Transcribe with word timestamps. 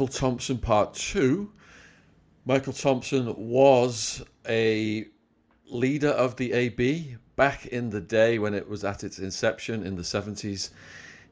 Michael 0.00 0.14
Thompson 0.14 0.56
Part 0.56 0.94
2. 0.94 1.52
Michael 2.46 2.72
Thompson 2.72 3.34
was 3.36 4.24
a 4.48 5.04
leader 5.66 6.08
of 6.08 6.36
the 6.36 6.54
AB 6.54 7.16
back 7.36 7.66
in 7.66 7.90
the 7.90 8.00
day 8.00 8.38
when 8.38 8.54
it 8.54 8.66
was 8.66 8.82
at 8.82 9.04
its 9.04 9.18
inception 9.18 9.84
in 9.84 9.96
the 9.96 10.02
70s. 10.02 10.70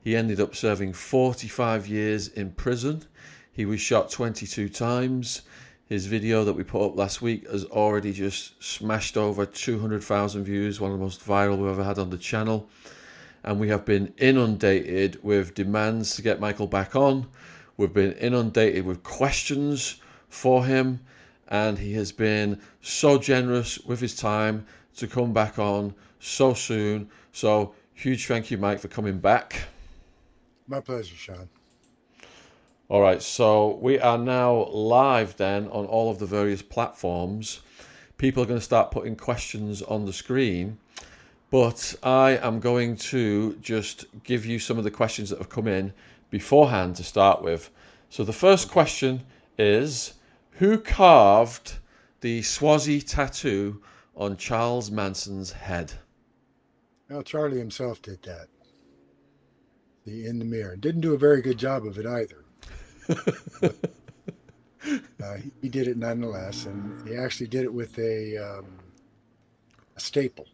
He 0.05 0.15
ended 0.15 0.39
up 0.39 0.55
serving 0.55 0.93
45 0.93 1.87
years 1.87 2.29
in 2.29 2.51
prison. 2.51 3.05
He 3.51 3.65
was 3.65 3.81
shot 3.81 4.11
22 4.11 4.69
times. 4.69 5.41
His 5.87 6.05
video 6.05 6.45
that 6.45 6.53
we 6.53 6.63
put 6.63 6.85
up 6.85 6.95
last 6.95 7.23
week 7.23 7.51
has 7.51 7.65
already 7.65 8.13
just 8.13 8.63
smashed 8.63 9.17
over 9.17 9.47
200,000 9.47 10.45
views, 10.45 10.79
one 10.79 10.93
of 10.93 10.99
the 10.99 11.03
most 11.03 11.27
viral 11.27 11.57
we've 11.57 11.71
ever 11.71 11.85
had 11.85 11.99
on 11.99 12.11
the 12.11 12.19
channel. 12.19 12.69
And 13.43 13.59
we 13.59 13.71
have 13.71 13.87
been 13.87 14.13
inundated 14.19 15.25
with 15.25 15.55
demands 15.55 16.17
to 16.17 16.23
get 16.23 16.39
Michael 16.39 16.67
back 16.67 16.95
on. 16.95 17.29
We've 17.79 17.93
been 17.93 18.15
inundated 18.15 18.85
with 18.85 19.05
questions 19.05 20.01
for 20.29 20.67
him, 20.67 20.99
and 21.47 21.79
he 21.79 21.93
has 21.93 22.11
been 22.11 22.61
so 22.83 23.19
generous 23.19 23.79
with 23.79 24.01
his 24.01 24.17
time 24.17 24.67
to 24.97 25.07
come 25.07 25.33
back 25.33 25.61
on 25.61 25.95
so 26.19 26.55
soon. 26.55 27.09
So, 27.31 27.75
huge 27.95 28.27
thank 28.27 28.51
you, 28.51 28.59
Mike, 28.59 28.81
for 28.81 28.89
coming 28.89 29.21
back. 29.21 29.69
My 30.67 30.81
pleasure, 30.81 31.15
Sean. 31.15 31.49
All 32.89 33.01
right, 33.01 33.23
so 33.23 33.77
we 33.81 34.01
are 34.01 34.19
now 34.19 34.67
live 34.71 35.37
then 35.37 35.69
on 35.69 35.87
all 35.87 36.11
of 36.11 36.19
the 36.19 36.27
various 36.27 36.63
platforms. 36.63 37.61
People 38.17 38.43
are 38.43 38.47
going 38.47 38.59
to 38.59 38.65
start 38.65 38.91
putting 38.91 39.15
questions 39.15 39.83
on 39.83 40.05
the 40.05 40.13
screen, 40.13 40.79
but 41.53 41.95
I 42.03 42.39
am 42.39 42.59
going 42.59 42.97
to 42.97 43.55
just 43.61 44.07
give 44.25 44.45
you 44.45 44.59
some 44.59 44.79
of 44.79 44.85
the 44.85 44.91
questions 44.91 45.31
that 45.31 45.39
have 45.39 45.49
come 45.49 45.69
in 45.69 45.93
beforehand 46.31 46.97
to 46.97 47.05
start 47.05 47.43
with. 47.43 47.71
So 48.11 48.25
the 48.25 48.33
first 48.33 48.71
question 48.71 49.23
is 49.59 50.15
Who 50.53 50.79
carved 50.79 51.79
the 52.21 52.43
Swazi 52.43 53.01
tattoo 53.01 53.83
on 54.17 54.37
Charles 54.37 54.91
Manson's 54.91 55.53
head? 55.53 55.95
Well, 57.09 57.23
Charlie 57.23 57.59
himself 57.59 58.03
did 58.03 58.23
that. 58.25 58.49
The 60.05 60.27
in 60.27 60.39
the 60.39 60.45
mirror. 60.45 60.77
Didn't 60.77 61.01
do 61.01 61.15
a 61.15 61.19
very 61.19 61.41
good 61.41 61.59
job 61.59 61.87
of 61.87 61.99
it 61.99 62.07
either. 62.07 62.45
uh, 65.23 65.35
he, 65.37 65.51
he, 65.63 65.69
did 65.69 65.89
it 65.89 65.97
nonetheless, 65.97 66.67
and 66.67 67.09
he 67.09 67.17
actually 67.17 67.47
did 67.47 67.65
it 67.65 67.73
with 67.73 67.99
a, 67.99 68.37
um, 68.37 68.67
a 69.97 70.01
staple. 70.01 70.47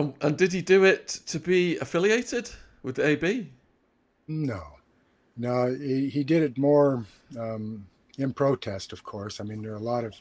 And, 0.00 0.14
and 0.22 0.38
did 0.38 0.54
he 0.54 0.62
do 0.62 0.84
it 0.84 1.08
to 1.26 1.38
be 1.38 1.76
affiliated 1.76 2.50
with 2.82 2.96
the 2.96 3.06
AB? 3.06 3.50
No, 4.26 4.62
no, 5.36 5.74
he, 5.74 6.08
he 6.08 6.24
did 6.24 6.42
it 6.42 6.56
more 6.56 7.04
um, 7.38 7.86
in 8.16 8.32
protest, 8.32 8.94
of 8.94 9.04
course. 9.04 9.40
I 9.40 9.44
mean, 9.44 9.60
there 9.60 9.72
are 9.72 9.76
a 9.76 9.78
lot 9.94 10.04
of 10.04 10.14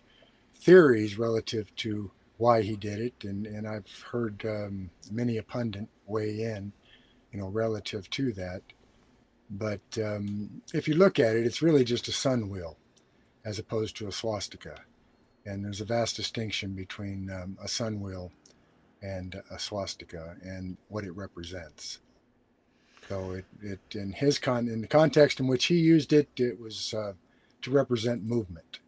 theories 0.53 1.17
relative 1.17 1.73
to 1.77 2.11
why 2.35 2.61
he 2.61 2.75
did 2.75 2.99
it, 2.99 3.23
and, 3.23 3.47
and 3.47 3.65
I've 3.65 4.03
heard 4.11 4.43
um, 4.45 4.89
many 5.09 5.37
a 5.37 5.43
pundit 5.43 5.87
weigh 6.05 6.41
in, 6.41 6.73
you 7.31 7.39
know, 7.39 7.47
relative 7.47 8.09
to 8.09 8.33
that. 8.33 8.61
But 9.49 9.97
um, 9.97 10.61
if 10.73 10.89
you 10.89 10.95
look 10.95 11.19
at 11.19 11.37
it, 11.37 11.45
it's 11.45 11.61
really 11.61 11.85
just 11.85 12.09
a 12.09 12.11
sun 12.11 12.49
wheel 12.49 12.75
as 13.45 13.59
opposed 13.59 13.95
to 13.97 14.09
a 14.09 14.11
swastika. 14.11 14.81
And 15.45 15.63
there's 15.63 15.79
a 15.79 15.85
vast 15.85 16.17
distinction 16.17 16.73
between 16.73 17.31
um, 17.31 17.57
a 17.63 17.69
sun 17.69 18.01
wheel 18.01 18.33
and 19.01 19.41
a 19.49 19.59
swastika 19.59 20.35
and 20.43 20.77
what 20.87 21.03
it 21.03 21.15
represents. 21.15 21.99
So 23.07 23.31
it, 23.31 23.45
it 23.61 23.79
in 23.95 24.11
his 24.11 24.37
con 24.37 24.67
in 24.67 24.81
the 24.81 24.87
context 24.87 25.39
in 25.39 25.47
which 25.47 25.65
he 25.65 25.75
used 25.75 26.13
it, 26.13 26.29
it 26.37 26.59
was 26.59 26.93
uh, 26.93 27.13
to 27.61 27.71
represent 27.71 28.23
movement. 28.23 28.79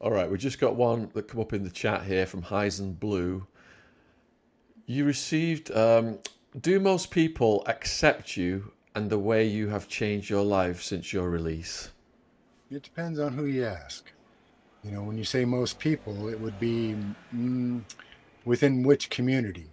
All 0.00 0.10
right, 0.10 0.30
we 0.30 0.38
just 0.38 0.58
got 0.58 0.76
one 0.76 1.10
that 1.14 1.28
come 1.28 1.40
up 1.40 1.52
in 1.52 1.64
the 1.64 1.70
chat 1.70 2.04
here 2.04 2.26
from 2.26 2.42
Heisen 2.42 2.98
Blue. 2.98 3.46
You 4.86 5.04
received 5.04 5.70
um, 5.70 6.18
do 6.60 6.78
most 6.78 7.10
people 7.10 7.64
accept 7.66 8.36
you 8.36 8.72
and 8.94 9.10
the 9.10 9.18
way 9.18 9.44
you 9.46 9.68
have 9.68 9.88
changed 9.88 10.30
your 10.30 10.44
life 10.44 10.82
since 10.82 11.12
your 11.12 11.28
release? 11.28 11.90
It 12.70 12.82
depends 12.82 13.18
on 13.18 13.32
who 13.32 13.46
you 13.46 13.64
ask. 13.64 14.10
You 14.84 14.92
know, 14.92 15.02
when 15.02 15.18
you 15.18 15.24
say 15.24 15.44
most 15.44 15.78
people, 15.78 16.28
it 16.28 16.38
would 16.38 16.58
be 16.60 16.94
mm, 17.34 17.82
within 18.44 18.82
which 18.82 19.10
community. 19.10 19.70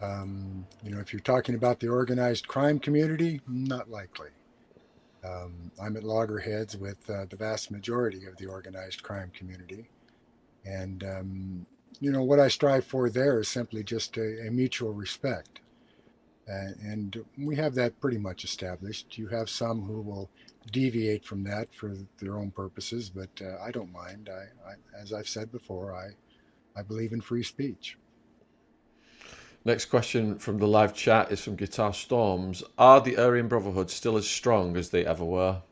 Um, 0.00 0.66
you 0.84 0.90
know, 0.90 1.00
if 1.00 1.12
you're 1.12 1.20
talking 1.20 1.54
about 1.54 1.80
the 1.80 1.88
organized 1.88 2.46
crime 2.46 2.78
community, 2.78 3.40
not 3.48 3.90
likely. 3.90 4.30
Um, 5.24 5.72
I'm 5.82 5.96
at 5.96 6.04
loggerheads 6.04 6.76
with 6.76 7.10
uh, 7.10 7.24
the 7.28 7.36
vast 7.36 7.70
majority 7.70 8.24
of 8.26 8.36
the 8.36 8.46
organized 8.46 9.02
crime 9.02 9.32
community. 9.34 9.88
And, 10.64 11.02
um, 11.02 11.66
you 12.00 12.12
know, 12.12 12.22
what 12.22 12.38
I 12.38 12.48
strive 12.48 12.84
for 12.84 13.10
there 13.10 13.40
is 13.40 13.48
simply 13.48 13.82
just 13.82 14.16
a, 14.16 14.46
a 14.46 14.50
mutual 14.50 14.92
respect. 14.92 15.60
Uh, 16.48 16.72
and 16.82 17.24
we 17.36 17.56
have 17.56 17.74
that 17.74 18.00
pretty 18.00 18.18
much 18.18 18.44
established. 18.44 19.18
You 19.18 19.28
have 19.28 19.50
some 19.50 19.82
who 19.82 20.00
will 20.00 20.30
deviate 20.70 21.24
from 21.24 21.44
that 21.44 21.74
for 21.74 21.94
their 22.20 22.36
own 22.36 22.50
purposes, 22.52 23.10
but 23.10 23.30
uh, 23.42 23.62
I 23.62 23.70
don't 23.70 23.92
mind. 23.92 24.30
I, 24.32 24.70
I, 24.70 24.74
as 25.00 25.12
I've 25.12 25.28
said 25.28 25.50
before, 25.50 25.94
I, 25.94 26.10
I 26.78 26.82
believe 26.82 27.12
in 27.12 27.20
free 27.20 27.42
speech. 27.42 27.98
Next 29.64 29.86
question 29.86 30.38
from 30.38 30.58
the 30.58 30.68
live 30.68 30.94
chat 30.94 31.32
is 31.32 31.40
from 31.40 31.56
Guitar 31.56 31.92
Storms. 31.92 32.62
Are 32.78 33.00
the 33.00 33.18
Aryan 33.18 33.48
Brotherhood 33.48 33.90
still 33.90 34.16
as 34.16 34.28
strong 34.28 34.76
as 34.76 34.90
they 34.90 35.04
ever 35.04 35.24
were? 35.24 35.62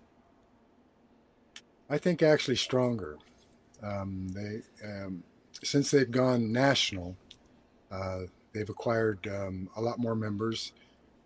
I 1.88 1.98
think 1.98 2.22
actually 2.22 2.56
stronger. 2.56 3.16
Um, 3.82 4.28
they 4.28 4.62
um, 4.84 5.22
since 5.62 5.90
they've 5.90 6.10
gone 6.10 6.52
national, 6.52 7.16
uh, 7.90 8.22
They've 8.56 8.70
acquired 8.70 9.28
um, 9.28 9.68
a 9.76 9.82
lot 9.82 9.98
more 9.98 10.14
members. 10.14 10.72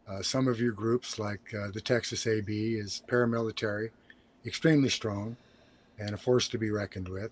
Uh, 0.09 0.21
some 0.21 0.49
of 0.49 0.61
your 0.61 0.73
groups, 0.73 1.17
like 1.17 1.55
uh, 1.55 1.71
the 1.71 1.81
Texas 1.81 2.27
AB, 2.27 2.75
is 2.75 3.05
paramilitary, 3.07 3.91
extremely 4.45 4.89
strong, 4.89 5.37
and 5.97 6.11
a 6.13 6.17
force 6.17 6.49
to 6.49 6.59
be 6.59 6.73
reckoned 6.73 7.09
with. 7.09 7.31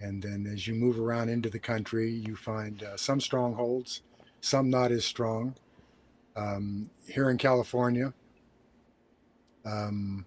And 0.00 0.22
then 0.22 0.46
as 0.52 0.66
you 0.66 0.74
move 0.74 1.00
around 1.00 1.28
into 1.28 1.48
the 1.48 1.58
country, 1.58 2.10
you 2.10 2.36
find 2.36 2.82
uh, 2.82 2.96
some 2.96 3.20
strongholds, 3.20 4.02
some 4.40 4.68
not 4.68 4.92
as 4.92 5.04
strong. 5.04 5.54
Um, 6.36 6.90
here 7.08 7.30
in 7.30 7.38
California, 7.38 8.12
um, 9.64 10.26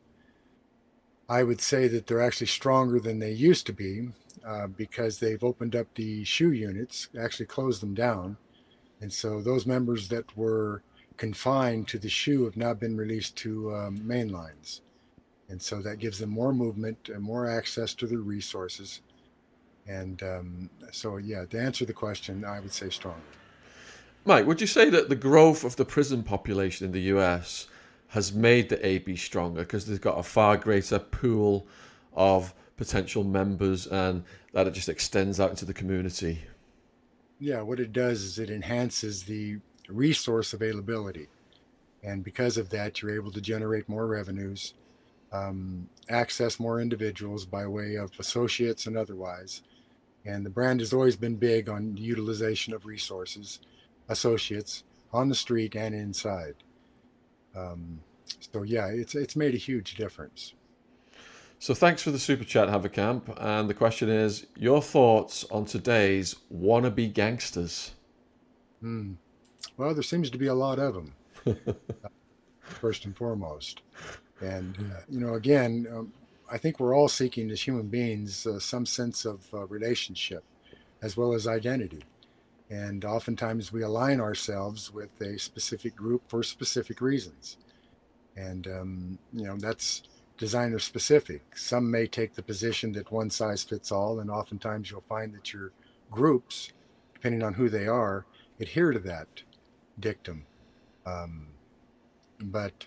I 1.29 1.43
would 1.43 1.61
say 1.61 1.87
that 1.87 2.07
they're 2.07 2.21
actually 2.21 2.47
stronger 2.47 2.99
than 2.99 3.19
they 3.19 3.31
used 3.31 3.67
to 3.67 3.73
be 3.73 4.09
uh, 4.45 4.67
because 4.67 5.19
they've 5.19 5.43
opened 5.43 5.75
up 5.75 5.87
the 5.93 6.23
shoe 6.23 6.51
units, 6.51 7.09
actually 7.19 7.45
closed 7.45 7.81
them 7.83 7.93
down. 7.93 8.37
And 8.99 9.13
so 9.13 9.41
those 9.41 9.67
members 9.67 10.09
that 10.09 10.35
were 10.35 10.81
confined 11.17 11.87
to 11.89 11.99
the 11.99 12.09
shoe 12.09 12.45
have 12.45 12.57
now 12.57 12.73
been 12.73 12.97
released 12.97 13.35
to 13.37 13.75
um, 13.75 14.07
main 14.07 14.29
lines. 14.29 14.81
And 15.49 15.61
so 15.61 15.81
that 15.81 15.99
gives 15.99 16.19
them 16.19 16.29
more 16.29 16.53
movement 16.53 17.09
and 17.09 17.21
more 17.21 17.47
access 17.47 17.93
to 17.95 18.07
the 18.07 18.17
resources. 18.17 19.01
And 19.89 20.21
um, 20.21 20.69
so, 20.91 21.17
yeah, 21.17 21.45
to 21.45 21.59
answer 21.59 21.83
the 21.83 21.93
question, 21.93 22.45
I 22.45 22.59
would 22.59 22.71
say 22.71 22.89
strong. 22.89 23.19
Mike, 24.23 24.45
would 24.45 24.61
you 24.61 24.67
say 24.67 24.91
that 24.91 25.09
the 25.09 25.15
growth 25.15 25.63
of 25.63 25.77
the 25.77 25.85
prison 25.85 26.21
population 26.21 26.85
in 26.85 26.91
the 26.91 27.01
US 27.17 27.65
has 28.09 28.31
made 28.31 28.69
the 28.69 28.85
AB 28.85 29.15
stronger 29.15 29.61
because 29.61 29.87
they've 29.87 29.99
got 29.99 30.19
a 30.19 30.23
far 30.23 30.57
greater 30.57 30.99
pool 30.99 31.65
of 32.13 32.53
potential 32.77 33.23
members 33.23 33.87
and 33.87 34.23
that 34.53 34.67
it 34.67 34.73
just 34.73 34.89
extends 34.89 35.39
out 35.39 35.49
into 35.49 35.65
the 35.65 35.73
community? 35.73 36.43
Yeah, 37.39 37.61
what 37.61 37.79
it 37.79 37.91
does 37.91 38.21
is 38.21 38.37
it 38.37 38.51
enhances 38.51 39.23
the 39.23 39.57
resource 39.87 40.53
availability. 40.53 41.27
And 42.03 42.23
because 42.23 42.57
of 42.57 42.69
that, 42.69 43.01
you're 43.01 43.15
able 43.15 43.31
to 43.31 43.41
generate 43.41 43.89
more 43.89 44.05
revenues, 44.05 44.75
um, 45.31 45.89
access 46.09 46.59
more 46.59 46.79
individuals 46.79 47.45
by 47.45 47.65
way 47.65 47.95
of 47.95 48.11
associates 48.19 48.85
and 48.85 48.95
otherwise. 48.95 49.63
And 50.25 50.45
the 50.45 50.49
brand 50.49 50.79
has 50.81 50.93
always 50.93 51.15
been 51.15 51.35
big 51.35 51.69
on 51.69 51.97
utilization 51.97 52.73
of 52.73 52.85
resources, 52.85 53.59
associates 54.07 54.83
on 55.13 55.29
the 55.29 55.35
street 55.35 55.75
and 55.75 55.95
inside. 55.95 56.55
Um, 57.55 58.01
so 58.53 58.63
yeah, 58.63 58.87
it's 58.87 59.15
it's 59.15 59.35
made 59.35 59.55
a 59.55 59.57
huge 59.57 59.95
difference. 59.95 60.53
So 61.61 61.73
thanks 61.73 62.01
for 62.01 62.11
the 62.11 62.19
super 62.19 62.45
chat, 62.45 62.69
Haverkamp. 62.69 63.33
And 63.37 63.69
the 63.69 63.73
question 63.73 64.07
is 64.07 64.45
your 64.55 64.81
thoughts 64.81 65.43
on 65.51 65.65
today's 65.65 66.35
wannabe 66.53 67.13
gangsters? 67.13 67.91
Hmm. 68.79 69.13
Well, 69.75 69.93
there 69.93 70.03
seems 70.03 70.29
to 70.29 70.37
be 70.37 70.47
a 70.47 70.53
lot 70.53 70.79
of 70.79 70.93
them, 70.93 71.13
first 72.61 73.03
and 73.03 73.15
foremost. 73.15 73.81
And, 74.39 74.77
uh, 74.77 75.01
you 75.09 75.19
know, 75.19 75.33
again, 75.33 75.85
um, 75.93 76.13
I 76.51 76.57
think 76.59 76.79
we're 76.79 76.95
all 76.95 77.09
seeking 77.09 77.51
as 77.51 77.63
human 77.63 77.87
beings 77.89 78.45
uh, 78.47 78.59
some 78.59 78.85
sense 78.85 79.25
of 79.25 79.47
uh, 79.53 79.67
relationship 79.67 80.43
as 81.03 81.17
well 81.17 81.33
as 81.33 81.47
identity. 81.47 82.03
And 82.69 83.05
oftentimes 83.05 83.71
we 83.73 83.83
align 83.83 84.21
ourselves 84.21 84.91
with 84.93 85.19
a 85.21 85.39
specific 85.39 85.95
group 85.95 86.23
for 86.29 86.43
specific 86.43 87.01
reasons. 87.01 87.57
and 88.37 88.67
um, 88.67 89.19
you 89.33 89.45
know 89.45 89.57
that's 89.59 90.03
designer 90.39 90.79
specific. 90.79 91.57
Some 91.57 91.91
may 91.91 92.07
take 92.07 92.35
the 92.35 92.43
position 92.43 92.93
that 92.93 93.11
one 93.13 93.31
size 93.31 93.63
fits 93.63 93.93
all, 93.93 94.19
and 94.19 94.31
oftentimes 94.31 94.91
you'll 94.91 95.05
find 95.09 95.33
that 95.35 95.53
your 95.53 95.73
groups, 96.11 96.73
depending 97.13 97.43
on 97.43 97.55
who 97.55 97.69
they 97.69 97.87
are, 97.87 98.25
adhere 98.59 98.91
to 98.93 98.99
that 99.01 99.43
dictum. 99.99 100.45
Um, 101.05 101.49
but 102.41 102.85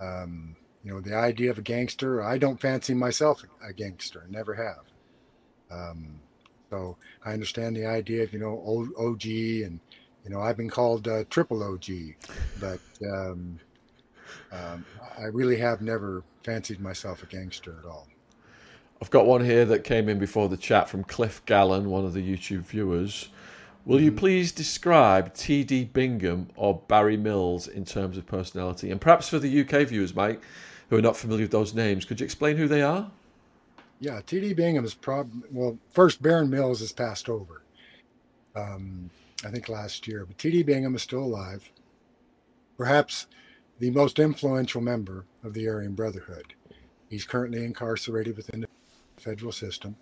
um, 0.00 0.56
you 0.84 0.92
know, 0.92 1.00
the 1.00 1.14
idea 1.14 1.50
of 1.50 1.58
a 1.58 1.62
gangster, 1.62 2.22
I 2.22 2.38
don't 2.38 2.60
fancy 2.60 2.94
myself 2.94 3.44
a 3.66 3.72
gangster, 3.72 4.24
never 4.28 4.54
have. 4.54 4.84
Um, 5.70 6.20
so 6.70 6.96
I 7.24 7.32
understand 7.32 7.76
the 7.76 7.86
idea 7.86 8.22
of 8.22 8.32
you 8.32 8.38
know 8.38 8.92
OG 8.98 9.24
and 9.24 9.80
you 10.24 10.30
know 10.30 10.40
I've 10.40 10.56
been 10.56 10.70
called 10.70 11.08
uh, 11.08 11.24
triple 11.30 11.62
OG, 11.62 11.86
but 12.60 12.80
um, 13.10 13.58
um, 14.52 14.84
I 15.18 15.24
really 15.24 15.56
have 15.58 15.80
never 15.80 16.22
fancied 16.44 16.80
myself 16.80 17.22
a 17.22 17.26
gangster 17.26 17.76
at 17.82 17.88
all. 17.88 18.08
I've 19.00 19.10
got 19.10 19.26
one 19.26 19.44
here 19.44 19.64
that 19.64 19.84
came 19.84 20.08
in 20.08 20.18
before 20.18 20.48
the 20.48 20.56
chat 20.56 20.88
from 20.88 21.04
Cliff 21.04 21.44
Gallen, 21.46 21.88
one 21.88 22.04
of 22.04 22.14
the 22.14 22.22
YouTube 22.22 22.62
viewers. 22.62 23.28
Will 23.84 24.00
you 24.00 24.10
mm-hmm. 24.10 24.18
please 24.18 24.52
describe 24.52 25.34
T.D. 25.34 25.84
Bingham 25.84 26.48
or 26.56 26.82
Barry 26.88 27.16
Mills 27.16 27.68
in 27.68 27.84
terms 27.84 28.18
of 28.18 28.26
personality? 28.26 28.90
And 28.90 29.00
perhaps 29.00 29.28
for 29.28 29.38
the 29.38 29.60
UK 29.60 29.86
viewers, 29.86 30.14
Mike, 30.14 30.42
who 30.88 30.96
are 30.96 31.02
not 31.02 31.16
familiar 31.16 31.44
with 31.44 31.52
those 31.52 31.74
names, 31.74 32.04
could 32.04 32.20
you 32.20 32.24
explain 32.24 32.56
who 32.56 32.68
they 32.68 32.82
are? 32.82 33.10
Yeah, 34.00 34.20
T.D. 34.24 34.54
Bingham 34.54 34.84
is 34.84 34.94
probably, 34.94 35.48
well, 35.50 35.78
first, 35.90 36.22
Barry 36.22 36.46
Mills 36.46 36.80
has 36.80 36.92
passed 36.92 37.28
over, 37.28 37.62
um, 38.54 39.10
I 39.44 39.50
think 39.50 39.68
last 39.68 40.06
year, 40.06 40.24
but 40.24 40.38
T.D. 40.38 40.62
Bingham 40.62 40.94
is 40.94 41.02
still 41.02 41.22
alive. 41.22 41.70
Perhaps 42.76 43.26
the 43.78 43.90
most 43.90 44.18
influential 44.18 44.80
member 44.80 45.24
of 45.42 45.54
the 45.54 45.68
Aryan 45.68 45.94
Brotherhood. 45.94 46.54
He's 47.08 47.24
currently 47.24 47.64
incarcerated 47.64 48.36
within 48.36 48.60
the 48.60 48.68
federal 49.16 49.52
system. 49.52 49.96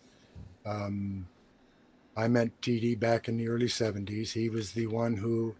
Um, 0.65 1.29
I 2.17 2.29
met 2.29 2.61
TD 2.61 2.99
back 2.99 3.29
in 3.29 3.37
the 3.37 3.49
early 3.49 3.67
70s. 3.67 4.33
He 4.33 4.49
was 4.49 4.73
the 4.73 4.87
one 4.87 5.17
who 5.17 5.55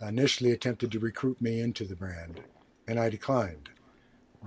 initially 0.00 0.52
attempted 0.52 0.92
to 0.92 0.98
recruit 0.98 1.40
me 1.40 1.60
into 1.60 1.84
the 1.84 1.96
brand, 1.96 2.40
and 2.86 2.98
I 2.98 3.10
declined. 3.10 3.70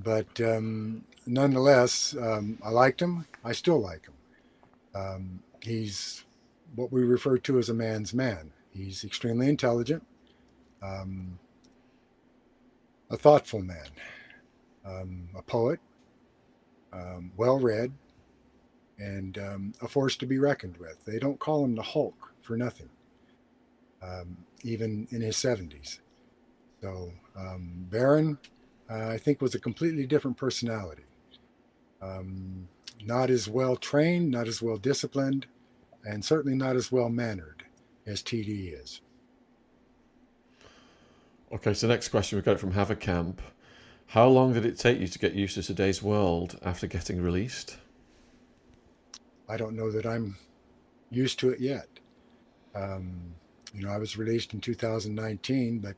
But 0.03 0.39
um, 0.41 1.03
nonetheless, 1.25 2.15
um, 2.19 2.59
I 2.63 2.69
liked 2.69 3.01
him. 3.01 3.25
I 3.43 3.51
still 3.51 3.79
like 3.79 4.05
him. 4.05 4.13
Um, 4.95 5.43
he's 5.61 6.25
what 6.75 6.91
we 6.91 7.03
refer 7.03 7.37
to 7.37 7.57
as 7.59 7.69
a 7.69 7.73
man's 7.73 8.13
man. 8.13 8.51
He's 8.71 9.03
extremely 9.03 9.49
intelligent. 9.49 10.05
Um, 10.81 11.39
a 13.09 13.17
thoughtful 13.17 13.61
man, 13.61 13.87
um, 14.85 15.29
a 15.35 15.41
poet, 15.41 15.79
well 17.35 17.59
read, 17.59 17.91
and 18.97 19.37
a 19.81 19.87
force 19.87 20.15
to 20.17 20.25
be 20.25 20.37
reckoned 20.37 20.77
with. 20.77 21.03
They 21.05 21.19
don't 21.19 21.39
call 21.39 21.63
him 21.65 21.75
the 21.75 21.81
Hulk 21.81 22.33
for 22.41 22.55
nothing, 22.55 22.89
um, 24.01 24.37
even 24.63 25.07
in 25.11 25.21
his 25.21 25.35
70s. 25.35 25.99
So, 26.81 27.11
um, 27.35 27.87
Barry, 27.89 28.37
uh, 28.89 29.07
I 29.09 29.17
think, 29.17 29.41
was 29.41 29.55
a 29.55 29.59
completely 29.59 30.05
different 30.05 30.37
personality. 30.37 31.03
Um, 32.01 32.67
not 33.03 33.29
as 33.29 33.47
well 33.47 33.75
trained, 33.75 34.31
not 34.31 34.47
as 34.47 34.61
well 34.61 34.77
disciplined, 34.77 35.45
and 36.03 36.23
certainly 36.23 36.57
not 36.57 36.75
as 36.75 36.91
well 36.91 37.09
mannered 37.09 37.63
as 38.05 38.21
TD 38.21 38.81
is. 38.81 39.01
Okay, 41.51 41.73
so 41.73 41.87
next 41.87 42.09
question 42.09 42.37
we 42.37 42.43
got 42.43 42.53
it 42.53 42.59
from 42.59 42.73
Havercamp. 42.73 43.37
How 44.07 44.27
long 44.27 44.53
did 44.53 44.65
it 44.65 44.77
take 44.77 44.99
you 44.99 45.07
to 45.07 45.19
get 45.19 45.33
used 45.33 45.55
to 45.55 45.63
today's 45.63 46.01
world 46.01 46.59
after 46.63 46.87
getting 46.87 47.21
released? 47.21 47.77
I 49.47 49.57
don't 49.57 49.75
know 49.75 49.91
that 49.91 50.05
I'm 50.05 50.37
used 51.11 51.39
to 51.39 51.49
it 51.49 51.59
yet. 51.59 51.87
Um, 52.75 53.33
you 53.73 53.83
know, 53.83 53.91
I 53.91 53.97
was 53.97 54.17
released 54.17 54.53
in 54.53 54.61
2019, 54.61 55.79
but 55.79 55.95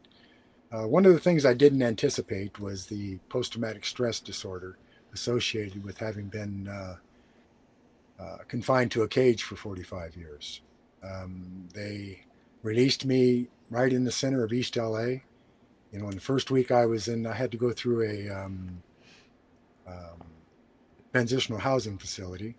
uh, 0.71 0.87
one 0.87 1.05
of 1.05 1.13
the 1.13 1.19
things 1.19 1.45
I 1.45 1.53
didn't 1.53 1.81
anticipate 1.81 2.59
was 2.59 2.87
the 2.87 3.17
post 3.29 3.53
traumatic 3.53 3.85
stress 3.85 4.19
disorder 4.19 4.77
associated 5.13 5.83
with 5.83 5.97
having 5.97 6.27
been 6.27 6.67
uh, 6.67 6.95
uh, 8.19 8.37
confined 8.47 8.91
to 8.91 9.03
a 9.03 9.07
cage 9.07 9.43
for 9.43 9.55
45 9.55 10.15
years. 10.15 10.61
Um, 11.03 11.67
they 11.73 12.25
released 12.63 13.05
me 13.05 13.47
right 13.69 13.91
in 13.91 14.03
the 14.03 14.11
center 14.11 14.43
of 14.43 14.53
East 14.53 14.77
LA 14.77 15.21
you 15.91 15.99
know, 15.99 16.07
in 16.07 16.15
the 16.15 16.21
first 16.21 16.49
week 16.49 16.71
I 16.71 16.85
was 16.85 17.07
in, 17.07 17.27
I 17.27 17.33
had 17.33 17.51
to 17.51 17.57
go 17.57 17.71
through 17.71 18.03
a 18.03 18.29
um, 18.29 18.81
um, 19.85 20.23
transitional 21.11 21.59
housing 21.59 21.97
facility, 21.97 22.55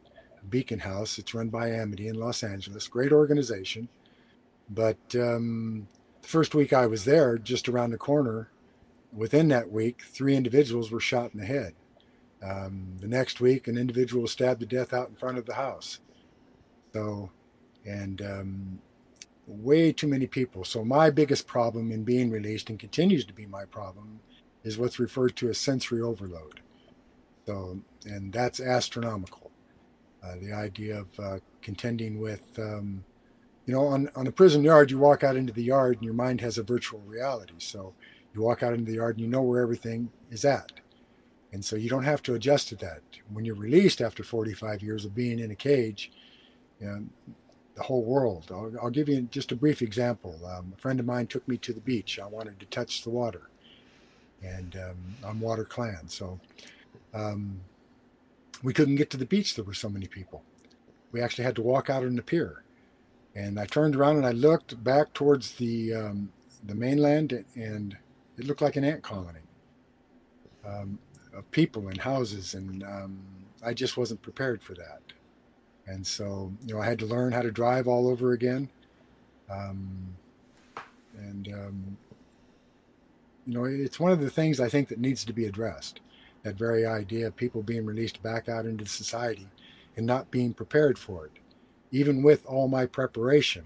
Beacon 0.49 0.81
House. 0.81 1.19
It's 1.19 1.33
run 1.35 1.49
by 1.49 1.71
Amity 1.71 2.09
in 2.09 2.17
Los 2.17 2.43
Angeles. 2.43 2.89
Great 2.89 3.13
organization. 3.13 3.89
But 4.69 4.99
um, 5.15 5.89
the 6.23 6.29
first 6.29 6.55
week 6.55 6.73
I 6.73 6.87
was 6.87 7.05
there, 7.05 7.37
just 7.37 7.69
around 7.69 7.91
the 7.91 7.99
corner, 7.99 8.51
within 9.13 9.49
that 9.49 9.71
week, 9.71 10.03
three 10.03 10.37
individuals 10.37 10.91
were 10.91 11.01
shot 11.01 11.33
in 11.35 11.41
the 11.41 11.47
head. 11.47 11.75
Um, 12.43 12.97
the 13.01 13.09
next 13.09 13.41
week, 13.41 13.69
an 13.69 13.77
individual 13.77 14.23
was 14.23 14.33
stabbed 14.33 14.61
to 14.61 14.67
death 14.67 14.93
out 14.93 15.09
in 15.09 15.15
front 15.15 15.39
of 15.39 15.47
the 15.47 15.55
house. 15.55 16.01
So, 16.93 17.31
and 17.85 18.21
um, 18.23 18.79
way 19.47 19.93
too 19.93 20.09
many 20.09 20.27
people. 20.27 20.65
So 20.65 20.85
my 20.85 21.11
biggest 21.11 21.47
problem 21.47 21.93
in 21.93 22.05
being 22.05 22.31
released 22.31 22.71
and 22.71 22.79
continues 22.79 23.25
to 23.27 23.33
be 23.33 23.47
my 23.47 23.65
problem 23.65 24.21
is 24.65 24.79
what's 24.79 24.99
referred 24.99 25.37
to 25.37 25.51
as 25.51 25.59
sensory 25.59 26.01
overload. 26.01 26.61
So, 27.47 27.81
and 28.05 28.33
that's 28.33 28.61
astronomical. 28.61 29.51
Uh, 30.23 30.37
the 30.41 30.53
idea 30.53 31.01
of 31.01 31.21
uh, 31.21 31.39
contending 31.61 32.21
with, 32.21 32.45
um, 32.59 33.05
you 33.67 33.75
know, 33.75 33.87
on, 33.87 34.11
on 34.17 34.27
a 34.27 34.33
prison 34.33 34.65
yard, 34.65 34.91
you 34.91 34.99
walk 34.99 35.23
out 35.23 35.37
into 35.37 35.53
the 35.53 35.63
yard 35.63 35.97
and 35.97 36.05
your 36.05 36.15
mind 36.15 36.41
has 36.41 36.59
a 36.59 36.63
virtual 36.63 37.01
reality. 37.01 37.55
So 37.59 37.95
you 38.35 38.43
walk 38.43 38.63
out 38.63 38.73
into 38.73 38.91
the 38.91 38.97
yard 38.97 39.17
and 39.17 39.25
you 39.25 39.31
know 39.31 39.43
where 39.43 39.63
everything 39.63 40.11
is 40.31 40.45
at. 40.45 40.73
And 41.53 41.65
so 41.65 41.77
you 41.77 41.89
don't 41.89 42.05
have 42.05 42.23
to 42.25 42.35
adjust 42.35 42.69
to 42.69 42.77
that. 42.77 43.03
When 43.33 43.45
you're 43.45 43.55
released 43.55 44.01
after 44.01 44.25
45 44.25 44.83
years 44.83 45.05
of 45.05 45.15
being 45.15 45.39
in 45.39 45.51
a 45.51 45.55
cage, 45.55 46.11
you 46.81 46.87
know, 46.87 47.05
the 47.75 47.83
whole 47.83 48.03
world. 48.03 48.47
I'll, 48.51 48.73
I'll, 48.83 48.91
give 48.91 49.09
you 49.09 49.23
just 49.23 49.53
a 49.53 49.57
brief 49.57 49.83
example. 49.83 50.39
Um, 50.47 50.73
a 50.77 50.81
friend 50.81 51.01
of 51.01 51.07
mine 51.07 51.27
took 51.27 51.47
me 51.49 51.57
to 51.59 51.73
the 51.73 51.81
beach. 51.81 52.19
I 52.19 52.27
wanted 52.27 52.61
to 52.61 52.67
touch 52.67 53.03
the 53.03 53.11
water, 53.11 53.49
and 54.43 54.77
um, 54.77 54.97
I'm 55.25 55.41
water 55.41 55.65
clan, 55.65 56.09
so 56.09 56.41
um, 57.15 57.61
we 58.63 58.73
couldn't 58.73 58.97
get 58.97 59.11
to 59.11 59.17
the 59.17 59.25
beach. 59.25 59.55
There 59.55 59.65
were 59.65 59.75
so 59.75 59.89
many 59.89 60.07
people. 60.07 60.43
We 61.13 61.21
actually 61.21 61.45
had 61.45 61.57
to 61.57 61.63
walk 61.63 61.89
out 61.89 62.05
on 62.05 62.17
the 62.17 62.23
pier, 62.23 62.63
and 63.35 63.59
I 63.59 63.67
turned 63.67 63.97
around 63.97 64.17
and 64.17 64.27
I 64.27 64.33
looked 64.33 64.83
back 64.83 65.13
towards 65.15 65.53
the 65.53 65.95
um, 65.95 66.33
the 66.65 66.75
mainland, 66.75 67.45
and 67.55 67.97
it 68.39 68.47
looked 68.47 68.63
like 68.63 68.77
an 68.77 68.85
ant 68.85 69.03
colony 69.03 69.41
um, 70.67 70.99
of 71.35 71.51
people 71.51 71.89
and 71.89 72.01
houses, 72.01 72.55
and 72.55 72.83
um, 72.83 73.21
I 73.65 73.75
just 73.75 73.97
wasn't 73.97 74.23
prepared 74.23 74.63
for 74.63 74.75
that 74.75 75.03
and 75.87 76.07
so 76.07 76.53
you 76.65 76.75
know 76.75 76.81
I 76.81 76.87
had 76.87 76.99
to 77.01 77.07
learn 77.07 77.33
how 77.33 77.43
to 77.43 77.51
drive 77.51 77.89
all 77.89 78.09
over 78.09 78.33
again. 78.33 78.69
Um, 79.51 80.17
and 81.17 81.49
um, 81.49 81.97
you 83.47 83.55
know 83.55 83.65
it's 83.65 84.01
one 84.01 84.13
of 84.13 84.21
the 84.21 84.31
things 84.31 84.61
I 84.61 84.69
think 84.69 84.89
that 84.89 84.99
needs 84.99 85.25
to 85.25 85.33
be 85.33 85.47
addressed. 85.47 86.01
That 86.43 86.57
very 86.57 86.85
idea 86.85 87.29
of 87.29 87.37
people 87.37 87.63
being 87.63 87.87
released 87.87 88.23
back 88.23 88.49
out 88.49 88.67
into 88.67 88.87
society 88.87 89.49
and 89.97 90.07
not 90.07 90.31
being 90.31 90.55
prepared 90.55 90.99
for 90.99 91.27
it. 91.27 91.33
Even 91.93 92.23
with 92.23 92.45
all 92.47 92.67
my 92.67 92.87
preparation, 92.87 93.65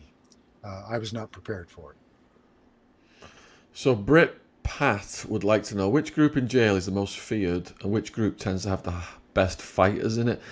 uh, 0.62 0.83
I 0.88 0.99
was 0.99 1.12
not 1.12 1.33
prepared 1.33 1.71
for 1.71 1.92
it. 1.92 3.28
So 3.73 3.95
Brit 3.95 4.40
Pat 4.62 5.25
would 5.28 5.45
like 5.45 5.62
to 5.64 5.76
know 5.76 5.88
which 5.88 6.12
group 6.14 6.37
in 6.37 6.49
jail 6.49 6.76
is 6.76 6.87
the 6.87 6.92
most 6.92 7.18
feared 7.18 7.71
and 7.83 7.92
which 7.92 8.12
group 8.12 8.37
tends 8.38 8.64
to 8.64 8.71
have 8.71 8.83
the 8.83 8.95
best 9.33 9.62
fighters 9.62 10.18
in 10.18 10.28
it. 10.28 10.42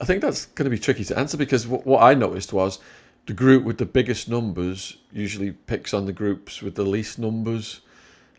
I 0.00 0.04
think 0.04 0.22
that's 0.22 0.46
going 0.46 0.64
to 0.64 0.70
be 0.70 0.78
tricky 0.78 1.04
to 1.04 1.18
answer 1.18 1.36
because 1.36 1.66
what 1.66 2.02
I 2.02 2.14
noticed 2.14 2.52
was 2.52 2.78
the 3.26 3.32
group 3.32 3.64
with 3.64 3.78
the 3.78 3.86
biggest 3.86 4.28
numbers 4.28 4.98
usually 5.12 5.50
picks 5.52 5.92
on 5.92 6.06
the 6.06 6.12
groups 6.12 6.62
with 6.62 6.76
the 6.76 6.84
least 6.84 7.18
numbers, 7.18 7.80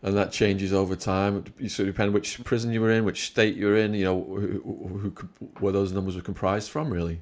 and 0.02 0.16
that 0.16 0.32
changes 0.32 0.72
over 0.72 0.96
time. 0.96 1.44
It 1.58 1.70
sort 1.70 1.88
of 1.88 1.94
depend 1.94 2.14
which 2.14 2.42
prison 2.44 2.72
you 2.72 2.80
were 2.80 2.90
in, 2.90 3.04
which 3.04 3.26
state 3.26 3.56
you're 3.56 3.76
in. 3.76 3.92
You 3.92 4.04
know, 4.04 4.24
who, 4.24 4.60
who, 4.62 4.98
who 4.98 5.10
where 5.58 5.72
those 5.72 5.92
numbers 5.92 6.16
were 6.16 6.22
comprised 6.22 6.70
from, 6.70 6.90
really. 6.90 7.20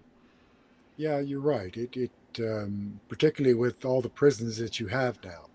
Yeah, 0.96 1.20
you're 1.20 1.40
right. 1.40 1.76
It, 1.76 1.96
it 1.96 2.10
um, 2.38 3.00
particularly 3.08 3.54
with 3.54 3.84
all 3.84 4.00
the 4.00 4.08
prisons 4.08 4.58
that 4.58 4.78
you 4.80 4.88
have 4.88 5.22
now. 5.24 5.46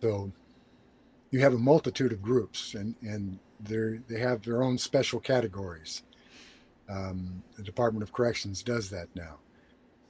So 0.00 0.32
you 1.30 1.40
have 1.40 1.54
a 1.54 1.58
multitude 1.58 2.12
of 2.12 2.22
groups, 2.22 2.74
and 2.74 2.94
and 3.02 3.38
they 3.60 4.00
they 4.08 4.20
have 4.20 4.42
their 4.42 4.62
own 4.62 4.78
special 4.78 5.20
categories. 5.20 6.02
Um, 6.88 7.42
the 7.56 7.62
Department 7.62 8.02
of 8.02 8.12
Corrections 8.12 8.62
does 8.62 8.90
that 8.90 9.08
now. 9.14 9.36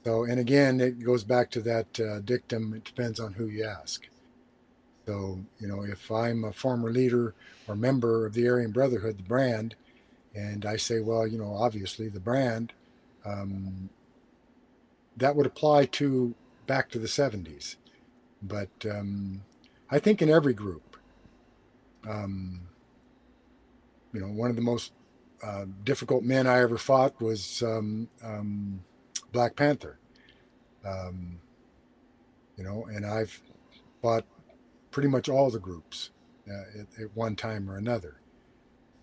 So, 0.03 0.23
and 0.23 0.39
again, 0.39 0.81
it 0.81 1.03
goes 1.03 1.23
back 1.23 1.51
to 1.51 1.61
that 1.61 1.99
uh, 1.99 2.19
dictum. 2.21 2.73
It 2.73 2.83
depends 2.85 3.19
on 3.19 3.33
who 3.33 3.45
you 3.45 3.65
ask. 3.65 4.07
So, 5.05 5.39
you 5.59 5.67
know, 5.67 5.83
if 5.83 6.11
I'm 6.11 6.43
a 6.43 6.51
former 6.51 6.91
leader 6.91 7.35
or 7.67 7.75
member 7.75 8.25
of 8.25 8.33
the 8.33 8.47
Aryan 8.47 8.71
Brotherhood, 8.71 9.19
the 9.19 9.23
brand, 9.23 9.75
and 10.33 10.65
I 10.65 10.77
say, 10.77 11.01
well, 11.01 11.27
you 11.27 11.37
know, 11.37 11.53
obviously 11.53 12.09
the 12.09 12.19
brand, 12.19 12.73
um, 13.25 13.89
that 15.21 15.35
would 15.35 15.45
apply 15.45 15.85
to 15.85 16.33
back 16.65 16.89
to 16.89 16.99
the 16.99 17.07
70s. 17.07 17.75
But 18.41 18.69
um, 18.89 19.43
I 19.89 19.99
think 19.99 20.21
in 20.21 20.29
every 20.29 20.53
group, 20.53 20.97
um, 22.09 22.61
you 24.13 24.19
know, 24.19 24.27
one 24.27 24.49
of 24.49 24.55
the 24.55 24.61
most 24.63 24.93
uh, 25.43 25.65
difficult 25.83 26.23
men 26.23 26.47
I 26.47 26.59
ever 26.61 26.77
fought 26.77 27.21
was 27.21 27.61
um, 27.61 28.09
um, 28.23 28.83
Black 29.31 29.55
Panther. 29.55 29.99
Um, 30.83 31.39
you 32.57 32.63
know, 32.63 32.87
and 32.91 33.05
I've 33.05 33.39
fought 34.01 34.25
pretty 34.89 35.07
much 35.07 35.29
all 35.29 35.51
the 35.51 35.59
groups 35.59 36.09
uh, 36.49 36.79
at, 36.79 37.03
at, 37.03 37.15
one 37.15 37.35
time 37.35 37.69
or 37.69 37.77
another. 37.77 38.17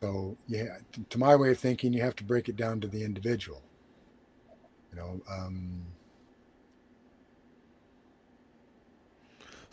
So, 0.01 0.37
yeah, 0.49 0.79
to 1.11 1.19
my 1.19 1.37
way 1.37 1.53
of 1.53 1.59
thinking, 1.59 1.93
you 1.93 2.03
have 2.03 2.17
to 2.17 2.25
break 2.25 2.49
it 2.49 2.57
down 2.57 2.81
to 2.81 2.89
the 2.89 3.05
individual. 3.05 3.63
You 4.91 4.99
know. 4.99 5.21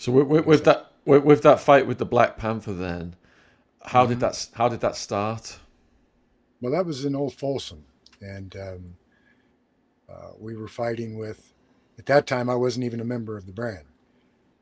So 0.05 0.11
with, 0.11 0.27
with, 0.27 0.45
with 0.45 0.63
that 0.65 0.91
with, 1.03 1.23
with, 1.23 1.41
that 1.41 1.59
fight 1.59 1.87
with 1.87 1.97
the 1.97 2.05
Black 2.05 2.37
Panther, 2.37 2.73
then, 2.73 3.15
how 3.81 4.03
mm-hmm. 4.03 4.11
did 4.11 4.19
that 4.19 4.49
how 4.53 4.69
did 4.69 4.81
that 4.81 4.95
start? 4.95 5.57
Well, 6.61 6.73
that 6.73 6.85
was 6.85 7.05
in 7.05 7.15
Old 7.15 7.33
Folsom, 7.33 7.85
and 8.21 8.55
um, 8.55 8.97
uh, 10.07 10.33
we 10.37 10.55
were 10.55 10.67
fighting 10.67 11.17
with. 11.17 11.55
At 11.97 12.05
that 12.05 12.27
time, 12.27 12.51
I 12.51 12.55
wasn't 12.55 12.85
even 12.85 12.99
a 12.99 13.03
member 13.03 13.35
of 13.35 13.47
the 13.47 13.51
brand, 13.51 13.85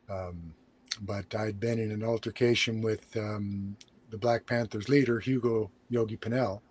um, 0.10 0.54
but 1.02 1.36
I'd 1.36 1.60
been 1.60 1.78
in 1.78 1.92
an 1.92 2.06
altercation 2.06 2.82
with 2.82 3.14
um, 3.18 3.76
the 4.12 4.18
Black 4.18 4.46
Panthers 4.46 4.88
leader, 4.88 5.20
Hugo 5.20 5.70
Yogi 5.90 6.16
Pinell, 6.16 6.62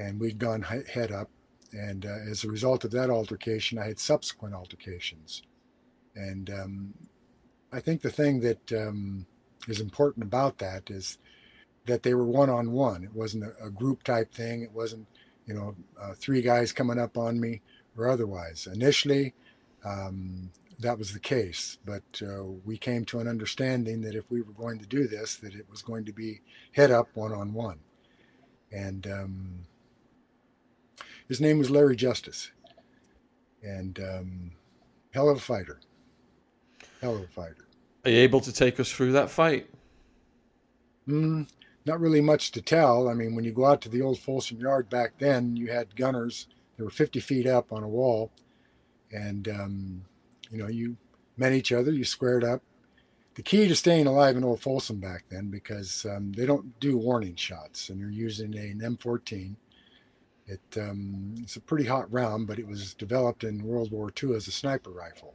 and 0.00 0.18
we'd 0.18 0.40
gone 0.40 0.62
head 0.62 1.12
up. 1.12 1.30
And 1.72 2.06
uh, 2.06 2.28
as 2.28 2.42
a 2.42 2.48
result 2.48 2.82
of 2.82 2.90
that 2.90 3.08
altercation, 3.08 3.78
I 3.78 3.86
had 3.86 4.00
subsequent 4.00 4.52
altercations. 4.52 5.42
And 6.16 6.50
um, 6.50 6.94
I 7.74 7.80
think 7.80 8.02
the 8.02 8.10
thing 8.10 8.38
that 8.40 8.72
um, 8.72 9.26
is 9.66 9.80
important 9.80 10.24
about 10.24 10.58
that 10.58 10.90
is 10.90 11.18
that 11.86 12.04
they 12.04 12.14
were 12.14 12.24
one 12.24 12.48
on 12.48 12.70
one. 12.70 13.02
It 13.02 13.12
wasn't 13.12 13.44
a, 13.44 13.66
a, 13.66 13.70
group 13.70 14.04
type 14.04 14.32
thing. 14.32 14.62
It 14.62 14.70
wasn't, 14.70 15.08
you 15.44 15.54
know, 15.54 15.74
uh, 16.00 16.14
three 16.14 16.40
guys 16.40 16.72
coming 16.72 17.00
up 17.00 17.18
on 17.18 17.40
me 17.40 17.62
or 17.96 18.08
otherwise. 18.08 18.68
Initially, 18.72 19.34
um, 19.84 20.52
that 20.78 20.98
was 20.98 21.12
the 21.12 21.18
case, 21.18 21.78
but 21.84 22.22
uh, 22.22 22.44
we 22.64 22.78
came 22.78 23.04
to 23.06 23.18
an 23.18 23.26
understanding 23.26 24.02
that 24.02 24.14
if 24.14 24.30
we 24.30 24.40
were 24.40 24.52
going 24.52 24.78
to 24.78 24.86
do 24.86 25.08
this, 25.08 25.34
that 25.36 25.54
it 25.54 25.66
was 25.68 25.82
going 25.82 26.04
to 26.04 26.12
be 26.12 26.42
head 26.72 26.92
up 26.92 27.08
one 27.14 27.32
on 27.32 27.52
one. 27.52 27.80
And 28.70 29.06
um, 29.08 29.66
his 31.28 31.40
name 31.40 31.58
was 31.58 31.70
Larry 31.70 31.96
Justice, 31.96 32.52
and 33.64 33.98
um, 33.98 34.52
hell 35.12 35.28
of 35.28 35.38
a 35.38 35.40
fighter. 35.40 35.80
Hell 37.04 37.16
of 37.16 37.20
a 37.20 37.26
fighter. 37.26 37.66
Are 38.06 38.10
you 38.10 38.16
able 38.20 38.40
to 38.40 38.50
take 38.50 38.80
us 38.80 38.90
through 38.90 39.12
that 39.12 39.28
fight? 39.28 39.68
Mm, 41.06 41.46
not 41.84 42.00
really 42.00 42.22
much 42.22 42.50
to 42.52 42.62
tell. 42.62 43.10
I 43.10 43.12
mean, 43.12 43.34
when 43.34 43.44
you 43.44 43.52
go 43.52 43.66
out 43.66 43.82
to 43.82 43.90
the 43.90 44.00
old 44.00 44.18
Folsom 44.18 44.58
Yard 44.58 44.88
back 44.88 45.18
then, 45.18 45.54
you 45.54 45.70
had 45.70 45.96
gunners. 45.96 46.46
They 46.78 46.82
were 46.82 46.88
50 46.88 47.20
feet 47.20 47.46
up 47.46 47.74
on 47.74 47.82
a 47.82 47.88
wall, 47.88 48.30
and 49.12 49.46
um, 49.48 50.04
you 50.50 50.56
know 50.56 50.66
you 50.66 50.96
met 51.36 51.52
each 51.52 51.72
other. 51.72 51.92
You 51.92 52.04
squared 52.04 52.42
up. 52.42 52.62
The 53.34 53.42
key 53.42 53.68
to 53.68 53.76
staying 53.76 54.06
alive 54.06 54.38
in 54.38 54.42
old 54.42 54.62
Folsom 54.62 54.98
back 54.98 55.24
then, 55.28 55.50
because 55.50 56.06
um, 56.06 56.32
they 56.32 56.46
don't 56.46 56.80
do 56.80 56.96
warning 56.96 57.36
shots, 57.36 57.90
and 57.90 58.00
you're 58.00 58.08
using 58.08 58.56
an 58.56 58.80
M14. 58.82 59.56
It, 60.46 60.78
um, 60.80 61.34
it's 61.42 61.56
a 61.56 61.60
pretty 61.60 61.84
hot 61.84 62.10
round, 62.10 62.46
but 62.46 62.58
it 62.58 62.66
was 62.66 62.94
developed 62.94 63.44
in 63.44 63.62
World 63.62 63.90
War 63.90 64.10
II 64.10 64.34
as 64.34 64.48
a 64.48 64.52
sniper 64.52 64.90
rifle. 64.90 65.34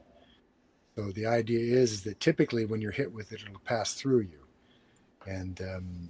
So 0.99 1.11
the 1.11 1.27
idea 1.27 1.77
is, 1.77 1.93
is 1.93 2.01
that 2.03 2.19
typically 2.19 2.65
when 2.65 2.81
you're 2.81 2.91
hit 2.91 3.13
with 3.13 3.31
it, 3.31 3.41
it'll 3.41 3.59
pass 3.59 3.93
through 3.93 4.21
you. 4.21 4.43
And 5.25 5.61
um, 5.61 6.09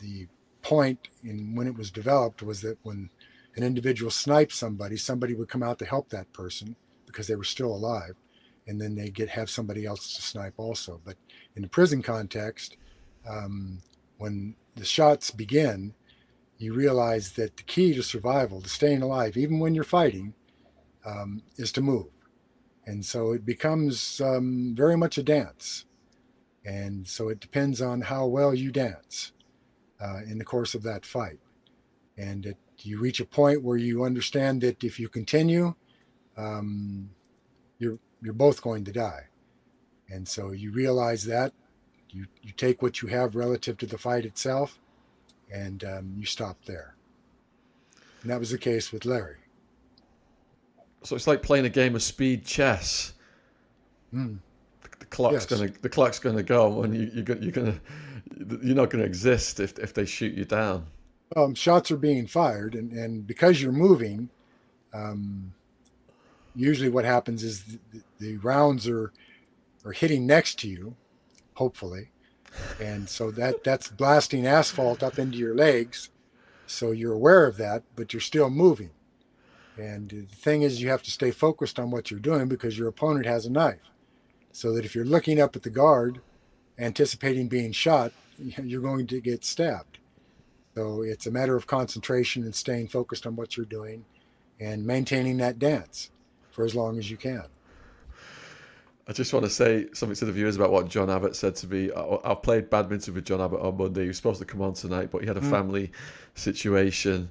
the 0.00 0.26
point 0.60 1.08
in 1.22 1.54
when 1.54 1.68
it 1.68 1.76
was 1.76 1.92
developed 1.92 2.42
was 2.42 2.60
that 2.62 2.78
when 2.82 3.10
an 3.54 3.62
individual 3.62 4.10
sniped 4.10 4.52
somebody, 4.52 4.96
somebody 4.96 5.34
would 5.34 5.48
come 5.48 5.62
out 5.62 5.78
to 5.78 5.84
help 5.84 6.08
that 6.08 6.32
person 6.32 6.74
because 7.06 7.28
they 7.28 7.36
were 7.36 7.44
still 7.44 7.72
alive, 7.72 8.16
and 8.66 8.80
then 8.80 8.96
they 8.96 9.08
get 9.08 9.28
have 9.28 9.48
somebody 9.48 9.86
else 9.86 10.16
to 10.16 10.22
snipe 10.22 10.54
also. 10.56 11.00
But 11.04 11.16
in 11.54 11.62
the 11.62 11.68
prison 11.68 12.02
context, 12.02 12.76
um, 13.28 13.82
when 14.18 14.56
the 14.74 14.84
shots 14.84 15.30
begin, 15.30 15.94
you 16.58 16.74
realize 16.74 17.32
that 17.32 17.56
the 17.56 17.62
key 17.62 17.94
to 17.94 18.02
survival, 18.02 18.60
to 18.62 18.68
staying 18.68 19.02
alive, 19.02 19.36
even 19.36 19.60
when 19.60 19.76
you're 19.76 19.84
fighting, 19.84 20.34
um, 21.06 21.44
is 21.56 21.70
to 21.72 21.80
move. 21.80 22.13
And 22.86 23.04
so 23.04 23.32
it 23.32 23.46
becomes 23.46 24.20
um, 24.20 24.74
very 24.76 24.96
much 24.96 25.16
a 25.18 25.22
dance. 25.22 25.84
And 26.64 27.06
so 27.06 27.28
it 27.28 27.40
depends 27.40 27.80
on 27.80 28.02
how 28.02 28.26
well 28.26 28.54
you 28.54 28.70
dance 28.72 29.32
uh, 30.00 30.20
in 30.26 30.38
the 30.38 30.44
course 30.44 30.74
of 30.74 30.82
that 30.82 31.04
fight. 31.04 31.38
And 32.16 32.46
it, 32.46 32.56
you 32.80 32.98
reach 32.98 33.20
a 33.20 33.24
point 33.24 33.62
where 33.62 33.76
you 33.76 34.04
understand 34.04 34.60
that 34.60 34.84
if 34.84 35.00
you 35.00 35.08
continue, 35.08 35.74
um, 36.36 37.10
you're 37.78 37.98
you're 38.22 38.32
both 38.32 38.62
going 38.62 38.84
to 38.84 38.92
die. 38.92 39.28
And 40.08 40.26
so 40.28 40.52
you 40.52 40.70
realize 40.70 41.24
that 41.24 41.52
you 42.10 42.26
you 42.42 42.52
take 42.52 42.82
what 42.82 43.02
you 43.02 43.08
have 43.08 43.34
relative 43.34 43.76
to 43.78 43.86
the 43.86 43.98
fight 43.98 44.24
itself, 44.24 44.78
and 45.52 45.82
um, 45.84 46.14
you 46.16 46.26
stop 46.26 46.64
there. 46.66 46.94
And 48.22 48.30
that 48.30 48.40
was 48.40 48.50
the 48.50 48.58
case 48.58 48.92
with 48.92 49.04
Larry. 49.04 49.43
So 51.04 51.14
it's 51.14 51.26
like 51.26 51.42
playing 51.42 51.66
a 51.66 51.70
game 51.70 51.94
of 51.94 52.02
speed 52.02 52.44
chess. 52.46 53.12
Mm. 54.12 54.38
The, 54.82 54.88
the, 55.00 55.06
clock's 55.06 55.34
yes. 55.34 55.46
gonna 55.46 55.70
the 55.82 55.88
clock's 55.88 56.18
gonna 56.18 56.42
go, 56.42 56.82
and 56.82 56.96
you, 56.96 57.10
you're, 57.14 57.36
you're 57.38 57.52
gonna 57.52 57.80
you're 58.62 58.74
not 58.74 58.90
gonna 58.90 59.04
exist 59.04 59.60
if 59.60 59.78
if 59.78 59.92
they 59.92 60.06
shoot 60.06 60.34
you 60.34 60.44
down. 60.44 60.86
Um, 61.36 61.54
shots 61.54 61.90
are 61.90 61.96
being 61.96 62.26
fired, 62.26 62.74
and, 62.74 62.92
and 62.92 63.26
because 63.26 63.60
you're 63.60 63.72
moving, 63.72 64.28
um, 64.92 65.52
usually 66.54 66.90
what 66.90 67.04
happens 67.04 67.42
is 67.42 67.64
the, 67.64 68.02
the, 68.18 68.36
rounds 68.38 68.88
are 68.88 69.12
are 69.84 69.92
hitting 69.92 70.26
next 70.26 70.58
to 70.60 70.68
you, 70.68 70.94
hopefully, 71.54 72.10
and 72.80 73.08
so 73.08 73.30
that 73.32 73.62
that's 73.64 73.88
blasting 73.88 74.46
asphalt 74.46 75.02
up 75.02 75.18
into 75.18 75.36
your 75.36 75.54
legs. 75.54 76.08
So 76.66 76.92
you're 76.92 77.12
aware 77.12 77.46
of 77.46 77.58
that, 77.58 77.82
but 77.94 78.14
you're 78.14 78.20
still 78.20 78.48
moving. 78.48 78.90
And 79.76 80.08
the 80.08 80.22
thing 80.22 80.62
is, 80.62 80.80
you 80.80 80.88
have 80.90 81.02
to 81.02 81.10
stay 81.10 81.30
focused 81.30 81.78
on 81.78 81.90
what 81.90 82.10
you're 82.10 82.20
doing 82.20 82.48
because 82.48 82.78
your 82.78 82.88
opponent 82.88 83.26
has 83.26 83.46
a 83.46 83.50
knife. 83.50 83.80
So 84.52 84.72
that 84.74 84.84
if 84.84 84.94
you're 84.94 85.04
looking 85.04 85.40
up 85.40 85.56
at 85.56 85.62
the 85.62 85.70
guard, 85.70 86.20
anticipating 86.78 87.48
being 87.48 87.72
shot, 87.72 88.12
you're 88.38 88.82
going 88.82 89.06
to 89.08 89.20
get 89.20 89.44
stabbed. 89.44 89.98
So 90.74 91.02
it's 91.02 91.26
a 91.26 91.30
matter 91.30 91.56
of 91.56 91.66
concentration 91.66 92.42
and 92.42 92.54
staying 92.54 92.88
focused 92.88 93.26
on 93.26 93.36
what 93.36 93.56
you're 93.56 93.66
doing 93.66 94.04
and 94.60 94.86
maintaining 94.86 95.36
that 95.38 95.58
dance 95.58 96.10
for 96.50 96.64
as 96.64 96.74
long 96.74 96.98
as 96.98 97.10
you 97.10 97.16
can. 97.16 97.44
I 99.06 99.12
just 99.12 99.32
want 99.34 99.44
to 99.44 99.50
say 99.50 99.86
something 99.92 100.16
to 100.16 100.24
the 100.24 100.32
viewers 100.32 100.56
about 100.56 100.72
what 100.72 100.88
John 100.88 101.10
Abbott 101.10 101.36
said 101.36 101.56
to 101.56 101.68
me. 101.68 101.90
I've 101.92 102.42
played 102.42 102.70
badminton 102.70 103.14
with 103.14 103.26
John 103.26 103.40
Abbott 103.40 103.60
on 103.60 103.76
Monday. 103.76 104.02
He 104.02 104.08
was 104.08 104.16
supposed 104.16 104.38
to 104.38 104.46
come 104.46 104.62
on 104.62 104.72
tonight, 104.72 105.10
but 105.10 105.20
he 105.20 105.26
had 105.26 105.36
a 105.36 105.42
mm. 105.42 105.50
family 105.50 105.92
situation 106.34 107.28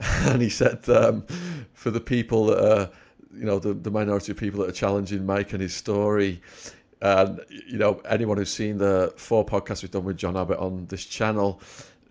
and 0.00 0.42
he 0.42 0.48
said 0.48 0.88
um, 0.88 1.26
for 1.72 1.90
the 1.90 2.00
people 2.00 2.46
that 2.46 2.64
are, 2.64 2.90
you 3.34 3.44
know, 3.44 3.58
the, 3.58 3.74
the 3.74 3.90
minority 3.90 4.32
of 4.32 4.38
people 4.38 4.60
that 4.60 4.68
are 4.68 4.72
challenging 4.72 5.24
Mike 5.24 5.52
and 5.52 5.62
his 5.62 5.74
story, 5.74 6.42
and 7.00 7.40
you 7.66 7.78
know, 7.78 8.00
anyone 8.08 8.38
who's 8.38 8.52
seen 8.52 8.78
the 8.78 9.12
four 9.16 9.44
podcasts 9.44 9.82
we've 9.82 9.90
done 9.90 10.04
with 10.04 10.16
John 10.16 10.36
Abbott 10.36 10.58
on 10.58 10.86
this 10.86 11.04
channel 11.04 11.60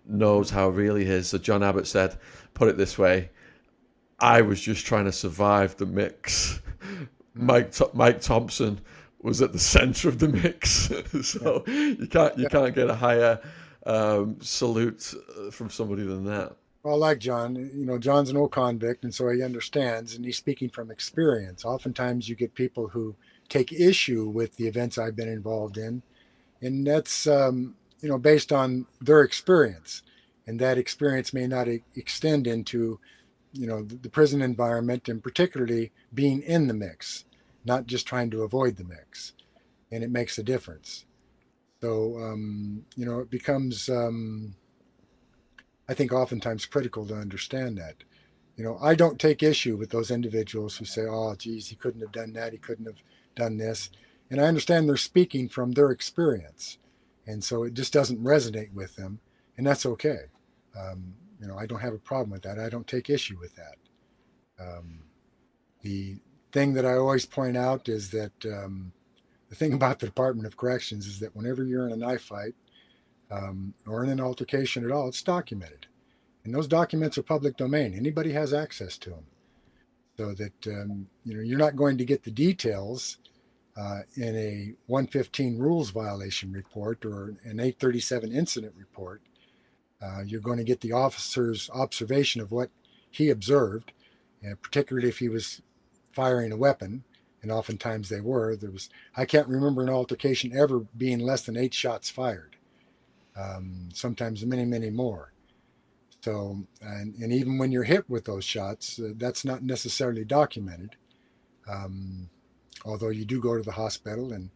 knows 0.06 0.50
how 0.50 0.68
real 0.68 0.94
he 0.94 1.04
is. 1.04 1.28
So 1.28 1.38
John 1.38 1.62
Abbott 1.62 1.86
said, 1.86 2.16
"Put 2.54 2.68
it 2.68 2.76
this 2.76 2.96
way, 2.96 3.30
I 4.18 4.42
was 4.42 4.60
just 4.60 4.86
trying 4.86 5.06
to 5.06 5.12
survive 5.12 5.76
the 5.76 5.86
mix. 5.86 6.60
Mike 7.34 7.74
Mike 7.94 8.20
Thompson." 8.20 8.80
was 9.22 9.42
at 9.42 9.52
the 9.52 9.58
center 9.58 10.08
of 10.08 10.20
the 10.20 10.28
mix, 10.28 10.92
so 11.22 11.64
you 11.66 12.06
can't 12.08 12.38
you 12.38 12.46
can't 12.48 12.72
get 12.76 12.88
a 12.88 12.94
higher 12.94 13.40
um, 13.84 14.36
salute 14.40 15.14
from 15.50 15.68
somebody 15.68 16.04
than 16.04 16.24
that. 16.26 16.54
Well, 16.86 16.98
like 16.98 17.18
John, 17.18 17.56
you 17.56 17.84
know, 17.84 17.98
John's 17.98 18.30
an 18.30 18.36
old 18.36 18.52
convict, 18.52 19.02
and 19.02 19.12
so 19.12 19.28
he 19.30 19.42
understands, 19.42 20.14
and 20.14 20.24
he's 20.24 20.36
speaking 20.36 20.68
from 20.70 20.88
experience. 20.88 21.64
Oftentimes, 21.64 22.28
you 22.28 22.36
get 22.36 22.54
people 22.54 22.86
who 22.86 23.16
take 23.48 23.72
issue 23.72 24.28
with 24.28 24.54
the 24.54 24.68
events 24.68 24.96
I've 24.96 25.16
been 25.16 25.28
involved 25.28 25.78
in, 25.78 26.04
and 26.62 26.86
that's 26.86 27.26
um, 27.26 27.74
you 28.00 28.08
know 28.08 28.18
based 28.18 28.52
on 28.52 28.86
their 29.00 29.22
experience, 29.22 30.02
and 30.46 30.60
that 30.60 30.78
experience 30.78 31.34
may 31.34 31.48
not 31.48 31.66
extend 31.96 32.46
into 32.46 33.00
you 33.52 33.66
know 33.66 33.82
the 33.82 34.08
prison 34.08 34.40
environment, 34.40 35.08
and 35.08 35.24
particularly 35.24 35.90
being 36.14 36.40
in 36.40 36.68
the 36.68 36.72
mix, 36.74 37.24
not 37.64 37.88
just 37.88 38.06
trying 38.06 38.30
to 38.30 38.44
avoid 38.44 38.76
the 38.76 38.84
mix, 38.84 39.32
and 39.90 40.04
it 40.04 40.10
makes 40.12 40.38
a 40.38 40.44
difference. 40.44 41.04
So, 41.80 42.16
um, 42.18 42.84
you 42.94 43.04
know, 43.04 43.18
it 43.18 43.28
becomes, 43.28 43.88
um, 43.88 44.54
I 45.88 45.94
think, 45.94 46.12
oftentimes 46.12 46.66
critical 46.66 47.06
to 47.06 47.14
understand 47.14 47.78
that. 47.78 47.96
You 48.56 48.64
know, 48.64 48.78
I 48.80 48.94
don't 48.94 49.20
take 49.20 49.42
issue 49.42 49.76
with 49.76 49.90
those 49.90 50.10
individuals 50.10 50.76
who 50.76 50.84
say, 50.84 51.02
oh, 51.02 51.34
geez, 51.36 51.68
he 51.68 51.76
couldn't 51.76 52.00
have 52.00 52.12
done 52.12 52.32
that, 52.32 52.52
he 52.52 52.58
couldn't 52.58 52.86
have 52.86 53.02
done 53.34 53.58
this. 53.58 53.90
And 54.30 54.40
I 54.40 54.44
understand 54.44 54.88
they're 54.88 54.96
speaking 54.96 55.48
from 55.48 55.72
their 55.72 55.90
experience. 55.90 56.78
And 57.26 57.44
so 57.44 57.64
it 57.64 57.74
just 57.74 57.92
doesn't 57.92 58.22
resonate 58.22 58.72
with 58.72 58.96
them. 58.96 59.20
And 59.56 59.66
that's 59.66 59.86
okay. 59.86 60.22
Um, 60.78 61.14
you 61.40 61.46
know, 61.46 61.58
I 61.58 61.66
don't 61.66 61.80
have 61.80 61.94
a 61.94 61.98
problem 61.98 62.30
with 62.30 62.42
that. 62.42 62.58
I 62.58 62.68
don't 62.68 62.86
take 62.86 63.10
issue 63.10 63.38
with 63.38 63.54
that. 63.56 63.76
Um, 64.58 65.00
the 65.82 66.16
thing 66.52 66.74
that 66.74 66.86
I 66.86 66.94
always 66.94 67.26
point 67.26 67.56
out 67.56 67.88
is 67.88 68.10
that 68.10 68.32
um, 68.46 68.92
the 69.48 69.54
thing 69.54 69.72
about 69.74 69.98
the 69.98 70.06
Department 70.06 70.46
of 70.46 70.56
Corrections 70.56 71.06
is 71.06 71.20
that 71.20 71.36
whenever 71.36 71.64
you're 71.64 71.86
in 71.86 71.92
a 71.92 71.96
knife 71.96 72.22
fight 72.22 72.54
um, 73.30 73.74
or 73.86 74.04
in 74.04 74.10
an 74.10 74.20
altercation 74.20 74.84
at 74.84 74.92
all, 74.92 75.08
it's 75.08 75.22
documented. 75.22 75.86
And 76.44 76.54
those 76.54 76.68
documents 76.68 77.18
are 77.18 77.22
public 77.22 77.56
domain. 77.56 77.94
Anybody 77.94 78.32
has 78.32 78.54
access 78.54 78.96
to 78.98 79.10
them. 79.10 79.26
So 80.16 80.32
that 80.32 80.66
um, 80.68 81.08
you 81.24 81.34
know 81.34 81.42
you're 81.42 81.58
not 81.58 81.76
going 81.76 81.98
to 81.98 82.04
get 82.04 82.22
the 82.22 82.30
details 82.30 83.18
uh, 83.76 84.00
in 84.14 84.34
a 84.34 84.72
115 84.86 85.58
rules 85.58 85.90
violation 85.90 86.52
report 86.52 87.04
or 87.04 87.34
an 87.44 87.60
837 87.60 88.32
incident 88.32 88.72
report. 88.78 89.20
Uh, 90.00 90.22
you're 90.24 90.40
going 90.40 90.58
to 90.58 90.64
get 90.64 90.80
the 90.80 90.92
officer's 90.92 91.68
observation 91.74 92.40
of 92.40 92.50
what 92.52 92.70
he 93.10 93.28
observed, 93.28 93.92
and 94.42 94.60
particularly 94.62 95.08
if 95.08 95.18
he 95.18 95.28
was 95.28 95.60
firing 96.12 96.52
a 96.52 96.56
weapon, 96.56 97.04
and 97.42 97.50
oftentimes 97.50 98.08
they 98.08 98.20
were. 98.20 98.56
There 98.56 98.70
was 98.70 98.88
I 99.16 99.24
can't 99.26 99.48
remember 99.48 99.82
an 99.82 99.90
altercation 99.90 100.56
ever 100.56 100.80
being 100.96 101.18
less 101.18 101.42
than 101.44 101.56
eight 101.56 101.74
shots 101.74 102.08
fired. 102.08 102.55
Um, 103.38 103.90
sometimes 103.92 104.44
many, 104.46 104.64
many 104.64 104.90
more. 104.90 105.32
So, 106.22 106.64
and, 106.80 107.14
and 107.16 107.32
even 107.32 107.58
when 107.58 107.70
you're 107.70 107.84
hit 107.84 108.08
with 108.08 108.24
those 108.24 108.44
shots, 108.44 108.98
uh, 108.98 109.10
that's 109.16 109.44
not 109.44 109.62
necessarily 109.62 110.24
documented. 110.24 110.96
Um, 111.68 112.30
although 112.84 113.10
you 113.10 113.24
do 113.24 113.40
go 113.40 113.56
to 113.56 113.62
the 113.62 113.72
hospital, 113.72 114.32
and 114.32 114.50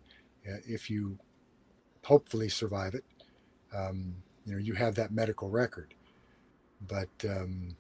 uh, 0.49 0.57
if 0.67 0.91
you 0.91 1.19
hopefully 2.05 2.49
survive 2.49 2.95
it, 2.95 3.05
um, 3.77 4.17
you 4.45 4.53
know 4.53 4.59
you 4.59 4.75
have 4.75 4.95
that 4.97 5.13
medical 5.13 5.49
record. 5.51 5.95
But 6.81 7.09
um, 7.25 7.77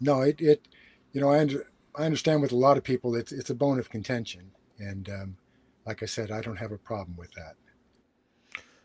no, 0.00 0.20
it, 0.20 0.40
it 0.40 0.68
you 1.12 1.20
know 1.20 1.30
I, 1.30 1.40
under, 1.40 1.66
I 1.96 2.04
understand 2.04 2.42
with 2.42 2.52
a 2.52 2.56
lot 2.56 2.76
of 2.76 2.84
people 2.84 3.16
it's 3.16 3.32
it's 3.32 3.50
a 3.50 3.54
bone 3.54 3.78
of 3.78 3.90
contention, 3.90 4.52
and 4.78 5.08
um, 5.08 5.36
like 5.86 6.02
I 6.02 6.06
said, 6.06 6.30
I 6.30 6.40
don't 6.42 6.58
have 6.58 6.72
a 6.72 6.78
problem 6.78 7.16
with 7.16 7.32
that. 7.32 7.54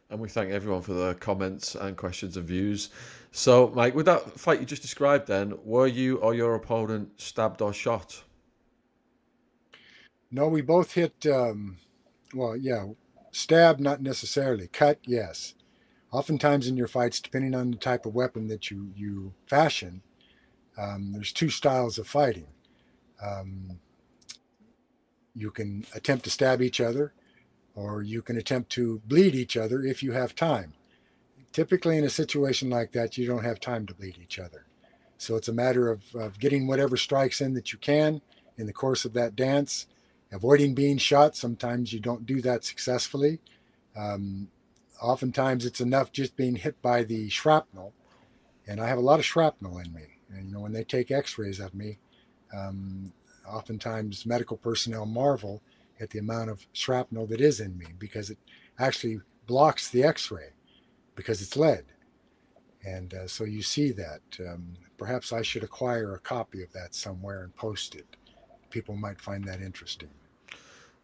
And 0.09 0.19
we 0.19 0.29
thank 0.29 0.51
everyone 0.51 0.81
for 0.81 0.93
the 0.93 1.15
comments 1.15 1.75
and 1.75 1.97
questions 1.97 2.37
and 2.37 2.47
views. 2.47 2.89
So, 3.31 3.71
Mike, 3.75 3.93
with 3.93 4.05
that 4.05 4.39
fight 4.39 4.59
you 4.59 4.65
just 4.65 4.81
described, 4.81 5.27
then 5.27 5.53
were 5.63 5.87
you 5.87 6.17
or 6.17 6.33
your 6.33 6.55
opponent 6.55 7.19
stabbed 7.19 7.61
or 7.61 7.73
shot? 7.73 8.23
No, 10.31 10.47
we 10.47 10.61
both 10.61 10.93
hit. 10.93 11.25
Um, 11.25 11.77
well, 12.33 12.55
yeah, 12.55 12.85
stab 13.31 13.79
not 13.79 14.01
necessarily. 14.01 14.67
Cut, 14.67 14.99
yes. 15.03 15.55
Oftentimes 16.11 16.67
in 16.67 16.77
your 16.77 16.87
fights, 16.87 17.19
depending 17.19 17.53
on 17.53 17.71
the 17.71 17.77
type 17.77 18.05
of 18.05 18.15
weapon 18.15 18.47
that 18.47 18.71
you 18.71 18.91
you 18.95 19.33
fashion, 19.45 20.01
um, 20.77 21.11
there's 21.11 21.33
two 21.33 21.49
styles 21.49 21.97
of 21.97 22.07
fighting. 22.07 22.47
Um, 23.21 23.79
you 25.35 25.51
can 25.51 25.85
attempt 25.93 26.23
to 26.23 26.29
stab 26.29 26.61
each 26.61 26.79
other, 26.79 27.13
or 27.77 28.01
you 28.01 28.23
can 28.23 28.37
attempt 28.37 28.71
to 28.71 28.99
bleed 29.05 29.35
each 29.35 29.55
other 29.55 29.83
if 29.83 30.01
you 30.01 30.11
have 30.11 30.33
time. 30.33 30.73
Typically, 31.53 31.97
in 31.97 32.03
a 32.03 32.09
situation 32.09 32.69
like 32.69 32.91
that, 32.91 33.17
you 33.17 33.27
don't 33.27 33.45
have 33.45 33.59
time 33.59 33.85
to 33.85 33.93
bleed 33.93 34.17
each 34.21 34.39
other. 34.39 34.65
So 35.19 35.35
it's 35.35 35.47
a 35.47 35.53
matter 35.53 35.89
of, 35.89 36.03
of 36.15 36.39
getting 36.39 36.67
whatever 36.67 36.97
strikes 36.97 37.39
in 37.39 37.53
that 37.53 37.71
you 37.71 37.77
can 37.77 38.21
in 38.57 38.65
the 38.65 38.73
course 38.73 39.05
of 39.05 39.13
that 39.13 39.35
dance 39.35 39.85
avoiding 40.31 40.73
being 40.73 40.97
shot. 40.97 41.35
Sometimes 41.35 41.93
you 41.93 41.99
don't 41.99 42.25
do 42.25 42.41
that 42.41 42.65
successfully. 42.65 43.39
Um, 43.95 44.49
oftentimes 45.01 45.65
it's 45.65 45.79
enough 45.79 46.11
just 46.11 46.35
being 46.35 46.55
hit 46.55 46.81
by 46.81 47.03
the 47.03 47.29
shrapnel. 47.29 47.93
And 48.67 48.81
I 48.81 48.87
have 48.87 48.97
a 48.97 49.01
lot 49.01 49.19
of 49.19 49.25
shrapnel 49.25 49.77
in 49.77 49.93
me. 49.93 50.19
And, 50.29 50.47
you 50.47 50.53
know, 50.53 50.59
when 50.59 50.73
they 50.73 50.83
take 50.83 51.11
x 51.11 51.37
rays 51.37 51.59
of 51.59 51.73
me, 51.73 51.99
um, 52.53 53.13
oftentimes 53.47 54.25
medical 54.25 54.57
personnel 54.57 55.05
marvel 55.05 55.61
at 55.99 56.09
the 56.09 56.19
amount 56.19 56.49
of 56.49 56.65
shrapnel 56.73 57.25
that 57.27 57.41
is 57.41 57.59
in 57.59 57.77
me 57.77 57.87
because 57.97 58.29
it 58.29 58.37
actually 58.79 59.19
blocks 59.45 59.89
the 59.89 60.03
x 60.03 60.31
ray 60.31 60.49
because 61.15 61.41
it's 61.41 61.57
lead. 61.57 61.85
And 62.85 63.13
uh, 63.13 63.27
so 63.27 63.43
you 63.43 63.61
see 63.61 63.91
that. 63.91 64.21
Um, 64.39 64.73
perhaps 64.97 65.33
I 65.33 65.41
should 65.41 65.63
acquire 65.63 66.13
a 66.13 66.19
copy 66.19 66.63
of 66.63 66.71
that 66.73 66.95
somewhere 66.95 67.43
and 67.43 67.55
post 67.55 67.95
it 67.95 68.17
people 68.69 68.95
might 68.95 69.19
find 69.19 69.43
that 69.45 69.61
interesting. 69.61 70.09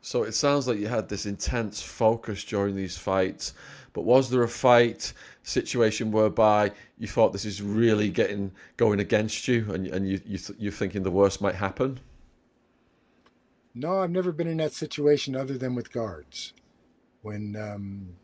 So 0.01 0.23
it 0.23 0.33
sounds 0.33 0.67
like 0.67 0.79
you 0.79 0.87
had 0.87 1.07
this 1.07 1.25
intense 1.25 1.81
focus 1.81 2.43
during 2.43 2.75
these 2.75 2.97
fights, 2.97 3.53
but 3.93 4.01
was 4.01 4.29
there 4.29 4.43
a 4.43 4.49
fight 4.49 5.13
situation 5.43 6.11
whereby 6.11 6.71
you 6.97 7.07
thought 7.07 7.31
this 7.31 7.45
is 7.45 7.61
really 7.61 8.09
getting 8.09 8.51
going 8.75 8.99
against 8.99 9.47
you, 9.47 9.71
and 9.71 9.87
and 9.87 10.07
you 10.07 10.19
you 10.25 10.37
th- 10.37 10.59
you're 10.59 10.73
thinking 10.73 11.03
the 11.03 11.11
worst 11.11 11.41
might 11.41 11.55
happen? 11.55 11.99
No, 13.75 13.99
I've 14.01 14.11
never 14.11 14.31
been 14.31 14.47
in 14.47 14.57
that 14.57 14.73
situation 14.73 15.35
other 15.35 15.57
than 15.57 15.73
with 15.73 15.91
guards. 15.91 16.53
When 17.21 17.55
um, 17.55 18.17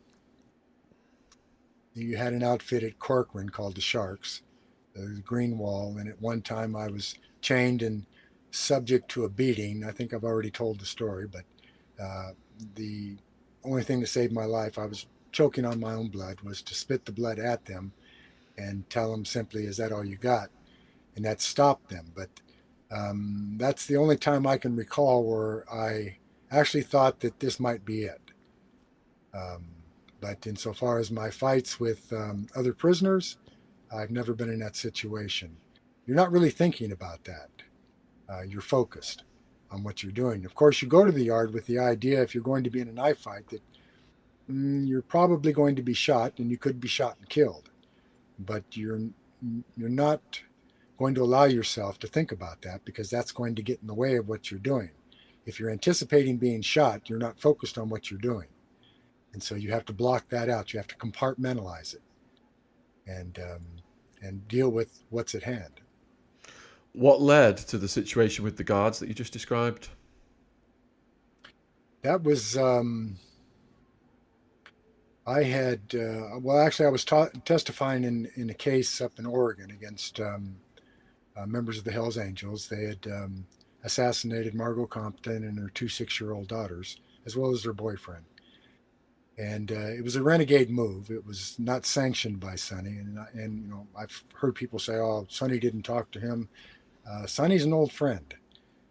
you 1.94 2.16
had 2.16 2.32
an 2.32 2.42
outfit 2.42 2.82
at 2.82 2.98
Corcoran 2.98 3.48
called 3.48 3.74
the 3.74 3.80
Sharks, 3.80 4.42
the 4.94 5.22
Green 5.24 5.58
Wall, 5.58 5.96
and 5.98 6.08
at 6.08 6.20
one 6.20 6.42
time 6.42 6.76
I 6.76 6.88
was 6.88 7.14
chained 7.40 7.82
and 7.82 8.06
subject 8.52 9.08
to 9.12 9.24
a 9.24 9.28
beating. 9.28 9.84
I 9.84 9.90
think 9.90 10.12
I've 10.12 10.24
already 10.24 10.50
told 10.50 10.78
the 10.78 10.86
story, 10.86 11.26
but 11.26 11.44
uh, 12.00 12.32
the 12.74 13.16
only 13.64 13.82
thing 13.82 14.00
that 14.00 14.08
saved 14.08 14.32
my 14.32 14.44
life, 14.44 14.78
I 14.78 14.86
was 14.86 15.06
choking 15.32 15.64
on 15.64 15.80
my 15.80 15.94
own 15.94 16.08
blood, 16.08 16.40
was 16.42 16.62
to 16.62 16.74
spit 16.74 17.04
the 17.06 17.12
blood 17.12 17.38
at 17.38 17.64
them 17.64 17.92
and 18.56 18.88
tell 18.90 19.10
them 19.10 19.24
simply, 19.24 19.64
Is 19.64 19.78
that 19.78 19.92
all 19.92 20.04
you 20.04 20.16
got? 20.16 20.50
And 21.16 21.24
that 21.24 21.40
stopped 21.40 21.90
them. 21.90 22.12
But 22.14 22.28
um, 22.90 23.54
that's 23.56 23.86
the 23.86 23.96
only 23.96 24.16
time 24.16 24.46
I 24.46 24.58
can 24.58 24.76
recall 24.76 25.24
where 25.24 25.64
I 25.72 26.18
actually 26.50 26.82
thought 26.82 27.20
that 27.20 27.40
this 27.40 27.60
might 27.60 27.84
be 27.84 28.02
it. 28.02 28.20
Um, 29.32 29.66
but 30.20 30.46
insofar 30.46 30.98
as 30.98 31.10
my 31.10 31.30
fights 31.30 31.78
with 31.78 32.12
um, 32.12 32.48
other 32.54 32.72
prisoners, 32.72 33.36
I've 33.94 34.10
never 34.10 34.34
been 34.34 34.50
in 34.50 34.58
that 34.60 34.76
situation. 34.76 35.56
You're 36.06 36.16
not 36.16 36.32
really 36.32 36.50
thinking 36.50 36.92
about 36.92 37.24
that 37.24 37.50
uh, 38.30 38.42
you're 38.42 38.60
focused 38.60 39.24
on 39.70 39.82
what 39.82 40.02
you're 40.02 40.12
doing. 40.12 40.44
Of 40.44 40.54
course, 40.54 40.80
you 40.80 40.88
go 40.88 41.04
to 41.04 41.12
the 41.12 41.24
yard 41.24 41.52
with 41.52 41.66
the 41.66 41.78
idea, 41.78 42.22
if 42.22 42.34
you're 42.34 42.44
going 42.44 42.64
to 42.64 42.70
be 42.70 42.80
in 42.80 42.88
a 42.88 42.92
knife 42.92 43.18
fight, 43.18 43.48
that 43.48 43.62
mm, 44.50 44.86
you're 44.86 45.02
probably 45.02 45.52
going 45.52 45.76
to 45.76 45.82
be 45.82 45.94
shot 45.94 46.38
and 46.38 46.50
you 46.50 46.56
could 46.56 46.80
be 46.80 46.88
shot 46.88 47.16
and 47.18 47.28
killed. 47.28 47.70
But 48.38 48.64
you're 48.72 49.00
you're 49.76 49.88
not 49.88 50.42
going 51.00 51.14
to 51.14 51.22
allow 51.22 51.44
yourself 51.44 51.98
to 51.98 52.06
think 52.06 52.30
about 52.30 52.60
that 52.60 52.84
because 52.84 53.08
that's 53.08 53.32
going 53.32 53.54
to 53.54 53.62
get 53.62 53.80
in 53.80 53.86
the 53.86 53.94
way 53.94 54.16
of 54.16 54.28
what 54.28 54.50
you're 54.50 54.60
doing. 54.60 54.90
If 55.46 55.58
you're 55.58 55.70
anticipating 55.70 56.36
being 56.36 56.60
shot, 56.60 57.08
you're 57.08 57.18
not 57.18 57.40
focused 57.40 57.78
on 57.78 57.88
what 57.88 58.10
you're 58.10 58.20
doing. 58.20 58.48
And 59.32 59.42
so 59.42 59.54
you 59.54 59.70
have 59.70 59.86
to 59.86 59.94
block 59.94 60.28
that 60.28 60.50
out. 60.50 60.74
You 60.74 60.78
have 60.78 60.88
to 60.88 60.96
compartmentalize 60.96 61.94
it 61.94 62.02
and 63.06 63.38
um, 63.38 63.66
and 64.20 64.46
deal 64.46 64.68
with 64.68 65.02
what's 65.08 65.34
at 65.34 65.44
hand. 65.44 65.80
What 66.92 67.22
led 67.22 67.56
to 67.56 67.78
the 67.78 67.88
situation 67.88 68.44
with 68.44 68.58
the 68.58 68.64
guards 68.64 68.98
that 68.98 69.08
you 69.08 69.14
just 69.14 69.32
described? 69.32 69.88
That 72.02 72.22
was, 72.22 72.58
um, 72.58 73.16
I 75.26 75.44
had, 75.44 75.80
uh, 75.94 76.38
well, 76.40 76.58
actually, 76.58 76.86
I 76.86 76.90
was 76.90 77.04
ta- 77.04 77.30
testifying 77.46 78.04
in, 78.04 78.30
in 78.34 78.50
a 78.50 78.54
case 78.54 79.00
up 79.00 79.18
in 79.18 79.24
Oregon 79.24 79.70
against 79.70 80.20
um, 80.20 80.56
uh, 81.36 81.46
members 81.46 81.78
of 81.78 81.84
the 81.84 81.92
Hells 81.92 82.18
Angels. 82.18 82.68
They 82.68 82.84
had 82.84 83.06
um, 83.06 83.46
assassinated 83.84 84.54
Margo 84.54 84.86
Compton 84.86 85.44
and 85.44 85.58
her 85.58 85.68
two 85.68 85.88
six 85.88 86.20
year 86.20 86.32
old 86.32 86.48
daughters, 86.48 86.98
as 87.26 87.36
well 87.36 87.52
as 87.52 87.62
their 87.62 87.72
boyfriend. 87.72 88.24
And 89.38 89.72
uh, 89.72 89.88
it 89.88 90.04
was 90.04 90.16
a 90.16 90.22
renegade 90.22 90.68
move. 90.68 91.10
It 91.10 91.26
was 91.26 91.56
not 91.58 91.86
sanctioned 91.86 92.40
by 92.40 92.56
Sonny. 92.56 92.98
And, 92.98 93.18
and, 93.32 93.62
you 93.62 93.68
know, 93.70 93.86
I've 93.98 94.22
heard 94.34 94.54
people 94.54 94.78
say, 94.78 94.94
oh, 94.96 95.26
Sonny 95.30 95.58
didn't 95.58 95.82
talk 95.82 96.10
to 96.10 96.20
him. 96.20 96.50
Uh, 97.10 97.24
Sonny's 97.24 97.64
an 97.64 97.72
old 97.72 97.90
friend, 97.90 98.34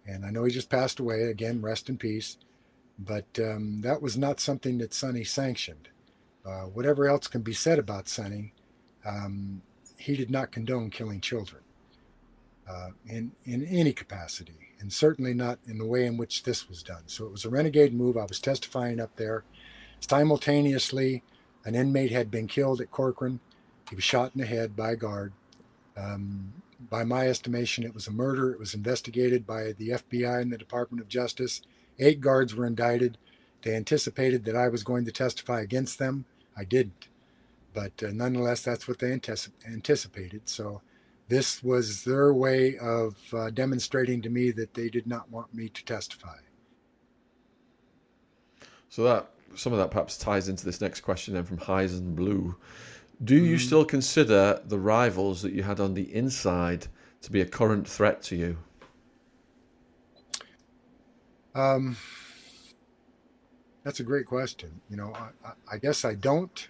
and 0.08 0.25
I 0.25 0.32
know 0.32 0.43
he 0.43 0.52
just 0.52 0.69
passed 0.69 0.99
away. 0.99 1.23
Again, 1.23 1.62
rest 1.62 1.88
in 1.88 1.97
peace. 1.97 2.38
But 2.97 3.28
um, 3.38 3.82
that 3.82 4.02
was 4.02 4.17
not 4.17 4.39
something 4.39 4.80
that 4.80 4.93
Sonny 4.93 5.23
sanctioned. 5.23 5.89
Uh, 6.43 6.63
whatever 6.63 7.08
else 7.08 7.28
can 7.28 7.41
be 7.41 7.54
said 7.54 7.78
about 7.78 8.10
Sonny, 8.10 8.54
um, 9.06 9.62
he 9.97 10.17
did 10.17 10.32
not 10.32 10.52
condone 10.52 10.89
killing 10.89 11.21
children 11.21 11.62
uh, 12.69 12.89
in 13.08 13.32
in 13.45 13.65
any 13.65 13.91
capacity, 13.93 14.73
and 14.79 14.93
certainly 14.93 15.34
not 15.34 15.60
in 15.67 15.77
the 15.79 15.86
way 15.86 16.05
in 16.05 16.17
which 16.17 16.43
this 16.43 16.69
was 16.69 16.84
done. 16.84 17.03
So 17.08 17.25
it 17.25 17.32
was 17.32 17.45
a 17.45 17.49
renegade 17.49 17.93
move. 17.93 18.15
I 18.15 18.25
was 18.25 18.39
testifying 18.39 18.99
up 18.99 19.15
there. 19.15 19.43
simultaneously, 19.99 21.23
an 21.65 21.75
inmate 21.75 22.12
had 22.12 22.29
been 22.32 22.47
killed 22.47 22.79
at 22.79 22.91
Corcoran. 22.91 23.39
He 23.89 23.95
was 23.95 24.03
shot 24.03 24.32
in 24.36 24.41
the 24.41 24.47
head 24.47 24.75
by 24.75 24.91
a 24.91 24.95
guard. 24.95 25.34
Um, 25.97 26.53
by 26.89 27.03
my 27.03 27.27
estimation, 27.27 27.84
it 27.84 27.93
was 27.93 28.08
a 28.08 28.12
murder. 28.12 28.51
It 28.53 28.60
was 28.60 28.73
investigated 28.73 29.45
by 29.45 29.73
the 29.73 29.89
FBI 29.89 30.41
and 30.41 30.51
the 30.53 30.58
Department 30.58 31.01
of 31.01 31.10
Justice. 31.10 31.62
Eight 31.97 32.21
guards 32.21 32.55
were 32.55 32.65
indicted. 32.65 33.17
They 33.63 33.75
anticipated 33.75 34.45
that 34.45 34.55
I 34.55 34.69
was 34.69 34.84
going 34.84 35.03
to 35.05 35.12
testify 35.12 35.60
against 35.60 35.99
them. 35.99 36.25
I 36.55 36.63
didn't. 36.63 37.10
But 37.73 38.01
uh, 38.01 38.12
nonetheless, 38.13 38.63
that's 38.63 38.88
what 38.88 38.99
they 38.99 39.12
anticipated. 39.12 40.41
So 40.45 40.82
this 41.29 41.63
was 41.63 42.03
their 42.03 42.33
way 42.33 42.77
of 42.77 43.15
uh, 43.33 43.51
demonstrating 43.51 44.21
to 44.23 44.29
me 44.29 44.51
that 44.51 44.73
they 44.73 44.89
did 44.89 45.07
not 45.07 45.29
want 45.31 45.53
me 45.53 45.69
to 45.69 45.85
testify. 45.85 46.37
So 48.89 49.03
that 49.03 49.29
some 49.55 49.71
of 49.71 49.79
that 49.79 49.91
perhaps 49.91 50.17
ties 50.17 50.49
into 50.49 50.65
this 50.65 50.81
next 50.81 51.01
question 51.01 51.35
then 51.35 51.43
from 51.43 51.57
Heisen 51.57 52.15
Blue. 52.15 52.55
Do 53.23 53.35
you 53.35 53.57
mm. 53.57 53.59
still 53.59 53.85
consider 53.85 54.61
the 54.65 54.79
rivals 54.79 55.41
that 55.43 55.53
you 55.53 55.63
had 55.63 55.79
on 55.79 55.93
the 55.93 56.13
inside 56.13 56.87
to 57.21 57.31
be 57.31 57.41
a 57.41 57.45
current 57.45 57.87
threat 57.87 58.23
to 58.23 58.35
you? 58.35 58.57
Um, 61.53 61.97
that's 63.83 63.99
a 63.99 64.03
great 64.03 64.25
question. 64.25 64.81
You 64.89 64.97
know, 64.97 65.13
I, 65.13 65.51
I 65.73 65.77
guess 65.77 66.05
I 66.05 66.15
don't. 66.15 66.67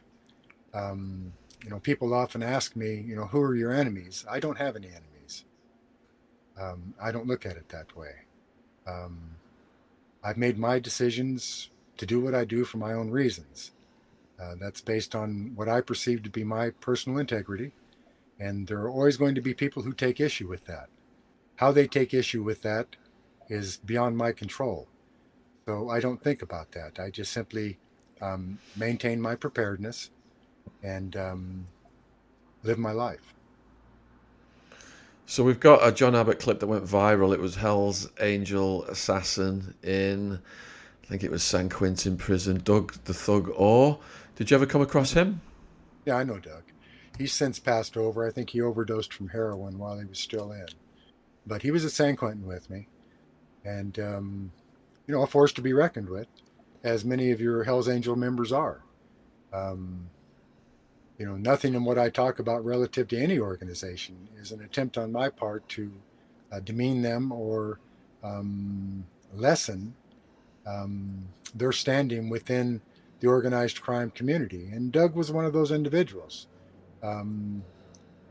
Um, 0.74 1.34
you 1.64 1.70
know, 1.70 1.80
people 1.80 2.14
often 2.14 2.42
ask 2.42 2.76
me, 2.76 2.96
you 2.96 3.16
know, 3.16 3.26
who 3.26 3.42
are 3.42 3.56
your 3.56 3.72
enemies? 3.72 4.26
I 4.30 4.40
don't 4.40 4.58
have 4.58 4.76
any 4.76 4.88
enemies. 4.88 5.46
Um, 6.60 6.94
I 7.02 7.12
don't 7.12 7.28
look 7.28 7.46
at 7.46 7.58
it 7.58 7.70
that 7.70 7.96
way. 7.96 8.12
Um, 8.88 9.36
I've 10.24 10.38
made 10.38 10.58
my 10.58 10.80
decisions 10.80 11.70
to 11.98 12.06
do 12.06 12.20
what 12.20 12.36
I 12.36 12.46
do 12.46 12.64
for 12.66 12.78
my 12.78 12.94
own 12.94 13.10
reasons. 13.10 13.72
Uh, 14.42 14.56
that's 14.60 14.82
based 14.82 15.16
on 15.16 15.52
what 15.56 15.68
I 15.68 15.82
perceive 15.82 16.24
to 16.24 16.30
be 16.30 16.44
my 16.44 16.70
personal 16.70 17.20
integrity. 17.20 17.74
And 18.40 18.68
there 18.68 18.80
are 18.80 18.90
always 18.90 19.18
going 19.18 19.36
to 19.36 19.42
be 19.42 19.54
people 19.54 19.84
who 19.84 19.92
take 19.92 20.20
issue 20.20 20.48
with 20.48 20.66
that. 20.66 20.88
How 21.58 21.74
they 21.74 21.88
take 21.88 22.14
issue 22.14 22.42
with 22.42 22.62
that 22.62 22.96
is 23.50 23.78
beyond 23.78 24.16
my 24.16 24.32
control. 24.32 24.88
So 25.66 25.90
I 25.90 26.00
don't 26.00 26.24
think 26.24 26.42
about 26.42 26.72
that. 26.72 27.00
I 27.00 27.10
just 27.10 27.34
simply 27.34 27.80
um, 28.22 28.60
maintain 28.78 29.20
my 29.20 29.36
preparedness 29.36 30.10
and 30.84 31.16
um, 31.16 31.66
live 32.64 32.78
my 32.78 32.92
life. 32.92 33.34
So 35.26 35.44
we've 35.44 35.60
got 35.60 35.88
a 35.88 35.92
John 35.92 36.16
Abbott 36.16 36.40
clip 36.40 36.60
that 36.60 36.68
went 36.68 36.86
viral. 36.86 37.34
It 37.34 37.40
was 37.40 37.56
Hell's 37.56 38.10
Angel 38.20 38.84
assassin 38.86 39.76
in, 39.84 40.40
I 41.04 41.08
think 41.08 41.24
it 41.24 41.30
was 41.30 41.44
San 41.44 41.70
Quentin 41.70 42.18
prison. 42.18 42.62
Doug 42.64 42.94
the 43.04 43.14
Thug 43.14 43.52
Orr. 43.56 44.00
Did 44.36 44.50
you 44.50 44.56
ever 44.56 44.66
come 44.66 44.82
across 44.82 45.14
him? 45.14 45.42
Yeah, 46.06 46.16
I 46.16 46.24
know 46.24 46.40
Doug. 46.40 46.64
He's 47.18 47.34
since 47.34 47.60
passed 47.60 47.98
over. 47.98 48.26
I 48.26 48.32
think 48.32 48.50
he 48.50 48.62
overdosed 48.62 49.14
from 49.14 49.28
heroin 49.28 49.78
while 49.78 50.00
he 50.00 50.06
was 50.06 50.18
still 50.20 50.52
in. 50.52 50.66
But 51.46 51.62
he 51.62 51.70
was 51.70 51.86
at 51.86 51.92
San 51.92 52.16
Quentin 52.16 52.48
with 52.48 52.70
me, 52.70 52.88
and 53.66 54.00
um, 54.00 54.52
you 55.06 55.14
know, 55.14 55.24
a 55.24 55.28
force 55.28 55.52
to 55.54 55.62
be 55.62 55.74
reckoned 55.74 56.10
with, 56.10 56.28
as 56.84 57.04
many 57.04 57.32
of 57.32 57.42
your 57.42 57.64
Hell's 57.64 57.90
Angel 57.90 58.16
members 58.16 58.52
are. 58.52 58.82
Um, 59.52 60.10
you 61.20 61.26
know, 61.26 61.36
nothing 61.36 61.76
in 61.76 61.84
what 61.84 62.00
I 62.00 62.10
talk 62.10 62.40
about 62.40 62.64
relative 62.64 63.10
to 63.10 63.22
any 63.22 63.38
organization 63.38 64.30
is 64.40 64.54
an 64.54 64.64
attempt 64.64 64.98
on 64.98 65.12
my 65.12 65.30
part 65.30 65.68
to 65.70 65.92
uh, 66.52 66.62
demean 66.62 67.02
them 67.02 67.34
or 67.34 67.80
um, 68.24 69.06
lessen 69.34 69.94
um, 70.66 71.28
their 71.54 71.74
standing 71.74 72.30
within 72.30 72.82
the 73.20 73.28
organized 73.28 73.82
crime 73.82 74.12
community. 74.12 74.70
And 74.72 74.94
Doug 74.94 75.14
was 75.14 75.30
one 75.30 75.44
of 75.44 75.52
those 75.52 75.72
individuals. 75.72 76.48
Um, 77.04 77.64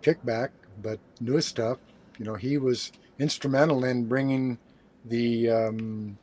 kickback, 0.03 0.49
but 0.83 0.99
knew 1.21 1.35
his 1.35 1.47
stuff. 1.47 1.79
You 2.19 2.25
know, 2.25 2.37
he 2.37 2.57
was 2.57 2.93
instrumental 3.19 3.85
in 3.85 4.07
bringing 4.07 4.59
the 5.05 5.51
um, 5.51 6.19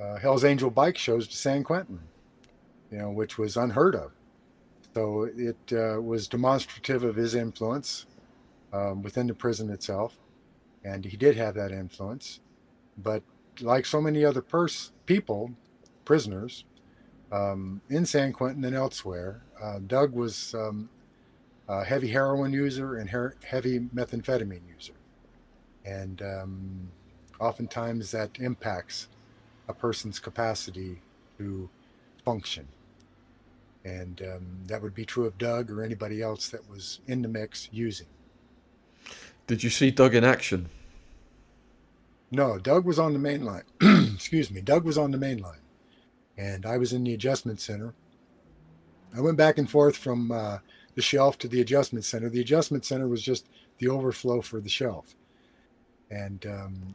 uh, 0.00 0.18
Hell's 0.18 0.44
Angel 0.44 0.70
bike 0.70 0.98
shows 0.98 1.28
to 1.28 1.36
San 1.36 1.62
Quentin, 1.62 2.00
you 2.90 2.98
know, 2.98 3.10
which 3.10 3.38
was 3.38 3.56
unheard 3.56 3.94
of. 3.94 4.10
So 4.94 5.28
it 5.36 5.72
uh, 5.72 6.00
was 6.00 6.28
demonstrative 6.28 7.04
of 7.04 7.16
his 7.16 7.34
influence 7.34 8.06
um, 8.72 9.02
within 9.02 9.26
the 9.26 9.34
prison 9.34 9.70
itself. 9.70 10.16
And 10.84 11.04
he 11.04 11.16
did 11.16 11.36
have 11.36 11.54
that 11.54 11.72
influence. 11.72 12.40
But 12.98 13.22
like 13.60 13.86
so 13.86 14.00
many 14.00 14.24
other 14.24 14.42
pers- 14.42 14.92
people, 15.06 15.52
prisoners, 16.04 16.64
um, 17.30 17.80
in 17.88 18.06
San 18.06 18.32
Quentin 18.32 18.64
and 18.64 18.74
elsewhere. 18.74 19.42
Uh, 19.62 19.78
Doug 19.86 20.12
was 20.12 20.54
um, 20.54 20.88
a 21.68 21.84
heavy 21.84 22.08
heroin 22.08 22.52
user 22.52 22.96
and 22.96 23.10
her- 23.10 23.36
heavy 23.44 23.78
methamphetamine 23.78 24.62
user. 24.74 24.94
And 25.84 26.20
um, 26.22 26.90
oftentimes 27.40 28.10
that 28.10 28.38
impacts 28.40 29.08
a 29.68 29.74
person's 29.74 30.18
capacity 30.18 31.00
to 31.38 31.68
function. 32.24 32.66
And 33.84 34.20
um, 34.22 34.46
that 34.66 34.82
would 34.82 34.94
be 34.94 35.04
true 35.04 35.26
of 35.26 35.38
Doug 35.38 35.70
or 35.70 35.82
anybody 35.82 36.20
else 36.20 36.48
that 36.50 36.68
was 36.68 37.00
in 37.06 37.22
the 37.22 37.28
mix 37.28 37.68
using. 37.72 38.08
Did 39.46 39.62
you 39.62 39.70
see 39.70 39.90
Doug 39.90 40.14
in 40.14 40.22
action? 40.22 40.68
No, 42.30 42.58
Doug 42.58 42.84
was 42.84 42.98
on 42.98 43.12
the 43.12 43.18
main 43.18 43.44
line. 43.44 43.64
Excuse 44.14 44.50
me. 44.50 44.60
Doug 44.60 44.84
was 44.84 44.98
on 44.98 45.10
the 45.10 45.18
main 45.18 45.38
line 45.38 45.60
and 46.40 46.64
I 46.64 46.78
was 46.78 46.92
in 46.92 47.04
the 47.04 47.12
adjustment 47.12 47.60
center. 47.60 47.94
I 49.16 49.20
went 49.20 49.36
back 49.36 49.58
and 49.58 49.68
forth 49.68 49.96
from 49.96 50.32
uh, 50.32 50.58
the 50.94 51.02
shelf 51.02 51.36
to 51.38 51.48
the 51.48 51.60
adjustment 51.60 52.04
center. 52.04 52.30
The 52.30 52.40
adjustment 52.40 52.84
center 52.84 53.08
was 53.08 53.22
just 53.22 53.46
the 53.78 53.88
overflow 53.88 54.40
for 54.40 54.60
the 54.60 54.68
shelf. 54.68 55.14
And 56.10 56.44
um, 56.46 56.94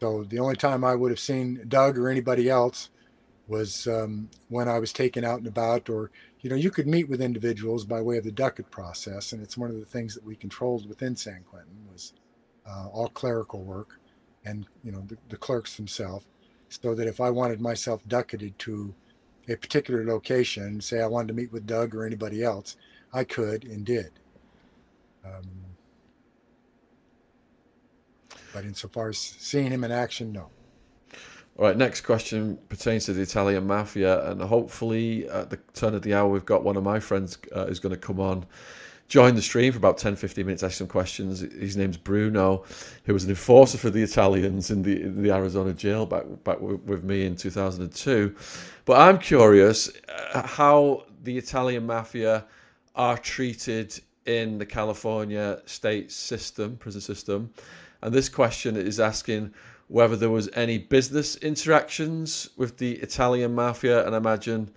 so 0.00 0.24
the 0.24 0.38
only 0.38 0.56
time 0.56 0.84
I 0.84 0.94
would 0.94 1.10
have 1.10 1.18
seen 1.18 1.64
Doug 1.66 1.98
or 1.98 2.08
anybody 2.08 2.48
else 2.48 2.90
was 3.48 3.86
um, 3.86 4.28
when 4.48 4.68
I 4.68 4.78
was 4.78 4.92
taken 4.92 5.24
out 5.24 5.38
and 5.38 5.46
about, 5.46 5.88
or, 5.88 6.10
you 6.40 6.50
know, 6.50 6.56
you 6.56 6.70
could 6.70 6.86
meet 6.86 7.08
with 7.08 7.20
individuals 7.20 7.84
by 7.84 8.00
way 8.00 8.18
of 8.18 8.24
the 8.24 8.32
ducat 8.32 8.70
process. 8.70 9.32
And 9.32 9.42
it's 9.42 9.56
one 9.56 9.70
of 9.70 9.78
the 9.78 9.84
things 9.86 10.14
that 10.14 10.24
we 10.24 10.34
controlled 10.34 10.88
within 10.88 11.16
San 11.16 11.44
Quentin 11.48 11.86
was 11.92 12.12
uh, 12.68 12.88
all 12.88 13.08
clerical 13.08 13.62
work 13.62 14.00
and, 14.44 14.66
you 14.82 14.92
know, 14.92 15.04
the, 15.06 15.16
the 15.28 15.36
clerks 15.36 15.76
themselves 15.76 16.26
so 16.68 16.94
that 16.94 17.06
if 17.06 17.20
I 17.20 17.30
wanted 17.30 17.60
myself 17.60 18.02
ducated 18.06 18.58
to 18.60 18.94
a 19.48 19.56
particular 19.56 20.04
location, 20.04 20.80
say 20.80 21.00
I 21.00 21.06
wanted 21.06 21.28
to 21.28 21.34
meet 21.34 21.52
with 21.52 21.66
Doug 21.66 21.94
or 21.94 22.04
anybody 22.04 22.42
else, 22.42 22.76
I 23.12 23.24
could 23.24 23.64
and 23.64 23.84
did. 23.84 24.10
Um, 25.24 25.48
but 28.52 28.64
insofar 28.64 29.10
as 29.10 29.18
seeing 29.18 29.70
him 29.70 29.84
in 29.84 29.92
action, 29.92 30.32
no. 30.32 30.50
All 31.58 31.64
right, 31.64 31.76
next 31.76 32.02
question 32.02 32.58
pertains 32.68 33.06
to 33.06 33.14
the 33.14 33.22
Italian 33.22 33.66
mafia, 33.66 34.30
and 34.30 34.40
hopefully 34.42 35.28
at 35.28 35.48
the 35.48 35.56
turn 35.72 35.94
of 35.94 36.02
the 36.02 36.12
hour, 36.14 36.28
we've 36.28 36.44
got 36.44 36.62
one 36.62 36.76
of 36.76 36.84
my 36.84 37.00
friends 37.00 37.38
uh, 37.52 37.66
who's 37.66 37.78
going 37.78 37.94
to 37.94 38.00
come 38.00 38.20
on 38.20 38.44
join 39.08 39.34
the 39.34 39.42
stream 39.42 39.72
for 39.72 39.78
about 39.78 39.98
10 39.98 40.16
15 40.16 40.46
minutes, 40.46 40.62
ask 40.62 40.78
some 40.78 40.86
questions. 40.86 41.40
His 41.40 41.76
name's 41.76 41.96
Bruno, 41.96 42.64
who 43.04 43.12
was 43.12 43.24
an 43.24 43.30
enforcer 43.30 43.78
for 43.78 43.90
the 43.90 44.02
Italians 44.02 44.70
in 44.70 44.82
the, 44.82 45.02
in 45.02 45.22
the 45.22 45.30
Arizona 45.30 45.72
jail 45.72 46.06
back, 46.06 46.24
back 46.44 46.60
with 46.60 47.04
me 47.04 47.24
in 47.24 47.36
2002. 47.36 48.34
But 48.84 49.00
I'm 49.00 49.18
curious 49.18 49.90
uh, 50.34 50.46
how 50.46 51.04
the 51.22 51.38
Italian 51.38 51.86
mafia 51.86 52.44
are 52.94 53.18
treated 53.18 53.98
in 54.24 54.58
the 54.58 54.66
California 54.66 55.60
state 55.66 56.10
system, 56.10 56.76
prison 56.76 57.00
system. 57.00 57.52
And 58.02 58.12
this 58.12 58.28
question 58.28 58.76
is 58.76 58.98
asking 58.98 59.54
whether 59.88 60.16
there 60.16 60.30
was 60.30 60.48
any 60.54 60.78
business 60.78 61.36
interactions 61.36 62.50
with 62.56 62.78
the 62.78 62.94
Italian 62.96 63.54
mafia, 63.54 64.04
and 64.06 64.14
imagine 64.14 64.70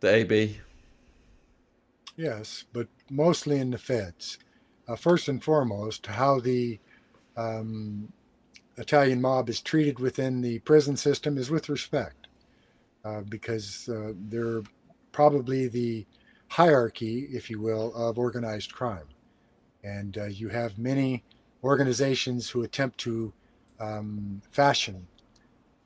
the 0.00 0.12
AB. 0.12 0.58
Yes, 2.16 2.64
but 2.72 2.88
mostly 3.10 3.58
in 3.58 3.70
the 3.70 3.78
feds. 3.78 4.38
Uh, 4.86 4.96
first 4.96 5.28
and 5.28 5.42
foremost, 5.42 6.06
how 6.06 6.40
the 6.40 6.78
um, 7.36 8.12
Italian 8.76 9.20
mob 9.20 9.48
is 9.48 9.60
treated 9.60 9.98
within 9.98 10.40
the 10.40 10.58
prison 10.60 10.96
system 10.96 11.38
is 11.38 11.50
with 11.50 11.68
respect, 11.68 12.28
uh, 13.04 13.22
because 13.22 13.88
uh, 13.88 14.12
they're 14.28 14.62
probably 15.12 15.68
the 15.68 16.06
hierarchy, 16.48 17.28
if 17.32 17.50
you 17.50 17.60
will, 17.60 17.94
of 17.94 18.18
organized 18.18 18.72
crime. 18.72 19.06
And 19.82 20.16
uh, 20.16 20.24
you 20.26 20.48
have 20.48 20.78
many 20.78 21.24
organizations 21.62 22.50
who 22.50 22.62
attempt 22.62 22.98
to 22.98 23.32
um, 23.80 24.42
fashion 24.50 25.06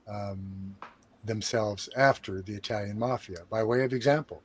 um, 0.07 0.75
themselves 1.23 1.89
after 1.95 2.41
the 2.41 2.53
Italian 2.53 2.97
mafia. 2.97 3.39
By 3.49 3.63
way 3.63 3.83
of 3.83 3.93
example, 3.93 4.41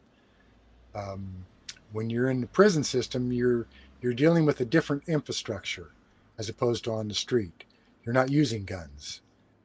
um, 0.94 1.46
when 1.92 2.11
you're 2.11 2.30
in 2.30 2.40
the 2.40 2.46
prison 2.46 2.85
system, 2.85 3.33
you're 3.33 3.66
you're 4.00 4.14
dealing 4.14 4.44
with 4.44 4.61
a 4.61 4.66
different 4.66 5.04
infrastructure 5.09 5.92
as 6.37 6.48
opposed 6.48 6.85
to 6.85 6.92
on 6.92 7.09
the 7.09 7.14
street. 7.14 7.64
You're 8.04 8.12
not 8.12 8.30
using 8.30 8.64
guns. 8.64 9.22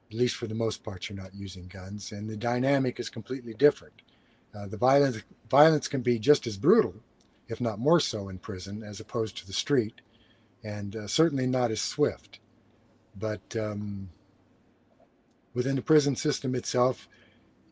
At 0.09 0.17
least 0.17 0.37
for 0.37 0.47
the 0.47 0.55
most 0.55 0.83
part, 0.83 1.09
you're 1.09 1.21
not 1.21 1.35
using 1.35 1.67
guns, 1.67 2.11
and 2.11 2.29
the 2.29 2.37
dynamic 2.37 2.99
is 2.99 3.09
completely 3.09 3.53
different. 3.53 4.01
Uh, 4.55 4.67
the 4.67 4.77
violence 4.77 5.21
violence 5.49 5.87
can 5.87 6.01
be 6.01 6.17
just 6.17 6.47
as 6.47 6.57
brutal, 6.57 6.95
if 7.47 7.61
not 7.61 7.79
more 7.79 7.99
so, 7.99 8.29
in 8.29 8.39
prison 8.39 8.83
as 8.83 8.99
opposed 8.99 9.37
to 9.37 9.45
the 9.45 9.53
street, 9.53 10.01
and 10.63 10.95
uh, 10.95 11.07
certainly 11.07 11.45
not 11.45 11.71
as 11.71 11.81
swift. 11.81 12.39
But 13.19 13.55
um, 13.55 14.09
within 15.53 15.75
the 15.75 15.81
prison 15.81 16.15
system 16.15 16.55
itself, 16.55 17.07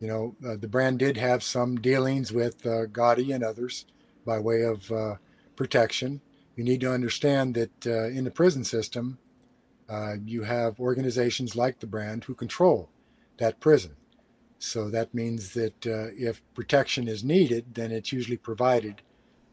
you 0.00 0.06
know, 0.06 0.36
uh, 0.46 0.56
the 0.56 0.68
brand 0.68 0.98
did 0.98 1.16
have 1.16 1.42
some 1.42 1.80
dealings 1.80 2.32
with 2.32 2.64
uh, 2.64 2.86
Gotti 2.86 3.34
and 3.34 3.42
others 3.42 3.86
by 4.24 4.38
way 4.38 4.62
of 4.62 4.90
uh, 4.92 5.14
protection. 5.56 6.20
You 6.54 6.64
need 6.64 6.80
to 6.82 6.92
understand 6.92 7.54
that 7.54 7.86
uh, 7.86 8.08
in 8.08 8.24
the 8.24 8.30
prison 8.30 8.64
system, 8.64 9.18
uh, 9.88 10.16
you 10.24 10.42
have 10.42 10.78
organizations 10.78 11.56
like 11.56 11.80
the 11.80 11.86
brand 11.86 12.24
who 12.24 12.34
control 12.34 12.90
that 13.38 13.60
prison. 13.60 13.96
So 14.58 14.90
that 14.90 15.14
means 15.14 15.54
that 15.54 15.86
uh, 15.86 16.08
if 16.16 16.42
protection 16.54 17.08
is 17.08 17.22
needed, 17.24 17.74
then 17.74 17.92
it's 17.92 18.12
usually 18.12 18.36
provided 18.36 19.02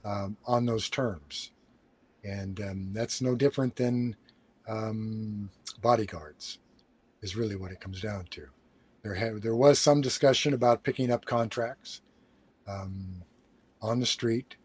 um, 0.03 0.37
on 0.45 0.65
those 0.65 0.89
terms. 0.89 1.51
And 2.23 2.59
um, 2.59 2.89
that's 2.91 3.21
no 3.21 3.35
different 3.35 3.75
than 3.75 4.15
um, 4.67 5.49
bodyguards, 5.81 6.59
is 7.21 7.35
really 7.35 7.55
what 7.55 7.71
it 7.71 7.79
comes 7.79 8.01
down 8.01 8.25
to. 8.31 8.47
There, 9.03 9.15
ha- 9.15 9.39
there 9.39 9.55
was 9.55 9.79
some 9.79 10.01
discussion 10.01 10.53
about 10.53 10.83
picking 10.83 11.11
up 11.11 11.25
contracts 11.25 12.01
um, 12.67 13.23
on 13.81 13.99
the 13.99 14.05
street 14.05 14.55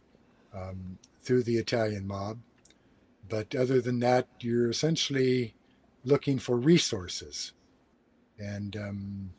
um, 0.54 0.98
through 1.20 1.42
the 1.42 1.56
Italian 1.56 2.06
mob. 2.06 2.38
But 3.28 3.54
other 3.54 3.80
than 3.80 4.00
that, 4.00 4.26
you're 4.40 4.70
essentially 4.70 5.54
looking 6.04 6.38
for 6.38 6.56
resources. 6.56 7.52
And, 8.38 8.74
um, 8.76 9.30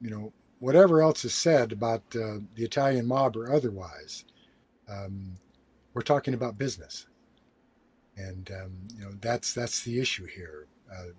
you 0.00 0.10
know, 0.10 0.32
whatever 0.60 1.02
else 1.02 1.24
is 1.24 1.34
said 1.34 1.72
about 1.72 2.02
uh, 2.14 2.38
the 2.54 2.64
Italian 2.64 3.06
mob 3.06 3.36
or 3.36 3.52
otherwise, 3.52 4.24
um, 4.88 5.36
we're 5.92 6.02
talking 6.02 6.34
about 6.34 6.58
business. 6.58 7.06
And, 8.16 8.50
um, 8.50 8.72
you 8.96 9.04
know, 9.04 9.12
that's, 9.20 9.52
that's 9.52 9.82
the 9.84 10.00
issue 10.00 10.26
here. 10.26 10.66
Uh, 10.90 11.12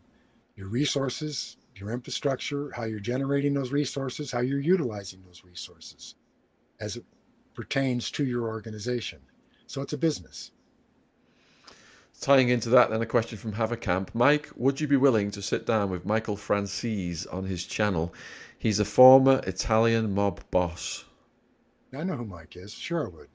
your 0.55 0.67
resources, 0.67 1.57
your 1.75 1.91
infrastructure, 1.91 2.71
how 2.71 2.83
you're 2.83 2.99
generating 2.99 3.53
those 3.53 3.71
resources, 3.71 4.31
how 4.31 4.39
you're 4.39 4.60
utilizing 4.60 5.21
those 5.25 5.43
resources 5.43 6.15
as 6.79 6.95
it 6.95 7.05
pertains 7.53 8.10
to 8.12 8.25
your 8.25 8.47
organization. 8.47 9.19
So 9.67 9.81
it's 9.81 9.93
a 9.93 9.97
business. 9.97 10.51
Tying 12.19 12.49
into 12.49 12.69
that, 12.69 12.89
then 12.89 13.01
a 13.01 13.05
question 13.05 13.38
from 13.38 13.53
Haverkamp. 13.53 14.10
Mike, 14.15 14.49
would 14.55 14.81
you 14.81 14.88
be 14.88 14.97
willing 14.97 15.29
to 15.31 15.41
sit 15.41 15.67
down 15.67 15.91
with 15.91 16.05
Michael 16.05 16.36
Franzese 16.36 17.31
on 17.31 17.45
his 17.45 17.63
channel? 17.63 18.12
He's 18.57 18.79
a 18.79 18.86
former 18.86 19.39
Italian 19.45 20.15
mob 20.15 20.41
boss. 20.49 21.05
I 21.95 22.03
know 22.03 22.15
who 22.15 22.25
Mike 22.25 22.55
is. 22.55 22.73
Sure, 22.73 23.05
I 23.05 23.10
would. 23.10 23.29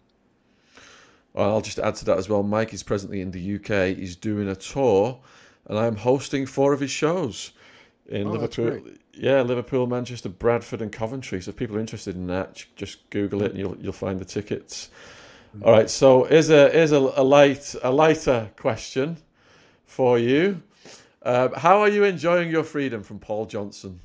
I'll 1.35 1.61
just 1.63 1.79
add 1.79 1.95
to 1.97 2.05
that 2.07 2.19
as 2.19 2.29
well. 2.29 2.43
Mike 2.43 2.75
is 2.75 2.83
presently 2.83 3.21
in 3.21 3.31
the 3.31 3.55
UK. 3.57 3.97
He's 3.97 4.17
doing 4.17 4.49
a 4.49 4.57
tour, 4.57 5.19
and 5.67 5.79
I'm 5.79 5.97
hosting 5.97 6.47
four 6.47 6.73
of 6.73 6.81
his 6.81 6.91
shows 6.91 7.53
in 8.07 8.27
Oh, 8.27 8.33
Liverpool. 8.33 8.83
Yeah, 9.15 9.43
Liverpool, 9.43 9.87
Manchester, 9.87 10.29
Bradford, 10.29 10.83
and 10.83 10.93
Coventry. 10.93 11.41
So 11.41 11.51
if 11.51 11.57
people 11.57 11.77
are 11.77 11.81
interested 11.81 12.17
in 12.17 12.27
that, 12.29 12.65
just 12.77 13.09
Google 13.11 13.43
it, 13.43 13.53
and 13.53 13.59
you'll 13.59 13.77
you'll 13.79 13.93
find 13.93 14.19
the 14.19 14.25
tickets. 14.25 14.91
Mm-hmm. 15.55 15.65
All 15.65 15.73
right. 15.73 15.89
So 15.89 16.25
here's 16.25 16.51
a 16.51 16.71
here's 16.71 16.93
a, 16.93 16.99
a 16.99 17.23
light 17.25 17.75
a 17.83 17.91
lighter 17.91 18.51
question 18.57 19.17
for 19.87 20.19
you. 20.19 20.63
Uh, 21.23 21.59
how 21.59 21.81
are 21.81 21.89
you 21.89 22.05
enjoying 22.05 22.51
your 22.51 22.65
freedom 22.65 23.03
from 23.03 23.19
Paul 23.19 23.47
Johnson? 23.47 24.01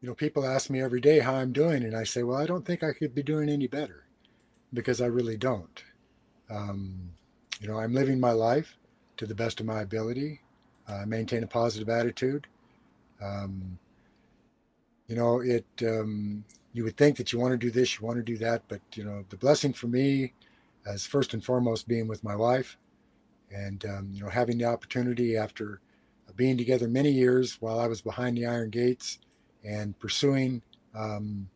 You 0.00 0.08
know, 0.08 0.14
people 0.14 0.44
ask 0.44 0.68
me 0.68 0.80
every 0.82 1.00
day 1.00 1.20
how 1.20 1.34
I'm 1.36 1.52
doing, 1.52 1.84
and 1.84 1.96
I 1.96 2.02
say, 2.02 2.24
well, 2.24 2.36
I 2.36 2.46
don't 2.46 2.66
think 2.66 2.82
I 2.82 2.92
could 2.92 3.14
be 3.14 3.22
doing 3.22 3.48
any 3.48 3.68
better 3.68 4.02
because 4.72 5.00
I 5.00 5.06
really 5.06 5.36
don't. 5.36 5.82
Um, 6.50 7.10
you 7.60 7.68
know, 7.68 7.78
I'm 7.78 7.94
living 7.94 8.18
my 8.18 8.32
life 8.32 8.78
to 9.16 9.26
the 9.26 9.34
best 9.34 9.60
of 9.60 9.66
my 9.66 9.82
ability, 9.82 10.40
uh, 10.88 11.04
maintain 11.06 11.42
a 11.42 11.46
positive 11.46 11.88
attitude. 11.88 12.46
Um, 13.22 13.78
you 15.06 15.16
know, 15.16 15.40
it, 15.40 15.66
um, 15.82 16.44
you 16.72 16.84
would 16.84 16.96
think 16.96 17.16
that 17.16 17.32
you 17.32 17.38
want 17.38 17.52
to 17.52 17.58
do 17.58 17.70
this, 17.70 17.98
you 17.98 18.06
want 18.06 18.18
to 18.18 18.22
do 18.22 18.38
that, 18.38 18.62
but, 18.68 18.80
you 18.94 19.04
know, 19.04 19.24
the 19.28 19.36
blessing 19.36 19.72
for 19.72 19.86
me 19.86 20.32
is 20.86 21.06
first 21.06 21.34
and 21.34 21.44
foremost 21.44 21.86
being 21.86 22.08
with 22.08 22.24
my 22.24 22.34
wife 22.34 22.76
and, 23.54 23.84
um, 23.84 24.10
you 24.12 24.22
know, 24.22 24.30
having 24.30 24.58
the 24.58 24.64
opportunity 24.64 25.36
after 25.36 25.80
being 26.34 26.56
together 26.56 26.88
many 26.88 27.10
years 27.10 27.60
while 27.60 27.78
I 27.78 27.86
was 27.86 28.00
behind 28.00 28.36
the 28.36 28.46
iron 28.46 28.70
gates 28.70 29.18
and 29.64 29.98
pursuing 29.98 30.62
um, 30.94 31.48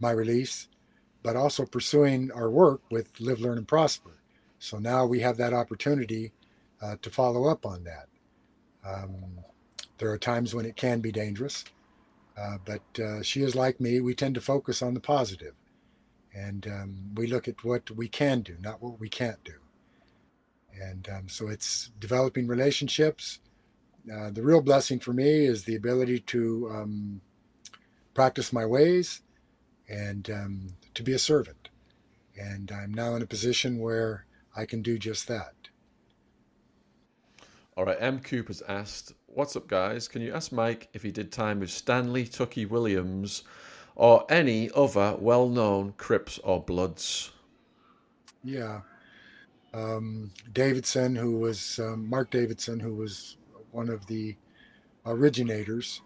my 0.00 0.10
release, 0.10 0.68
but 1.22 1.36
also 1.36 1.64
pursuing 1.64 2.30
our 2.32 2.50
work 2.50 2.82
with 2.90 3.20
Live, 3.20 3.40
Learn, 3.40 3.58
and 3.58 3.68
Prosper. 3.68 4.18
So 4.58 4.78
now 4.78 5.06
we 5.06 5.20
have 5.20 5.36
that 5.38 5.52
opportunity 5.52 6.32
uh, 6.80 6.96
to 7.02 7.10
follow 7.10 7.48
up 7.48 7.64
on 7.64 7.84
that. 7.84 8.08
Um, 8.84 9.38
there 9.98 10.10
are 10.10 10.18
times 10.18 10.54
when 10.54 10.66
it 10.66 10.76
can 10.76 11.00
be 11.00 11.12
dangerous, 11.12 11.64
uh, 12.36 12.58
but 12.64 13.00
uh, 13.02 13.22
she 13.22 13.42
is 13.42 13.54
like 13.54 13.80
me. 13.80 14.00
We 14.00 14.14
tend 14.14 14.34
to 14.34 14.40
focus 14.40 14.82
on 14.82 14.94
the 14.94 15.00
positive, 15.00 15.54
and 16.34 16.66
um, 16.66 16.96
we 17.14 17.26
look 17.26 17.46
at 17.46 17.62
what 17.64 17.90
we 17.90 18.08
can 18.08 18.40
do, 18.40 18.56
not 18.60 18.82
what 18.82 18.98
we 18.98 19.08
can't 19.08 19.42
do. 19.44 19.54
And 20.80 21.08
um, 21.08 21.28
so 21.28 21.48
it's 21.48 21.90
developing 22.00 22.46
relationships. 22.48 23.38
Uh, 24.12 24.30
the 24.30 24.42
real 24.42 24.60
blessing 24.60 24.98
for 24.98 25.12
me 25.12 25.44
is 25.44 25.64
the 25.64 25.76
ability 25.76 26.20
to 26.20 26.70
um, 26.72 27.20
practice 28.14 28.52
my 28.52 28.66
ways 28.66 29.22
and 29.88 30.30
um, 30.30 30.68
to 30.94 31.02
be 31.02 31.12
a 31.12 31.18
servant. 31.18 31.68
And 32.38 32.70
I'm 32.72 32.92
now 32.92 33.14
in 33.14 33.22
a 33.22 33.26
position 33.26 33.78
where 33.78 34.26
I 34.56 34.64
can 34.66 34.82
do 34.82 34.98
just 34.98 35.28
that. 35.28 35.54
All 37.76 37.86
right, 37.86 37.96
M. 38.00 38.20
Cooper's 38.20 38.62
asked, 38.68 39.14
What's 39.26 39.56
up, 39.56 39.66
guys? 39.66 40.08
Can 40.08 40.20
you 40.20 40.34
ask 40.34 40.52
Mike 40.52 40.88
if 40.92 41.02
he 41.02 41.10
did 41.10 41.32
time 41.32 41.60
with 41.60 41.70
Stanley 41.70 42.26
Tookie 42.26 42.68
Williams 42.68 43.44
or 43.94 44.26
any 44.28 44.70
other 44.74 45.16
well 45.18 45.48
known 45.48 45.94
Crips 45.96 46.38
or 46.44 46.62
Bloods? 46.62 47.30
Yeah. 48.44 48.82
Um, 49.72 50.32
Davidson, 50.52 51.16
who 51.16 51.38
was 51.38 51.78
um, 51.78 52.10
Mark 52.10 52.30
Davidson, 52.30 52.78
who 52.78 52.94
was 52.94 53.38
one 53.70 53.88
of 53.88 54.06
the 54.06 54.36
originators 55.06 56.02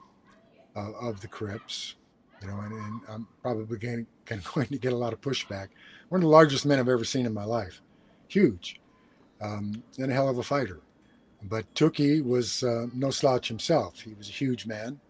uh, 0.76 0.92
of 0.92 1.20
the 1.20 1.28
Crips, 1.28 1.96
you 2.40 2.48
know, 2.48 2.60
and, 2.60 2.72
and 2.72 3.00
I'm 3.08 3.26
probably 3.42 3.78
going, 3.78 4.06
going 4.54 4.66
to 4.68 4.78
get 4.78 4.92
a 4.92 4.96
lot 4.96 5.12
of 5.12 5.20
pushback. 5.20 5.68
One 6.08 6.20
of 6.20 6.22
the 6.22 6.28
largest 6.28 6.66
men 6.66 6.78
I've 6.78 6.88
ever 6.88 7.04
seen 7.04 7.26
in 7.26 7.34
my 7.34 7.44
life, 7.44 7.82
huge, 8.28 8.80
um, 9.40 9.82
and 9.98 10.10
a 10.10 10.14
hell 10.14 10.28
of 10.28 10.38
a 10.38 10.42
fighter. 10.42 10.80
But 11.42 11.72
Tookie 11.74 12.24
was 12.24 12.62
uh, 12.62 12.86
no 12.94 13.10
slouch 13.10 13.48
himself. 13.48 14.00
He 14.00 14.14
was 14.14 14.28
a 14.28 14.32
huge 14.32 14.66
man, 14.66 15.00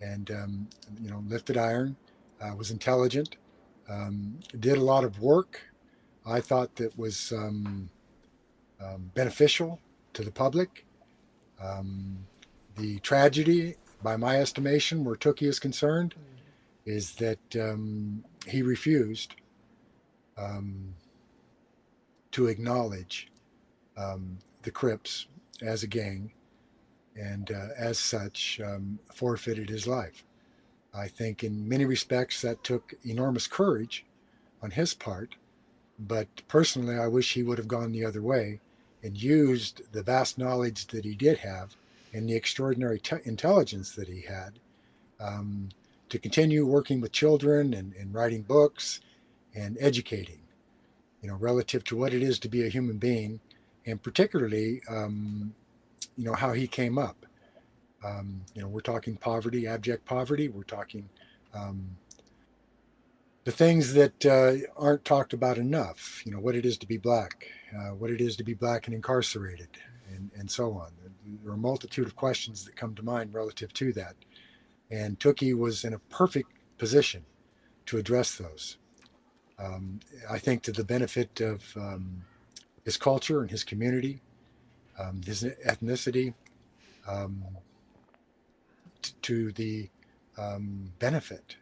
and 0.00 0.30
um, 0.30 0.68
you 1.02 1.10
know, 1.10 1.22
lifted 1.28 1.56
iron, 1.56 1.96
uh, 2.40 2.54
was 2.54 2.70
intelligent, 2.70 3.36
um, 3.88 4.38
did 4.60 4.76
a 4.76 4.84
lot 4.84 5.04
of 5.04 5.20
work. 5.20 5.60
I 6.26 6.40
thought 6.40 6.76
that 6.76 6.96
was 6.98 7.32
um, 7.32 7.90
um, 8.80 9.10
beneficial 9.14 9.80
to 10.14 10.22
the 10.22 10.30
public. 10.30 10.86
Um, 11.62 12.26
the 12.76 12.98
tragedy, 13.00 13.76
by 14.02 14.16
my 14.16 14.40
estimation, 14.40 15.04
where 15.04 15.16
Tookie 15.16 15.48
is 15.48 15.58
concerned, 15.58 16.14
is 16.84 17.14
that 17.14 17.56
um, 17.56 18.24
he 18.46 18.62
refused 18.62 19.34
um, 20.36 20.94
to 22.32 22.46
acknowledge 22.46 23.28
um, 23.96 24.38
the 24.62 24.70
Crips 24.70 25.26
as 25.62 25.82
a 25.82 25.86
gang, 25.86 26.32
and 27.16 27.50
uh, 27.50 27.68
as 27.78 27.98
such, 27.98 28.60
um, 28.64 28.98
forfeited 29.12 29.70
his 29.70 29.86
life. 29.86 30.24
I 30.92 31.08
think, 31.08 31.42
in 31.42 31.68
many 31.68 31.84
respects, 31.84 32.42
that 32.42 32.64
took 32.64 32.94
enormous 33.04 33.46
courage 33.46 34.04
on 34.62 34.72
his 34.72 34.94
part. 34.94 35.36
But 35.98 36.28
personally, 36.48 36.96
I 36.96 37.06
wish 37.06 37.34
he 37.34 37.42
would 37.42 37.58
have 37.58 37.68
gone 37.68 37.92
the 37.92 38.04
other 38.04 38.22
way 38.22 38.60
and 39.02 39.20
used 39.20 39.92
the 39.92 40.02
vast 40.02 40.38
knowledge 40.38 40.88
that 40.88 41.04
he 41.04 41.14
did 41.14 41.38
have 41.38 41.76
and 42.12 42.28
the 42.28 42.34
extraordinary 42.34 42.98
te- 42.98 43.16
intelligence 43.24 43.94
that 43.94 44.08
he 44.08 44.22
had 44.22 44.58
um, 45.20 45.68
to 46.08 46.18
continue 46.18 46.66
working 46.66 47.00
with 47.00 47.12
children 47.12 47.74
and, 47.74 47.94
and 47.94 48.14
writing 48.14 48.42
books 48.42 49.00
and 49.54 49.76
educating, 49.80 50.40
you 51.22 51.28
know, 51.28 51.36
relative 51.36 51.84
to 51.84 51.96
what 51.96 52.14
it 52.14 52.22
is 52.22 52.38
to 52.40 52.48
be 52.48 52.64
a 52.64 52.68
human 52.68 52.98
being, 52.98 53.40
and 53.86 54.02
particularly, 54.02 54.82
um, 54.88 55.54
you 56.16 56.24
know, 56.24 56.34
how 56.34 56.52
he 56.52 56.66
came 56.66 56.98
up. 56.98 57.26
Um, 58.04 58.42
you 58.54 58.62
know, 58.62 58.68
we're 58.68 58.80
talking 58.80 59.16
poverty, 59.16 59.66
abject 59.66 60.04
poverty. 60.04 60.48
We're 60.48 60.64
talking 60.64 61.08
um, 61.54 61.96
the 63.44 63.52
things 63.52 63.94
that 63.94 64.26
uh, 64.26 64.54
aren't 64.76 65.04
talked 65.04 65.32
about 65.32 65.58
enough. 65.58 66.22
You 66.26 66.32
know, 66.32 66.40
what 66.40 66.54
it 66.54 66.66
is 66.66 66.76
to 66.78 66.86
be 66.86 66.98
black, 66.98 67.48
uh, 67.74 67.90
what 67.94 68.10
it 68.10 68.20
is 68.20 68.36
to 68.36 68.44
be 68.44 68.54
black 68.54 68.86
and 68.86 68.94
incarcerated, 68.94 69.68
and, 70.14 70.30
and 70.36 70.50
so 70.50 70.72
on. 70.74 70.90
There 71.42 71.52
are 71.52 71.54
a 71.54 71.58
multitude 71.58 72.06
of 72.06 72.16
questions 72.16 72.64
that 72.64 72.76
come 72.76 72.94
to 72.96 73.02
mind 73.02 73.32
relative 73.32 73.72
to 73.74 73.92
that. 73.94 74.14
And 74.90 75.18
Tookie 75.18 75.56
was 75.56 75.84
in 75.84 75.94
a 75.94 75.98
perfect 75.98 76.50
position 76.78 77.24
to 77.86 77.98
address 77.98 78.36
those. 78.36 78.76
Um, 79.58 80.00
I 80.30 80.38
think 80.38 80.62
to 80.64 80.72
the 80.72 80.84
benefit 80.84 81.40
of 81.40 81.64
um, 81.76 82.24
his 82.84 82.96
culture 82.96 83.40
and 83.40 83.50
his 83.50 83.64
community, 83.64 84.20
um, 84.98 85.22
his 85.24 85.44
ethnicity, 85.66 86.34
um, 87.08 87.44
t- 89.02 89.12
to 89.22 89.52
the 89.52 89.88
um, 90.36 90.92
benefit 90.98 91.56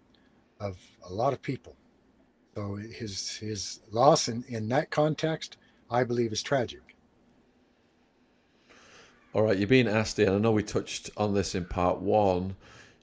of 0.60 0.78
a 1.08 1.12
lot 1.12 1.32
of 1.32 1.42
people. 1.42 1.76
So 2.54 2.76
his 2.76 3.36
his 3.36 3.80
loss 3.90 4.28
in, 4.28 4.44
in 4.48 4.68
that 4.68 4.90
context, 4.90 5.56
I 5.90 6.04
believe, 6.04 6.32
is 6.32 6.42
tragic. 6.42 6.96
All 9.34 9.42
right, 9.42 9.56
you're 9.56 9.66
being 9.66 9.88
asked, 9.88 10.18
and 10.18 10.30
I 10.30 10.38
know 10.38 10.52
we 10.52 10.62
touched 10.62 11.10
on 11.16 11.32
this 11.32 11.54
in 11.54 11.64
part 11.64 12.00
one. 12.00 12.56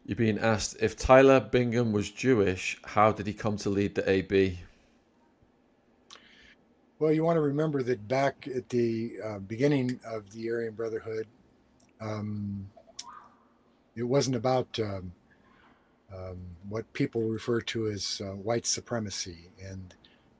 You're 0.09 0.15
being 0.15 0.39
asked 0.39 0.77
if 0.81 0.97
Tyler 0.97 1.39
Bingham 1.39 1.91
was 1.91 2.09
Jewish, 2.09 2.79
how 2.83 3.11
did 3.11 3.27
he 3.27 3.33
come 3.33 3.57
to 3.57 3.69
lead 3.69 3.93
the 3.93 4.09
AB? 4.09 4.57
Well, 6.97 7.11
you 7.11 7.23
want 7.23 7.37
to 7.37 7.41
remember 7.41 7.83
that 7.83 8.07
back 8.07 8.47
at 8.47 8.69
the 8.69 9.17
uh, 9.23 9.37
beginning 9.37 9.99
of 10.03 10.27
the 10.31 10.49
Aryan 10.49 10.73
Brotherhood, 10.73 11.27
um, 12.01 12.67
it 13.95 14.01
wasn't 14.01 14.35
about 14.35 14.79
um, 14.79 15.11
um, 16.11 16.39
what 16.67 16.91
people 16.93 17.21
refer 17.21 17.61
to 17.61 17.89
as 17.89 18.19
uh, 18.25 18.31
white 18.31 18.65
supremacy 18.65 19.51
and 19.63 19.93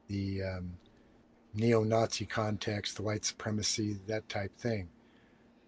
the 0.08 0.42
um, 0.42 0.72
neo 1.54 1.84
Nazi 1.84 2.26
context, 2.26 2.96
the 2.96 3.04
white 3.04 3.24
supremacy, 3.24 4.00
that 4.08 4.28
type 4.30 4.58
thing. 4.58 4.90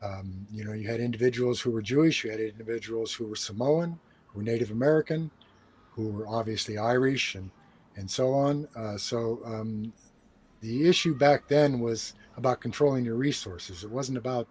Um, 0.02 0.48
you 0.52 0.66
know, 0.66 0.74
you 0.74 0.88
had 0.88 1.00
individuals 1.00 1.62
who 1.62 1.72
were 1.72 1.82
Jewish, 1.82 2.24
you 2.24 2.32
had 2.32 2.40
individuals 2.40 3.14
who 3.14 3.28
were 3.28 3.36
Samoan, 3.36 4.00
who 4.28 4.40
were 4.40 4.44
Native 4.44 4.72
American, 4.72 5.30
who 5.92 6.10
were 6.10 6.28
obviously 6.28 6.78
Irish, 6.78 7.36
and 7.36 7.52
and 7.96 8.10
so 8.10 8.34
on. 8.34 8.68
Uh, 8.76 8.98
so 8.98 9.42
um, 9.46 9.94
the 10.62 10.88
issue 10.88 11.14
back 11.14 11.48
then 11.48 11.80
was 11.80 12.14
about 12.38 12.62
controlling 12.62 13.06
your 13.06 13.16
resources. 13.16 13.84
It 13.84 13.92
wasn't 13.92 14.18
about 14.18 14.48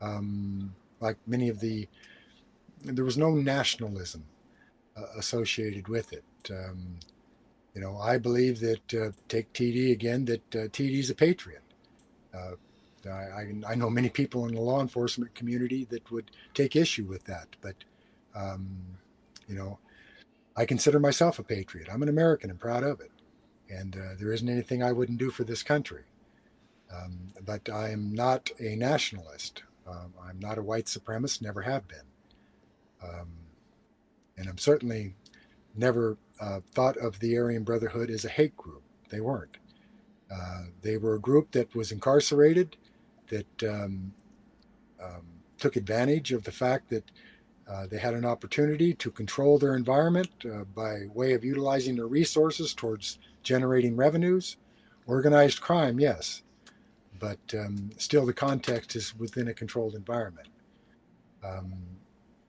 um, 0.00 0.74
like 1.00 1.16
many 1.26 1.48
of 1.48 1.60
the. 1.60 1.88
There 2.82 3.04
was 3.04 3.18
no 3.18 3.30
nationalism 3.32 4.24
uh, 4.96 5.04
associated 5.16 5.88
with 5.88 6.12
it. 6.12 6.24
Um, 6.50 6.98
you 7.74 7.80
know, 7.80 7.98
I 7.98 8.18
believe 8.18 8.60
that 8.60 8.94
uh, 8.94 9.10
take 9.28 9.52
TD 9.52 9.92
again. 9.92 10.24
That 10.24 10.54
uh, 10.54 10.68
TD 10.68 10.98
is 10.98 11.10
a 11.10 11.14
patriot. 11.14 11.62
I, 13.06 13.52
I, 13.66 13.74
know 13.74 13.88
many 13.88 14.08
people 14.08 14.46
in 14.46 14.54
the 14.54 14.60
law 14.60 14.80
enforcement 14.80 15.34
community 15.34 15.86
that 15.86 16.10
would 16.10 16.30
take 16.54 16.76
issue 16.76 17.04
with 17.04 17.24
that, 17.24 17.48
but 17.60 17.76
um, 18.34 18.68
you 19.48 19.54
know, 19.54 19.78
I 20.56 20.64
consider 20.64 21.00
myself 21.00 21.38
a 21.38 21.42
patriot. 21.42 21.88
I'm 21.90 22.02
an 22.02 22.08
American 22.08 22.50
and 22.50 22.58
proud 22.58 22.84
of 22.84 23.00
it, 23.00 23.10
and 23.68 23.96
uh, 23.96 24.14
there 24.18 24.32
isn't 24.32 24.48
anything 24.48 24.82
I 24.82 24.92
wouldn't 24.92 25.18
do 25.18 25.30
for 25.30 25.44
this 25.44 25.62
country. 25.62 26.02
Um, 26.94 27.32
but 27.44 27.68
I 27.68 27.90
am 27.90 28.12
not 28.12 28.50
a 28.58 28.74
nationalist. 28.76 29.62
Um, 29.86 30.12
I'm 30.22 30.38
not 30.38 30.58
a 30.58 30.62
white 30.62 30.86
supremacist. 30.86 31.42
Never 31.42 31.62
have 31.62 31.86
been, 31.88 31.98
um, 33.02 33.28
and 34.36 34.48
I'm 34.48 34.58
certainly 34.58 35.14
never 35.74 36.18
uh, 36.40 36.60
thought 36.72 36.96
of 36.96 37.20
the 37.20 37.36
Aryan 37.38 37.62
Brotherhood 37.62 38.10
as 38.10 38.24
a 38.24 38.28
hate 38.28 38.56
group. 38.56 38.82
They 39.08 39.20
weren't. 39.20 39.56
Uh, 40.30 40.64
they 40.82 40.96
were 40.96 41.14
a 41.14 41.20
group 41.20 41.52
that 41.52 41.74
was 41.74 41.90
incarcerated 41.90 42.76
that 43.30 43.62
um, 43.64 44.12
um, 45.02 45.22
took 45.58 45.76
advantage 45.76 46.32
of 46.32 46.44
the 46.44 46.52
fact 46.52 46.90
that 46.90 47.04
uh, 47.68 47.86
they 47.86 47.98
had 47.98 48.14
an 48.14 48.24
opportunity 48.24 48.92
to 48.94 49.10
control 49.10 49.58
their 49.58 49.76
environment 49.76 50.30
uh, 50.44 50.64
by 50.74 51.06
way 51.14 51.32
of 51.34 51.44
utilizing 51.44 51.96
their 51.96 52.06
resources 52.06 52.74
towards 52.74 53.18
generating 53.42 53.96
revenues. 53.96 54.56
Organized 55.06 55.60
crime, 55.60 55.98
yes, 55.98 56.42
but 57.18 57.38
um, 57.54 57.90
still 57.96 58.26
the 58.26 58.32
context 58.32 58.94
is 58.94 59.16
within 59.16 59.48
a 59.48 59.54
controlled 59.54 59.94
environment. 59.94 60.48
Um, 61.44 61.72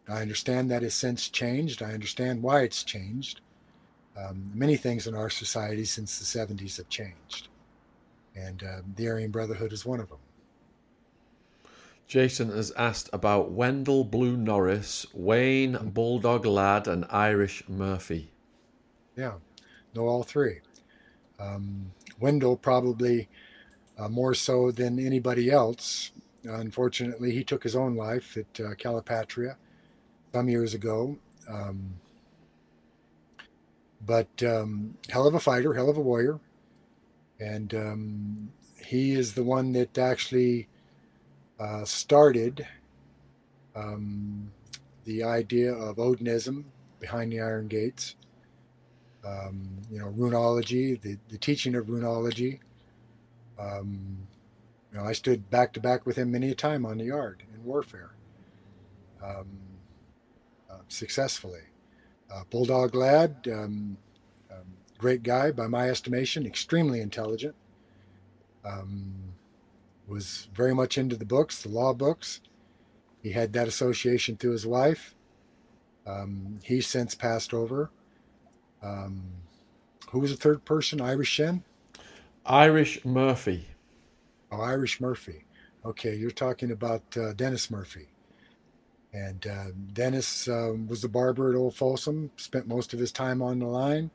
I 0.08 0.22
understand 0.22 0.70
that 0.70 0.84
has 0.84 0.94
since 0.94 1.30
changed. 1.30 1.82
I 1.82 1.94
understand 1.94 2.44
why 2.44 2.62
it's 2.62 2.84
changed. 2.84 3.42
Um, 4.18 4.52
many 4.54 4.76
things 4.76 5.08
in 5.08 5.16
our 5.16 5.30
society 5.30 5.86
since 5.86 6.20
the 6.20 6.26
70s 6.26 6.78
have 6.78 6.90
changed, 6.90 7.48
and 8.36 8.62
uh, 8.64 8.82
the 8.96 9.08
Aryan 9.08 9.32
Brotherhood 9.32 9.72
is 9.72 9.86
one 9.86 10.00
of 10.00 10.10
them. 10.10 10.20
Jason 12.12 12.50
has 12.50 12.72
asked 12.72 13.10
about 13.14 13.52
Wendell 13.52 14.04
Blue 14.04 14.36
Norris, 14.36 15.06
Wayne 15.14 15.78
Bulldog 15.94 16.46
Ladd, 16.46 16.86
and 16.86 17.06
Irish 17.10 17.64
Murphy. 17.70 18.34
Yeah, 19.16 19.36
know 19.96 20.10
all 20.10 20.24
three. 20.24 20.60
Um, 21.40 21.94
Wendell 22.20 22.58
probably 22.58 23.30
uh, 23.98 24.10
more 24.10 24.34
so 24.34 24.72
than 24.72 25.00
anybody 25.00 25.50
else. 25.50 26.12
Unfortunately, 26.44 27.32
he 27.32 27.46
took 27.46 27.64
his 27.64 27.78
own 27.78 27.96
life 27.96 28.36
at 28.36 28.60
uh, 28.60 28.74
Calipatria 28.76 29.56
some 30.34 30.50
years 30.50 30.74
ago. 30.74 31.18
Um, 31.48 31.94
but 34.06 34.44
um, 34.44 34.98
hell 35.10 35.28
of 35.28 35.34
a 35.34 35.40
fighter, 35.40 35.76
hell 35.76 35.90
of 35.90 35.96
a 35.96 36.02
warrior. 36.02 36.42
And 37.40 37.74
um, 37.74 38.52
he 38.84 39.14
is 39.14 39.34
the 39.34 39.46
one 39.46 39.72
that 39.72 39.98
actually 39.98 40.68
uh, 41.62 41.86
started 41.86 42.66
um, 43.76 44.52
the 45.06 45.24
idea 45.24 45.72
of 45.72 45.98
Odinism 45.98 46.64
behind 47.00 47.32
the 47.32 47.40
Iron 47.40 47.68
Gates. 47.68 48.16
Um, 49.26 49.70
you 49.92 50.00
know, 50.00 50.12
runology, 50.18 51.00
the, 51.00 51.18
the 51.30 51.38
teaching 51.38 51.76
of 51.76 51.86
runology. 51.86 52.60
Um, 53.60 54.18
you 54.92 54.98
know, 54.98 55.06
I 55.06 55.14
stood 55.14 55.48
back 55.52 55.72
to 55.74 55.80
back 55.80 56.08
with 56.08 56.16
him 56.16 56.32
many 56.32 56.50
a 56.50 56.56
time 56.56 56.86
on 56.86 56.98
the 56.98 57.06
yard 57.06 57.44
in 57.54 57.64
warfare, 57.64 58.12
um, 59.24 59.48
uh, 60.70 60.80
successfully. 60.88 61.62
Uh, 62.34 62.44
Bulldog 62.50 62.96
Ladd, 62.96 63.48
um, 63.54 63.98
um, 64.52 64.66
great 64.98 65.22
guy 65.22 65.52
by 65.52 65.68
my 65.68 65.90
estimation, 65.90 66.48
extremely 66.48 67.02
intelligent. 67.02 67.54
Um, 68.66 69.31
was 70.12 70.50
very 70.54 70.76
much 70.76 70.98
into 70.98 71.16
the 71.16 71.26
books, 71.26 71.64
the 71.64 71.70
law 71.70 71.94
books. 71.94 72.42
He 73.24 73.32
had 73.32 73.54
that 73.54 73.68
association 73.68 74.36
through 74.36 74.52
his 74.52 74.68
wife. 74.68 75.16
Um, 76.06 76.60
he's 76.64 76.86
since 76.86 77.16
passed 77.16 77.54
over. 77.54 77.92
Um, 78.84 79.24
who 80.10 80.20
was 80.20 80.32
the 80.32 80.38
third 80.38 80.66
person? 80.66 81.00
Irish 81.00 81.30
Shen? 81.30 81.64
Irish 82.46 83.06
Murphy. 83.06 83.68
Oh, 84.52 84.60
Irish 84.60 85.00
Murphy. 85.00 85.46
Okay, 85.86 86.16
you're 86.16 86.32
talking 86.32 86.72
about 86.72 87.04
uh, 87.16 87.32
Dennis 87.34 87.72
Murphy. 87.72 88.10
And 89.14 89.48
uh, 89.48 89.68
Dennis 89.94 90.48
um, 90.50 90.88
was 90.88 91.02
the 91.02 91.08
barber 91.08 91.50
at 91.52 91.56
Old 91.56 91.76
Folsom, 91.76 92.32
spent 92.36 92.68
most 92.68 92.94
of 92.94 93.00
his 93.00 93.12
time 93.12 93.42
on 93.42 93.60
the 93.60 93.66
line, 93.66 94.12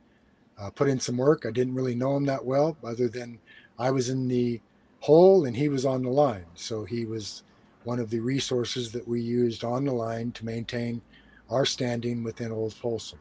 uh, 0.59 0.69
put 0.69 0.89
in 0.89 0.99
some 0.99 1.17
work. 1.17 1.45
I 1.45 1.51
didn't 1.51 1.75
really 1.75 1.95
know 1.95 2.15
him 2.15 2.25
that 2.25 2.45
well, 2.45 2.77
other 2.83 3.07
than 3.07 3.39
I 3.79 3.89
was 3.89 4.09
in 4.09 4.27
the 4.27 4.61
hole 5.01 5.45
and 5.45 5.55
he 5.55 5.69
was 5.69 5.85
on 5.85 6.03
the 6.03 6.09
line. 6.09 6.45
So 6.55 6.83
he 6.83 7.05
was 7.05 7.43
one 7.83 7.99
of 7.99 8.09
the 8.09 8.19
resources 8.19 8.91
that 8.91 9.07
we 9.07 9.21
used 9.21 9.63
on 9.63 9.85
the 9.85 9.93
line 9.93 10.31
to 10.33 10.45
maintain 10.45 11.01
our 11.49 11.65
standing 11.65 12.23
within 12.23 12.51
Old 12.51 12.73
Folsom. 12.73 13.19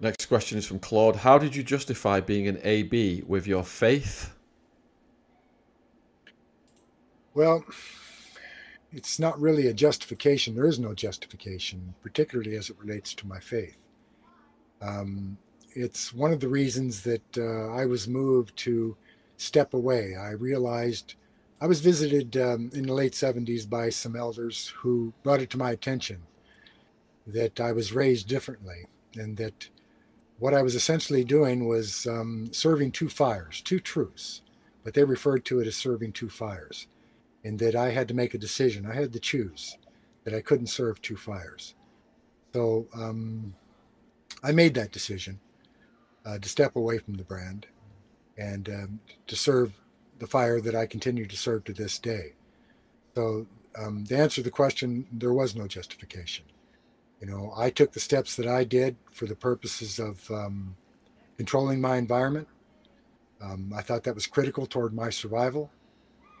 Next 0.00 0.26
question 0.26 0.58
is 0.58 0.66
from 0.66 0.78
Claude. 0.78 1.16
How 1.16 1.38
did 1.38 1.54
you 1.54 1.62
justify 1.62 2.20
being 2.20 2.48
an 2.48 2.58
AB 2.62 3.24
with 3.26 3.46
your 3.46 3.62
faith? 3.62 4.34
Well, 7.34 7.64
it's 8.92 9.18
not 9.18 9.40
really 9.40 9.66
a 9.66 9.74
justification. 9.74 10.54
There 10.54 10.66
is 10.66 10.78
no 10.78 10.94
justification, 10.94 11.94
particularly 12.02 12.56
as 12.56 12.70
it 12.70 12.78
relates 12.78 13.14
to 13.14 13.26
my 13.26 13.38
faith. 13.38 13.76
Um, 14.82 15.38
it's 15.74 16.12
one 16.12 16.32
of 16.32 16.40
the 16.40 16.48
reasons 16.48 17.02
that 17.02 17.38
uh, 17.38 17.72
I 17.72 17.86
was 17.86 18.08
moved 18.08 18.56
to 18.58 18.96
step 19.40 19.72
away. 19.72 20.14
I 20.14 20.30
realized 20.30 21.14
I 21.60 21.66
was 21.66 21.80
visited 21.80 22.36
um, 22.36 22.70
in 22.74 22.86
the 22.86 22.92
late 22.92 23.12
70s 23.12 23.68
by 23.68 23.88
some 23.88 24.14
elders 24.14 24.68
who 24.78 25.14
brought 25.22 25.40
it 25.40 25.50
to 25.50 25.58
my 25.58 25.70
attention 25.70 26.22
that 27.26 27.58
I 27.58 27.72
was 27.72 27.92
raised 27.92 28.28
differently 28.28 28.86
and 29.16 29.36
that 29.38 29.68
what 30.38 30.54
I 30.54 30.62
was 30.62 30.74
essentially 30.74 31.24
doing 31.24 31.66
was 31.66 32.06
um, 32.06 32.48
serving 32.52 32.92
two 32.92 33.08
fires, 33.08 33.60
two 33.60 33.80
truths, 33.80 34.42
but 34.84 34.94
they 34.94 35.04
referred 35.04 35.44
to 35.46 35.60
it 35.60 35.66
as 35.66 35.76
serving 35.76 36.12
two 36.12 36.30
fires, 36.30 36.86
and 37.44 37.58
that 37.58 37.74
I 37.74 37.90
had 37.90 38.08
to 38.08 38.14
make 38.14 38.32
a 38.32 38.38
decision. 38.38 38.86
I 38.86 38.94
had 38.94 39.12
to 39.12 39.20
choose 39.20 39.76
that 40.24 40.34
I 40.34 40.40
couldn't 40.40 40.68
serve 40.68 41.02
two 41.02 41.16
fires. 41.16 41.74
So 42.54 42.86
um, 42.94 43.54
I 44.42 44.52
made 44.52 44.74
that 44.74 44.92
decision 44.92 45.40
uh, 46.24 46.38
to 46.38 46.48
step 46.48 46.76
away 46.76 46.98
from 46.98 47.14
the 47.14 47.24
brand 47.24 47.66
and 48.40 48.68
um, 48.68 49.00
to 49.26 49.36
serve 49.36 49.74
the 50.18 50.26
fire 50.26 50.60
that 50.60 50.74
I 50.74 50.86
continue 50.86 51.26
to 51.26 51.36
serve 51.36 51.64
to 51.64 51.72
this 51.72 51.98
day. 51.98 52.32
So, 53.14 53.46
um, 53.78 54.04
to 54.06 54.16
answer 54.16 54.42
the 54.42 54.50
question, 54.50 55.06
there 55.12 55.32
was 55.32 55.54
no 55.54 55.68
justification. 55.68 56.46
You 57.20 57.28
know, 57.28 57.52
I 57.56 57.70
took 57.70 57.92
the 57.92 58.00
steps 58.00 58.34
that 58.36 58.46
I 58.46 58.64
did 58.64 58.96
for 59.12 59.26
the 59.26 59.36
purposes 59.36 59.98
of 59.98 60.28
um, 60.30 60.76
controlling 61.36 61.80
my 61.80 61.96
environment. 61.96 62.48
Um, 63.40 63.72
I 63.76 63.82
thought 63.82 64.04
that 64.04 64.14
was 64.14 64.26
critical 64.26 64.66
toward 64.66 64.94
my 64.94 65.10
survival. 65.10 65.70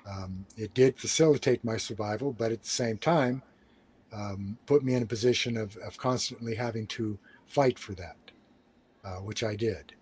Um, 0.08 0.46
it 0.56 0.74
did 0.74 0.98
facilitate 0.98 1.62
my 1.64 1.76
survival, 1.76 2.32
but 2.32 2.50
at 2.50 2.62
the 2.62 2.68
same 2.68 2.98
time, 2.98 3.42
um, 4.12 4.58
put 4.66 4.82
me 4.82 4.94
in 4.94 5.02
a 5.02 5.06
position 5.06 5.56
of, 5.56 5.76
of 5.76 5.98
constantly 5.98 6.56
having 6.56 6.86
to 6.88 7.18
fight 7.46 7.78
for 7.78 7.92
that, 7.94 8.16
uh, 9.04 9.16
which 9.18 9.44
I 9.44 9.54
did. 9.54 9.94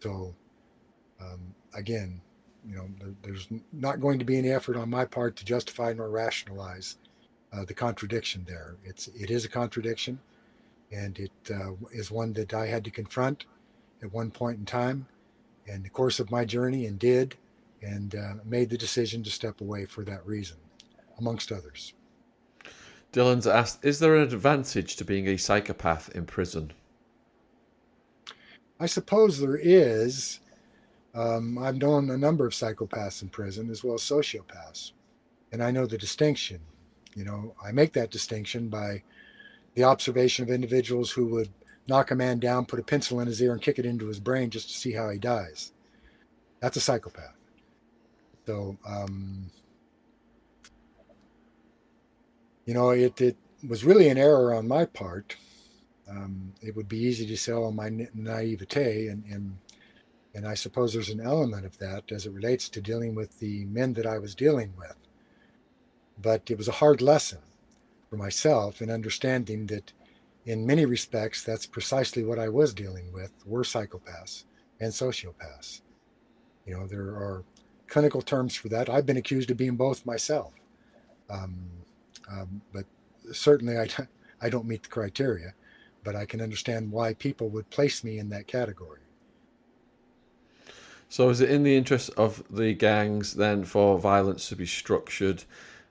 So, 0.00 0.34
um, 1.20 1.54
again, 1.74 2.20
you 2.68 2.76
know, 2.76 2.88
there, 2.98 3.14
there's 3.22 3.48
not 3.72 4.00
going 4.00 4.18
to 4.18 4.24
be 4.24 4.38
any 4.38 4.50
effort 4.50 4.76
on 4.76 4.90
my 4.90 5.04
part 5.04 5.36
to 5.36 5.44
justify 5.44 5.92
nor 5.92 6.10
rationalize 6.10 6.96
uh, 7.52 7.64
the 7.64 7.74
contradiction 7.74 8.44
there. 8.46 8.76
It's 8.84 9.08
it 9.08 9.30
is 9.30 9.44
a 9.44 9.48
contradiction, 9.48 10.18
and 10.90 11.18
it 11.18 11.32
uh, 11.50 11.72
is 11.92 12.10
one 12.10 12.32
that 12.34 12.52
I 12.54 12.66
had 12.66 12.84
to 12.84 12.90
confront 12.90 13.46
at 14.02 14.12
one 14.12 14.30
point 14.30 14.58
in 14.58 14.64
time, 14.64 15.06
in 15.66 15.82
the 15.82 15.88
course 15.88 16.20
of 16.20 16.30
my 16.30 16.44
journey, 16.44 16.86
and 16.86 16.98
did, 16.98 17.36
and 17.82 18.14
uh, 18.14 18.34
made 18.44 18.68
the 18.70 18.78
decision 18.78 19.22
to 19.22 19.30
step 19.30 19.60
away 19.60 19.86
for 19.86 20.04
that 20.04 20.26
reason, 20.26 20.56
amongst 21.18 21.52
others. 21.52 21.94
Dylan's 23.12 23.46
asked, 23.46 23.84
"Is 23.84 24.00
there 24.00 24.16
an 24.16 24.22
advantage 24.22 24.96
to 24.96 25.04
being 25.04 25.28
a 25.28 25.36
psychopath 25.36 26.14
in 26.14 26.26
prison?" 26.26 26.72
I 28.78 28.86
suppose 28.86 29.40
there 29.40 29.56
is. 29.56 30.40
Um, 31.14 31.56
I've 31.56 31.78
known 31.78 32.10
a 32.10 32.18
number 32.18 32.46
of 32.46 32.52
psychopaths 32.52 33.22
in 33.22 33.30
prison 33.30 33.70
as 33.70 33.82
well 33.82 33.94
as 33.94 34.02
sociopaths, 34.02 34.92
and 35.50 35.62
I 35.62 35.70
know 35.70 35.86
the 35.86 35.96
distinction. 35.96 36.60
You 37.14 37.24
know, 37.24 37.54
I 37.64 37.72
make 37.72 37.94
that 37.94 38.10
distinction 38.10 38.68
by 38.68 39.02
the 39.74 39.84
observation 39.84 40.42
of 40.42 40.50
individuals 40.50 41.10
who 41.10 41.26
would 41.28 41.48
knock 41.88 42.10
a 42.10 42.14
man 42.14 42.38
down, 42.38 42.66
put 42.66 42.80
a 42.80 42.82
pencil 42.82 43.20
in 43.20 43.26
his 43.26 43.40
ear, 43.40 43.52
and 43.52 43.62
kick 43.62 43.78
it 43.78 43.86
into 43.86 44.08
his 44.08 44.20
brain 44.20 44.50
just 44.50 44.68
to 44.68 44.76
see 44.76 44.92
how 44.92 45.08
he 45.08 45.18
dies. 45.18 45.72
That's 46.60 46.76
a 46.76 46.80
psychopath. 46.80 47.34
So, 48.46 48.76
um, 48.86 49.50
you 52.66 52.74
know, 52.74 52.90
it, 52.90 53.20
it 53.20 53.36
was 53.66 53.84
really 53.84 54.08
an 54.08 54.18
error 54.18 54.54
on 54.54 54.68
my 54.68 54.84
part. 54.84 55.36
Um, 56.08 56.54
it 56.62 56.76
would 56.76 56.88
be 56.88 56.98
easy 56.98 57.26
to 57.26 57.36
sell 57.36 57.64
on 57.64 57.74
my 57.76 57.90
naivete, 58.14 59.08
and, 59.08 59.24
and 59.24 59.58
and 60.34 60.46
I 60.46 60.54
suppose 60.54 60.92
there's 60.92 61.08
an 61.08 61.20
element 61.20 61.64
of 61.64 61.78
that 61.78 62.12
as 62.12 62.26
it 62.26 62.32
relates 62.32 62.68
to 62.68 62.80
dealing 62.82 63.14
with 63.14 63.38
the 63.38 63.64
men 63.64 63.94
that 63.94 64.06
I 64.06 64.18
was 64.18 64.34
dealing 64.34 64.74
with. 64.76 64.94
But 66.20 66.50
it 66.50 66.58
was 66.58 66.68
a 66.68 66.72
hard 66.72 67.00
lesson 67.00 67.38
for 68.10 68.16
myself 68.16 68.82
in 68.82 68.90
understanding 68.90 69.66
that, 69.68 69.92
in 70.44 70.66
many 70.66 70.84
respects, 70.84 71.42
that's 71.42 71.66
precisely 71.66 72.22
what 72.22 72.38
I 72.38 72.48
was 72.48 72.74
dealing 72.74 73.12
with: 73.12 73.32
were 73.44 73.62
psychopaths 73.62 74.44
and 74.78 74.92
sociopaths. 74.92 75.80
You 76.66 76.74
know, 76.74 76.86
there 76.86 77.08
are 77.08 77.44
clinical 77.88 78.22
terms 78.22 78.54
for 78.54 78.68
that. 78.68 78.90
I've 78.90 79.06
been 79.06 79.16
accused 79.16 79.50
of 79.50 79.56
being 79.56 79.76
both 79.76 80.06
myself. 80.06 80.52
Um, 81.30 81.56
um, 82.30 82.60
but 82.72 82.84
certainly 83.32 83.78
I, 83.78 83.88
I 84.40 84.48
don't 84.48 84.66
meet 84.66 84.82
the 84.82 84.88
criteria, 84.88 85.54
but 86.06 86.14
I 86.14 86.24
can 86.24 86.40
understand 86.40 86.92
why 86.92 87.14
people 87.14 87.48
would 87.48 87.68
place 87.68 88.04
me 88.04 88.20
in 88.20 88.28
that 88.30 88.46
category. 88.46 89.00
So, 91.08 91.28
is 91.30 91.40
it 91.40 91.50
in 91.50 91.64
the 91.64 91.76
interest 91.76 92.10
of 92.16 92.44
the 92.48 92.72
gangs 92.74 93.34
then 93.34 93.64
for 93.64 93.98
violence 93.98 94.48
to 94.48 94.56
be 94.56 94.66
structured 94.66 95.42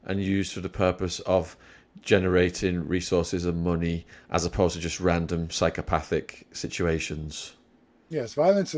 and 0.06 0.24
used 0.24 0.54
for 0.54 0.62
the 0.62 0.70
purpose 0.70 1.20
of 1.22 1.58
generating 2.02 2.88
resources 2.88 3.46
and 3.46 3.62
money 3.62 4.06
as 4.30 4.46
opposed 4.46 4.76
to 4.76 4.82
just 4.82 5.02
random 5.02 5.50
psychopathic 5.50 6.48
situations? 6.54 7.54
Yes, 8.10 8.36
violence, 8.36 8.74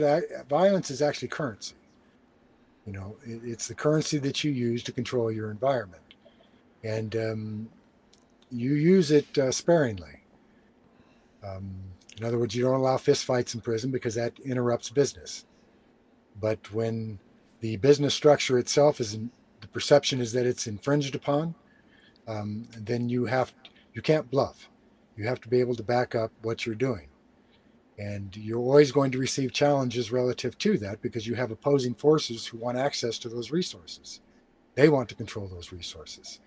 violence 0.49 0.89
is 0.89 1.03
actually 1.03 1.27
currency. 1.27 1.75
You 2.87 2.93
know, 2.93 3.15
it's 3.25 3.67
the 3.67 3.75
currency 3.75 4.17
that 4.19 4.43
you 4.43 4.51
use 4.51 4.81
to 4.83 4.91
control 4.91 5.31
your 5.31 5.51
environment 5.51 6.01
and 6.83 7.15
um, 7.15 7.69
you 8.49 8.73
use 8.73 9.11
it 9.11 9.37
uh, 9.37 9.51
sparingly. 9.51 10.21
Um, 11.43 11.75
in 12.17 12.25
other 12.25 12.39
words, 12.39 12.55
you 12.55 12.63
don't 12.63 12.79
allow 12.79 12.97
fistfights 12.97 13.53
in 13.53 13.61
prison 13.61 13.91
because 13.91 14.15
that 14.15 14.39
interrupts 14.39 14.89
business. 14.89 15.45
But 16.39 16.71
when 16.73 17.19
the 17.59 17.77
business 17.77 18.13
structure 18.13 18.57
itself 18.57 18.99
is 18.99 19.13
in, 19.13 19.31
the 19.61 19.67
perception 19.67 20.21
is 20.21 20.33
that 20.33 20.45
it's 20.45 20.67
infringed 20.67 21.15
upon, 21.15 21.55
um, 22.27 22.67
then 22.77 23.09
you 23.09 23.25
have 23.25 23.53
you 23.93 24.01
can't 24.01 24.29
bluff. 24.29 24.69
You 25.15 25.25
have 25.27 25.41
to 25.41 25.49
be 25.49 25.59
able 25.59 25.75
to 25.75 25.83
back 25.83 26.13
up 26.13 26.31
what 26.43 26.65
you're 26.65 26.75
doing, 26.75 27.07
and 27.97 28.35
you're 28.37 28.59
always 28.59 28.91
going 28.91 29.11
to 29.11 29.17
receive 29.17 29.51
challenges 29.51 30.11
relative 30.11 30.57
to 30.59 30.77
that 30.79 31.01
because 31.01 31.25
you 31.25 31.33
have 31.35 31.49
opposing 31.49 31.95
forces 31.95 32.45
who 32.45 32.57
want 32.57 32.77
access 32.77 33.17
to 33.19 33.29
those 33.29 33.49
resources. 33.49 34.21
They 34.75 34.89
want 34.89 35.09
to 35.09 35.15
control 35.15 35.47
those 35.47 35.71
resources. 35.71 36.39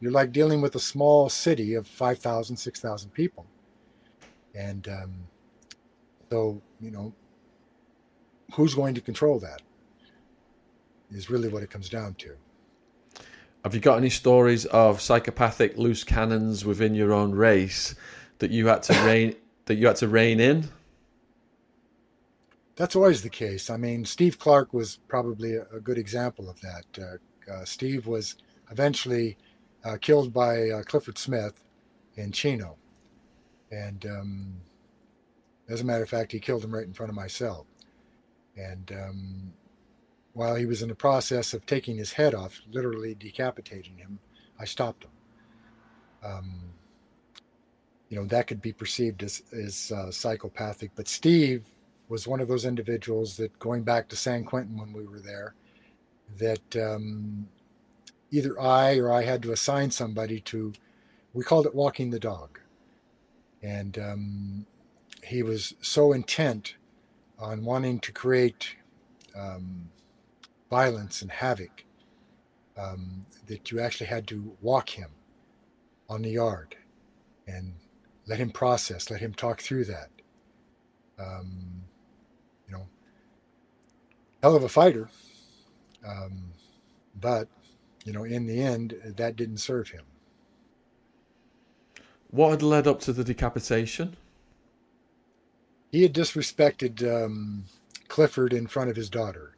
You're 0.00 0.10
like 0.10 0.32
dealing 0.32 0.62
with 0.62 0.74
a 0.74 0.80
small 0.80 1.28
city 1.28 1.74
of 1.74 1.86
5,000, 1.86 2.56
6,000 2.56 3.10
people. 3.10 3.46
And 4.54 4.86
um, 4.88 5.14
so, 6.30 6.60
you 6.80 6.90
know, 6.90 7.12
who's 8.54 8.74
going 8.74 8.94
to 8.94 9.00
control 9.00 9.38
that 9.40 9.62
is 11.10 11.30
really 11.30 11.48
what 11.48 11.62
it 11.62 11.70
comes 11.70 11.88
down 11.88 12.14
to. 12.14 12.36
Have 13.64 13.74
you 13.74 13.80
got 13.80 13.98
any 13.98 14.10
stories 14.10 14.64
of 14.66 15.00
psychopathic 15.00 15.76
loose 15.76 16.04
cannons 16.04 16.64
within 16.64 16.94
your 16.94 17.12
own 17.12 17.32
race 17.32 17.94
that 18.38 18.50
you 18.50 18.66
had 18.66 18.82
to 18.84 18.92
rein 19.04 19.36
that 19.66 19.76
you 19.76 19.86
had 19.86 19.96
to 19.96 20.08
rein 20.08 20.40
in? 20.40 20.68
That's 22.74 22.96
always 22.96 23.22
the 23.22 23.30
case. 23.30 23.70
I 23.70 23.76
mean, 23.76 24.04
Steve 24.04 24.38
Clark 24.38 24.72
was 24.72 24.98
probably 25.06 25.54
a, 25.54 25.66
a 25.72 25.80
good 25.80 25.98
example 25.98 26.48
of 26.50 26.60
that. 26.62 26.84
Uh, 26.98 27.52
uh, 27.52 27.64
Steve 27.64 28.06
was 28.06 28.36
eventually 28.70 29.36
uh, 29.84 29.96
killed 30.00 30.32
by 30.32 30.70
uh, 30.70 30.82
Clifford 30.82 31.18
Smith 31.18 31.62
in 32.16 32.32
Chino. 32.32 32.76
And 33.72 34.04
um, 34.06 34.54
as 35.68 35.80
a 35.80 35.84
matter 35.84 36.02
of 36.02 36.10
fact, 36.10 36.30
he 36.30 36.38
killed 36.38 36.62
him 36.62 36.74
right 36.74 36.86
in 36.86 36.92
front 36.92 37.10
of 37.10 37.16
my 37.16 37.26
cell. 37.26 37.66
And 38.56 38.92
um, 38.92 39.52
while 40.34 40.54
he 40.54 40.66
was 40.66 40.82
in 40.82 40.90
the 40.90 40.94
process 40.94 41.54
of 41.54 41.64
taking 41.64 41.96
his 41.96 42.12
head 42.12 42.34
off, 42.34 42.60
literally 42.70 43.14
decapitating 43.14 43.96
him, 43.96 44.18
I 44.60 44.66
stopped 44.66 45.04
him. 45.04 45.10
Um, 46.22 46.60
you 48.10 48.18
know, 48.18 48.26
that 48.26 48.46
could 48.46 48.60
be 48.60 48.74
perceived 48.74 49.22
as, 49.22 49.42
as 49.52 49.90
uh, 49.90 50.10
psychopathic. 50.10 50.90
But 50.94 51.08
Steve 51.08 51.64
was 52.10 52.28
one 52.28 52.40
of 52.40 52.48
those 52.48 52.66
individuals 52.66 53.38
that, 53.38 53.58
going 53.58 53.84
back 53.84 54.06
to 54.10 54.16
San 54.16 54.44
Quentin 54.44 54.78
when 54.78 54.92
we 54.92 55.06
were 55.06 55.20
there, 55.20 55.54
that 56.38 56.76
um, 56.76 57.48
either 58.30 58.60
I 58.60 58.98
or 58.98 59.10
I 59.10 59.22
had 59.22 59.42
to 59.44 59.52
assign 59.52 59.90
somebody 59.90 60.40
to, 60.40 60.74
we 61.32 61.42
called 61.42 61.64
it 61.64 61.74
walking 61.74 62.10
the 62.10 62.20
dog. 62.20 62.58
And 63.62 63.98
um, 63.98 64.66
he 65.22 65.42
was 65.42 65.74
so 65.80 66.12
intent 66.12 66.74
on 67.38 67.64
wanting 67.64 68.00
to 68.00 68.12
create 68.12 68.76
um, 69.36 69.90
violence 70.70 71.22
and 71.22 71.30
havoc 71.30 71.84
um, 72.76 73.26
that 73.46 73.70
you 73.70 73.80
actually 73.80 74.06
had 74.06 74.26
to 74.28 74.56
walk 74.60 74.90
him 74.90 75.10
on 76.08 76.22
the 76.22 76.30
yard 76.30 76.76
and 77.46 77.74
let 78.26 78.38
him 78.38 78.50
process, 78.50 79.10
let 79.10 79.20
him 79.20 79.34
talk 79.34 79.60
through 79.60 79.84
that. 79.84 80.08
Um, 81.18 81.82
you 82.66 82.72
know, 82.72 82.86
hell 84.42 84.56
of 84.56 84.64
a 84.64 84.68
fighter, 84.68 85.08
um, 86.06 86.52
but 87.20 87.48
you 88.04 88.12
know, 88.12 88.24
in 88.24 88.46
the 88.46 88.60
end, 88.60 88.94
that 89.04 89.36
didn't 89.36 89.58
serve 89.58 89.88
him. 89.90 90.04
What 92.32 92.48
had 92.48 92.62
led 92.62 92.86
up 92.86 92.98
to 93.00 93.12
the 93.12 93.24
decapitation? 93.24 94.16
He 95.90 96.02
had 96.02 96.14
disrespected 96.14 97.02
um, 97.06 97.64
Clifford 98.08 98.54
in 98.54 98.66
front 98.66 98.88
of 98.88 98.96
his 98.96 99.10
daughter. 99.10 99.54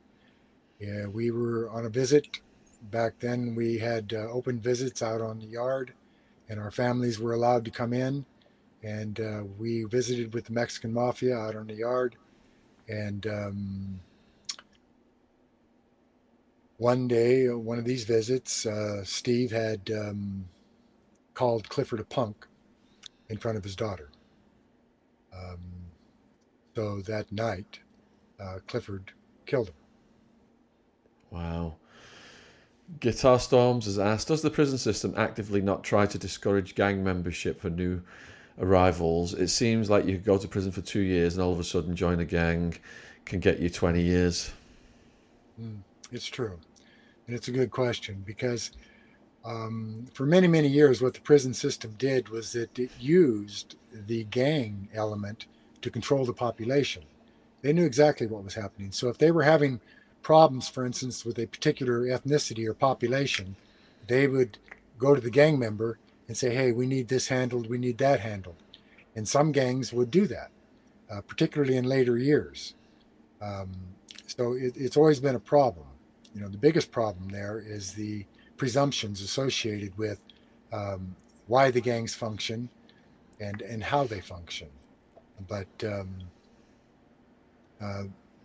Yeah, 0.81 1.07
we 1.07 1.31
were 1.31 1.70
on 1.70 1.87
a 1.87 1.89
visit. 1.89 2.41
Back 2.91 3.20
then, 3.20 3.55
we 3.55 3.79
had 3.79 4.12
uh, 4.12 4.29
open 4.29 4.59
visits 4.59 5.05
out 5.05 5.20
on 5.20 5.39
the 5.39 5.47
yard, 5.47 5.93
and 6.49 6.59
our 6.59 6.72
families 6.72 7.20
were 7.20 7.33
allowed 7.33 7.64
to 7.64 7.70
come 7.70 7.93
in. 7.93 8.27
And 8.83 9.20
uh, 9.20 9.45
we 9.57 9.85
visited 9.85 10.35
with 10.35 10.47
the 10.47 10.53
Mexican 10.53 10.93
mafia 10.93 11.37
out 11.37 11.55
on 11.55 11.68
the 11.68 11.75
yard. 11.75 12.16
And 12.89 13.25
um, 13.29 14.01
one 16.79 17.07
day, 17.07 17.47
uh, 17.47 17.57
one 17.57 17.79
of 17.79 17.85
these 17.85 18.03
visits, 18.03 18.66
uh, 18.66 19.05
Steve 19.05 19.53
had 19.53 19.93
um, 19.97 20.47
called 21.35 21.68
Clifford 21.68 22.01
a 22.01 22.05
punk 22.05 22.49
in 23.29 23.37
front 23.37 23.57
of 23.57 23.64
his 23.64 23.77
daughter. 23.77 24.11
Um, 25.33 25.59
so 26.75 27.01
that 27.03 27.31
night, 27.33 27.81
uh, 28.41 28.59
Clifford 28.66 29.12
killed 29.47 29.68
him. 29.68 29.75
Wow. 31.31 31.75
Guitar 33.01 33.41
Storms 33.41 33.87
has 33.87 33.99
asked 33.99 34.29
Does 34.29 34.43
the 34.43 34.51
prison 34.51 34.79
system 34.79 35.14
actively 35.16 35.62
not 35.62 35.83
try 35.85 36.07
to 36.07 36.18
discourage 36.18 36.75
gang 36.75 37.03
membership 37.03 37.61
for 37.61 37.70
new 37.70 38.03
arrivals? 38.59 39.35
It 39.35 39.49
seems 39.49 39.89
like 39.89 40.05
you 40.05 40.16
could 40.16 40.25
go 40.25 40.39
to 40.39 40.47
prison 40.47 40.70
for 40.70 40.83
two 40.83 41.01
years 41.01 41.35
and 41.35 41.43
all 41.43 41.53
of 41.53 41.59
a 41.59 41.64
sudden 41.64 41.97
join 41.97 42.20
a 42.20 42.25
gang 42.25 42.75
can 43.25 43.41
get 43.41 43.59
you 43.59 43.70
20 43.70 44.03
years. 44.03 44.53
Mm, 45.61 45.79
it's 46.12 46.27
true. 46.27 46.59
And 47.27 47.35
it's 47.35 47.49
a 47.49 47.53
good 47.53 47.70
question 47.70 48.22
because 48.27 48.72
um, 49.45 50.07
for 50.14 50.24
many, 50.24 50.49
many 50.49 50.68
years, 50.68 51.03
what 51.03 51.14
the 51.14 51.20
prison 51.20 51.53
system 51.53 51.95
did 51.99 52.30
was 52.30 52.53
that 52.53 52.78
it 52.78 52.90
used 52.99 53.76
the 53.92 54.24
gang 54.24 54.88
element 54.95 55.47
to 55.82 55.90
control 55.90 56.24
the 56.24 56.32
population. 56.32 57.05
They 57.61 57.72
knew 57.72 57.84
exactly 57.84 58.26
what 58.26 58.45
was 58.45 58.55
happening. 58.55 58.92
So 58.92 59.09
if 59.09 59.18
they 59.18 59.30
were 59.30 59.42
having 59.42 59.80
problems, 60.22 60.68
for 60.68 60.86
instance, 60.86 61.24
with 61.24 61.38
a 61.38 61.47
particular 61.47 62.01
ethnicity 62.01 62.66
or 62.66 62.74
population, 62.74 63.57
they 64.07 64.26
would 64.26 64.59
go 64.99 65.14
to 65.14 65.20
the 65.20 65.30
gang 65.30 65.59
member 65.59 65.99
and 66.26 66.36
say, 66.36 66.55
hey, 66.55 66.72
we 66.72 66.86
need 66.86 67.09
this 67.09 67.28
handled, 67.28 67.68
we 67.68 67.78
need 67.78 67.99
that 67.99 68.20
handled. 68.20 68.57
And 69.14 69.28
some 69.28 69.53
gangs 69.53 69.92
would 69.92 70.11
do 70.11 70.26
that, 70.26 70.51
uh, 71.11 71.20
particularly 71.20 71.76
in 71.76 71.84
later 71.84 72.16
years. 72.16 72.74
Um, 73.42 73.72
so 74.26 74.55
it, 74.55 74.72
it's 74.76 74.97
always 74.97 75.20
been 75.20 75.34
a 75.34 75.40
problem. 75.40 75.86
You 76.34 76.40
know, 76.40 76.49
the 76.49 76.59
biggest 76.59 76.90
problem 76.90 77.28
there 77.28 77.62
is 77.64 77.92
the 77.92 78.24
presumptions 78.57 79.21
associated 79.21 79.97
with 79.99 80.21
um, 80.73 81.17
why 81.47 81.71
the 81.71 81.81
gangs 81.81 82.15
function 82.15 82.69
and, 83.41 83.61
and 83.63 83.83
how 83.83 84.05
they 84.05 84.21
function. 84.21 84.69
But 85.49 85.69
um, 85.85 86.19
uh, 87.81 88.05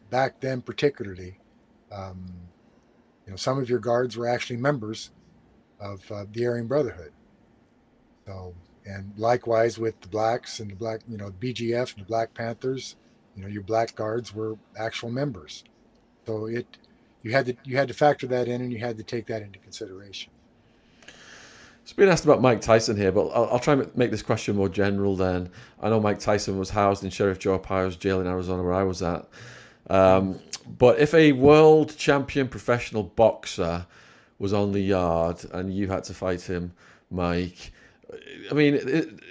back 0.10 0.40
then, 0.40 0.62
particularly, 0.62 1.40
um, 1.92 2.26
you 3.26 3.32
know, 3.32 3.38
some 3.38 3.60
of 3.60 3.70
your 3.70 3.80
guards 3.80 4.18
were 4.18 4.28
actually 4.28 4.58
members 4.58 5.12
of 5.80 6.12
uh, 6.12 6.26
the 6.32 6.46
Aryan 6.46 6.68
Brotherhood. 6.68 7.12
So, 8.26 8.54
and 8.86 9.14
likewise 9.18 9.78
with 9.78 10.00
the 10.02 10.08
blacks 10.08 10.60
and 10.60 10.72
the 10.72 10.76
black, 10.76 11.02
you 11.08 11.18
know, 11.18 11.32
BGF 11.40 11.94
and 11.94 12.06
the 12.06 12.08
Black 12.08 12.34
Panthers, 12.34 12.96
you 13.36 13.44
know, 13.44 13.48
your 13.48 13.64
black 13.64 13.96
guards 13.96 14.34
were 14.34 14.58
actual 14.78 15.10
members. 15.10 15.64
So 16.26 16.46
it, 16.48 16.78
you 17.22 17.32
had 17.32 17.46
to 17.48 17.56
you 17.64 17.78
had 17.78 17.88
to 17.88 17.94
factor 17.94 18.28
that 18.28 18.48
in, 18.48 18.62
and 18.62 18.72
you 18.72 18.80
had 18.80 18.98
to 18.98 19.04
take 19.04 19.28
that 19.28 19.42
into 19.42 19.60
consideration. 19.60 20.32
It's 21.84 21.94
been 21.94 22.10
asked 22.10 22.24
about 22.24 22.40
Mike 22.40 22.62
Tyson 22.62 22.98
here, 22.98 23.12
but 23.12 23.30
I'll, 23.30 23.50
I'll, 23.54 23.60
try 23.60 23.74
and 23.74 23.98
make 23.98 24.12
this 24.12 24.22
question 24.22 24.56
more 24.56 24.70
general. 24.70 25.16
Then 25.16 25.50
I 25.82 25.90
know 25.90 26.00
Mike 26.00 26.20
Tyson 26.20 26.60
was 26.60 26.70
housed 26.70 27.04
in 27.04 27.10
Sheriff 27.10 27.40
Joe 27.40 27.58
Arpaio's 27.58 27.96
jail 27.96 28.22
in 28.22 28.28
Arizona, 28.28 28.62
where 28.62 28.74
I 28.74 28.84
was 28.84 29.02
at. 29.02 29.28
Um, 29.90 30.40
but 30.78 31.00
if 31.00 31.16
a 31.16 31.32
world 31.32 31.98
champion 31.98 32.48
professional 32.48 33.02
boxer 33.02 33.88
was 34.38 34.54
on 34.54 34.72
the 34.72 34.82
yard 34.82 35.44
and 35.52 35.74
you 35.74 35.88
had 35.88 36.04
to 36.06 36.14
fight 36.14 36.42
him, 36.42 36.74
Mike, 37.10 37.72
I 38.52 38.54
mean, 38.54 38.76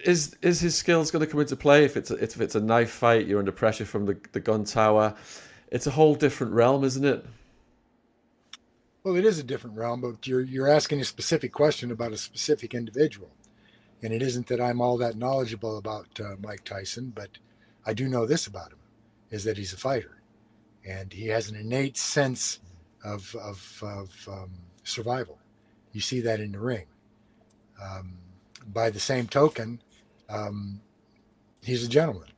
is 0.05 0.37
is 0.43 0.61
his 0.61 0.75
skills 0.75 1.13
going 1.13 1.25
to 1.25 1.31
come 1.31 1.41
into 1.41 1.55
play 1.55 1.85
if 1.85 1.97
it's 1.97 2.11
a, 2.11 2.15
if 2.17 2.41
it's 2.41 2.57
a 2.57 2.61
knife 2.61 2.91
fight? 2.91 3.27
You're 3.27 3.39
under 3.39 3.53
pressure 3.53 3.85
from 3.85 4.05
the 4.05 4.19
the 4.33 4.41
gun 4.41 4.65
tower. 4.65 5.15
It's 5.71 5.87
a 5.87 5.93
whole 5.93 6.17
different 6.17 6.53
realm, 6.55 6.83
isn't 6.83 7.05
it? 7.05 7.25
Well, 9.05 9.17
it 9.17 9.25
is 9.25 9.39
a 9.39 9.45
different 9.45 9.77
realm, 9.77 10.01
but 10.01 10.27
you're 10.27 10.41
you're 10.41 10.69
asking 10.69 11.01
a 11.01 11.05
specific 11.05 11.53
question 11.53 11.91
about 11.91 12.13
a 12.13 12.19
specific 12.19 12.75
individual, 12.75 13.31
and 14.03 14.13
it 14.13 14.23
isn't 14.23 14.49
that 14.49 14.61
I'm 14.61 14.81
all 14.81 14.99
that 14.99 15.17
knowledgeable 15.17 15.79
about 15.79 16.21
uh, 16.21 16.37
Mike 16.41 16.65
Tyson, 16.65 17.13
but 17.15 17.39
I 17.87 17.95
do 17.95 18.09
know 18.09 18.27
this 18.27 18.47
about 18.47 18.73
him: 18.73 18.79
is 19.31 19.45
that 19.45 19.57
he's 19.59 19.73
a 19.73 19.79
fighter 19.79 20.19
and 20.87 21.13
he 21.13 21.27
has 21.29 21.49
an 21.49 21.57
innate 21.57 21.97
sense 21.97 22.61
of 23.05 23.35
of, 23.37 23.83
of 23.85 24.29
um, 24.31 24.51
survival. 24.85 25.39
You 25.93 26.01
see 26.01 26.21
that 26.23 26.41
in 26.41 26.53
the 26.53 26.61
ring. 26.61 26.87
Um, 27.83 28.19
by 28.67 28.91
the 28.91 29.01
same 29.01 29.27
token, 29.27 29.83
um, 30.29 30.81
he's 31.63 31.85
a 31.85 31.89
gentleman. 31.89 32.29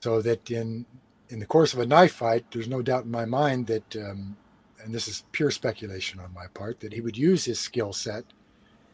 So 0.00 0.22
that 0.22 0.50
in 0.50 0.86
in 1.28 1.38
the 1.40 1.46
course 1.46 1.72
of 1.72 1.80
a 1.80 1.86
knife 1.86 2.14
fight, 2.14 2.46
there's 2.50 2.68
no 2.68 2.82
doubt 2.82 3.04
in 3.04 3.10
my 3.10 3.24
mind 3.24 3.68
that, 3.68 3.96
um, 3.96 4.36
and 4.84 4.94
this 4.94 5.08
is 5.08 5.24
pure 5.32 5.50
speculation 5.50 6.20
on 6.20 6.32
my 6.34 6.46
part, 6.54 6.80
that 6.80 6.92
he 6.92 7.00
would 7.00 7.16
use 7.16 7.44
his 7.44 7.60
skill 7.60 7.92
set 7.92 8.24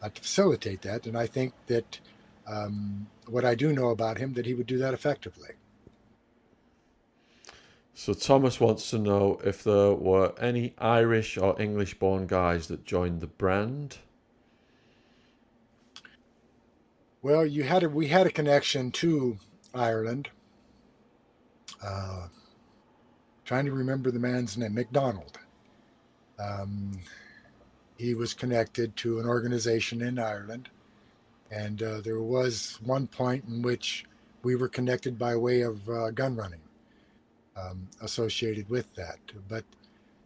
uh, 0.03 0.09
to 0.09 0.21
facilitate 0.21 0.83
that. 0.83 1.07
And 1.07 1.17
I 1.17 1.27
think 1.27 1.53
that 1.67 2.01
um, 2.47 3.07
what 3.27 3.45
I 3.45 3.55
do 3.55 3.73
know 3.73 3.89
about 3.91 4.19
him, 4.19 4.35
that 4.35 4.47
he 4.47 4.55
would 4.55 4.67
do 4.67 4.79
that 4.79 4.95
effectively. 4.95 5.51
So 7.95 8.13
Thomas 8.13 8.61
wants 8.61 8.91
to 8.91 8.99
know 8.99 9.41
if 9.43 9.65
there 9.65 9.93
were 9.93 10.35
any 10.39 10.75
Irish 10.79 11.39
or 11.39 11.61
English-born 11.61 12.27
guys 12.27 12.67
that 12.67 12.85
joined 12.85 13.21
the 13.21 13.27
brand. 13.27 13.99
Well, 17.23 17.47
you 17.47 17.63
had 17.65 17.83
a, 17.83 17.89
we 17.89 18.09
had 18.09 18.27
a 18.27 18.31
connection 18.31 18.91
to 18.93 19.39
Ireland. 19.75 20.29
Uh, 21.83 22.29
trying 23.45 23.65
to 23.65 23.73
remember 23.73 24.11
the 24.11 24.19
man's 24.19 24.57
name, 24.59 24.75
McDonald. 24.75 25.39
Um, 26.39 27.01
he 27.99 28.15
was 28.15 28.35
connected 28.35 28.97
to 28.97 29.19
an 29.19 29.27
organization 29.27 30.03
in 30.03 30.19
Ireland, 30.19 30.69
and 31.51 31.83
uh, 31.83 32.01
there 32.01 32.21
was 32.21 32.79
one 32.85 33.07
point 33.07 33.45
in 33.49 33.63
which 33.63 34.05
we 34.43 34.55
were 34.55 34.69
connected 34.69 35.19
by 35.19 35.37
way 35.37 35.63
of 35.63 35.89
uh, 35.89 36.11
gun 36.11 36.37
running 36.37 36.61
um, 37.57 37.89
associated 38.01 38.69
with 38.69 38.95
that. 38.97 39.19
But 39.49 39.65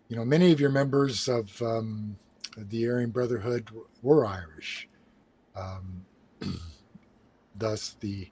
you 0.09 0.17
know, 0.17 0.25
many 0.25 0.53
of 0.53 0.61
your 0.61 0.71
members 0.71 1.29
of 1.29 1.63
um, 1.63 2.17
the 2.57 2.89
Aryan 2.89 3.11
Brotherhood 3.11 3.69
were 4.03 4.27
Irish. 4.27 4.89
Um, 5.55 6.05
thus, 7.55 7.97
the 8.01 8.29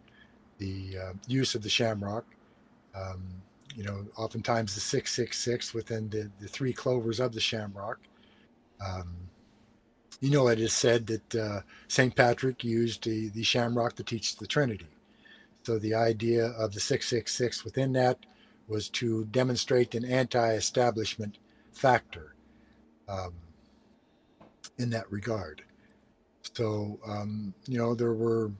the 0.58 0.96
uh, 0.98 1.12
use 1.28 1.54
of 1.54 1.62
the 1.62 1.68
shamrock. 1.68 2.26
You 3.78 3.84
know, 3.84 4.04
oftentimes 4.16 4.74
the 4.74 4.80
six 4.80 5.14
six 5.14 5.38
six 5.38 5.72
within 5.72 6.10
the, 6.10 6.32
the 6.40 6.48
three 6.48 6.72
clovers 6.72 7.20
of 7.20 7.32
the 7.32 7.38
shamrock. 7.38 8.00
Um, 8.84 9.14
you 10.20 10.30
know, 10.30 10.48
it 10.48 10.58
is 10.58 10.72
said 10.72 11.06
that 11.06 11.34
uh, 11.36 11.60
St. 11.86 12.16
Patrick 12.16 12.64
used 12.64 13.04
the, 13.04 13.28
the 13.28 13.44
shamrock 13.44 13.94
to 13.94 14.02
teach 14.02 14.34
the 14.34 14.48
Trinity. 14.48 14.88
So 15.62 15.78
the 15.78 15.94
idea 15.94 16.46
of 16.46 16.74
the 16.74 16.80
666 16.80 17.64
within 17.64 17.92
that 17.92 18.26
was 18.66 18.88
to 18.88 19.26
demonstrate 19.26 19.94
an 19.94 20.04
anti-establishment 20.04 21.38
factor 21.70 22.34
um, 23.08 23.34
in 24.76 24.90
that 24.90 25.08
regard. 25.08 25.62
So 26.52 26.98
um, 27.06 27.54
you 27.68 27.78
know 27.78 27.94
there 27.94 28.14
were 28.14 28.50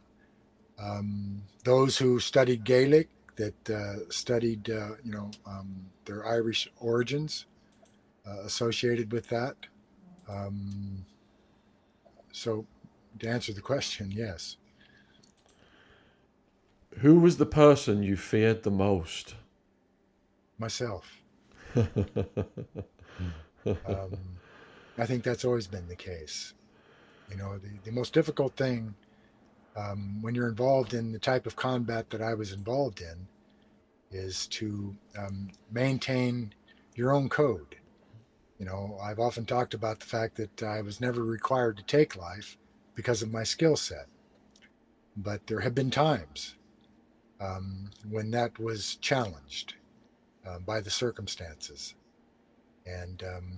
um, 0.79 1.43
those 1.65 1.99
who 1.99 2.21
studied 2.21 2.63
Gaelic 2.63 3.09
that 3.39 3.71
uh, 3.71 4.11
studied 4.11 4.69
uh, 4.71 4.91
you 5.03 5.13
know 5.13 5.31
um, 5.47 5.87
their 6.05 6.27
Irish 6.27 6.69
origins 6.81 7.47
uh, 8.27 8.41
associated 8.45 9.13
with 9.13 9.29
that. 9.29 9.57
Um, 10.29 11.07
so 12.33 12.67
to 13.19 13.29
answer 13.29 13.53
the 13.53 13.63
question, 13.63 14.13
yes. 14.13 14.57
Who 16.99 17.19
was 17.21 17.39
the 17.39 17.47
person 17.47 18.03
you 18.03 18.17
feared 18.17 18.63
the 18.63 18.71
most? 18.71 19.35
myself. 20.59 21.23
um, 21.77 21.89
I 24.99 25.07
think 25.07 25.23
that's 25.23 25.45
always 25.45 25.67
been 25.67 25.89
the 25.89 25.97
case. 25.97 26.55
You 27.31 27.37
know, 27.37 27.59
the, 27.59 27.69
the 27.85 27.93
most 27.93 28.13
difficult 28.13 28.57
thing 28.57 28.95
um, 29.79 30.21
when 30.21 30.35
you're 30.35 30.49
involved 30.49 30.93
in 30.93 31.13
the 31.13 31.19
type 31.19 31.47
of 31.47 31.57
combat 31.57 32.11
that 32.11 32.23
I 32.23 32.35
was 32.35 32.53
involved 32.53 33.01
in 33.01 33.29
is 34.11 34.47
to 34.49 34.97
um, 35.17 35.51
maintain 35.71 36.55
your 36.95 37.13
own 37.13 37.29
code. 37.29 37.77
You 38.59 38.67
know, 38.67 38.99
I've 39.03 39.21
often 39.21 39.45
talked 39.45 39.75
about 39.75 40.01
the 40.01 40.07
fact 40.07 40.37
that 40.37 40.63
I 40.63 40.83
was 40.83 41.01
never 41.01 41.23
required 41.23 41.77
to 41.77 41.85
take 41.85 42.17
life 42.17 42.59
because 42.95 43.23
of 43.23 43.33
my 43.33 43.45
skill 43.45 43.77
set. 43.77 44.07
But 45.17 45.47
there 45.47 45.61
have 45.61 45.75
been 45.75 45.91
times 45.91 46.57
um, 47.41 47.91
when 48.09 48.33
that 48.33 48.59
was 48.59 48.97
challenged 48.97 49.75
um, 50.47 50.65
by 50.65 50.81
the 50.81 50.91
circumstances. 50.91 51.95
And, 52.85 53.23
um, 53.23 53.53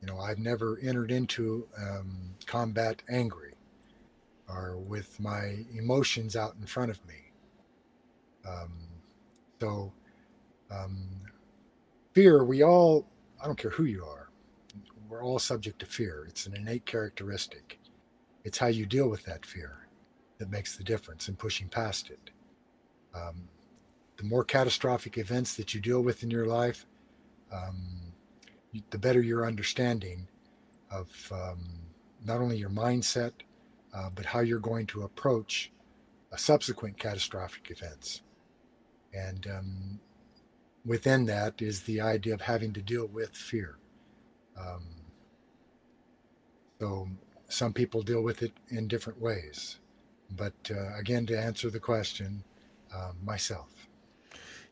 you 0.00 0.06
know, 0.06 0.18
I've 0.20 0.38
never 0.38 0.78
entered 0.80 1.10
into 1.10 1.66
um, 1.76 2.34
combat 2.46 3.02
angry 3.08 3.49
or 4.54 4.76
with 4.78 5.18
my 5.20 5.64
emotions 5.76 6.36
out 6.36 6.54
in 6.60 6.66
front 6.66 6.90
of 6.90 7.04
me. 7.06 7.32
Um, 8.46 8.72
so, 9.60 9.92
um, 10.70 11.08
fear, 12.12 12.44
we 12.44 12.62
all, 12.62 13.06
I 13.42 13.46
don't 13.46 13.58
care 13.58 13.70
who 13.70 13.84
you 13.84 14.04
are, 14.04 14.30
we're 15.08 15.22
all 15.22 15.38
subject 15.38 15.80
to 15.80 15.86
fear. 15.86 16.24
It's 16.28 16.46
an 16.46 16.54
innate 16.54 16.86
characteristic. 16.86 17.80
It's 18.44 18.58
how 18.58 18.68
you 18.68 18.86
deal 18.86 19.08
with 19.08 19.24
that 19.24 19.44
fear 19.44 19.88
that 20.38 20.50
makes 20.50 20.76
the 20.76 20.84
difference 20.84 21.28
in 21.28 21.36
pushing 21.36 21.68
past 21.68 22.10
it. 22.10 22.30
Um, 23.14 23.48
the 24.16 24.24
more 24.24 24.44
catastrophic 24.44 25.18
events 25.18 25.56
that 25.56 25.74
you 25.74 25.80
deal 25.80 26.00
with 26.00 26.22
in 26.22 26.30
your 26.30 26.46
life, 26.46 26.86
um, 27.52 28.12
the 28.90 28.98
better 28.98 29.20
your 29.20 29.46
understanding 29.46 30.28
of 30.90 31.08
um, 31.32 31.80
not 32.24 32.40
only 32.40 32.56
your 32.56 32.70
mindset, 32.70 33.32
uh, 33.94 34.10
but 34.14 34.26
how 34.26 34.40
you're 34.40 34.58
going 34.58 34.86
to 34.86 35.02
approach 35.02 35.72
a 36.32 36.38
subsequent 36.38 36.98
catastrophic 36.98 37.70
events. 37.70 38.22
And 39.12 39.46
um, 39.46 40.00
within 40.84 41.26
that 41.26 41.60
is 41.60 41.82
the 41.82 42.00
idea 42.00 42.34
of 42.34 42.42
having 42.42 42.72
to 42.74 42.82
deal 42.82 43.06
with 43.06 43.30
fear. 43.30 43.76
Um, 44.56 44.84
so 46.78 47.08
some 47.48 47.72
people 47.72 48.02
deal 48.02 48.22
with 48.22 48.42
it 48.42 48.52
in 48.68 48.88
different 48.88 49.20
ways. 49.20 49.78
But 50.36 50.54
uh, 50.70 50.96
again, 50.96 51.26
to 51.26 51.38
answer 51.38 51.70
the 51.70 51.80
question, 51.80 52.44
uh, 52.94 53.12
myself. 53.24 53.88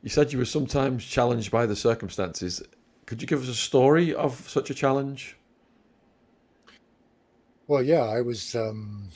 You 0.02 0.08
said 0.08 0.32
you 0.32 0.38
were 0.38 0.44
sometimes 0.44 1.04
challenged 1.04 1.50
by 1.50 1.66
the 1.66 1.74
circumstances. 1.74 2.62
Could 3.06 3.20
you 3.20 3.26
give 3.26 3.42
us 3.42 3.48
a 3.48 3.54
story 3.54 4.14
of 4.14 4.48
such 4.48 4.70
a 4.70 4.74
challenge? 4.74 5.36
Well, 7.68 7.82
yeah, 7.82 8.04
I 8.04 8.22
was 8.22 8.56
um, 8.56 9.10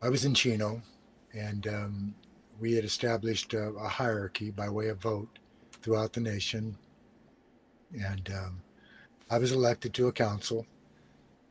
I 0.00 0.08
was 0.08 0.24
in 0.24 0.32
Chino, 0.32 0.80
and 1.34 1.66
um, 1.66 2.14
we 2.58 2.72
had 2.72 2.82
established 2.82 3.52
a, 3.52 3.74
a, 3.74 3.86
hierarchy 3.86 4.50
by 4.50 4.70
way 4.70 4.88
of 4.88 4.96
vote 4.96 5.38
throughout 5.82 6.14
the 6.14 6.20
nation, 6.20 6.78
and 7.92 8.30
um, 8.34 8.62
I 9.30 9.36
was 9.36 9.52
elected 9.52 9.92
to 9.94 10.06
a 10.08 10.12
council 10.12 10.66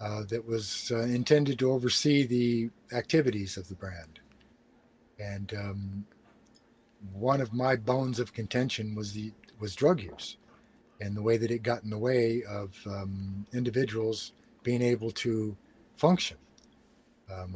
uh, 0.01 0.24
that 0.30 0.43
was 0.43 0.91
uh, 0.91 1.01
intended 1.01 1.60
to 1.60 1.72
oversee 1.72 2.26
the 2.26 2.72
activities 2.91 3.58
of 3.58 3.68
the 3.68 3.76
brand. 3.76 4.20
And 5.20 5.53
um, 5.53 6.06
one 7.14 7.41
of 7.41 7.53
my 7.53 7.76
bones 7.76 8.20
of 8.20 8.34
contention 8.34 8.95
was 8.95 9.14
the 9.14 9.34
was 9.60 9.76
drug 9.76 10.01
use, 10.01 10.38
and 10.99 11.16
the 11.16 11.22
way 11.22 11.38
that 11.38 11.51
it 11.51 11.62
got 11.62 11.84
in 11.84 11.91
the 11.91 11.99
way 11.99 12.41
of 12.49 12.76
um, 12.88 13.45
individuals 13.53 14.32
being 14.66 14.82
able 14.82 15.11
to 15.11 15.55
function. 15.95 16.38
Um, 17.32 17.55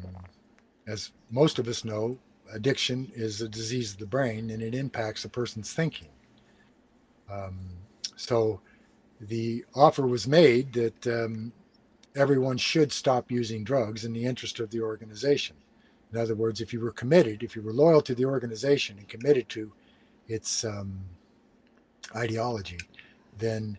as 0.88 1.12
most 1.30 1.60
of 1.60 1.68
us 1.68 1.84
know, 1.84 2.18
addiction 2.54 3.12
is 3.14 3.42
a 3.42 3.50
disease 3.50 3.94
of 3.94 4.00
the 4.00 4.06
brain, 4.06 4.52
and 4.52 4.62
it 4.62 4.74
impacts 4.74 5.26
a 5.26 5.30
person's 5.30 5.74
thinking. 5.74 6.08
Um, 7.30 7.58
so, 8.16 8.62
the 9.20 9.66
offer 9.76 10.08
was 10.08 10.28
made 10.28 10.72
that 10.74 11.08
um, 11.08 11.52
everyone 12.16 12.58
should 12.58 12.92
stop 12.92 13.30
using 13.30 13.64
drugs 13.64 14.06
in 14.06 14.14
the 14.14 14.26
interest 14.26 14.60
of 14.60 14.70
the 14.70 14.82
organization. 14.82 15.58
In 16.14 16.18
other 16.18 16.36
words, 16.36 16.62
if 16.62 16.72
you 16.72 16.80
were 16.80 16.92
committed, 16.92 17.44
if 17.44 17.56
you 17.56 17.62
were 17.62 17.74
loyal 17.74 18.02
to 18.02 18.16
the 18.16 18.26
organization 18.26 18.98
and 18.98 19.08
committed 19.08 19.50
to 19.50 19.72
its 20.28 20.64
um, 20.64 21.02
ideology, 22.16 22.80
then 23.38 23.78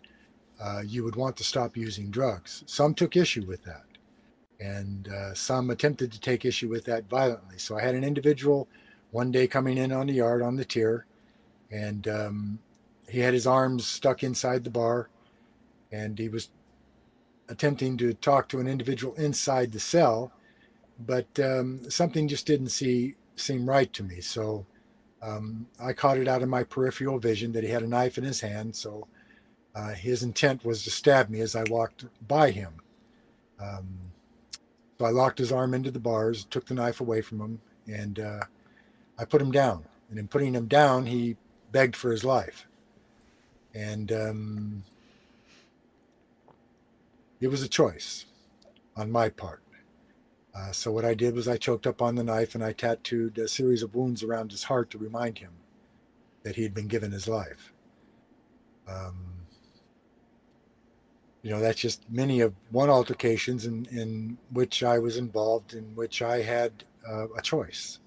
uh, 0.61 0.83
you 0.85 1.05
would 1.05 1.17
want 1.17 1.37
to 1.37 1.45
stop 1.45 1.77
using 1.77 2.11
drugs. 2.11 2.63
Some 2.67 2.95
took 2.95 3.17
issue 3.17 3.45
with 3.47 3.65
that, 3.65 3.87
and 4.59 5.09
uh, 5.09 5.35
some 5.35 5.71
attempted 5.71 6.13
to 6.13 6.21
take 6.21 6.45
issue 6.45 6.69
with 6.69 6.85
that 6.85 7.09
violently. 7.09 7.59
So 7.59 7.79
I 7.79 7.83
had 7.83 7.95
an 7.95 8.05
individual 8.05 8.69
one 9.11 9.31
day 9.33 9.47
coming 9.47 9.79
in 9.79 9.93
on 9.93 10.07
the 10.07 10.15
yard 10.15 10.43
on 10.43 10.57
the 10.57 10.65
tier, 10.65 11.07
and 11.71 12.07
um, 12.09 12.59
he 13.09 13.21
had 13.21 13.35
his 13.35 13.47
arms 13.47 13.87
stuck 13.87 14.23
inside 14.23 14.65
the 14.65 14.71
bar, 14.71 15.09
and 15.91 16.19
he 16.19 16.29
was 16.29 16.51
attempting 17.49 17.97
to 17.97 18.15
talk 18.15 18.49
to 18.49 18.61
an 18.61 18.69
individual 18.69 19.15
inside 19.15 19.73
the 19.73 19.81
cell, 19.81 20.33
but 20.99 21.27
um, 21.41 21.91
something 21.91 22.29
just 22.29 22.47
didn't 22.47 22.69
see, 22.69 23.17
seem 23.37 23.69
right 23.69 23.93
to 23.93 24.05
me. 24.05 24.21
So 24.21 24.67
um, 25.21 25.67
I 25.83 25.93
caught 25.93 26.19
it 26.19 26.29
out 26.29 26.43
of 26.43 26.49
my 26.49 26.63
peripheral 26.63 27.19
vision 27.19 27.53
that 27.53 27.65
he 27.65 27.71
had 27.71 27.83
a 27.83 27.89
knife 27.89 28.19
in 28.19 28.25
his 28.25 28.41
hand. 28.41 28.77
So 28.77 29.09
uh, 29.75 29.93
his 29.93 30.23
intent 30.23 30.65
was 30.65 30.83
to 30.85 30.91
stab 30.91 31.29
me 31.29 31.41
as 31.41 31.55
I 31.55 31.65
walked 31.65 32.05
by 32.27 32.51
him. 32.51 32.75
Um, 33.61 33.99
so 34.99 35.05
I 35.07 35.11
locked 35.11 35.39
his 35.39 35.53
arm 35.53 35.75
into 35.75 35.91
the 35.91 36.01
bars, 36.01 36.45
took 36.45 36.67
the 36.67 36.75
knife 36.75 37.01
away 37.01 37.21
from 37.23 37.41
him, 37.41 37.61
and 37.87 38.19
uh, 38.19 38.41
I 39.19 39.25
put 39.25 39.41
him 39.41 39.51
down. 39.51 39.85
And 40.11 40.19
in 40.19 40.29
putting 40.29 40.55
him 40.55 40.67
down, 40.67 41.07
he 41.07 41.37
begged 41.73 41.97
for 41.97 42.11
his 42.11 42.25
life. 42.25 42.67
And 43.75 44.11
um, 44.11 44.83
it 47.41 47.49
was 47.49 47.63
a 47.63 47.69
choice 47.69 48.27
on 48.97 49.11
my 49.11 49.29
part. 49.29 49.63
Uh, 50.55 50.73
so 50.73 50.91
what 50.91 51.05
I 51.05 51.15
did 51.15 51.35
was 51.35 51.47
I 51.47 51.57
choked 51.57 51.87
up 51.87 52.03
on 52.03 52.17
the 52.17 52.25
knife 52.25 52.55
and 52.55 52.65
I 52.65 52.73
tattooed 52.73 53.39
a 53.39 53.47
series 53.47 53.83
of 53.83 53.95
wounds 53.95 54.23
around 54.23 54.51
his 54.51 54.65
heart 54.65 54.91
to 54.91 54.99
remind 54.99 55.39
him 55.39 55.53
that 56.43 56.57
he 56.57 56.65
had 56.65 56.75
been 56.75 56.89
given 56.89 57.13
his 57.13 57.29
life. 57.29 57.73
Um, 58.89 59.30
you 61.43 61.51
know, 61.51 61.61
that's 61.61 61.81
just 61.81 62.11
many 62.11 62.41
of 62.41 62.55
one 62.71 62.91
altercations 62.91 63.67
in, 63.67 63.87
in 63.87 64.39
which 64.51 64.83
I 64.83 64.99
was 64.99 65.17
involved, 65.17 65.75
in 65.75 65.95
which 65.95 66.23
I 66.23 66.43
had 66.43 66.85
uh, 67.09 67.29
a 67.37 67.43
choice 67.43 67.99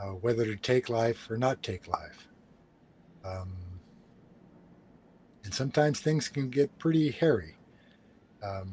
uh, 0.00 0.12
whether 0.12 0.44
to 0.44 0.56
take 0.56 0.88
life 0.88 1.30
or 1.30 1.36
not 1.36 1.62
take 1.62 1.86
life. 1.86 2.26
Um, 3.24 3.52
and 5.44 5.52
sometimes 5.52 6.00
things 6.00 6.28
can 6.28 6.48
get 6.48 6.78
pretty 6.78 7.10
hairy 7.10 7.56
um, 8.42 8.72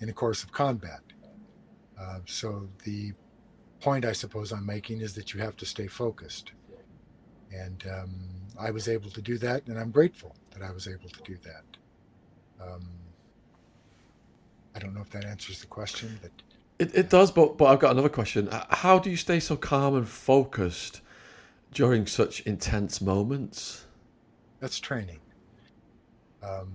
in 0.00 0.08
the 0.08 0.12
course 0.12 0.42
of 0.42 0.52
combat. 0.52 1.00
Uh, 1.98 2.20
so 2.26 2.68
the 2.84 3.12
point 3.80 4.04
I 4.04 4.12
suppose 4.12 4.50
I'm 4.50 4.66
making 4.66 5.00
is 5.00 5.14
that 5.14 5.32
you 5.32 5.40
have 5.40 5.56
to 5.58 5.66
stay 5.66 5.86
focused. 5.86 6.52
And 7.52 7.84
um, 7.88 8.14
I 8.58 8.70
was 8.72 8.88
able 8.88 9.10
to 9.10 9.22
do 9.22 9.38
that, 9.38 9.66
and 9.68 9.78
I'm 9.78 9.92
grateful 9.92 10.34
that 10.50 10.62
I 10.62 10.72
was 10.72 10.88
able 10.88 11.08
to 11.08 11.22
do 11.22 11.36
that. 11.44 11.64
Um, 12.60 12.88
I 14.74 14.78
don't 14.78 14.94
know 14.94 15.00
if 15.00 15.10
that 15.10 15.24
answers 15.24 15.60
the 15.60 15.66
question, 15.66 16.18
but 16.20 16.30
it, 16.78 16.94
it 16.94 17.10
does. 17.10 17.30
But 17.30 17.56
but 17.56 17.66
I've 17.66 17.78
got 17.80 17.92
another 17.92 18.08
question. 18.08 18.48
How 18.70 18.98
do 18.98 19.10
you 19.10 19.16
stay 19.16 19.40
so 19.40 19.56
calm 19.56 19.94
and 19.94 20.08
focused 20.08 21.00
during 21.72 22.06
such 22.06 22.40
intense 22.40 23.00
moments? 23.00 23.84
That's 24.60 24.80
training. 24.80 25.20
Um, 26.42 26.72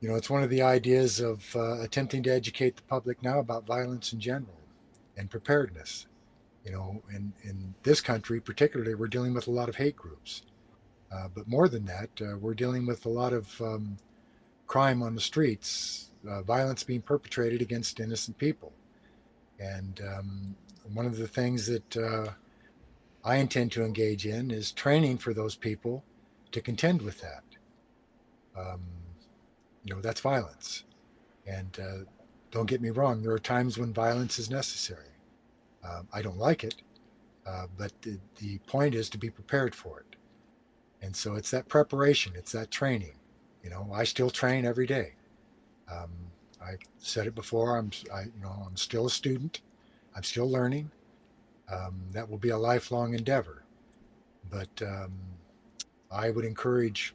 you 0.00 0.08
know, 0.08 0.14
it's 0.14 0.30
one 0.30 0.42
of 0.42 0.50
the 0.50 0.62
ideas 0.62 1.20
of 1.20 1.44
uh, 1.54 1.80
attempting 1.82 2.22
to 2.24 2.30
educate 2.30 2.76
the 2.76 2.82
public 2.82 3.22
now 3.22 3.38
about 3.38 3.66
violence 3.66 4.12
in 4.12 4.20
general 4.20 4.58
and 5.16 5.30
preparedness. 5.30 6.06
You 6.64 6.72
know, 6.72 7.02
in, 7.14 7.32
in 7.42 7.74
this 7.82 8.00
country, 8.00 8.40
particularly, 8.40 8.94
we're 8.94 9.08
dealing 9.08 9.34
with 9.34 9.46
a 9.46 9.50
lot 9.50 9.68
of 9.68 9.76
hate 9.76 9.96
groups. 9.96 10.42
Uh, 11.12 11.28
but 11.34 11.48
more 11.48 11.68
than 11.68 11.84
that, 11.86 12.10
uh, 12.20 12.36
we're 12.38 12.54
dealing 12.54 12.86
with 12.86 13.04
a 13.06 13.08
lot 13.08 13.32
of 13.32 13.60
um, 13.60 13.96
crime 14.70 15.02
on 15.02 15.14
the 15.14 15.20
streets, 15.20 16.10
uh, 16.28 16.42
violence 16.42 16.84
being 16.84 17.02
perpetrated 17.02 17.60
against 17.60 17.98
innocent 17.98 18.38
people. 18.38 18.72
And 19.58 20.00
um, 20.00 20.56
one 20.94 21.06
of 21.06 21.16
the 21.16 21.28
things 21.28 21.66
that 21.66 21.96
uh, 21.96 22.30
I 23.24 23.36
intend 23.36 23.72
to 23.72 23.84
engage 23.84 24.26
in 24.26 24.50
is 24.50 24.70
training 24.72 25.18
for 25.18 25.34
those 25.34 25.56
people 25.56 26.04
to 26.52 26.60
contend 26.60 27.02
with 27.02 27.20
that. 27.20 27.44
Um, 28.56 28.80
you 29.84 29.94
know 29.94 30.00
that's 30.00 30.20
violence 30.20 30.84
and 31.46 31.78
uh, 31.80 32.04
don't 32.50 32.66
get 32.66 32.80
me 32.80 32.90
wrong 32.90 33.22
there 33.22 33.32
are 33.32 33.38
times 33.38 33.78
when 33.78 33.92
violence 33.92 34.38
is 34.38 34.50
necessary 34.50 35.12
um, 35.84 36.06
i 36.12 36.22
don't 36.22 36.38
like 36.38 36.64
it 36.64 36.76
uh, 37.46 37.66
but 37.78 37.92
the, 38.02 38.18
the 38.38 38.58
point 38.66 38.94
is 38.94 39.08
to 39.08 39.18
be 39.18 39.30
prepared 39.30 39.74
for 39.74 40.00
it 40.00 40.16
and 41.02 41.16
so 41.16 41.34
it's 41.34 41.50
that 41.50 41.68
preparation 41.68 42.32
it's 42.36 42.52
that 42.52 42.70
training 42.70 43.14
you 43.62 43.70
know 43.70 43.88
i 43.92 44.04
still 44.04 44.30
train 44.30 44.64
every 44.64 44.86
day. 44.86 45.12
Um, 45.90 46.10
i 46.62 46.72
said 46.98 47.26
it 47.26 47.34
before 47.34 47.76
i'm 47.76 47.90
I, 48.12 48.22
you 48.22 48.42
know 48.42 48.64
i'm 48.66 48.76
still 48.76 49.06
a 49.06 49.10
student. 49.10 49.60
I'm 50.16 50.24
still 50.24 50.50
learning. 50.50 50.90
Um, 51.70 52.02
that 52.12 52.28
will 52.28 52.38
be 52.38 52.48
a 52.50 52.58
lifelong 52.58 53.14
endeavor. 53.14 53.62
But 54.50 54.82
um, 54.82 55.12
i 56.10 56.30
would 56.30 56.44
encourage 56.44 57.14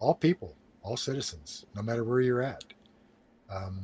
all 0.00 0.14
people 0.14 0.54
all 0.82 0.96
citizens, 0.96 1.66
no 1.74 1.82
matter 1.82 2.02
where 2.02 2.20
you're 2.20 2.42
at, 2.42 2.64
um, 3.50 3.80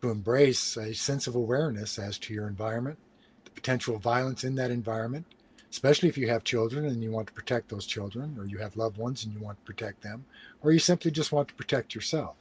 to 0.00 0.10
embrace 0.10 0.76
a 0.76 0.94
sense 0.94 1.26
of 1.26 1.34
awareness 1.34 1.98
as 1.98 2.18
to 2.18 2.34
your 2.34 2.46
environment, 2.46 2.98
the 3.44 3.50
potential 3.50 3.98
violence 3.98 4.44
in 4.44 4.54
that 4.54 4.70
environment, 4.70 5.26
especially 5.72 6.08
if 6.08 6.18
you 6.18 6.28
have 6.28 6.44
children 6.44 6.84
and 6.84 7.02
you 7.02 7.10
want 7.10 7.26
to 7.26 7.32
protect 7.32 7.70
those 7.70 7.86
children, 7.86 8.36
or 8.38 8.44
you 8.44 8.58
have 8.58 8.76
loved 8.76 8.98
ones 8.98 9.24
and 9.24 9.32
you 9.32 9.40
want 9.40 9.58
to 9.58 9.64
protect 9.64 10.02
them, 10.02 10.24
or 10.60 10.70
you 10.70 10.78
simply 10.78 11.10
just 11.10 11.32
want 11.32 11.48
to 11.48 11.54
protect 11.54 11.94
yourself. 11.94 12.36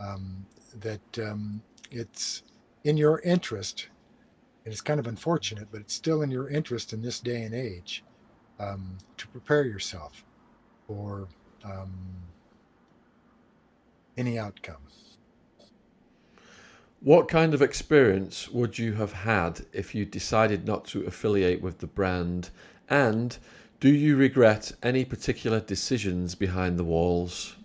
Um, 0.00 0.46
that 0.80 1.18
um, 1.18 1.62
it's 1.90 2.42
in 2.84 2.96
your 2.96 3.20
interest, 3.20 3.88
and 4.64 4.72
it's 4.72 4.80
kind 4.80 4.98
of 4.98 5.06
unfortunate, 5.06 5.68
but 5.70 5.82
it's 5.82 5.94
still 5.94 6.22
in 6.22 6.30
your 6.30 6.48
interest 6.48 6.94
in 6.94 7.02
this 7.02 7.20
day 7.20 7.42
and 7.42 7.54
age 7.54 8.02
um, 8.58 8.96
to 9.18 9.28
prepare 9.28 9.64
yourself 9.64 10.24
for 10.86 11.28
um, 11.64 11.92
any 14.16 14.38
outcome. 14.38 14.76
What 17.04 17.26
kind 17.26 17.52
of 17.52 17.60
experience 17.60 18.48
would 18.50 18.78
you 18.78 18.92
have 18.92 19.12
had 19.12 19.66
if 19.72 19.92
you 19.92 20.04
decided 20.04 20.68
not 20.68 20.84
to 20.86 21.04
affiliate 21.04 21.60
with 21.60 21.78
the 21.78 21.88
brand? 21.88 22.50
And 22.88 23.36
do 23.80 23.88
you 23.88 24.14
regret 24.14 24.70
any 24.84 25.04
particular 25.04 25.58
decisions 25.58 26.36
behind 26.36 26.78
the 26.78 26.84
walls? 26.84 27.56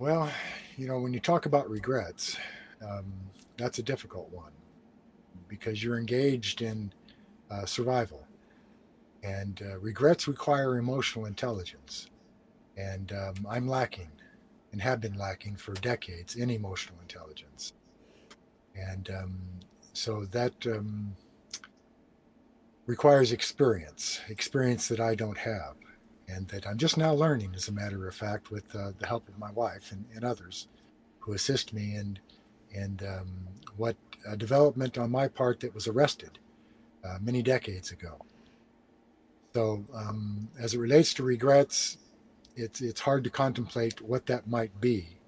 Well, 0.00 0.28
you 0.76 0.88
know, 0.88 0.98
when 0.98 1.12
you 1.12 1.20
talk 1.20 1.46
about 1.46 1.70
regrets, 1.70 2.36
um, 2.84 3.04
that's 3.56 3.78
a 3.78 3.82
difficult 3.84 4.28
one 4.32 4.50
because 5.46 5.84
you're 5.84 6.00
engaged 6.00 6.62
in 6.62 6.92
uh, 7.48 7.64
survival. 7.64 8.26
And 9.22 9.62
uh, 9.62 9.78
regrets 9.78 10.26
require 10.26 10.78
emotional 10.78 11.26
intelligence. 11.26 12.08
And 12.76 13.12
um, 13.12 13.34
I'm 13.48 13.68
lacking 13.68 14.08
and 14.72 14.80
have 14.80 15.00
been 15.00 15.18
lacking 15.18 15.56
for 15.56 15.74
decades 15.74 16.34
in 16.34 16.50
emotional 16.50 16.98
intelligence. 17.02 17.74
And 18.74 19.10
um, 19.10 19.38
so 19.92 20.24
that 20.26 20.54
um, 20.66 21.14
requires 22.86 23.32
experience, 23.32 24.20
experience 24.28 24.88
that 24.88 25.00
I 25.00 25.14
don't 25.14 25.38
have, 25.38 25.74
and 26.26 26.48
that 26.48 26.66
I'm 26.66 26.78
just 26.78 26.96
now 26.96 27.12
learning, 27.12 27.52
as 27.54 27.68
a 27.68 27.72
matter 27.72 28.08
of 28.08 28.14
fact, 28.14 28.50
with 28.50 28.74
uh, 28.74 28.92
the 28.98 29.06
help 29.06 29.28
of 29.28 29.38
my 29.38 29.50
wife 29.52 29.92
and, 29.92 30.04
and, 30.14 30.24
others 30.24 30.68
who 31.20 31.34
assist 31.34 31.74
me 31.74 31.94
in, 31.94 32.18
and 32.74 33.02
um, 33.02 33.28
what 33.76 33.96
a 34.26 34.36
development 34.36 34.96
on 34.96 35.10
my 35.10 35.28
part 35.28 35.60
that 35.60 35.74
was 35.74 35.86
arrested 35.86 36.38
uh, 37.04 37.18
many 37.20 37.42
decades 37.42 37.90
ago. 37.90 38.16
So, 39.52 39.84
um, 39.94 40.48
as 40.58 40.72
it 40.72 40.78
relates 40.78 41.12
to 41.14 41.22
regrets, 41.22 41.98
it's 42.56 42.80
it's 42.80 43.00
hard 43.00 43.24
to 43.24 43.30
contemplate 43.30 44.00
what 44.00 44.26
that 44.26 44.46
might 44.46 44.80
be, 44.80 45.18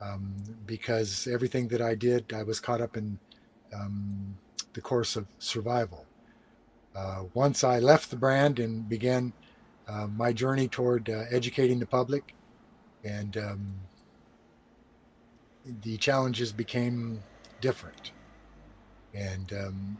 um, 0.00 0.34
because 0.66 1.26
everything 1.26 1.68
that 1.68 1.80
I 1.80 1.94
did, 1.94 2.32
I 2.32 2.42
was 2.42 2.60
caught 2.60 2.80
up 2.80 2.96
in 2.96 3.18
um, 3.74 4.36
the 4.72 4.80
course 4.80 5.16
of 5.16 5.26
survival. 5.38 6.06
Uh, 6.94 7.24
once 7.34 7.64
I 7.64 7.78
left 7.78 8.10
the 8.10 8.16
brand 8.16 8.58
and 8.58 8.88
began 8.88 9.32
uh, 9.88 10.06
my 10.06 10.32
journey 10.32 10.68
toward 10.68 11.08
uh, 11.08 11.24
educating 11.30 11.78
the 11.78 11.86
public, 11.86 12.34
and 13.04 13.36
um, 13.36 13.74
the 15.82 15.96
challenges 15.96 16.52
became 16.52 17.22
different. 17.60 18.12
And 19.14 19.52
um, 19.52 19.98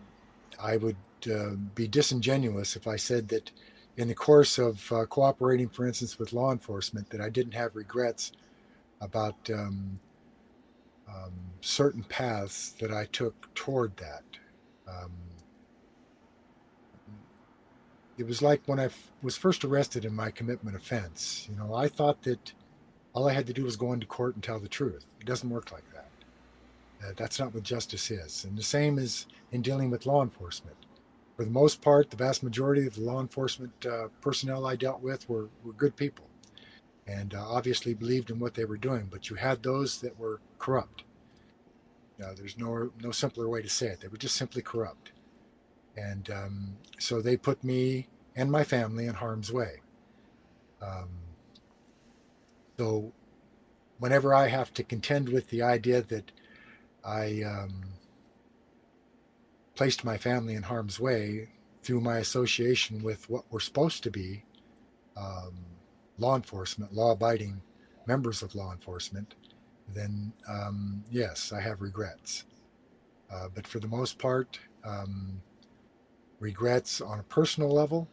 I 0.60 0.76
would 0.76 0.96
uh, 1.30 1.50
be 1.74 1.86
disingenuous 1.86 2.76
if 2.76 2.86
I 2.86 2.96
said 2.96 3.28
that 3.28 3.50
in 3.96 4.08
the 4.08 4.14
course 4.14 4.58
of 4.58 4.90
uh, 4.92 5.04
cooperating, 5.06 5.68
for 5.68 5.86
instance, 5.86 6.18
with 6.18 6.32
law 6.32 6.50
enforcement, 6.52 7.10
that 7.10 7.20
I 7.20 7.28
didn't 7.28 7.52
have 7.52 7.76
regrets 7.76 8.32
about 9.00 9.36
um, 9.52 10.00
um, 11.08 11.32
certain 11.60 12.02
paths 12.04 12.70
that 12.80 12.92
I 12.92 13.04
took 13.06 13.52
toward 13.54 13.96
that. 13.98 14.22
Um, 14.88 15.12
it 18.16 18.26
was 18.26 18.40
like 18.40 18.62
when 18.66 18.78
I 18.78 18.86
f- 18.86 19.10
was 19.22 19.36
first 19.36 19.64
arrested 19.64 20.04
in 20.04 20.14
my 20.14 20.30
commitment 20.30 20.76
offense. 20.76 21.48
You 21.50 21.56
know, 21.56 21.74
I 21.74 21.88
thought 21.88 22.22
that 22.22 22.52
all 23.12 23.28
I 23.28 23.32
had 23.32 23.46
to 23.46 23.52
do 23.52 23.64
was 23.64 23.76
go 23.76 23.92
into 23.92 24.06
court 24.06 24.34
and 24.34 24.42
tell 24.42 24.58
the 24.58 24.68
truth. 24.68 25.04
It 25.20 25.26
doesn't 25.26 25.50
work 25.50 25.72
like 25.72 25.84
that. 25.92 26.08
Uh, 27.04 27.12
that's 27.16 27.38
not 27.38 27.52
what 27.52 27.64
justice 27.64 28.10
is. 28.10 28.44
And 28.44 28.56
the 28.56 28.62
same 28.62 28.98
is 28.98 29.26
in 29.50 29.60
dealing 29.60 29.90
with 29.90 30.06
law 30.06 30.22
enforcement 30.22 30.76
for 31.36 31.44
the 31.44 31.50
most 31.50 31.80
part, 31.82 32.10
the 32.10 32.16
vast 32.16 32.42
majority 32.42 32.86
of 32.86 32.94
the 32.94 33.02
law 33.02 33.20
enforcement 33.20 33.86
uh, 33.86 34.08
personnel 34.20 34.66
I 34.66 34.76
dealt 34.76 35.00
with 35.00 35.28
were, 35.28 35.48
were 35.64 35.72
good 35.72 35.96
people 35.96 36.26
and 37.06 37.34
uh, 37.34 37.44
obviously 37.44 37.94
believed 37.94 38.30
in 38.30 38.38
what 38.38 38.54
they 38.54 38.64
were 38.64 38.76
doing. 38.76 39.08
But 39.10 39.30
you 39.30 39.36
had 39.36 39.62
those 39.62 40.00
that 40.00 40.18
were 40.18 40.40
corrupt. 40.58 41.04
Uh, 42.22 42.34
there's 42.36 42.56
no 42.58 42.90
no 43.02 43.10
simpler 43.10 43.48
way 43.48 43.62
to 43.62 43.68
say 43.68 43.86
it. 43.86 44.00
They 44.00 44.08
were 44.08 44.16
just 44.16 44.36
simply 44.36 44.62
corrupt, 44.62 45.10
and 45.96 46.30
um, 46.30 46.76
so 46.98 47.20
they 47.20 47.36
put 47.36 47.64
me 47.64 48.08
and 48.36 48.50
my 48.50 48.62
family 48.64 49.06
in 49.06 49.14
harm's 49.14 49.52
way. 49.52 49.80
Um, 50.80 51.08
so, 52.78 53.12
whenever 53.98 54.34
I 54.34 54.48
have 54.48 54.72
to 54.74 54.84
contend 54.84 55.30
with 55.30 55.48
the 55.48 55.62
idea 55.62 56.02
that 56.02 56.30
I 57.04 57.42
um, 57.42 57.91
placed 59.82 60.04
my 60.04 60.16
family 60.16 60.54
in 60.54 60.62
harm's 60.62 61.00
way 61.00 61.48
through 61.82 62.00
my 62.00 62.18
association 62.18 63.02
with 63.02 63.28
what 63.28 63.42
were 63.50 63.58
supposed 63.58 64.00
to 64.00 64.12
be 64.12 64.44
um, 65.16 65.56
law 66.18 66.36
enforcement, 66.36 66.94
law 66.94 67.10
abiding 67.10 67.60
members 68.06 68.44
of 68.44 68.54
law 68.54 68.70
enforcement, 68.70 69.34
then 69.92 70.32
um, 70.48 71.02
yes, 71.10 71.52
I 71.52 71.60
have 71.60 71.80
regrets. 71.80 72.44
Uh, 73.28 73.48
but 73.52 73.66
for 73.66 73.80
the 73.80 73.88
most 73.88 74.20
part, 74.20 74.60
um, 74.84 75.42
regrets 76.38 77.00
on 77.00 77.18
a 77.18 77.24
personal 77.24 77.68
level, 77.68 78.06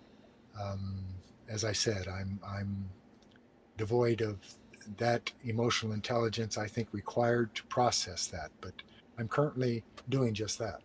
um, 0.60 1.06
as 1.48 1.64
I 1.64 1.74
said, 1.74 2.08
I'm, 2.08 2.40
I'm 2.44 2.90
devoid 3.78 4.22
of 4.22 4.40
that 4.98 5.32
emotional 5.44 5.94
intelligence 5.94 6.58
I 6.58 6.66
think 6.66 6.88
required 6.94 7.54
to 7.54 7.64
process 7.66 8.26
that. 8.26 8.50
But 8.60 8.74
I'm 9.20 9.28
currently 9.28 9.84
doing 10.10 10.34
just 10.34 10.58
that. 10.58 10.82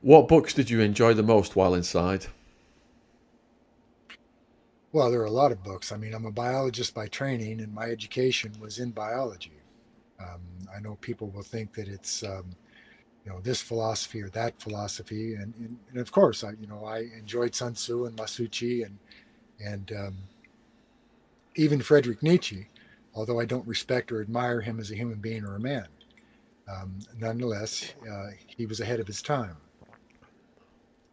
What 0.00 0.28
books 0.28 0.54
did 0.54 0.70
you 0.70 0.80
enjoy 0.80 1.14
the 1.14 1.22
most 1.22 1.56
while 1.56 1.74
inside? 1.74 2.26
Well, 4.92 5.10
there 5.10 5.20
are 5.20 5.26
a 5.26 5.30
lot 5.30 5.52
of 5.52 5.62
books. 5.62 5.92
I 5.92 5.96
mean, 5.96 6.14
I'm 6.14 6.24
a 6.24 6.30
biologist 6.30 6.94
by 6.94 7.08
training, 7.08 7.60
and 7.60 7.74
my 7.74 7.84
education 7.84 8.52
was 8.60 8.78
in 8.78 8.90
biology. 8.90 9.60
Um, 10.20 10.40
I 10.74 10.80
know 10.80 10.96
people 11.00 11.28
will 11.28 11.42
think 11.42 11.74
that 11.74 11.88
it's, 11.88 12.22
um, 12.22 12.50
you 13.24 13.30
know, 13.30 13.40
this 13.40 13.60
philosophy 13.60 14.22
or 14.22 14.28
that 14.30 14.60
philosophy, 14.60 15.34
and, 15.34 15.52
and, 15.56 15.78
and, 15.90 15.98
of 16.00 16.10
course, 16.10 16.42
I, 16.44 16.52
you 16.60 16.66
know, 16.66 16.84
I 16.84 17.10
enjoyed 17.18 17.54
Sun 17.54 17.74
Tzu 17.74 18.06
and 18.06 18.16
Musashi 18.16 18.82
and 18.82 18.98
and 19.60 19.92
um, 19.92 20.16
even 21.56 21.80
Friedrich 21.80 22.22
Nietzsche, 22.22 22.68
although 23.14 23.40
I 23.40 23.44
don't 23.44 23.66
respect 23.66 24.12
or 24.12 24.20
admire 24.20 24.60
him 24.60 24.78
as 24.78 24.92
a 24.92 24.94
human 24.94 25.18
being 25.18 25.44
or 25.44 25.56
a 25.56 25.60
man. 25.60 25.88
Um, 26.68 27.00
nonetheless, 27.18 27.92
uh, 28.08 28.28
he 28.46 28.66
was 28.66 28.80
ahead 28.80 29.00
of 29.00 29.06
his 29.08 29.20
time. 29.20 29.56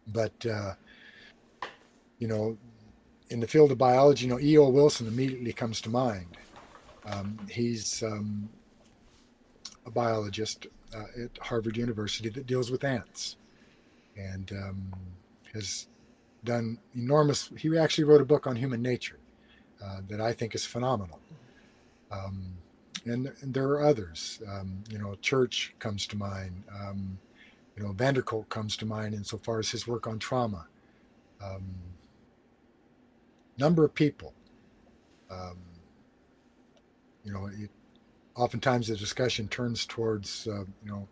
But, 0.07 0.45
uh, 0.45 0.73
you 2.19 2.27
know, 2.27 2.57
in 3.29 3.39
the 3.39 3.47
field 3.47 3.71
of 3.71 3.77
biology, 3.77 4.25
you 4.25 4.31
know, 4.31 4.39
E.O. 4.39 4.69
Wilson 4.69 5.07
immediately 5.07 5.53
comes 5.53 5.81
to 5.81 5.89
mind. 5.89 6.37
Um, 7.05 7.39
he's 7.49 8.03
um, 8.03 8.49
a 9.85 9.91
biologist 9.91 10.67
uh, 10.95 11.23
at 11.23 11.37
Harvard 11.39 11.77
University 11.77 12.29
that 12.29 12.47
deals 12.47 12.71
with 12.71 12.83
ants 12.83 13.37
and 14.17 14.51
um, 14.51 14.93
has 15.53 15.87
done 16.43 16.77
enormous. 16.95 17.49
He 17.57 17.77
actually 17.77 18.05
wrote 18.05 18.21
a 18.21 18.25
book 18.25 18.47
on 18.47 18.55
human 18.55 18.81
nature 18.81 19.19
uh, 19.83 20.01
that 20.07 20.21
I 20.21 20.33
think 20.33 20.55
is 20.55 20.65
phenomenal. 20.65 21.19
Um, 22.11 22.53
and, 23.05 23.31
and, 23.41 23.53
there 23.53 23.67
are 23.69 23.83
others. 23.83 24.41
Um, 24.47 24.83
you 24.89 24.97
know, 24.97 25.15
Church 25.15 25.75
comes 25.79 26.07
to 26.07 26.17
mind. 26.17 26.63
Um, 26.73 27.19
you 27.75 27.83
know, 27.83 27.91
van 27.91 28.13
der 28.13 28.21
Kolk 28.21 28.49
comes 28.49 28.77
to 28.77 28.85
mind 28.85 29.13
insofar 29.13 29.59
as 29.59 29.71
his 29.71 29.87
work 29.87 30.07
on 30.07 30.19
trauma. 30.19 30.67
Um, 31.43 31.75
number 33.57 33.83
of 33.83 33.93
people. 33.93 34.33
Um, 35.29 35.57
you 37.23 37.33
know, 37.33 37.47
it, 37.47 37.69
oftentimes 38.35 38.87
the 38.87 38.95
discussion 38.95 39.47
turns 39.47 39.85
towards, 39.85 40.47
uh, 40.47 40.65
you 40.83 40.91
know, 40.91 41.07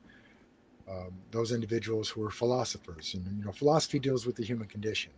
um, 0.89 1.13
those 1.31 1.51
individuals 1.51 2.09
who 2.09 2.23
are 2.23 2.31
philosophers. 2.31 3.13
And, 3.13 3.39
you 3.39 3.45
know, 3.45 3.51
philosophy 3.51 3.99
deals 3.99 4.25
with 4.25 4.35
the 4.35 4.43
human 4.43 4.67
condition. 4.67 5.11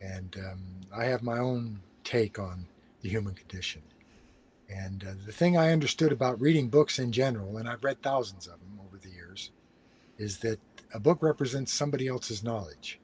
And 0.00 0.36
um, 0.38 0.60
I 0.94 1.04
have 1.04 1.22
my 1.22 1.38
own 1.38 1.80
take 2.04 2.38
on 2.38 2.66
the 3.02 3.08
human 3.08 3.34
condition. 3.34 3.82
And 4.68 5.04
uh, 5.04 5.12
the 5.26 5.32
thing 5.32 5.56
I 5.56 5.72
understood 5.72 6.12
about 6.12 6.40
reading 6.40 6.68
books 6.68 6.98
in 6.98 7.12
general, 7.12 7.56
and 7.56 7.68
I've 7.68 7.84
read 7.84 8.02
thousands 8.02 8.46
of 8.46 8.54
them 8.54 8.80
over 8.86 8.98
the 8.98 9.10
years, 9.10 9.50
is 10.20 10.38
that 10.38 10.60
a 10.94 11.00
book 11.00 11.22
represents 11.22 11.72
somebody 11.72 12.06
else's 12.06 12.44
knowledge. 12.44 13.00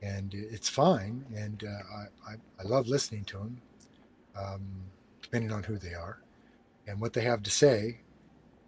And 0.00 0.32
it's 0.32 0.68
fine. 0.68 1.24
And 1.34 1.64
uh, 1.64 2.30
I, 2.30 2.34
I, 2.60 2.62
love 2.62 2.86
listening 2.86 3.24
to 3.24 3.38
them, 3.38 3.60
um, 4.38 4.62
depending 5.20 5.50
on 5.50 5.64
who 5.64 5.76
they 5.76 5.94
are 5.94 6.22
and 6.86 7.00
what 7.00 7.12
they 7.12 7.22
have 7.22 7.42
to 7.42 7.50
say. 7.50 8.00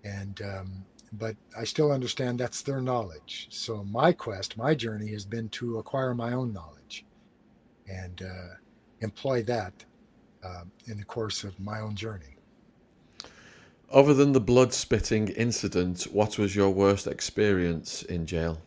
And, 0.03 0.43
um, 0.43 0.85
but 1.13 1.37
I 1.57 1.63
still 1.63 1.93
understand 1.93 2.41
that's 2.41 2.63
their 2.63 2.81
knowledge. 2.81 3.47
So 3.51 3.85
my 3.85 4.13
quest, 4.13 4.57
my 4.57 4.75
journey 4.75 5.13
has 5.13 5.25
been 5.25 5.49
to 5.51 5.79
acquire 5.79 6.15
my 6.15 6.33
own 6.33 6.53
knowledge 6.53 7.05
and 7.89 8.23
uh, 8.23 8.55
employ 9.01 9.45
that 9.45 9.85
uh, 10.45 10.65
in 10.87 10.97
the 10.97 11.05
course 11.05 11.45
of 11.45 11.59
my 11.61 11.81
own 11.81 11.95
journey. 11.95 12.37
Other 13.91 14.15
than 14.15 14.33
the 14.33 14.41
blood 14.41 14.73
spitting 14.73 15.29
incident, 15.29 16.05
what 16.13 16.39
was 16.39 16.55
your 16.55 16.71
worst 16.71 17.09
experience 17.09 18.03
in 18.05 18.25
jail? 18.25 18.63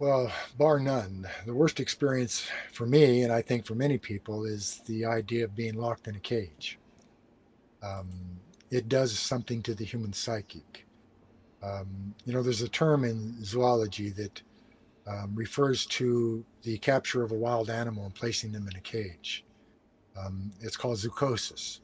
Well, 0.00 0.32
bar 0.58 0.80
none. 0.80 1.28
The 1.46 1.54
worst 1.54 1.78
experience 1.78 2.48
for 2.72 2.84
me, 2.84 3.22
and 3.22 3.32
I 3.32 3.42
think 3.42 3.64
for 3.64 3.76
many 3.76 3.96
people, 3.96 4.44
is 4.44 4.80
the 4.86 5.04
idea 5.04 5.44
of 5.44 5.54
being 5.54 5.74
locked 5.74 6.08
in 6.08 6.16
a 6.16 6.20
cage. 6.20 6.80
Um, 7.80 8.08
it 8.72 8.88
does 8.88 9.16
something 9.16 9.62
to 9.62 9.74
the 9.74 9.84
human 9.84 10.12
psychic. 10.12 10.84
Um, 11.62 12.16
you 12.24 12.32
know, 12.32 12.42
there's 12.42 12.62
a 12.62 12.68
term 12.68 13.04
in 13.04 13.36
zoology 13.44 14.10
that 14.10 14.42
um, 15.06 15.30
refers 15.36 15.86
to 15.86 16.44
the 16.64 16.78
capture 16.78 17.22
of 17.22 17.30
a 17.30 17.36
wild 17.36 17.70
animal 17.70 18.04
and 18.04 18.14
placing 18.14 18.50
them 18.50 18.66
in 18.66 18.76
a 18.76 18.80
cage. 18.80 19.44
Um, 20.18 20.52
it's 20.60 20.76
called 20.76 20.98
zoochosis. 20.98 21.80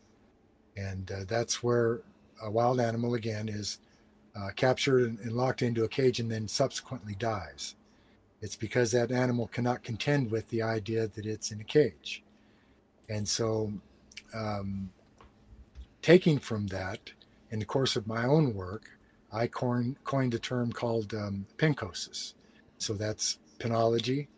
And 0.77 1.11
uh, 1.11 1.25
that's 1.27 1.63
where 1.63 2.01
a 2.43 2.51
wild 2.51 2.81
animal, 2.81 3.15
again, 3.15 3.49
is 3.49 3.79
uh, 4.37 4.51
captured 4.55 5.03
and, 5.03 5.19
and 5.21 5.33
locked 5.33 5.63
into 5.63 5.85
a 5.85 5.89
cage 5.89 6.21
and 6.21 6.31
then 6.31 6.47
subsequently 6.47 7.15
dies. 7.15 7.75
It's 8.41 8.57
because 8.57 8.93
that 8.93 9.11
animal 9.11 9.49
cannot 9.49 9.83
contend 9.83 10.31
with 10.31 10.49
the 10.51 10.63
idea 10.63 11.09
that 11.09 11.27
it's 11.27 11.51
in 11.51 11.61
a 11.61 11.65
cage. 11.65 12.23
And 13.09 13.27
so, 13.27 13.73
um, 14.35 14.91
taking 16.03 16.39
from 16.39 16.69
that, 16.69 17.11
in 17.51 17.59
the 17.59 17.65
course 17.65 17.97
of 17.97 18.07
my 18.07 18.25
own 18.25 18.55
work, 18.55 18.91
I 19.33 19.47
coined, 19.47 19.97
coined 20.05 20.35
a 20.35 20.39
term 20.39 20.73
called 20.73 21.15
um, 21.15 21.47
pencosis. 21.57 22.35
So 22.79 22.95
that's 22.95 23.39
penology 23.59 24.29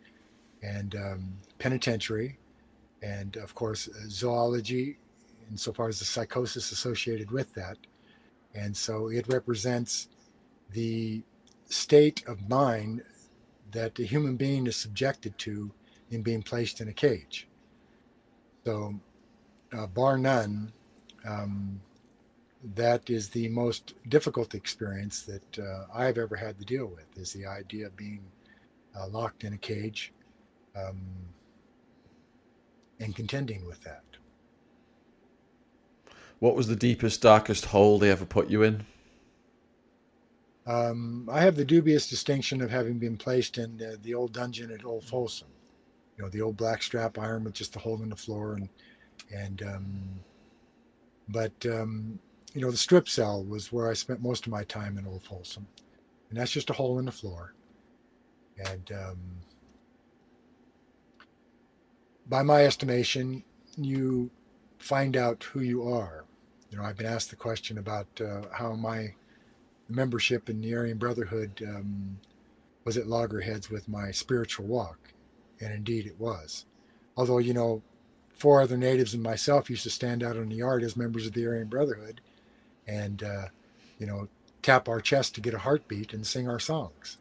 and 0.62 0.94
um, 0.94 1.32
penitentiary, 1.58 2.38
and 3.02 3.36
of 3.36 3.54
course, 3.54 3.88
uh, 3.88 3.92
zoology, 4.08 4.98
insofar 5.50 5.88
as 5.88 5.98
the 5.98 6.04
psychosis 6.04 6.70
associated 6.70 7.30
with 7.30 7.54
that. 7.54 7.76
And 8.54 8.76
so 8.76 9.08
it 9.08 9.28
represents 9.28 10.08
the 10.72 11.22
state 11.66 12.22
of 12.26 12.48
mind 12.48 13.02
that 13.72 13.94
the 13.94 14.04
human 14.04 14.36
being 14.36 14.66
is 14.66 14.76
subjected 14.76 15.36
to 15.38 15.70
in 16.10 16.22
being 16.22 16.42
placed 16.42 16.80
in 16.80 16.88
a 16.88 16.92
cage. 16.92 17.48
So, 18.64 18.94
uh, 19.72 19.86
bar 19.86 20.18
none, 20.18 20.72
um, 21.24 21.80
that 22.74 23.08
is 23.08 23.28
the 23.30 23.48
most 23.48 23.94
difficult 24.08 24.54
experience 24.54 25.22
that 25.22 25.58
uh, 25.58 25.84
I've 25.94 26.18
ever 26.18 26.36
had 26.36 26.58
to 26.58 26.64
deal 26.64 26.86
with 26.86 27.06
is 27.16 27.32
the 27.32 27.46
idea 27.46 27.86
of 27.86 27.96
being 27.96 28.22
uh, 28.98 29.08
locked 29.08 29.44
in 29.44 29.52
a 29.54 29.58
cage 29.58 30.12
um, 30.76 31.00
and 33.00 33.16
contending 33.16 33.66
with 33.66 33.82
that. 33.82 34.04
What 36.38 36.54
was 36.54 36.68
the 36.68 36.76
deepest, 36.76 37.20
darkest 37.20 37.66
hole 37.66 37.98
they 37.98 38.10
ever 38.10 38.24
put 38.24 38.48
you 38.48 38.62
in? 38.62 38.86
Um, 40.66 41.28
I 41.30 41.40
have 41.40 41.56
the 41.56 41.64
dubious 41.64 42.08
distinction 42.08 42.62
of 42.62 42.70
having 42.70 42.98
been 42.98 43.16
placed 43.16 43.58
in 43.58 43.82
uh, 43.82 43.96
the 44.02 44.14
old 44.14 44.32
dungeon 44.32 44.70
at 44.70 44.84
Old 44.84 45.04
Folsom. 45.04 45.48
You 46.16 46.24
know, 46.24 46.30
the 46.30 46.42
old 46.42 46.56
black 46.56 46.82
strap 46.82 47.18
iron 47.18 47.44
with 47.44 47.54
just 47.54 47.76
a 47.76 47.78
hole 47.78 48.02
in 48.02 48.10
the 48.10 48.16
floor, 48.16 48.54
and 48.54 48.68
and 49.34 49.62
um, 49.62 50.20
but 51.28 51.52
um, 51.66 52.18
you 52.54 52.60
know, 52.60 52.70
the 52.70 52.76
strip 52.76 53.08
cell 53.08 53.42
was 53.44 53.72
where 53.72 53.90
I 53.90 53.94
spent 53.94 54.22
most 54.22 54.46
of 54.46 54.52
my 54.52 54.64
time 54.64 54.98
in 54.98 55.06
Old 55.06 55.22
Folsom, 55.22 55.66
and 56.28 56.38
that's 56.38 56.50
just 56.50 56.70
a 56.70 56.74
hole 56.74 56.98
in 56.98 57.06
the 57.06 57.12
floor. 57.12 57.54
And 58.58 58.92
um, 58.92 59.18
by 62.30 62.42
my 62.42 62.64
estimation, 62.64 63.42
you 63.76 64.30
find 64.78 65.16
out 65.16 65.42
who 65.44 65.60
you 65.60 65.92
are. 65.92 66.24
You 66.70 66.78
know, 66.78 66.84
I've 66.84 66.96
been 66.96 67.06
asked 67.06 67.30
the 67.30 67.36
question 67.36 67.76
about 67.76 68.06
uh, 68.20 68.42
how 68.52 68.74
my 68.74 69.14
membership 69.88 70.48
in 70.48 70.60
the 70.60 70.74
Aryan 70.74 70.96
Brotherhood 70.96 71.60
um, 71.66 72.20
was 72.84 72.96
at 72.96 73.08
loggerheads 73.08 73.68
with 73.68 73.88
my 73.88 74.12
spiritual 74.12 74.66
walk, 74.66 75.12
and 75.60 75.72
indeed 75.72 76.06
it 76.06 76.20
was. 76.20 76.64
Although, 77.16 77.38
you 77.38 77.52
know, 77.52 77.82
four 78.30 78.62
other 78.62 78.76
natives 78.76 79.12
and 79.12 79.22
myself 79.22 79.68
used 79.68 79.82
to 79.82 79.90
stand 79.90 80.22
out 80.22 80.36
in 80.36 80.48
the 80.48 80.56
yard 80.56 80.84
as 80.84 80.96
members 80.96 81.26
of 81.26 81.32
the 81.32 81.44
Aryan 81.44 81.66
Brotherhood 81.66 82.20
and, 82.86 83.24
uh, 83.24 83.46
you 83.98 84.06
know, 84.06 84.28
tap 84.62 84.88
our 84.88 85.00
chest 85.00 85.34
to 85.34 85.40
get 85.40 85.52
a 85.52 85.58
heartbeat 85.58 86.14
and 86.14 86.24
sing 86.24 86.48
our 86.48 86.60
songs. 86.60 87.18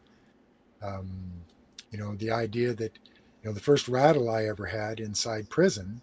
Um, 0.80 1.32
you 1.90 1.98
know, 1.98 2.14
the 2.14 2.30
idea 2.30 2.72
that, 2.74 2.96
you 3.42 3.48
know, 3.48 3.54
the 3.54 3.60
first 3.60 3.88
rattle 3.88 4.28
I 4.30 4.44
ever 4.44 4.66
had 4.66 5.00
inside 5.00 5.48
prison, 5.48 6.02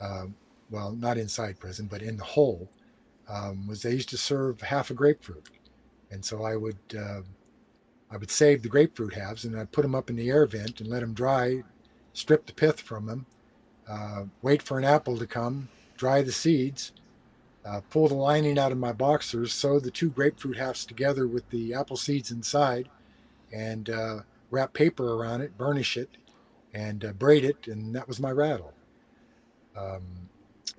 uh, 0.00 0.26
well, 0.70 0.92
not 0.92 1.16
inside 1.18 1.58
prison, 1.58 1.88
but 1.90 2.02
in 2.02 2.16
the 2.16 2.24
hole, 2.24 2.68
um, 3.28 3.66
was 3.66 3.82
they 3.82 3.92
used 3.92 4.10
to 4.10 4.18
serve 4.18 4.60
half 4.60 4.90
a 4.90 4.94
grapefruit. 4.94 5.48
And 6.10 6.24
so 6.24 6.44
I 6.44 6.56
would 6.56 6.78
uh, 6.98 7.20
I 8.10 8.16
would 8.16 8.30
save 8.30 8.62
the 8.62 8.68
grapefruit 8.68 9.14
halves 9.14 9.44
and 9.44 9.58
I'd 9.58 9.72
put 9.72 9.82
them 9.82 9.94
up 9.94 10.08
in 10.08 10.16
the 10.16 10.30
air 10.30 10.46
vent 10.46 10.80
and 10.80 10.88
let 10.88 11.00
them 11.00 11.12
dry, 11.12 11.62
strip 12.14 12.46
the 12.46 12.54
pith 12.54 12.80
from 12.80 13.06
them, 13.06 13.26
uh, 13.86 14.24
wait 14.40 14.62
for 14.62 14.78
an 14.78 14.84
apple 14.84 15.18
to 15.18 15.26
come, 15.26 15.68
dry 15.96 16.22
the 16.22 16.32
seeds, 16.32 16.92
uh, 17.66 17.82
pull 17.90 18.08
the 18.08 18.14
lining 18.14 18.58
out 18.58 18.72
of 18.72 18.78
my 18.78 18.92
boxers, 18.92 19.52
sew 19.52 19.78
the 19.78 19.90
two 19.90 20.08
grapefruit 20.08 20.56
halves 20.56 20.86
together 20.86 21.26
with 21.26 21.48
the 21.50 21.74
apple 21.74 21.96
seeds 21.98 22.30
inside, 22.30 22.88
and 23.52 23.90
uh, 23.90 24.20
wrap 24.50 24.72
paper 24.72 25.14
around 25.14 25.42
it, 25.42 25.58
burnish 25.58 25.96
it, 25.98 26.08
and 26.74 27.04
uh, 27.04 27.12
braid 27.12 27.44
it, 27.44 27.68
and 27.68 27.94
that 27.94 28.06
was 28.06 28.20
my 28.20 28.30
rattle. 28.30 28.72
Um, 29.76 30.02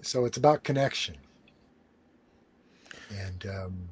so 0.02 0.26
it's 0.26 0.38
about 0.38 0.64
connection. 0.64 1.16
And 3.18 3.46
um, 3.48 3.90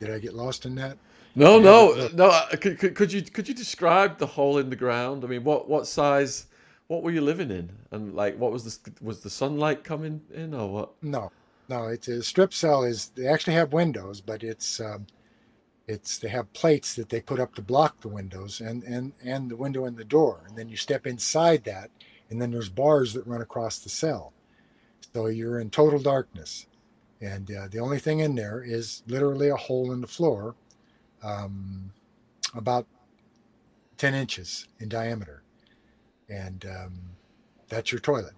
did 0.00 0.10
I 0.10 0.18
get 0.18 0.34
lost 0.34 0.66
in 0.66 0.74
that? 0.76 0.98
No, 1.34 1.58
no, 1.58 2.08
no. 2.12 2.26
Uh, 2.26 2.48
could, 2.56 2.78
could, 2.78 2.94
could, 2.94 3.12
you 3.12 3.22
could 3.22 3.48
you 3.48 3.54
describe 3.54 4.18
the 4.18 4.26
hole 4.26 4.58
in 4.58 4.68
the 4.68 4.76
ground? 4.76 5.24
I 5.24 5.28
mean, 5.28 5.44
what 5.44 5.68
what 5.68 5.86
size? 5.86 6.46
What 6.88 7.02
were 7.02 7.10
you 7.10 7.22
living 7.22 7.50
in? 7.50 7.70
And 7.90 8.14
like, 8.14 8.36
what 8.36 8.52
was 8.52 8.78
the 8.78 8.92
was 9.00 9.20
the 9.20 9.30
sunlight 9.30 9.82
coming 9.82 10.20
in 10.34 10.52
or 10.52 10.68
what? 10.68 10.90
No, 11.00 11.32
no. 11.68 11.86
It's 11.86 12.08
a 12.08 12.22
strip 12.22 12.52
cell. 12.52 12.82
Is 12.82 13.08
they 13.14 13.26
actually 13.26 13.54
have 13.54 13.72
windows, 13.72 14.20
but 14.20 14.42
it's 14.44 14.78
um, 14.80 15.06
it's 15.92 16.18
they 16.18 16.28
have 16.28 16.52
plates 16.52 16.94
that 16.94 17.10
they 17.10 17.20
put 17.20 17.40
up 17.40 17.54
to 17.54 17.62
block 17.62 18.00
the 18.00 18.08
windows 18.08 18.60
and 18.60 18.82
and 18.84 19.12
and 19.24 19.50
the 19.50 19.56
window 19.56 19.84
and 19.84 19.96
the 19.96 20.04
door, 20.04 20.44
and 20.48 20.56
then 20.56 20.68
you 20.68 20.76
step 20.76 21.06
inside 21.06 21.64
that, 21.64 21.90
and 22.30 22.40
then 22.40 22.50
there's 22.50 22.68
bars 22.68 23.12
that 23.12 23.26
run 23.26 23.42
across 23.42 23.78
the 23.78 23.88
cell, 23.88 24.32
so 25.12 25.26
you're 25.26 25.60
in 25.60 25.70
total 25.70 26.00
darkness. 26.00 26.66
And 27.20 27.48
uh, 27.52 27.68
the 27.70 27.78
only 27.78 28.00
thing 28.00 28.18
in 28.18 28.34
there 28.34 28.62
is 28.62 29.04
literally 29.06 29.48
a 29.48 29.56
hole 29.56 29.92
in 29.92 30.00
the 30.00 30.08
floor, 30.08 30.56
um, 31.22 31.92
about 32.52 32.86
10 33.98 34.12
inches 34.14 34.66
in 34.80 34.88
diameter. 34.88 35.44
And 36.28 36.64
um, 36.66 37.00
that's 37.68 37.92
your 37.92 38.00
toilet. 38.00 38.34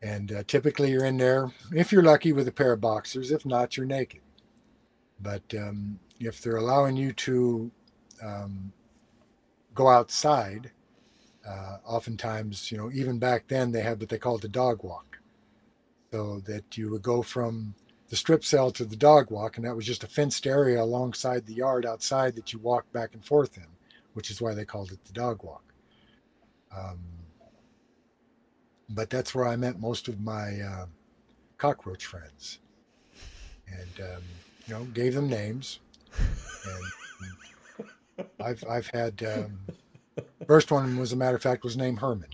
And 0.00 0.32
uh, 0.32 0.42
typically 0.46 0.90
you're 0.92 1.04
in 1.04 1.18
there, 1.18 1.52
if 1.72 1.92
you're 1.92 2.02
lucky, 2.02 2.32
with 2.32 2.48
a 2.48 2.52
pair 2.52 2.72
of 2.72 2.80
boxers. 2.80 3.30
If 3.30 3.44
not, 3.44 3.76
you're 3.76 3.84
naked. 3.84 4.22
But 5.24 5.42
um, 5.58 5.98
if 6.20 6.40
they're 6.42 6.58
allowing 6.58 6.96
you 6.96 7.12
to 7.14 7.70
um, 8.22 8.72
go 9.74 9.88
outside, 9.88 10.70
uh, 11.48 11.78
oftentimes, 11.84 12.70
you 12.70 12.78
know, 12.78 12.90
even 12.92 13.18
back 13.18 13.48
then 13.48 13.72
they 13.72 13.80
had 13.80 13.98
what 13.98 14.10
they 14.10 14.18
called 14.18 14.42
the 14.42 14.48
dog 14.48 14.84
walk 14.84 15.18
so 16.12 16.40
that 16.46 16.76
you 16.76 16.90
would 16.90 17.02
go 17.02 17.22
from 17.22 17.74
the 18.10 18.16
strip 18.16 18.44
cell 18.44 18.70
to 18.70 18.84
the 18.84 18.96
dog 18.96 19.30
walk, 19.30 19.56
and 19.56 19.66
that 19.66 19.74
was 19.74 19.86
just 19.86 20.04
a 20.04 20.06
fenced 20.06 20.46
area 20.46 20.80
alongside 20.80 21.46
the 21.46 21.54
yard 21.54 21.86
outside 21.86 22.36
that 22.36 22.52
you 22.52 22.58
walked 22.58 22.92
back 22.92 23.14
and 23.14 23.24
forth 23.24 23.56
in, 23.56 23.66
which 24.12 24.30
is 24.30 24.42
why 24.42 24.54
they 24.54 24.64
called 24.64 24.92
it 24.92 25.02
the 25.06 25.12
dog 25.12 25.42
walk. 25.42 25.64
Um, 26.76 27.00
but 28.90 29.08
that's 29.08 29.34
where 29.34 29.48
I 29.48 29.56
met 29.56 29.80
most 29.80 30.06
of 30.06 30.20
my 30.20 30.60
uh, 30.60 30.86
cockroach 31.56 32.04
friends, 32.04 32.58
and 33.66 34.06
um, 34.06 34.22
you 34.66 34.74
know, 34.74 34.84
gave 34.84 35.14
them 35.14 35.28
names. 35.28 35.80
And 38.18 38.26
I've 38.40 38.64
I've 38.68 38.86
had 38.88 39.22
um, 39.22 39.58
first 40.46 40.70
one, 40.70 40.96
was 40.98 41.12
a 41.12 41.16
matter 41.16 41.36
of 41.36 41.42
fact, 41.42 41.64
was 41.64 41.76
named 41.76 41.98
Herman. 41.98 42.28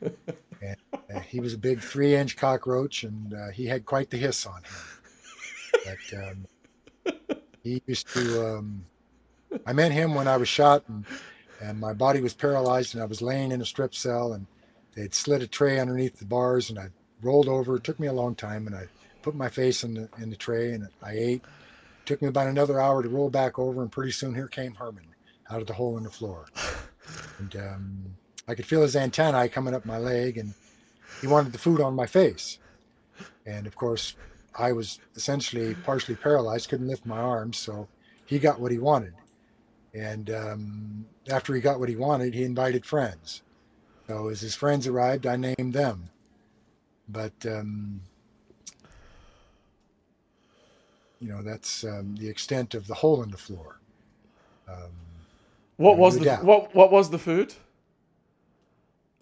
And 0.00 0.76
uh, 1.14 1.20
he 1.20 1.40
was 1.40 1.54
a 1.54 1.58
big 1.58 1.80
three 1.80 2.14
inch 2.14 2.36
cockroach 2.36 3.04
and 3.04 3.34
uh, 3.34 3.50
he 3.50 3.66
had 3.66 3.84
quite 3.84 4.10
the 4.10 4.16
hiss 4.16 4.46
on 4.46 4.62
him. 4.62 4.72
But 5.84 6.18
um, 6.18 7.36
he 7.62 7.82
used 7.86 8.08
to, 8.14 8.46
um, 8.46 8.84
I 9.66 9.72
met 9.72 9.92
him 9.92 10.14
when 10.14 10.28
I 10.28 10.36
was 10.36 10.48
shot 10.48 10.84
and, 10.88 11.04
and 11.60 11.78
my 11.78 11.92
body 11.92 12.20
was 12.20 12.34
paralyzed 12.34 12.94
and 12.94 13.02
I 13.02 13.06
was 13.06 13.22
laying 13.22 13.52
in 13.52 13.60
a 13.60 13.66
strip 13.66 13.94
cell 13.94 14.32
and 14.32 14.46
they'd 14.94 15.14
slid 15.14 15.42
a 15.42 15.46
tray 15.46 15.78
underneath 15.78 16.18
the 16.18 16.24
bars 16.24 16.70
and 16.70 16.78
I 16.78 16.88
rolled 17.22 17.48
over. 17.48 17.76
It 17.76 17.84
took 17.84 18.00
me 18.00 18.06
a 18.06 18.12
long 18.12 18.34
time 18.34 18.66
and 18.66 18.74
I 18.74 18.86
put 19.22 19.34
my 19.34 19.48
face 19.48 19.84
in 19.84 19.94
the, 19.94 20.08
in 20.18 20.30
the 20.30 20.36
tray 20.36 20.72
and 20.72 20.88
I 21.02 21.12
ate. 21.12 21.44
Took 22.06 22.22
me 22.22 22.28
about 22.28 22.46
another 22.46 22.80
hour 22.80 23.02
to 23.02 23.08
roll 23.08 23.30
back 23.30 23.58
over 23.58 23.82
and 23.82 23.90
pretty 23.92 24.12
soon 24.12 24.34
here 24.34 24.48
came 24.48 24.74
Herman 24.74 25.06
out 25.50 25.60
of 25.60 25.66
the 25.66 25.74
hole 25.74 25.96
in 25.98 26.04
the 26.04 26.10
floor. 26.10 26.46
And 27.38 27.54
um, 27.56 28.16
I 28.48 28.54
could 28.54 28.66
feel 28.66 28.82
his 28.82 28.96
antennae 28.96 29.48
coming 29.48 29.74
up 29.74 29.84
my 29.84 29.98
leg, 29.98 30.38
and 30.38 30.54
he 31.20 31.26
wanted 31.26 31.52
the 31.52 31.58
food 31.58 31.80
on 31.80 31.94
my 31.94 32.06
face. 32.06 32.58
And 33.44 33.66
of 33.66 33.76
course, 33.76 34.16
I 34.58 34.72
was 34.72 34.98
essentially 35.14 35.74
partially 35.74 36.16
paralyzed, 36.16 36.68
couldn't 36.68 36.88
lift 36.88 37.06
my 37.06 37.18
arms, 37.18 37.58
so 37.58 37.88
he 38.24 38.38
got 38.38 38.58
what 38.58 38.72
he 38.72 38.78
wanted. 38.78 39.14
And 39.94 40.30
um, 40.30 41.06
after 41.30 41.54
he 41.54 41.60
got 41.60 41.78
what 41.78 41.88
he 41.88 41.96
wanted, 41.96 42.34
he 42.34 42.42
invited 42.42 42.84
friends. 42.84 43.42
So 44.06 44.28
as 44.28 44.40
his 44.40 44.54
friends 44.54 44.86
arrived, 44.86 45.26
I 45.26 45.36
named 45.36 45.74
them. 45.74 46.10
But 47.08 47.34
um, 47.46 48.00
you 51.20 51.28
know, 51.28 51.42
that's 51.42 51.84
um, 51.84 52.14
the 52.16 52.28
extent 52.28 52.74
of 52.74 52.86
the 52.86 52.94
hole 52.94 53.22
in 53.22 53.30
the 53.30 53.38
floor. 53.38 53.80
Um, 54.68 54.92
what 55.76 55.98
was 55.98 56.18
the 56.18 56.36
what 56.36 56.74
what 56.74 56.90
was 56.90 57.10
the 57.10 57.18
food? 57.18 57.54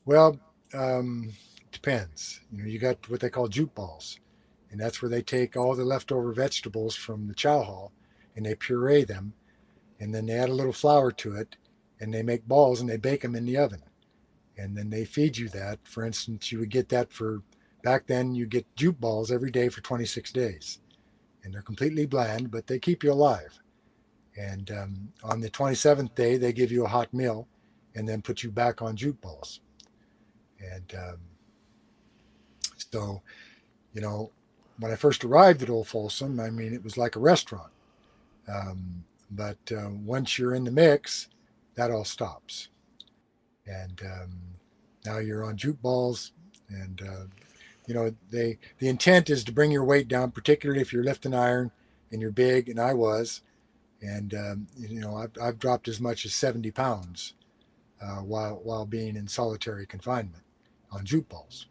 Well, 0.05 0.39
um, 0.73 1.33
depends. 1.73 2.41
You 2.53 2.63
know, 2.63 2.69
you 2.69 2.79
got 2.79 3.09
what 3.09 3.21
they 3.21 3.31
call 3.31 3.49
jute 3.49 3.75
balls, 3.75 4.19
and 4.71 4.81
that's 4.81 5.01
where 5.01 5.09
they 5.09 5.23
take 5.23 5.57
all 5.57 5.75
the 5.75 5.85
leftover 5.85 6.33
vegetables 6.33 6.95
from 6.95 7.29
the 7.29 7.35
chow 7.35 7.63
hall 7.63 7.93
and 8.37 8.45
they 8.45 8.55
puree 8.55 9.05
them, 9.05 9.35
and 10.01 10.15
then 10.15 10.27
they 10.27 10.35
add 10.35 10.49
a 10.49 10.55
little 10.55 10.73
flour 10.73 11.11
to 11.13 11.35
it, 11.35 11.57
and 12.01 12.13
they 12.13 12.23
make 12.23 12.47
balls 12.47 12.81
and 12.81 12.91
they 12.91 12.97
bake 12.97 13.23
them 13.23 13.35
in 13.35 13.45
the 13.45 13.57
oven, 13.57 13.83
and 14.59 14.77
then 14.77 14.91
they 14.91 15.05
feed 15.05 15.37
you 15.37 15.49
that. 15.49 15.79
For 15.85 16.05
instance, 16.05 16.51
you 16.51 16.59
would 16.59 16.71
get 16.71 16.89
that 16.89 17.13
for 17.13 17.43
back 17.83 18.07
then. 18.07 18.35
You 18.35 18.47
get 18.47 18.67
jute 18.77 19.01
balls 19.01 19.31
every 19.31 19.51
day 19.51 19.69
for 19.69 19.81
26 19.81 20.33
days, 20.33 20.81
and 21.45 21.53
they're 21.53 21.63
completely 21.63 22.07
bland, 22.07 22.51
but 22.51 22.67
they 22.67 22.79
keep 22.79 23.05
you 23.05 23.13
alive. 23.13 23.61
And 24.37 24.71
um, 24.71 25.13
on 25.23 25.41
the 25.41 25.51
27th 25.51 26.15
day, 26.15 26.37
they 26.37 26.53
give 26.53 26.73
you 26.73 26.85
a 26.85 26.89
hot 26.89 27.13
meal, 27.15 27.47
and 27.95 28.09
then 28.09 28.23
put 28.23 28.43
you 28.43 28.51
back 28.51 28.83
on 28.83 28.97
jute 28.97 29.21
balls. 29.21 29.61
And 30.61 30.95
um, 30.97 31.19
so, 32.91 33.23
you 33.93 34.01
know, 34.01 34.33
when 34.79 34.91
I 34.91 34.97
first 34.97 35.25
arrived 35.25 35.63
at 35.63 35.71
Old 35.71 35.87
Folsom, 35.87 36.41
I 36.41 36.51
mean, 36.51 36.75
it 36.75 36.83
was 36.83 36.97
like 36.97 37.15
a 37.15 37.21
restaurant. 37.21 37.71
Um, 38.49 39.05
but 39.31 39.59
uh, 39.71 39.91
once 39.91 40.39
you're 40.39 40.55
in 40.55 40.65
the 40.65 40.71
mix, 40.71 41.29
that 41.77 41.91
all 41.91 42.05
stops. 42.05 42.69
And 43.67 44.01
um, 44.05 44.39
now 45.07 45.19
you're 45.19 45.45
on 45.45 45.57
jute 45.57 45.81
balls, 45.81 46.33
and 46.69 47.01
uh, 47.03 47.25
you 47.87 47.95
know 47.95 48.15
they 48.31 48.59
the 48.79 48.89
intent 48.89 49.31
is 49.31 49.45
to 49.45 49.53
bring 49.53 49.71
your 49.71 49.85
weight 49.85 50.09
down, 50.09 50.31
particularly 50.31 50.81
if 50.81 50.93
you're 50.93 51.05
lifting 51.05 51.35
iron 51.35 51.71
and 52.11 52.21
you're 52.21 52.31
big, 52.31 52.69
and 52.69 52.81
I 52.81 52.95
was, 52.95 53.43
and 54.01 54.35
um, 54.35 54.67
you 54.77 55.01
know 55.01 55.17
I've, 55.17 55.33
I've 55.41 55.59
dropped 55.59 55.89
as 55.89 56.01
much 56.01 56.25
as 56.25 56.35
70 56.35 56.71
pounds 56.71 57.35
uh, 58.03 58.17
while 58.17 58.61
while 58.63 58.87
being 58.87 59.17
in 59.17 59.29
solitary 59.29 59.87
confinement 59.87 60.45
on 60.91 61.05
jute 61.05 61.29
balls. 61.29 61.67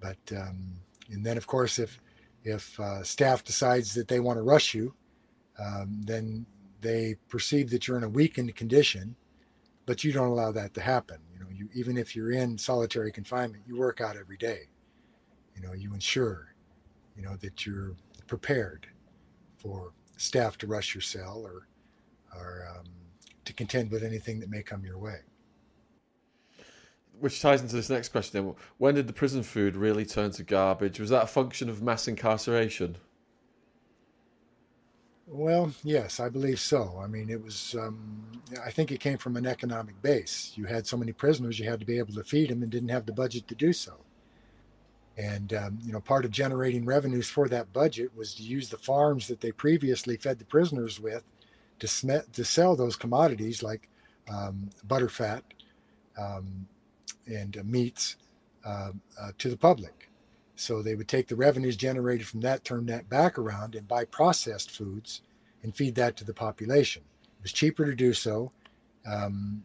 But 0.00 0.18
um, 0.36 0.74
and 1.10 1.24
then 1.24 1.36
of 1.36 1.46
course 1.46 1.78
if 1.78 2.00
if 2.44 2.78
uh, 2.78 3.02
staff 3.02 3.42
decides 3.42 3.94
that 3.94 4.08
they 4.08 4.20
want 4.20 4.38
to 4.38 4.42
rush 4.42 4.74
you, 4.74 4.94
um, 5.58 6.02
then 6.04 6.46
they 6.80 7.16
perceive 7.28 7.70
that 7.70 7.88
you're 7.88 7.96
in 7.96 8.04
a 8.04 8.08
weakened 8.08 8.54
condition, 8.54 9.16
but 9.86 10.04
you 10.04 10.12
don't 10.12 10.28
allow 10.28 10.52
that 10.52 10.74
to 10.74 10.80
happen. 10.82 11.18
You 11.32 11.40
know, 11.40 11.46
you 11.50 11.68
even 11.74 11.96
if 11.96 12.14
you're 12.14 12.32
in 12.32 12.58
solitary 12.58 13.10
confinement, 13.10 13.64
you 13.66 13.76
work 13.76 14.00
out 14.00 14.16
every 14.16 14.36
day. 14.36 14.68
You 15.54 15.62
know, 15.62 15.72
you 15.72 15.94
ensure, 15.94 16.54
you 17.16 17.22
know, 17.22 17.36
that 17.36 17.64
you're 17.64 17.94
prepared 18.26 18.88
for 19.56 19.92
staff 20.16 20.58
to 20.58 20.66
rush 20.66 20.94
your 20.94 21.02
cell 21.02 21.42
or 21.44 21.68
or 22.34 22.66
um, 22.70 22.84
to 23.44 23.52
contend 23.52 23.90
with 23.90 24.02
anything 24.02 24.40
that 24.40 24.50
may 24.50 24.62
come 24.62 24.84
your 24.84 24.98
way. 24.98 25.20
Which 27.20 27.40
ties 27.40 27.62
into 27.62 27.76
this 27.76 27.90
next 27.90 28.08
question. 28.08 28.54
When 28.78 28.96
did 28.96 29.06
the 29.06 29.12
prison 29.12 29.44
food 29.44 29.76
really 29.76 30.04
turn 30.04 30.32
to 30.32 30.42
garbage? 30.42 30.98
Was 30.98 31.10
that 31.10 31.22
a 31.22 31.28
function 31.28 31.68
of 31.68 31.80
mass 31.80 32.08
incarceration? 32.08 32.96
Well, 35.26 35.72
yes, 35.82 36.20
I 36.20 36.28
believe 36.28 36.60
so. 36.60 37.00
I 37.02 37.06
mean, 37.06 37.30
it 37.30 37.42
was, 37.42 37.74
um, 37.78 38.42
I 38.62 38.70
think 38.70 38.92
it 38.92 39.00
came 39.00 39.16
from 39.16 39.36
an 39.36 39.46
economic 39.46 40.00
base. 40.02 40.52
You 40.54 40.66
had 40.66 40.86
so 40.86 40.96
many 40.96 41.12
prisoners, 41.12 41.58
you 41.58 41.68
had 41.68 41.80
to 41.80 41.86
be 41.86 41.98
able 41.98 42.14
to 42.14 42.24
feed 42.24 42.50
them 42.50 42.62
and 42.62 42.70
didn't 42.70 42.90
have 42.90 43.06
the 43.06 43.12
budget 43.12 43.48
to 43.48 43.54
do 43.54 43.72
so. 43.72 44.03
And, 45.16 45.52
um, 45.54 45.78
you 45.84 45.92
know, 45.92 46.00
part 46.00 46.24
of 46.24 46.32
generating 46.32 46.84
revenues 46.84 47.28
for 47.28 47.48
that 47.48 47.72
budget 47.72 48.10
was 48.16 48.34
to 48.34 48.42
use 48.42 48.68
the 48.68 48.78
farms 48.78 49.28
that 49.28 49.40
they 49.40 49.52
previously 49.52 50.16
fed 50.16 50.38
the 50.38 50.44
prisoners 50.44 50.98
with 50.98 51.22
to, 51.78 51.86
sm- 51.86 52.26
to 52.32 52.44
sell 52.44 52.74
those 52.74 52.96
commodities 52.96 53.62
like 53.62 53.88
um, 54.28 54.70
butterfat 54.86 55.42
um, 56.18 56.66
and 57.26 57.56
uh, 57.56 57.62
meats 57.64 58.16
uh, 58.64 58.90
uh, 59.20 59.30
to 59.38 59.48
the 59.48 59.56
public. 59.56 60.10
So 60.56 60.82
they 60.82 60.94
would 60.94 61.08
take 61.08 61.28
the 61.28 61.36
revenues 61.36 61.76
generated 61.76 62.26
from 62.26 62.40
that, 62.40 62.64
turn 62.64 62.86
that 62.86 63.08
back 63.08 63.38
around, 63.38 63.74
and 63.74 63.86
buy 63.88 64.04
processed 64.04 64.70
foods 64.70 65.22
and 65.62 65.74
feed 65.74 65.94
that 65.96 66.16
to 66.16 66.24
the 66.24 66.34
population. 66.34 67.02
It 67.38 67.42
was 67.42 67.52
cheaper 67.52 67.84
to 67.84 67.94
do 67.94 68.12
so. 68.12 68.52
Um, 69.06 69.64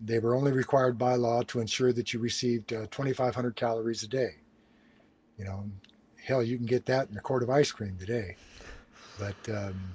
they 0.00 0.18
were 0.18 0.34
only 0.34 0.52
required 0.52 0.96
by 0.96 1.16
law 1.16 1.42
to 1.42 1.60
ensure 1.60 1.92
that 1.92 2.12
you 2.12 2.20
received 2.20 2.72
uh, 2.72 2.86
2,500 2.90 3.54
calories 3.54 4.02
a 4.02 4.08
day. 4.08 4.36
You 5.40 5.46
know, 5.46 5.64
hell, 6.22 6.42
you 6.42 6.58
can 6.58 6.66
get 6.66 6.84
that 6.84 7.08
in 7.08 7.16
a 7.16 7.20
quart 7.20 7.42
of 7.42 7.48
ice 7.48 7.72
cream 7.72 7.96
today. 7.98 8.36
But 9.18 9.48
um, 9.48 9.94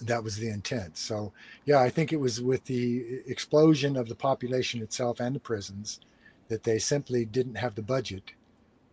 that 0.00 0.22
was 0.22 0.36
the 0.36 0.48
intent. 0.50 0.96
So, 0.96 1.32
yeah, 1.64 1.80
I 1.80 1.90
think 1.90 2.12
it 2.12 2.20
was 2.20 2.40
with 2.40 2.66
the 2.66 3.22
explosion 3.26 3.96
of 3.96 4.08
the 4.08 4.14
population 4.14 4.82
itself 4.82 5.18
and 5.18 5.34
the 5.34 5.40
prisons 5.40 5.98
that 6.46 6.62
they 6.62 6.78
simply 6.78 7.24
didn't 7.24 7.56
have 7.56 7.74
the 7.74 7.82
budget 7.82 8.34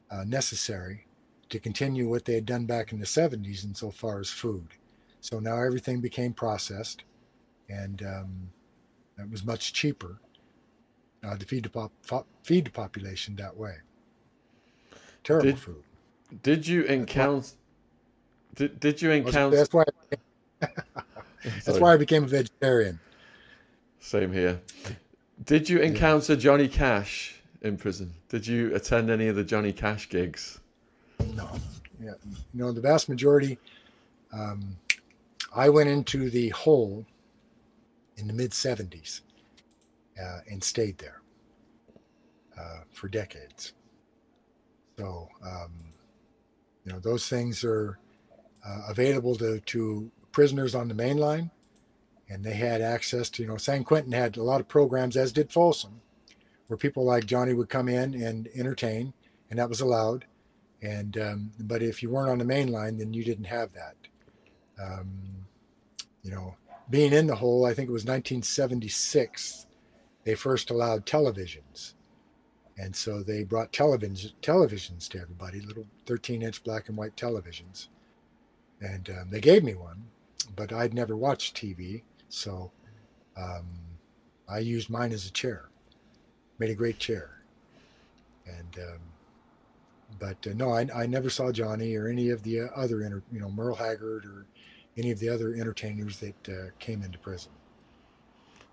uh, 0.10 0.24
necessary 0.24 1.06
to 1.49 1.60
continue 1.60 2.10
what 2.10 2.26
they 2.26 2.34
had 2.34 2.47
done 2.47 2.66
back 2.66 2.91
in 2.91 2.99
the 2.99 3.06
70s 3.06 3.64
insofar 3.64 4.20
as 4.20 4.32
food. 4.32 4.70
So 5.22 5.39
now 5.39 5.62
everything 5.62 6.01
became 6.01 6.34
processed, 6.34 7.03
and 7.70 8.01
um, 8.01 8.49
it 9.20 9.30
was 9.30 9.45
much 9.45 9.72
cheaper 9.72 10.20
uh, 11.24 11.38
to 11.38 11.45
feed 11.45 11.66
the, 11.66 11.70
pop, 11.70 11.91
feed 12.41 12.66
the 12.66 12.72
population 12.72 13.36
that 13.36 13.56
way. 13.56 13.76
Terrible 15.26 15.45
did, 15.45 15.59
food. 15.59 15.84
Did 16.43 16.67
you 16.67 16.84
encounter? 16.84 17.49
Did, 18.53 18.80
did 18.80 19.01
you 19.01 19.11
encounter? 19.11 19.57
That's 19.57 19.73
why. 19.73 19.84
that's 21.65 21.80
why 21.80 21.93
I 21.93 21.97
became 21.97 22.23
a 22.23 22.28
vegetarian. 22.28 22.99
Same 23.99 24.32
here. 24.32 24.61
Did 25.43 25.67
you 25.67 25.80
encounter 25.80 26.34
yeah. 26.34 26.39
Johnny 26.39 26.67
Cash 26.67 27.41
in 27.61 27.76
prison? 27.76 28.13
Did 28.30 28.45
you 28.45 28.73
attend 28.76 29.09
any 29.09 29.28
of 29.28 29.36
the 29.36 29.43
Johnny 29.43 29.73
Cash 29.73 30.09
gigs? 30.09 30.59
No. 31.34 31.49
Yeah. 32.01 32.11
You 32.53 32.63
know, 32.63 32.71
the 32.71 32.82
vast 32.82 33.09
majority. 33.09 33.57
Um, 34.32 34.78
I 35.55 35.69
went 35.69 35.89
into 35.89 36.30
the 36.30 36.49
hole 36.49 37.03
in 38.17 38.28
the 38.28 38.34
mid 38.34 38.51
70s 38.51 39.21
uh, 40.21 40.39
and 40.49 40.63
stayed 40.63 40.99
there 40.99 41.21
uh, 42.57 42.82
for 42.91 43.07
decades. 43.07 43.73
So, 44.98 45.30
um, 45.46 45.72
you 46.86 46.91
know, 46.91 47.00
those 47.00 47.28
things 47.28 47.64
are 47.64 48.00
uh, 48.66 48.82
available 48.89 49.36
to, 49.36 49.60
to 49.60 50.12
prisoners 50.32 50.76
on 50.76 50.88
the 50.88 50.93
main 50.93 51.18
line, 51.18 51.52
and 52.30 52.43
they 52.43 52.54
had 52.54 52.82
access 52.82 53.30
to, 53.32 53.43
you 53.43 53.48
know, 53.48 53.58
San 53.58 53.84
Quentin 53.84 54.12
had 54.12 54.38
a 54.38 54.43
lot 54.43 54.62
of 54.62 54.68
programs, 54.68 55.18
as 55.18 55.32
did 55.32 55.52
Folsom, 55.52 56.02
where 56.68 56.78
people 56.78 57.04
like 57.04 57.26
Johnny 57.26 57.54
would 57.54 57.70
come 57.70 57.89
in 57.89 58.14
and 58.14 58.48
entertain, 58.56 59.14
and 59.50 59.60
that 59.60 59.70
was 59.70 59.82
allowed. 59.82 60.26
And 60.82 61.18
um, 61.18 61.52
but 61.60 61.82
if 61.82 62.04
you 62.04 62.10
weren't 62.10 62.30
on 62.30 62.38
the 62.38 62.46
main 62.46 62.72
line, 62.72 62.98
then 62.98 63.14
you 63.14 63.24
didn't 63.24 63.46
have 63.46 63.70
that. 63.74 63.96
Um, 64.82 65.46
you 66.22 66.32
know, 66.32 66.56
being 66.89 67.14
in 67.14 67.28
the 67.28 67.36
hole, 67.36 67.66
I 67.66 67.74
think 67.74 67.89
it 67.89 67.93
was 67.93 68.04
1976, 68.04 69.66
they 70.24 70.36
first 70.36 70.70
allowed 70.70 71.06
televisions. 71.06 71.95
And 72.78 72.95
so 72.95 73.23
they 73.23 73.43
brought 73.43 73.71
televisions, 73.71 74.34
televisions 74.41 75.07
to 75.09 75.21
everybody, 75.21 75.61
little 75.61 75.86
13 76.05 76.41
inch 76.41 76.63
black 76.63 76.89
and 76.89 76.97
white 76.97 77.15
televisions. 77.15 77.88
And 78.82 79.09
um, 79.09 79.30
they 79.30 79.39
gave 79.39 79.63
me 79.63 79.76
one, 79.76 80.03
but 80.55 80.73
I'd 80.73 80.93
never 80.93 81.15
watched 81.15 81.55
TV. 81.55 82.03
So 82.28 82.71
um, 83.38 83.65
I 84.49 84.59
used 84.59 84.89
mine 84.89 85.13
as 85.13 85.26
a 85.26 85.32
chair 85.32 85.69
made 86.59 86.69
a 86.69 86.76
great 86.76 86.99
chair. 86.99 87.30
And 88.45 88.84
um, 88.84 88.99
but 90.19 90.47
uh, 90.47 90.53
no, 90.55 90.71
I, 90.71 90.88
I 90.93 91.05
never 91.05 91.30
saw 91.30 91.51
Johnny 91.51 91.95
or 91.95 92.07
any 92.07 92.30
of 92.30 92.43
the 92.43 92.61
uh, 92.61 92.67
other 92.76 93.01
inter, 93.01 93.21
you 93.32 93.39
know 93.39 93.49
Merle 93.49 93.76
Haggard 93.76 94.26
or 94.26 94.45
any 94.97 95.11
of 95.11 95.19
the 95.19 95.30
other 95.30 95.53
entertainers 95.55 96.19
that 96.19 96.49
uh, 96.49 96.69
came 96.80 97.03
into 97.03 97.17
prison. 97.17 97.51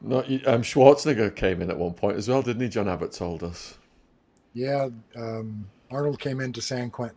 No, 0.00 0.18
um, 0.18 0.62
Schwarzenegger 0.62 1.34
came 1.34 1.62
in 1.62 1.70
at 1.70 1.78
one 1.78 1.94
point 1.94 2.16
as 2.16 2.28
well, 2.28 2.42
didn't 2.42 2.62
he? 2.62 2.68
John 2.68 2.88
Abbott 2.88 3.12
told 3.12 3.42
us. 3.42 3.78
Yeah, 4.54 4.88
um, 5.16 5.66
Arnold 5.90 6.20
came 6.20 6.40
into 6.40 6.60
San 6.60 6.90
Quentin. 6.90 7.16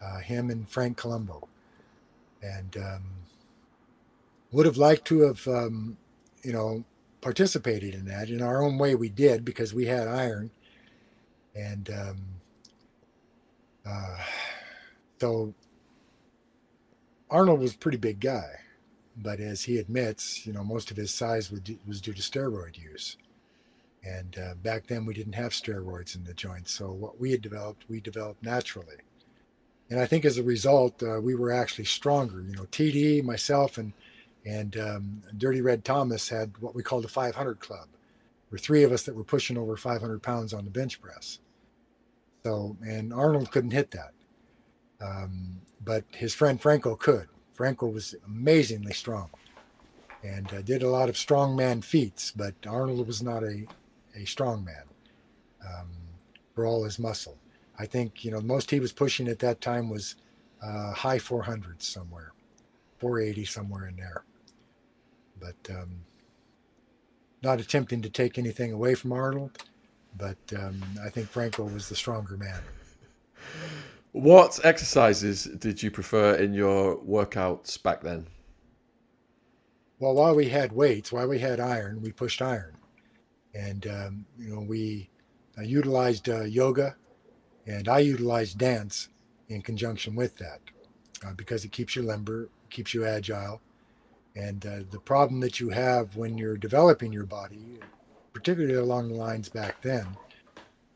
Uh, 0.00 0.18
him 0.18 0.48
and 0.48 0.68
Frank 0.68 0.96
Columbu, 0.96 1.48
and 2.40 2.76
um, 2.76 3.02
would 4.52 4.64
have 4.64 4.76
liked 4.76 5.04
to 5.06 5.22
have, 5.22 5.48
um, 5.48 5.96
you 6.44 6.52
know, 6.52 6.84
participated 7.20 7.94
in 7.94 8.04
that. 8.04 8.30
In 8.30 8.40
our 8.40 8.62
own 8.62 8.78
way, 8.78 8.94
we 8.94 9.08
did 9.08 9.44
because 9.44 9.74
we 9.74 9.86
had 9.86 10.06
iron. 10.06 10.52
And 11.56 11.90
um, 11.90 12.18
uh, 13.84 14.18
so 15.20 15.52
Arnold 17.28 17.58
was 17.58 17.74
a 17.74 17.78
pretty 17.78 17.98
big 17.98 18.20
guy, 18.20 18.60
but 19.16 19.40
as 19.40 19.62
he 19.64 19.78
admits, 19.78 20.46
you 20.46 20.52
know, 20.52 20.62
most 20.62 20.92
of 20.92 20.96
his 20.96 21.12
size 21.12 21.50
was 21.50 22.00
due 22.00 22.14
to 22.14 22.22
steroid 22.22 22.78
use. 22.78 23.16
And 24.08 24.38
uh, 24.38 24.54
back 24.54 24.86
then, 24.86 25.04
we 25.04 25.12
didn't 25.12 25.34
have 25.34 25.52
steroids 25.52 26.16
in 26.16 26.24
the 26.24 26.32
joints. 26.32 26.72
So 26.72 26.90
what 26.90 27.20
we 27.20 27.30
had 27.30 27.42
developed, 27.42 27.84
we 27.88 28.00
developed 28.00 28.42
naturally. 28.42 28.96
And 29.90 30.00
I 30.00 30.06
think 30.06 30.24
as 30.24 30.38
a 30.38 30.42
result, 30.42 31.02
uh, 31.02 31.20
we 31.20 31.34
were 31.34 31.52
actually 31.52 31.84
stronger. 31.84 32.40
You 32.40 32.54
know, 32.56 32.64
TD, 32.64 33.22
myself, 33.22 33.76
and 33.76 33.92
and 34.46 34.76
um, 34.78 35.22
Dirty 35.36 35.60
Red 35.60 35.84
Thomas 35.84 36.28
had 36.28 36.56
what 36.58 36.74
we 36.74 36.82
called 36.82 37.04
the 37.04 37.08
500 37.08 37.60
Club. 37.60 37.88
were 38.50 38.56
three 38.56 38.82
of 38.82 38.92
us 38.92 39.02
that 39.02 39.14
were 39.14 39.24
pushing 39.24 39.58
over 39.58 39.76
500 39.76 40.22
pounds 40.22 40.54
on 40.54 40.64
the 40.64 40.70
bench 40.70 41.02
press. 41.02 41.40
So, 42.44 42.76
and 42.80 43.12
Arnold 43.12 43.50
couldn't 43.50 43.72
hit 43.72 43.90
that. 43.90 44.12
Um, 45.04 45.60
but 45.84 46.04
his 46.12 46.34
friend 46.34 46.60
Franco 46.60 46.96
could. 46.96 47.28
Franco 47.52 47.88
was 47.88 48.14
amazingly 48.24 48.92
strong 48.92 49.30
and 50.22 50.52
uh, 50.52 50.62
did 50.62 50.82
a 50.82 50.88
lot 50.88 51.08
of 51.08 51.16
strongman 51.16 51.84
feats, 51.84 52.30
but 52.30 52.54
Arnold 52.66 53.06
was 53.06 53.22
not 53.22 53.42
a, 53.42 53.66
a 54.18 54.26
strongman 54.26 54.84
um, 55.64 55.88
for 56.54 56.66
all 56.66 56.84
his 56.84 56.98
muscle. 56.98 57.38
I 57.78 57.86
think, 57.86 58.24
you 58.24 58.30
know, 58.30 58.40
most 58.40 58.70
he 58.70 58.80
was 58.80 58.92
pushing 58.92 59.28
at 59.28 59.38
that 59.38 59.60
time 59.60 59.88
was 59.88 60.16
uh, 60.62 60.92
high 60.92 61.18
400s 61.18 61.82
somewhere, 61.82 62.32
480 62.98 63.44
somewhere 63.44 63.86
in 63.86 63.96
there. 63.96 64.24
But 65.40 65.70
um, 65.70 66.00
not 67.42 67.60
attempting 67.60 68.02
to 68.02 68.10
take 68.10 68.38
anything 68.38 68.72
away 68.72 68.94
from 68.94 69.12
Arnold, 69.12 69.62
but 70.16 70.38
um, 70.58 70.82
I 71.04 71.08
think 71.08 71.28
Franco 71.28 71.64
was 71.64 71.88
the 71.88 71.94
stronger 71.94 72.36
man. 72.36 72.60
What 74.12 74.58
exercises 74.64 75.44
did 75.44 75.82
you 75.82 75.90
prefer 75.92 76.34
in 76.34 76.54
your 76.54 76.96
workouts 76.96 77.80
back 77.80 78.00
then? 78.00 78.26
Well, 80.00 80.14
while 80.14 80.34
we 80.34 80.48
had 80.48 80.72
weights, 80.72 81.12
while 81.12 81.28
we 81.28 81.38
had 81.38 81.60
iron, 81.60 82.02
we 82.02 82.10
pushed 82.12 82.40
iron, 82.40 82.77
and 83.54 83.86
um, 83.86 84.26
you 84.38 84.54
know 84.54 84.60
we 84.60 85.08
uh, 85.58 85.62
utilized 85.62 86.28
uh, 86.28 86.42
yoga, 86.42 86.96
and 87.66 87.88
I 87.88 88.00
utilized 88.00 88.58
dance 88.58 89.08
in 89.48 89.62
conjunction 89.62 90.14
with 90.14 90.36
that 90.36 90.60
uh, 91.26 91.32
because 91.34 91.64
it 91.64 91.72
keeps 91.72 91.96
you 91.96 92.02
limber, 92.02 92.48
keeps 92.70 92.94
you 92.94 93.04
agile, 93.04 93.60
and 94.36 94.64
uh, 94.66 94.78
the 94.90 95.00
problem 95.00 95.40
that 95.40 95.58
you 95.58 95.70
have 95.70 96.16
when 96.16 96.38
you're 96.38 96.56
developing 96.56 97.12
your 97.12 97.26
body, 97.26 97.78
particularly 98.32 98.74
along 98.74 99.08
the 99.08 99.14
lines 99.14 99.48
back 99.48 99.80
then, 99.82 100.06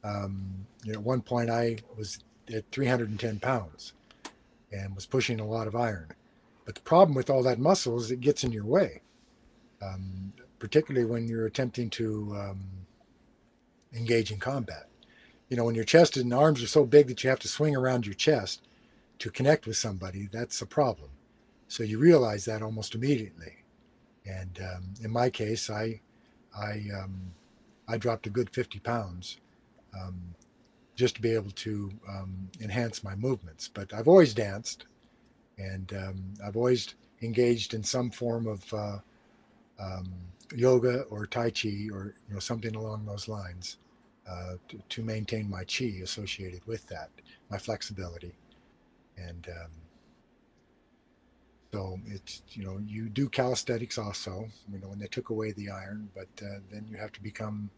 um, 0.05 0.66
you 0.84 0.92
know, 0.92 0.98
at 0.98 1.05
one 1.05 1.22
point 1.22 1.50
I 1.50 1.78
was 1.96 2.18
at 2.53 2.70
310 2.70 3.40
pounds 3.40 3.92
and 4.72 4.94
was 4.94 5.07
pushing 5.07 5.40
a 5.40 5.46
lot 5.46 5.66
of 5.66 5.76
iron. 5.76 6.12
But 6.64 6.74
the 6.74 6.80
problem 6.80 7.14
with 7.14 7.30
all 7.30 7.42
that 7.42 7.59
muscle 7.59 7.98
is 7.98 8.11
it 8.11 8.20
gets 8.20 8.44
in 8.44 8.53
your 8.53 8.64
way, 8.64 9.03
um, 9.82 10.32
particularly 10.63 11.05
when 11.05 11.27
you're 11.27 11.47
attempting 11.47 11.91
to 11.91 12.33
um, 12.39 12.61
engage 13.93 14.31
in 14.31 14.39
combat. 14.39 14.87
You 15.49 15.57
know, 15.57 15.65
when 15.65 15.75
your 15.75 15.83
chest 15.83 16.17
and 16.17 16.33
arms 16.33 16.63
are 16.63 16.69
so 16.69 16.85
big 16.87 17.09
that 17.09 17.25
you 17.25 17.31
have 17.31 17.41
to 17.41 17.49
swing 17.49 17.75
around 17.75 18.07
your 18.07 18.15
chest 18.15 18.69
to 19.19 19.29
connect 19.29 19.67
with 19.67 19.77
somebody, 19.77 20.29
that's 20.31 20.63
a 20.63 20.67
problem. 20.67 21.11
So 21.67 21.83
you 21.83 21.99
realize 21.99 22.45
that 22.45 22.63
almost 22.63 22.95
immediately. 22.95 23.65
And 24.25 24.57
um, 24.63 24.95
in 25.03 25.11
my 25.11 25.31
case, 25.31 25.69
I, 25.69 26.01
I, 26.57 26.85
um, 26.97 27.33
I 27.89 27.97
dropped 27.97 28.29
a 28.29 28.31
good 28.31 28.49
50 28.51 28.79
pounds 28.79 29.39
um, 30.01 30.37
just 30.95 31.17
to 31.17 31.21
be 31.23 31.35
able 31.35 31.51
to 31.51 31.91
um, 32.09 32.51
enhance 32.61 33.03
my 33.03 33.17
movements. 33.17 33.67
But 33.67 33.93
I've 33.93 34.07
always 34.07 34.33
danced, 34.33 34.87
and 35.59 35.93
um, 35.93 36.35
I've 36.45 36.57
always 36.57 36.95
engaged 37.21 37.75
in 37.75 37.83
some 37.83 38.13
form 38.13 38.47
of 38.47 38.73
uh, 38.73 38.99
um, 39.81 40.13
yoga 40.55 41.03
or 41.03 41.26
tai 41.26 41.50
chi 41.50 41.88
or 41.92 42.14
you 42.28 42.34
know 42.34 42.40
something 42.40 42.74
along 42.74 43.05
those 43.05 43.28
lines 43.28 43.78
uh, 44.28 44.55
to, 44.68 44.78
to, 44.88 45.03
maintain 45.03 45.50
my 45.50 45.64
chi 45.64 46.00
associated 46.03 46.64
with 46.66 46.86
that, 46.88 47.11
my 47.50 47.59
flexibility, 47.59 48.32
and 49.16 49.48
um, 49.48 49.70
so 51.72 51.98
it's 52.07 52.42
you 52.50 52.64
know 52.64 52.78
you 52.86 53.09
do 53.09 53.28
calisthenics 53.28 53.98
also. 53.98 54.48
You 54.72 54.78
know 54.78 54.88
when 54.88 54.98
they 54.98 55.07
took 55.07 55.30
away 55.30 55.53
the 55.53 55.70
iron, 55.70 56.09
but 56.14 56.28
uh, 56.42 56.61
then 56.70 56.86
you 56.90 56.96
have 56.96 57.12
to 57.12 57.22
become 57.22 57.70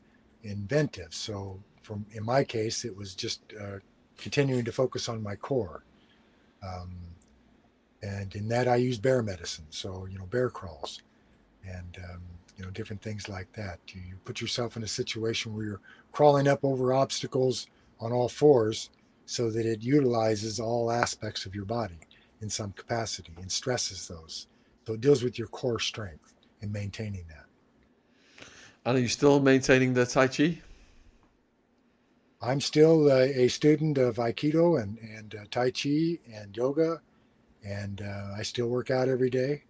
inventive. 0.43 1.15
So 1.15 1.61
from 1.83 2.07
in 2.13 2.25
my 2.25 2.45
case, 2.45 2.85
it 2.85 2.97
was 2.97 3.15
just 3.15 3.41
uh, 3.61 3.79
continuing 4.17 4.65
to 4.65 4.73
focus 4.73 5.09
on 5.09 5.23
my 5.23 5.37
core. 5.37 5.85
Um, 6.63 6.97
and 8.03 8.35
in 8.35 8.49
that, 8.49 8.69
I 8.69 8.77
use 8.77 8.99
bear 8.99 9.23
medicine. 9.23 9.67
So, 9.71 10.07
you 10.11 10.19
know, 10.19 10.27
bear 10.27 10.51
crawls 10.51 11.01
and, 11.67 11.99
um, 12.11 12.21
you 12.57 12.65
know, 12.65 12.71
different 12.71 13.03
things 13.03 13.29
like 13.29 13.53
that. 13.53 13.79
You, 13.89 14.01
you 14.01 14.17
put 14.25 14.41
yourself 14.41 14.77
in 14.77 14.83
a 14.83 14.89
situation 14.89 15.55
where 15.55 15.65
you're 15.65 15.81
crawling 16.13 16.49
up 16.49 16.61
over 16.63 16.93
obstacles 16.93 17.67
on 18.01 18.13
all 18.13 18.29
fours 18.29 18.91
so 19.27 19.51
that 19.51 19.67
it 19.67 19.83
utilizes 19.83 20.61
all 20.61 20.91
aspects 20.91 21.47
of 21.47 21.55
your 21.55 21.65
body 21.65 21.99
in 22.41 22.51
some 22.51 22.73
capacity 22.73 23.33
and 23.41 23.51
stresses 23.51 24.07
those. 24.09 24.47
So 24.87 24.95
it 24.95 25.01
deals 25.01 25.23
with 25.23 25.39
your 25.39 25.49
core 25.49 25.79
strength 25.79 26.35
and 26.61 26.73
maintaining 26.73 27.25
that. 27.29 27.47
And 28.85 28.99
are 28.99 29.01
you 29.01 29.09
still 29.09 29.41
maintaining 29.41 29.95
the 29.95 30.05
Tai 30.05 30.29
Chi? 30.29 30.59
I'm 32.43 32.61
still 32.61 33.11
uh, 33.11 33.21
a 33.21 33.49
student 33.49 33.97
of 33.97 34.17
Aikido 34.17 34.83
and, 34.83 34.99
and 34.99 35.35
uh, 35.35 35.45
Tai 35.51 35.71
Chi 35.71 36.19
and 36.31 36.55
yoga, 36.55 37.01
and 37.65 38.03
uh, 38.03 38.35
I 38.37 38.43
still 38.43 38.69
work 38.69 38.91
out 38.91 39.09
every 39.09 39.31
day. 39.31 39.65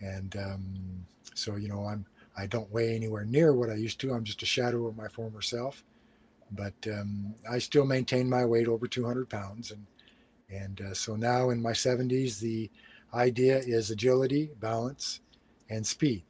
And 0.00 0.34
um, 0.36 1.06
so, 1.34 1.56
you 1.56 1.68
know, 1.68 1.84
I'm 1.84 2.06
I 2.36 2.46
don't 2.46 2.72
weigh 2.72 2.94
anywhere 2.94 3.24
near 3.24 3.52
what 3.52 3.70
I 3.70 3.74
used 3.74 4.00
to. 4.00 4.12
I'm 4.12 4.24
just 4.24 4.42
a 4.42 4.46
shadow 4.46 4.86
of 4.86 4.96
my 4.96 5.08
former 5.08 5.42
self, 5.42 5.84
but 6.52 6.74
um, 6.86 7.34
I 7.50 7.58
still 7.58 7.84
maintain 7.84 8.30
my 8.30 8.44
weight 8.46 8.68
over 8.68 8.86
200 8.86 9.28
pounds. 9.28 9.70
And 9.70 9.86
and 10.48 10.80
uh, 10.80 10.94
so 10.94 11.16
now 11.16 11.50
in 11.50 11.62
my 11.62 11.72
70s, 11.72 12.40
the 12.40 12.70
idea 13.14 13.58
is 13.58 13.90
agility, 13.90 14.50
balance, 14.58 15.20
and 15.68 15.86
speed, 15.86 16.24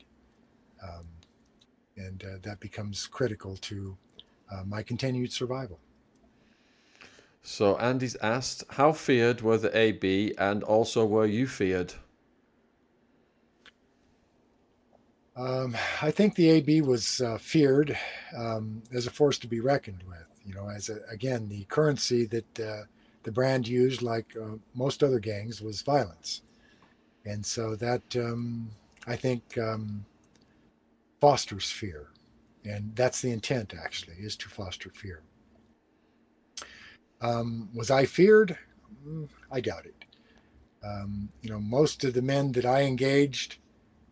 um, 0.82 1.06
and 1.96 2.22
uh, 2.24 2.38
that 2.42 2.60
becomes 2.60 3.06
critical 3.06 3.56
to 3.56 3.96
uh, 4.50 4.62
my 4.64 4.82
continued 4.82 5.32
survival. 5.32 5.78
So 7.42 7.78
Andy's 7.78 8.16
asked, 8.16 8.64
how 8.70 8.92
feared 8.92 9.40
were 9.40 9.56
the 9.56 9.76
AB, 9.76 10.34
and 10.36 10.62
also 10.62 11.06
were 11.06 11.26
you 11.26 11.46
feared? 11.46 11.94
Um, 15.36 15.76
I 16.02 16.10
think 16.10 16.34
the 16.34 16.50
AB 16.50 16.82
was 16.82 17.20
uh, 17.20 17.38
feared 17.38 17.96
um, 18.36 18.82
as 18.92 19.06
a 19.06 19.10
force 19.10 19.38
to 19.38 19.46
be 19.46 19.60
reckoned 19.60 20.02
with. 20.06 20.26
You 20.44 20.54
know, 20.54 20.68
as 20.68 20.88
a, 20.88 20.98
again, 21.10 21.48
the 21.48 21.64
currency 21.64 22.26
that 22.26 22.60
uh, 22.60 22.82
the 23.22 23.32
brand 23.32 23.68
used, 23.68 24.02
like 24.02 24.36
uh, 24.36 24.56
most 24.74 25.02
other 25.02 25.20
gangs, 25.20 25.62
was 25.62 25.82
violence, 25.82 26.42
and 27.24 27.44
so 27.44 27.76
that 27.76 28.02
um, 28.16 28.70
I 29.06 29.16
think 29.16 29.56
um, 29.58 30.04
fosters 31.20 31.70
fear. 31.70 32.08
And 32.64 32.94
that's 32.94 33.22
the 33.22 33.30
intent, 33.30 33.72
actually, 33.80 34.16
is 34.16 34.36
to 34.36 34.48
foster 34.48 34.90
fear. 34.90 35.22
Um, 37.22 37.70
was 37.74 37.90
I 37.90 38.04
feared? 38.04 38.58
Mm, 39.06 39.28
I 39.50 39.60
doubt 39.60 39.86
it. 39.86 40.04
Um, 40.84 41.30
you 41.40 41.50
know, 41.50 41.60
most 41.60 42.04
of 42.04 42.14
the 42.14 42.22
men 42.22 42.52
that 42.52 42.66
I 42.66 42.82
engaged 42.82 43.56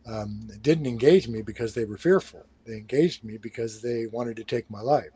um, 0.08 0.48
didn't 0.62 0.86
engage 0.86 1.28
me 1.28 1.42
because 1.42 1.74
they 1.74 1.84
were 1.84 1.98
fearful. 1.98 2.46
They 2.66 2.76
engaged 2.76 3.24
me 3.24 3.36
because 3.36 3.82
they 3.82 4.06
wanted 4.06 4.36
to 4.36 4.44
take 4.44 4.70
my 4.70 4.80
life. 4.80 5.12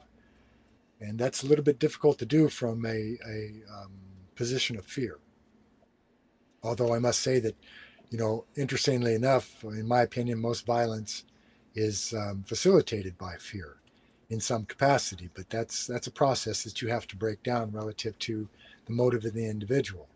And 1.00 1.18
that's 1.18 1.42
a 1.42 1.46
little 1.46 1.64
bit 1.64 1.78
difficult 1.78 2.18
to 2.18 2.26
do 2.26 2.48
from 2.48 2.84
a, 2.86 3.18
a 3.26 3.62
um, 3.72 3.92
position 4.36 4.78
of 4.78 4.84
fear. 4.84 5.18
Although 6.62 6.94
I 6.94 6.98
must 6.98 7.20
say 7.20 7.40
that, 7.40 7.56
you 8.10 8.18
know, 8.18 8.44
interestingly 8.56 9.14
enough, 9.14 9.64
in 9.64 9.88
my 9.88 10.02
opinion, 10.02 10.40
most 10.40 10.64
violence 10.64 11.24
is 11.74 12.14
um, 12.14 12.44
facilitated 12.46 13.18
by 13.18 13.36
fear 13.36 13.78
in 14.30 14.40
some 14.40 14.64
capacity, 14.64 15.28
but 15.34 15.50
that's 15.50 15.86
that's 15.86 16.06
a 16.06 16.10
process 16.12 16.62
that 16.64 16.80
you 16.80 16.88
have 16.88 17.06
to 17.06 17.16
break 17.16 17.42
down 17.42 17.70
relative 17.72 18.18
to 18.18 18.48
the 18.86 18.92
motive 18.92 19.24
of 19.24 19.34
the 19.34 19.46
individual. 19.46 20.08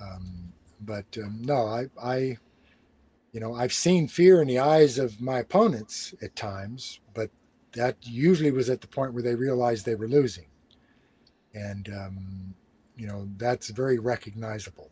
Um, 0.00 0.52
but 0.80 1.06
um, 1.22 1.42
no, 1.42 1.66
I, 1.66 1.88
I, 2.02 2.38
you 3.38 3.44
know, 3.44 3.54
I've 3.54 3.72
seen 3.72 4.08
fear 4.08 4.42
in 4.42 4.48
the 4.48 4.58
eyes 4.58 4.98
of 4.98 5.20
my 5.20 5.38
opponents 5.38 6.12
at 6.20 6.34
times, 6.34 6.98
but 7.14 7.30
that 7.74 7.94
usually 8.02 8.50
was 8.50 8.68
at 8.68 8.80
the 8.80 8.88
point 8.88 9.14
where 9.14 9.22
they 9.22 9.36
realized 9.36 9.86
they 9.86 9.94
were 9.94 10.08
losing, 10.08 10.46
and 11.54 11.88
um, 11.88 12.54
you 12.96 13.06
know 13.06 13.28
that's 13.36 13.68
very 13.68 14.00
recognizable. 14.00 14.90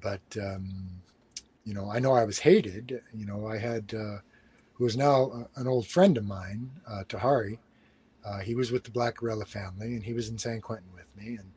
But 0.00 0.22
um, 0.42 1.02
you 1.66 1.74
know, 1.74 1.90
I 1.90 1.98
know 1.98 2.14
I 2.14 2.24
was 2.24 2.38
hated. 2.38 3.02
You 3.12 3.26
know, 3.26 3.46
I 3.46 3.58
had. 3.58 3.92
Uh, 3.92 4.20
who 4.72 4.86
is 4.86 4.96
now 4.96 5.30
uh, 5.30 5.44
an 5.56 5.68
old 5.68 5.86
friend 5.86 6.16
of 6.16 6.24
mine, 6.24 6.70
uh, 6.88 7.04
Tahari. 7.06 7.58
Uh, 8.24 8.38
he 8.38 8.54
was 8.54 8.72
with 8.72 8.84
the 8.84 8.90
Black 8.90 9.16
Guerrilla 9.16 9.44
family, 9.44 9.88
and 9.88 10.02
he 10.02 10.14
was 10.14 10.30
in 10.30 10.38
San 10.38 10.62
Quentin 10.62 10.88
with 10.94 11.14
me. 11.14 11.36
And 11.36 11.52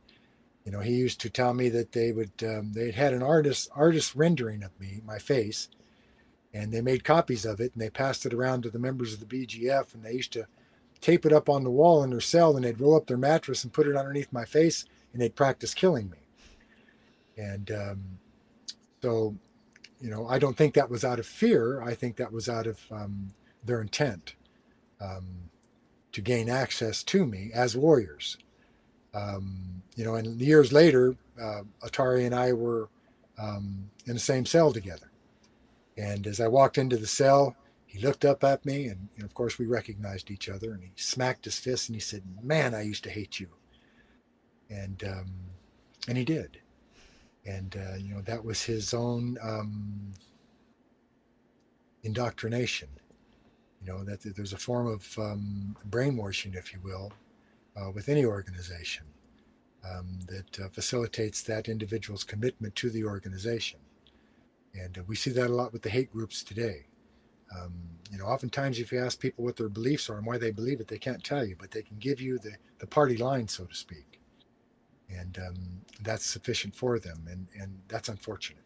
you 0.66 0.74
know, 0.74 0.82
he 0.82 0.92
used 0.92 1.22
to 1.22 1.30
tell 1.30 1.54
me 1.54 1.70
that 1.70 1.94
they 1.94 2.12
would 2.12 2.34
um, 2.44 2.74
they 2.74 2.92
had 2.92 3.14
an 3.14 3.24
artist 3.24 3.70
artist 3.74 4.14
rendering 4.14 4.62
of 4.62 4.78
me, 4.78 5.00
my 5.06 5.20
face, 5.20 5.70
and 6.56 6.72
they 6.72 6.80
made 6.80 7.04
copies 7.04 7.46
of 7.46 7.60
it 7.60 7.74
and 7.74 7.82
they 7.82 7.90
passed 7.90 8.26
it 8.26 8.34
around 8.34 8.64
to 8.64 8.70
the 8.70 8.80
members 8.80 9.14
of 9.14 9.20
the 9.20 9.26
BGF, 9.26 9.94
and 9.94 10.04
they 10.04 10.14
used 10.14 10.32
to 10.34 10.48
tape 11.02 11.26
it 11.26 11.34
up 11.34 11.50
on 11.50 11.66
the 11.66 11.70
wall 11.70 12.02
in 12.02 12.10
their 12.10 12.22
cell, 12.22 12.56
and 12.56 12.64
they'd 12.64 12.80
roll 12.80 12.96
up 12.96 13.08
their 13.08 13.18
mattress 13.18 13.64
and 13.64 13.74
put 13.74 13.88
it 13.88 13.96
underneath 13.98 14.32
my 14.32 14.46
face, 14.46 14.86
and 15.12 15.22
they'd 15.22 15.36
practice 15.36 15.74
killing 15.74 16.10
me. 16.10 16.18
And 17.38 17.70
um, 17.72 18.04
so 19.02 19.36
you 20.00 20.10
know, 20.10 20.28
I 20.28 20.40
don't 20.40 20.56
think 20.56 20.74
that 20.76 20.90
was 20.90 21.04
out 21.04 21.20
of 21.20 21.26
fear. 21.26 21.82
I 21.82 21.94
think 21.94 22.16
that 22.18 22.32
was 22.32 22.48
out 22.48 22.68
of 22.68 22.80
um, 22.90 23.34
their 23.64 23.82
intent 23.82 24.36
um, 25.02 25.50
to 26.14 26.22
gain 26.22 26.50
access 26.50 27.04
to 27.04 27.26
me 27.26 27.52
as 27.54 27.76
warriors. 27.76 28.38
Um, 29.14 29.82
you 29.96 30.06
know, 30.06 30.16
and 30.16 30.40
years 30.40 30.72
later, 30.72 31.16
uh, 31.42 31.62
Atari 31.84 32.26
and 32.26 32.36
I 32.36 32.54
were 32.54 32.90
um, 33.38 33.90
in 34.06 34.14
the 34.14 34.20
same 34.20 34.46
cell 34.46 34.72
together. 34.72 35.12
And 35.98 36.28
as 36.28 36.40
I 36.40 36.48
walked 36.48 36.78
into 36.78 36.98
the 36.98 37.08
cell, 37.08 37.56
he 37.86 38.00
looked 38.00 38.26
up 38.26 38.44
at 38.44 38.66
me, 38.66 38.88
and, 38.88 39.08
of 39.24 39.34
course, 39.34 39.58
we 39.58 39.66
recognized 39.66 40.30
each 40.30 40.50
other. 40.50 40.74
And 40.74 40.84
he 40.84 40.92
smacked 40.96 41.46
his 41.46 41.58
fist 41.58 41.88
and 41.88 41.96
he 41.96 42.02
said, 42.02 42.24
"Man, 42.42 42.76
I 42.76 42.82
used 42.82 43.04
to 43.06 43.10
hate 43.10 43.40
you." 43.40 43.48
And 44.70 45.04
um, 45.04 45.32
and 46.08 46.18
he 46.18 46.26
did. 46.26 46.60
And 47.46 47.76
uh, 47.78 47.96
you 47.98 48.14
know 48.14 48.22
that 48.22 48.44
was 48.44 48.64
his 48.64 48.94
own 48.94 49.38
um, 49.42 50.14
indoctrination. 52.04 52.90
You 53.82 53.88
know 53.88 54.04
that 54.04 54.22
there's 54.36 54.54
a 54.54 54.58
form 54.58 54.88
of 54.88 55.18
um, 55.20 55.76
brainwashing, 55.86 56.54
if 56.56 56.74
you 56.74 56.80
will, 56.84 57.14
uh, 57.78 57.92
with 57.92 58.10
any 58.10 58.26
organization 58.26 59.06
um, 59.90 60.20
that 60.28 60.60
uh, 60.60 60.70
facilitates 60.70 61.44
that 61.44 61.70
individual's 61.70 62.24
commitment 62.24 62.76
to 62.76 62.90
the 62.90 63.04
organization. 63.04 63.80
And 64.82 64.98
uh, 64.98 65.02
we 65.08 65.16
see 65.16 65.32
that 65.32 65.50
a 65.50 65.54
lot 65.54 65.74
with 65.74 65.82
the 65.82 65.90
hate 65.90 66.12
groups 66.12 66.44
today. 66.44 66.86
Um, 67.56 67.74
you 68.12 68.18
know, 68.18 68.26
oftentimes 68.26 68.80
if 68.80 68.92
you 68.92 69.00
ask 69.00 69.20
people 69.20 69.44
what 69.44 69.56
their 69.56 69.70
beliefs 69.70 70.10
are 70.10 70.18
and 70.18 70.26
why 70.26 70.38
they 70.38 70.52
believe 70.52 70.80
it, 70.80 70.88
they 70.88 70.98
can't 70.98 71.24
tell 71.24 71.46
you, 71.46 71.56
but 71.60 71.72
they 71.72 71.82
can 71.82 71.98
give 71.98 72.20
you 72.20 72.38
the, 72.38 72.54
the 72.80 72.88
party 72.88 73.18
line, 73.18 73.48
so 73.48 73.66
to 73.66 73.76
speak. 73.76 74.20
And 75.10 75.38
um, 75.38 75.56
that's 76.02 76.26
sufficient 76.26 76.76
for 76.76 77.00
them, 77.00 77.28
and, 77.30 77.48
and 77.60 77.80
that's 77.88 78.10
unfortunate. 78.10 78.64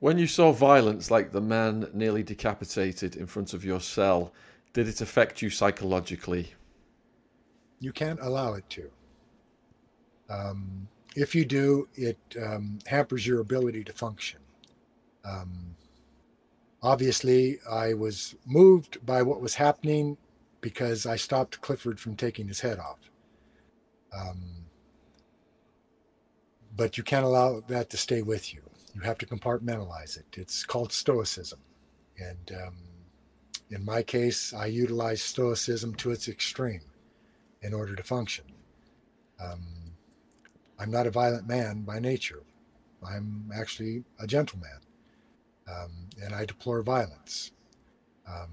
When 0.00 0.18
you 0.18 0.26
saw 0.26 0.52
violence 0.52 1.10
like 1.10 1.30
the 1.30 1.40
man 1.40 1.88
nearly 1.94 2.22
decapitated 2.22 3.16
in 3.16 3.26
front 3.26 3.54
of 3.54 3.64
your 3.64 3.80
cell, 3.80 4.32
did 4.72 4.88
it 4.88 5.00
affect 5.00 5.40
you 5.40 5.48
psychologically? 5.48 6.52
You 7.80 7.92
can't 7.92 8.20
allow 8.20 8.54
it 8.54 8.68
to. 8.70 8.90
Um, 10.28 10.88
if 11.14 11.34
you 11.34 11.44
do, 11.44 11.88
it 11.94 12.18
um, 12.42 12.78
hampers 12.86 13.26
your 13.26 13.40
ability 13.40 13.84
to 13.84 13.92
function. 13.92 14.40
Um, 15.24 15.76
obviously, 16.82 17.58
I 17.70 17.94
was 17.94 18.34
moved 18.44 19.04
by 19.04 19.22
what 19.22 19.40
was 19.40 19.54
happening 19.54 20.16
because 20.60 21.06
I 21.06 21.16
stopped 21.16 21.60
Clifford 21.60 22.00
from 22.00 22.16
taking 22.16 22.48
his 22.48 22.60
head 22.60 22.78
off. 22.78 23.10
Um, 24.16 24.66
but 26.76 26.96
you 26.96 27.04
can't 27.04 27.24
allow 27.24 27.60
that 27.68 27.90
to 27.90 27.96
stay 27.96 28.22
with 28.22 28.52
you. 28.52 28.62
You 28.94 29.02
have 29.02 29.18
to 29.18 29.26
compartmentalize 29.26 30.16
it. 30.16 30.26
It's 30.34 30.64
called 30.64 30.92
stoicism. 30.92 31.60
And 32.18 32.52
um, 32.64 32.74
in 33.70 33.84
my 33.84 34.02
case, 34.02 34.52
I 34.52 34.66
utilize 34.66 35.22
stoicism 35.22 35.94
to 35.96 36.10
its 36.10 36.28
extreme 36.28 36.82
in 37.62 37.74
order 37.74 37.96
to 37.96 38.02
function. 38.02 38.44
Um, 39.42 39.73
I'm 40.78 40.90
not 40.90 41.06
a 41.06 41.10
violent 41.10 41.46
man 41.46 41.82
by 41.82 41.98
nature. 41.98 42.42
I'm 43.06 43.50
actually 43.54 44.04
a 44.18 44.26
gentleman. 44.26 44.80
Um, 45.68 46.08
and 46.22 46.34
I 46.34 46.44
deplore 46.44 46.82
violence. 46.82 47.52
Um, 48.28 48.50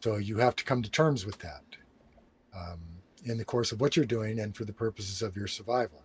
so 0.00 0.16
you 0.16 0.38
have 0.38 0.56
to 0.56 0.64
come 0.64 0.82
to 0.82 0.90
terms 0.90 1.26
with 1.26 1.38
that 1.38 1.64
um, 2.54 2.80
in 3.24 3.38
the 3.38 3.44
course 3.44 3.72
of 3.72 3.80
what 3.80 3.96
you're 3.96 4.04
doing 4.04 4.38
and 4.38 4.56
for 4.56 4.64
the 4.64 4.72
purposes 4.72 5.22
of 5.22 5.36
your 5.36 5.48
survival. 5.48 6.02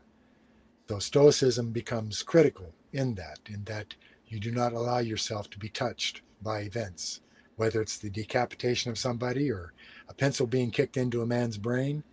So 0.89 0.99
Stoicism 0.99 1.71
becomes 1.71 2.23
critical 2.23 2.73
in 2.91 3.15
that, 3.15 3.39
in 3.47 3.63
that 3.65 3.95
you 4.27 4.39
do 4.39 4.51
not 4.51 4.73
allow 4.73 4.99
yourself 4.99 5.49
to 5.51 5.59
be 5.59 5.69
touched 5.69 6.21
by 6.41 6.61
events, 6.61 7.21
whether 7.55 7.81
it's 7.81 7.97
the 7.97 8.09
decapitation 8.09 8.91
of 8.91 8.97
somebody 8.97 9.51
or 9.51 9.73
a 10.09 10.13
pencil 10.13 10.47
being 10.47 10.71
kicked 10.71 10.97
into 10.97 11.21
a 11.21 11.27
man's 11.27 11.57
brain, 11.57 12.03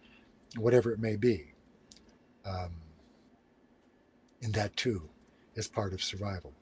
whatever 0.56 0.92
it 0.92 1.00
may 1.00 1.16
be. 1.16 1.52
Um, 2.50 2.70
and 4.42 4.54
that 4.54 4.76
too 4.76 5.08
is 5.54 5.68
part 5.68 5.92
of 5.92 6.02
survival. 6.02 6.52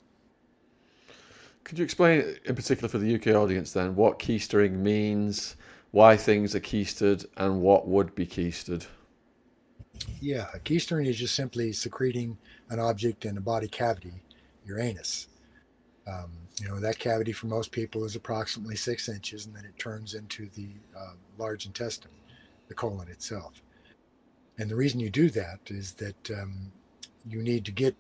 Could 1.65 1.79
you 1.79 1.85
explain, 1.85 2.37
in 2.45 2.55
particular 2.55 2.89
for 2.89 2.99
the 2.99 3.15
UK 3.15 3.29
audience, 3.29 3.73
then, 3.73 3.95
what 3.95 4.19
keistering 4.19 4.73
means, 4.79 5.57
why 5.91 6.17
things 6.17 6.55
are 6.55 6.61
keistered, 6.61 7.27
and 7.37 7.61
what 7.61 7.87
would 7.87 8.15
be 8.15 8.27
keistered? 8.27 8.87
Yeah, 10.21 10.47
keistering 10.65 11.07
is 11.07 11.19
just 11.19 11.35
simply 11.35 11.73
secreting 11.73 12.39
an 12.71 12.81
object 12.81 13.25
in 13.25 13.37
a 13.37 13.41
body 13.41 13.69
cavity, 13.69 14.23
your 14.65 14.79
anus. 14.79 15.29
Um, 16.07 16.31
you 16.61 16.69
know, 16.69 16.81
that 16.81 16.99
cavity 16.99 17.33
for 17.33 17.47
most 17.47 17.71
people 17.71 18.05
is 18.05 18.17
approximately 18.17 18.77
six 18.77 19.09
inches, 19.09 19.47
and 19.47 19.55
then 19.55 19.65
it 19.65 19.79
turns 19.79 20.15
into 20.15 20.49
the 20.55 20.69
uh, 20.97 21.13
large 21.37 21.67
intestine, 21.67 22.11
the 22.69 22.75
colon 22.75 23.09
itself. 23.09 23.63
And 24.59 24.69
the 24.69 24.77
reason 24.77 25.01
you 25.01 25.11
do 25.11 25.31
that 25.31 25.61
is 25.67 25.93
that 25.95 26.31
um, 26.31 26.73
you 27.27 27.43
need 27.43 27.65
to 27.67 27.73
get, 27.73 27.95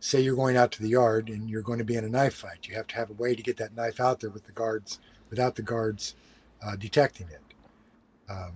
say, 0.00 0.20
you're 0.20 0.36
going 0.36 0.56
out 0.56 0.72
to 0.72 0.82
the 0.82 0.88
yard 0.88 1.28
and 1.28 1.48
you're 1.48 1.62
going 1.62 1.78
to 1.78 1.84
be 1.84 1.96
in 1.96 2.04
a 2.04 2.08
knife 2.08 2.34
fight. 2.34 2.66
You 2.66 2.74
have 2.74 2.88
to 2.88 2.96
have 2.96 3.10
a 3.10 3.14
way 3.14 3.34
to 3.34 3.42
get 3.42 3.56
that 3.58 3.76
knife 3.76 4.00
out 4.00 4.20
there 4.20 4.30
with 4.30 4.46
the 4.46 4.52
guards, 4.52 4.98
without 5.30 5.54
the 5.54 5.62
guards 5.62 6.14
uh, 6.64 6.76
detecting 6.76 7.28
it. 7.28 7.54
Um, 8.28 8.52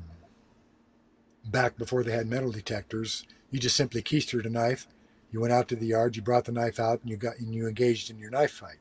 back 1.45 1.77
before 1.79 2.03
they 2.03 2.13
had 2.13 2.27
metal 2.27 2.51
detectors, 2.51 3.25
you 3.51 3.61
just 3.61 3.77
simply 3.77 4.03
keistered 4.03 4.47
a 4.47 4.51
knife. 4.51 4.89
You 5.31 5.41
went 5.41 5.53
out 5.53 5.69
to 5.69 5.77
the 5.77 5.87
yard, 5.87 6.17
you 6.17 6.23
brought 6.23 6.45
the 6.45 6.53
knife 6.53 6.81
out, 6.81 7.01
and 7.03 7.11
you 7.11 7.17
got 7.17 7.39
and 7.39 7.55
you 7.55 7.69
engaged 7.69 8.11
in 8.11 8.19
your 8.19 8.31
knife 8.31 8.53
fight. 8.53 8.79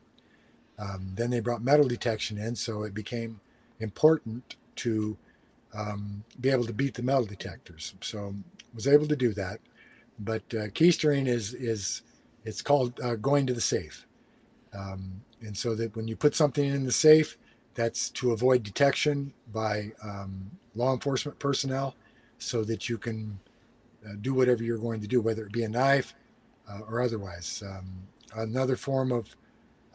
Um, 0.78 1.12
then 1.16 1.30
they 1.30 1.40
brought 1.40 1.64
metal 1.64 1.88
detection 1.88 2.38
in, 2.38 2.56
so 2.56 2.84
it 2.84 2.94
became 2.94 3.40
important 3.80 4.56
to 4.78 5.18
um, 5.74 6.24
be 6.40 6.50
able 6.50 6.66
to 6.66 6.74
beat 6.74 6.96
the 6.96 7.04
metal 7.04 7.26
detectors. 7.26 7.96
So 8.02 8.36
was 8.76 8.88
able 8.88 9.08
to 9.08 9.16
do 9.16 9.34
that. 9.34 9.60
But 10.20 10.44
uh, 10.54 10.68
is 10.80 11.54
is 11.54 12.02
it's 12.44 12.62
called 12.62 13.00
uh, 13.02 13.16
going 13.16 13.48
to 13.48 13.54
the 13.54 13.62
safe, 13.62 14.06
um, 14.74 15.22
and 15.42 15.58
so 15.58 15.76
that 15.76 15.96
when 15.96 16.08
you 16.08 16.16
put 16.16 16.36
something 16.36 16.66
in 16.66 16.86
the 16.86 16.92
safe, 16.92 17.38
that's 17.74 18.10
to 18.12 18.32
avoid 18.32 18.64
detection 18.64 19.34
by 19.52 19.92
um, 20.04 20.52
law 20.76 20.94
enforcement 20.94 21.40
personnel, 21.40 21.96
so 22.38 22.64
that 22.64 22.88
you 22.88 22.98
can 22.98 23.40
uh, 24.06 24.14
do 24.22 24.34
whatever 24.34 24.64
you're 24.64 24.78
going 24.78 25.02
to 25.02 25.08
do, 25.08 25.20
whether 25.22 25.46
it 25.46 25.52
be 25.52 25.64
a 25.64 25.70
knife 25.70 26.14
uh, 26.70 26.80
or 26.90 27.02
otherwise. 27.02 27.64
Um, 27.66 28.08
another 28.36 28.78
form 28.78 29.12
of 29.12 29.36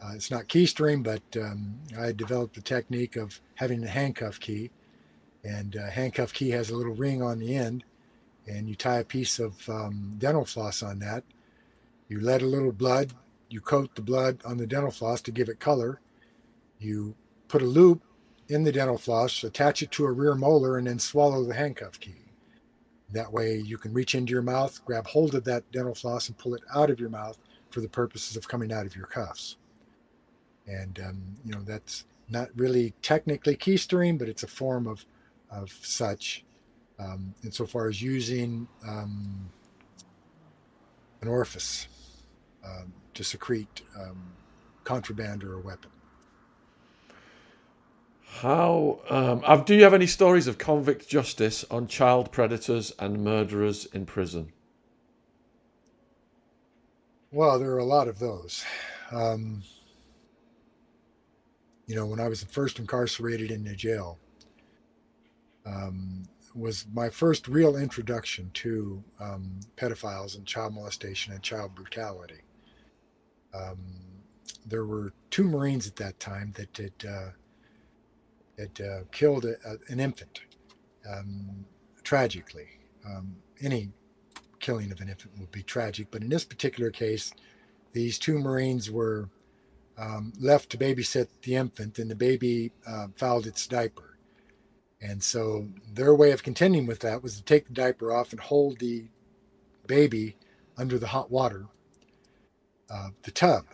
uh, 0.03 0.11
it's 0.13 0.29
not 0.29 0.47
keistering, 0.47 1.03
but 1.03 1.21
um, 1.41 1.79
I 1.97 2.11
developed 2.11 2.55
the 2.55 2.61
technique 2.61 3.15
of 3.15 3.39
having 3.55 3.83
a 3.83 3.87
handcuff 3.87 4.39
key, 4.39 4.69
and 5.43 5.75
a 5.75 5.89
handcuff 5.89 6.31
key 6.31 6.49
has 6.51 6.69
a 6.69 6.75
little 6.75 6.93
ring 6.93 7.23
on 7.23 7.39
the 7.39 7.55
end 7.55 7.85
and 8.47 8.67
you 8.67 8.75
tie 8.75 8.99
a 8.99 9.03
piece 9.03 9.39
of 9.39 9.67
um, 9.69 10.15
dental 10.17 10.45
floss 10.45 10.81
on 10.83 10.99
that. 10.99 11.23
You 12.07 12.19
let 12.19 12.41
a 12.41 12.47
little 12.47 12.71
blood, 12.71 13.13
you 13.49 13.61
coat 13.61 13.95
the 13.95 14.01
blood 14.01 14.41
on 14.45 14.57
the 14.57 14.67
dental 14.67 14.91
floss 14.91 15.21
to 15.21 15.31
give 15.31 15.49
it 15.49 15.59
color. 15.59 15.99
You 16.79 17.15
put 17.47 17.61
a 17.61 17.65
loop 17.65 18.01
in 18.47 18.63
the 18.63 18.71
dental 18.71 18.97
floss, 18.97 19.43
attach 19.43 19.81
it 19.81 19.91
to 19.91 20.05
a 20.05 20.11
rear 20.11 20.35
molar, 20.35 20.77
and 20.77 20.87
then 20.87 20.99
swallow 20.99 21.43
the 21.45 21.53
handcuff 21.53 21.99
key. 21.99 22.15
That 23.09 23.31
way, 23.31 23.57
you 23.57 23.77
can 23.77 23.93
reach 23.93 24.15
into 24.15 24.31
your 24.31 24.41
mouth, 24.41 24.83
grab 24.85 25.07
hold 25.07 25.35
of 25.35 25.43
that 25.45 25.69
dental 25.71 25.95
floss, 25.95 26.27
and 26.27 26.37
pull 26.37 26.53
it 26.53 26.63
out 26.73 26.89
of 26.89 26.99
your 26.99 27.09
mouth 27.09 27.37
for 27.69 27.81
the 27.81 27.89
purposes 27.89 28.35
of 28.35 28.47
coming 28.47 28.71
out 28.71 28.85
of 28.85 28.95
your 28.95 29.05
cuffs. 29.05 29.57
And 30.67 30.99
um, 30.99 31.21
you 31.43 31.51
know 31.51 31.61
that's 31.61 32.05
not 32.29 32.49
really 32.55 32.93
technically 33.01 33.57
keistering, 33.57 34.17
but 34.17 34.29
it's 34.29 34.43
a 34.43 34.47
form 34.47 34.87
of 34.87 35.05
of 35.49 35.71
such 35.81 36.45
um, 37.01 37.33
insofar 37.43 37.87
as 37.87 38.01
using 38.01 38.67
um, 38.87 39.49
an 41.21 41.27
orifice 41.27 41.87
um, 42.65 42.93
to 43.13 43.23
secrete 43.23 43.81
um, 43.99 44.21
contraband 44.83 45.43
or 45.43 45.55
a 45.55 45.59
weapon. 45.59 45.89
How 48.39 48.99
um, 49.09 49.63
do 49.65 49.75
you 49.75 49.83
have 49.83 49.93
any 49.93 50.07
stories 50.07 50.47
of 50.47 50.57
convict 50.57 51.07
justice 51.09 51.65
on 51.69 51.87
child 51.87 52.31
predators 52.31 52.91
and 52.97 53.23
murderers 53.23 53.85
in 53.85 54.05
prison? 54.05 54.53
Well, 57.31 57.59
there 57.59 57.71
are 57.71 57.77
a 57.77 57.85
lot 57.85 58.07
of 58.07 58.19
those. 58.19 58.65
Um, 59.11 59.63
you 61.87 61.95
know, 61.95 62.05
when 62.05 62.19
I 62.19 62.29
was 62.29 62.43
first 62.43 62.79
incarcerated 62.79 63.51
in 63.51 63.63
the 63.63 63.75
jail, 63.75 64.17
um, 65.65 66.23
was 66.53 66.85
my 66.93 67.09
first 67.09 67.47
real 67.47 67.75
introduction 67.75 68.51
to 68.53 69.03
um, 69.19 69.59
pedophiles 69.77 70.35
and 70.35 70.45
child 70.45 70.73
molestation 70.73 71.33
and 71.33 71.41
child 71.41 71.75
brutality. 71.75 72.41
Um, 73.53 73.79
there 74.65 74.85
were 74.85 75.13
two 75.29 75.43
Marines 75.43 75.87
at 75.87 75.95
that 75.97 76.19
time 76.19 76.53
that 76.55 76.77
had, 76.77 77.09
uh, 77.09 77.29
had 78.57 78.81
uh, 78.85 79.03
killed 79.11 79.45
a, 79.45 79.55
a, 79.65 79.77
an 79.89 79.99
infant 79.99 80.41
um, 81.09 81.65
tragically. 82.03 82.67
Um, 83.05 83.37
any 83.61 83.91
killing 84.59 84.91
of 84.91 85.01
an 85.01 85.09
infant 85.09 85.37
would 85.39 85.51
be 85.51 85.63
tragic, 85.63 86.07
but 86.11 86.21
in 86.21 86.29
this 86.29 86.45
particular 86.45 86.91
case, 86.91 87.33
these 87.93 88.19
two 88.19 88.37
Marines 88.39 88.89
were 88.91 89.29
um, 89.97 90.33
left 90.39 90.69
to 90.71 90.77
babysit 90.77 91.27
the 91.41 91.55
infant, 91.55 91.99
and 91.99 92.09
the 92.09 92.15
baby 92.15 92.71
uh, 92.87 93.07
fouled 93.15 93.47
its 93.47 93.67
diaper. 93.67 94.10
And 95.01 95.23
so 95.23 95.67
their 95.91 96.13
way 96.13 96.31
of 96.31 96.43
contending 96.43 96.85
with 96.85 96.99
that 96.99 97.23
was 97.23 97.35
to 97.37 97.43
take 97.43 97.67
the 97.67 97.73
diaper 97.73 98.13
off 98.13 98.31
and 98.31 98.39
hold 98.39 98.79
the 98.79 99.05
baby 99.87 100.37
under 100.77 100.99
the 100.99 101.07
hot 101.07 101.31
water, 101.31 101.65
uh, 102.89 103.09
the 103.23 103.31
tub. 103.31 103.65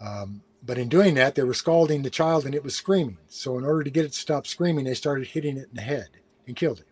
Um, 0.00 0.42
but 0.62 0.78
in 0.78 0.88
doing 0.88 1.14
that, 1.14 1.34
they 1.34 1.42
were 1.42 1.54
scalding 1.54 2.02
the 2.02 2.10
child 2.10 2.44
and 2.44 2.54
it 2.54 2.64
was 2.64 2.74
screaming. 2.74 3.18
So, 3.28 3.58
in 3.58 3.64
order 3.64 3.84
to 3.84 3.90
get 3.90 4.04
it 4.04 4.12
to 4.12 4.18
stop 4.18 4.46
screaming, 4.46 4.84
they 4.84 4.94
started 4.94 5.28
hitting 5.28 5.56
it 5.56 5.68
in 5.70 5.74
the 5.74 5.82
head 5.82 6.08
and 6.46 6.56
killed 6.56 6.80
it. 6.80 6.86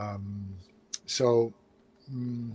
Um, 0.00 0.56
so, 1.06 1.52
mm, 2.12 2.52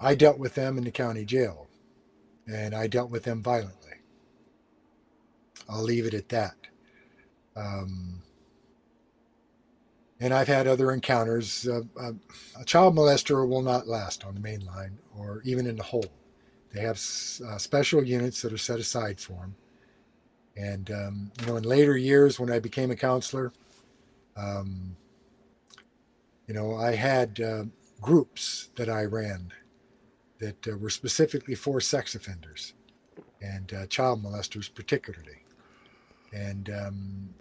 I 0.00 0.14
dealt 0.14 0.38
with 0.38 0.54
them 0.54 0.78
in 0.78 0.84
the 0.84 0.90
county 0.90 1.24
jail 1.24 1.68
and 2.46 2.74
I 2.74 2.86
dealt 2.86 3.10
with 3.10 3.24
them 3.24 3.42
violently. 3.42 3.92
I'll 5.68 5.82
leave 5.82 6.06
it 6.06 6.14
at 6.14 6.30
that. 6.30 6.54
Um, 7.56 8.22
and 10.20 10.34
I've 10.34 10.48
had 10.48 10.66
other 10.66 10.92
encounters. 10.92 11.66
Uh, 11.66 11.82
uh, 11.98 12.12
a 12.60 12.64
child 12.64 12.94
molester 12.94 13.48
will 13.48 13.62
not 13.62 13.88
last 13.88 14.24
on 14.24 14.34
the 14.34 14.40
main 14.40 14.64
line 14.66 14.98
or 15.16 15.40
even 15.44 15.66
in 15.66 15.76
the 15.76 15.82
hole. 15.82 16.12
They 16.72 16.80
have 16.80 16.96
uh, 16.96 17.58
special 17.58 18.04
units 18.04 18.42
that 18.42 18.52
are 18.52 18.58
set 18.58 18.78
aside 18.78 19.18
for 19.18 19.40
them. 19.40 19.54
And, 20.56 20.90
um, 20.90 21.32
you 21.40 21.46
know, 21.46 21.56
in 21.56 21.64
later 21.64 21.96
years 21.96 22.38
when 22.38 22.50
I 22.50 22.58
became 22.58 22.90
a 22.90 22.96
counselor, 22.96 23.52
um, 24.36 24.96
you 26.46 26.54
know, 26.54 26.76
I 26.76 26.94
had 26.94 27.40
uh, 27.40 27.64
groups 28.00 28.70
that 28.76 28.88
I 28.88 29.04
ran 29.04 29.52
that 30.38 30.68
uh, 30.68 30.76
were 30.76 30.90
specifically 30.90 31.54
for 31.54 31.80
sex 31.80 32.14
offenders 32.14 32.74
and 33.40 33.72
uh, 33.72 33.86
child 33.86 34.22
molesters, 34.22 34.72
particularly. 34.72 35.44
And 36.32 36.70
um, 36.70 37.34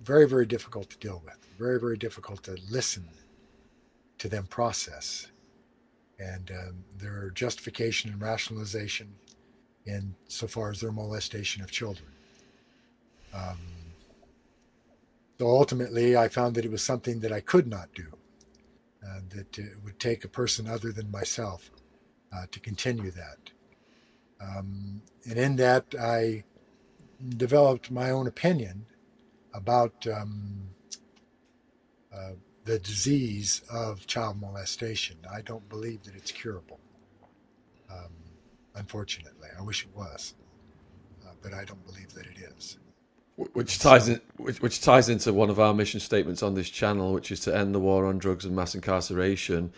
very, 0.00 0.28
very 0.28 0.46
difficult 0.46 0.90
to 0.90 0.98
deal 0.98 1.22
with, 1.24 1.38
very, 1.58 1.80
very 1.80 1.96
difficult 1.96 2.42
to 2.44 2.56
listen 2.70 3.08
to 4.18 4.28
them 4.28 4.46
process 4.46 5.28
and 6.18 6.50
um, 6.50 6.84
their 6.96 7.30
justification 7.30 8.10
and 8.10 8.20
rationalization 8.20 9.14
in 9.84 10.14
so 10.28 10.46
far 10.46 10.70
as 10.70 10.80
their 10.80 10.92
molestation 10.92 11.62
of 11.62 11.70
children. 11.70 12.10
Um, 13.34 13.58
so 15.38 15.46
ultimately, 15.46 16.16
I 16.16 16.28
found 16.28 16.54
that 16.54 16.64
it 16.64 16.70
was 16.70 16.82
something 16.82 17.20
that 17.20 17.32
I 17.32 17.40
could 17.40 17.66
not 17.66 17.92
do, 17.94 18.06
uh, 19.06 19.20
that 19.30 19.58
it 19.58 19.76
would 19.84 20.00
take 20.00 20.24
a 20.24 20.28
person 20.28 20.66
other 20.66 20.92
than 20.92 21.10
myself 21.10 21.70
uh, 22.34 22.46
to 22.50 22.60
continue 22.60 23.10
that. 23.10 23.50
Um, 24.40 25.02
and 25.28 25.38
in 25.38 25.56
that, 25.56 25.94
I 26.00 26.44
developed 27.36 27.90
my 27.90 28.10
own 28.10 28.26
opinion 28.26 28.86
about 29.54 30.06
um, 30.06 30.68
uh, 32.14 32.32
the 32.64 32.78
disease 32.78 33.62
of 33.70 34.06
child 34.06 34.40
molestation. 34.40 35.16
I 35.32 35.40
don't 35.40 35.66
believe 35.68 36.02
that 36.04 36.14
it's 36.14 36.32
curable. 36.32 36.80
Um, 37.90 38.12
unfortunately, 38.74 39.48
I 39.58 39.62
wish 39.62 39.84
it 39.84 39.96
was, 39.96 40.34
uh, 41.24 41.30
but 41.42 41.54
I 41.54 41.64
don't 41.64 41.84
believe 41.86 42.12
that 42.14 42.26
it 42.26 42.38
is. 42.56 42.78
Which 43.36 43.78
ties 43.78 44.08
in, 44.08 44.20
which, 44.38 44.62
which 44.62 44.80
ties 44.80 45.08
into 45.10 45.32
one 45.32 45.50
of 45.50 45.60
our 45.60 45.74
mission 45.74 46.00
statements 46.00 46.42
on 46.42 46.54
this 46.54 46.70
channel, 46.70 47.12
which 47.12 47.30
is 47.30 47.40
to 47.40 47.54
end 47.54 47.74
the 47.74 47.80
war 47.80 48.06
on 48.06 48.18
drugs 48.18 48.46
and 48.46 48.56
mass 48.56 48.74
incarceration, 48.74 49.72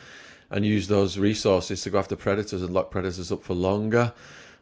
and 0.51 0.65
use 0.65 0.89
those 0.89 1.19
resources 1.19 1.83
to 1.83 1.91
go 1.91 1.99
after 1.99 2.17
predators 2.17 2.63
and 2.63 2.73
lock 2.73 2.91
predators 2.91 3.33
up 3.33 3.43
for 3.43 3.55
longer. 3.55 4.15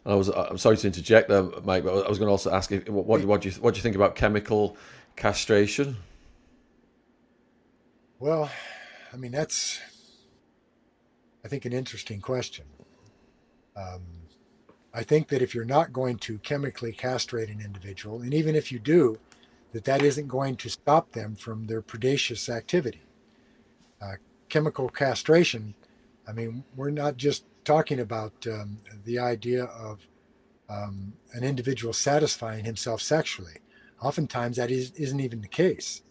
I 0.07 0.15
was 0.15 0.29
I'm 0.29 0.59
sorry 0.59 0.77
to 0.77 0.87
interject 0.87 1.29
there, 1.29 1.43
Mike, 1.65 1.85
but 1.85 2.07
I 2.07 2.09
was 2.09 2.19
going 2.19 2.29
to 2.29 2.33
also 2.33 2.53
ask 2.53 2.71
if, 2.71 2.89
what, 2.89 3.25
what 3.25 3.41
do 3.41 3.49
you 3.49 3.55
what 3.57 3.75
do 3.75 3.79
you 3.79 3.83
think 3.83 3.97
about 3.97 4.15
chemical 4.15 4.77
castration? 5.17 5.97
Well, 8.19 8.51
I 9.13 9.17
mean, 9.17 9.33
that's, 9.33 9.81
I 11.45 11.49
think, 11.49 11.65
an 11.65 11.73
interesting 11.73 12.21
question. 12.21 12.65
Um, 13.77 14.03
I 14.95 15.03
think 15.03 15.29
that 15.29 15.43
if 15.43 15.55
you're 15.55 15.67
not 15.67 15.93
going 15.93 16.17
to 16.19 16.39
chemically 16.39 16.93
castrate 16.93 17.51
an 17.51 17.61
individual, 17.61 18.23
and 18.23 18.33
even 18.33 18.55
if 18.55 18.73
you 18.73 18.79
do, 18.79 19.19
that 19.73 19.85
that 19.85 20.01
isn't 20.03 20.29
going 20.29 20.57
to 20.57 20.71
stop 20.71 21.13
them 21.13 21.35
from 21.35 21.67
their 21.67 21.83
predaceous 21.83 22.49
activity. 22.49 23.03
Uh, 24.01 24.15
chemical 24.49 24.89
castration, 24.89 25.75
I 26.27 26.33
mean, 26.33 26.65
we're 26.75 26.91
not 26.91 27.19
just 27.19 27.45
talking 27.67 28.01
about 28.01 28.47
um, 28.47 28.79
the 29.05 29.19
idea 29.19 29.65
of 29.65 30.09
um, 30.71 31.13
an 31.35 31.45
individual 31.45 31.93
satisfying 31.93 32.65
himself 32.65 33.03
sexually. 33.03 33.59
Oftentimes, 34.01 34.57
that 34.57 34.71
is, 34.71 34.93
isn't 34.93 35.21
even 35.21 35.43
the 35.43 35.49
case. 35.49 36.03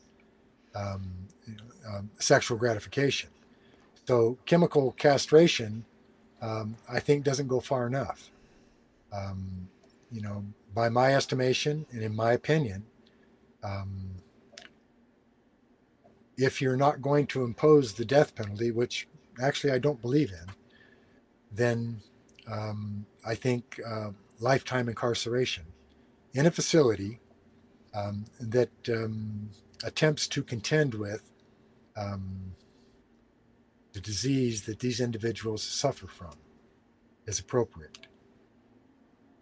Um, 0.76 1.30
um, 1.88 2.12
sexual 2.20 2.58
gratification. 2.58 3.30
So 4.08 4.38
chemical 4.46 4.92
castration, 4.94 5.86
um, 6.42 6.78
I 6.92 7.00
think, 7.00 7.24
doesn't 7.24 7.48
go 7.48 7.62
far 7.62 7.88
enough. 7.88 8.30
Um, 9.14 9.70
you 10.12 10.22
know, 10.22 10.46
by 10.74 10.90
my 10.90 11.16
estimation 11.16 11.88
and 11.92 12.04
in 12.04 12.16
my 12.16 12.34
opinion, 12.34 12.86
if 16.38 16.62
you're 16.62 16.78
not 16.78 17.02
going 17.02 17.28
to 17.28 17.44
impose 17.44 17.94
the 17.94 18.06
death 18.06 18.36
penalty, 18.36 18.72
which 18.72 19.08
actually 19.42 19.74
I 19.74 19.80
don't 19.80 20.02
believe 20.02 20.32
in, 20.32 20.54
then 21.56 22.02
um, 22.48 23.06
I 23.26 23.36
think 23.36 23.80
uh, 23.86 24.10
lifetime 24.40 24.90
incarceration 24.90 25.66
in 26.34 26.46
a 26.46 26.52
facility 26.52 27.20
um, 27.94 28.26
that 28.40 28.70
attempts 29.84 30.28
to 30.28 30.44
contend 30.44 30.94
with 30.94 31.32
um, 31.96 32.56
the 33.94 34.02
disease 34.02 34.64
that 34.64 34.80
these 34.80 35.00
individuals 35.00 35.64
suffer 35.64 36.08
from 36.08 36.36
is 37.26 37.40
appropriate. 37.40 38.08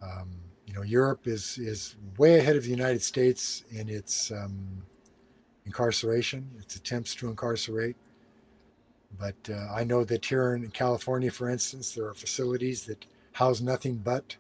Um, 0.02 0.30
you 0.68 0.74
know, 0.74 0.84
Europe 0.84 1.28
is 1.28 1.58
is 1.58 1.96
way 2.18 2.38
ahead 2.38 2.56
of 2.56 2.64
the 2.64 2.70
United 2.70 3.02
States 3.02 3.64
in 3.72 3.90
its 3.90 4.32
um, 4.32 4.84
incarceration, 5.66 6.52
its 6.60 6.76
attempts 6.76 7.16
to 7.16 7.30
incarcerate. 7.30 7.96
But 9.20 9.36
uh, 9.50 9.74
I 9.74 9.84
know 9.84 10.04
that 10.04 10.26
here 10.26 10.56
in 10.56 10.70
California, 10.72 11.32
for 11.32 11.50
instance, 11.50 11.94
there 11.94 12.08
are 12.08 12.14
facilities 12.14 12.86
that 12.86 13.06
house 13.34 13.62
nothing 13.62 13.98
but 13.98 14.36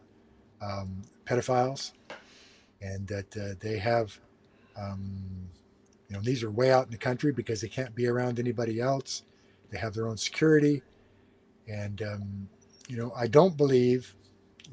um, 0.62 1.04
pedophiles, 1.26 1.94
and 2.82 3.08
that 3.08 3.38
uh, 3.38 3.56
they 3.60 3.78
have 3.78 4.20
um, 4.76 5.50
you 6.08 6.16
know, 6.16 6.22
these 6.22 6.44
are 6.44 6.52
way 6.52 6.72
out 6.72 6.86
in 6.86 6.91
the 6.91 6.98
country 6.98 7.32
because 7.32 7.62
they 7.62 7.68
can't 7.68 7.95
be 7.95 8.08
around 8.08 8.40
anybody 8.40 8.80
else. 8.80 9.24
They 9.72 9.78
have 9.78 9.94
their 9.94 10.08
own 10.08 10.18
security. 10.18 10.84
And, 11.68 12.02
um, 12.02 12.50
you 12.88 12.98
know, 12.98 13.14
I 13.16 13.28
don't 13.28 13.58
believe 13.58 14.16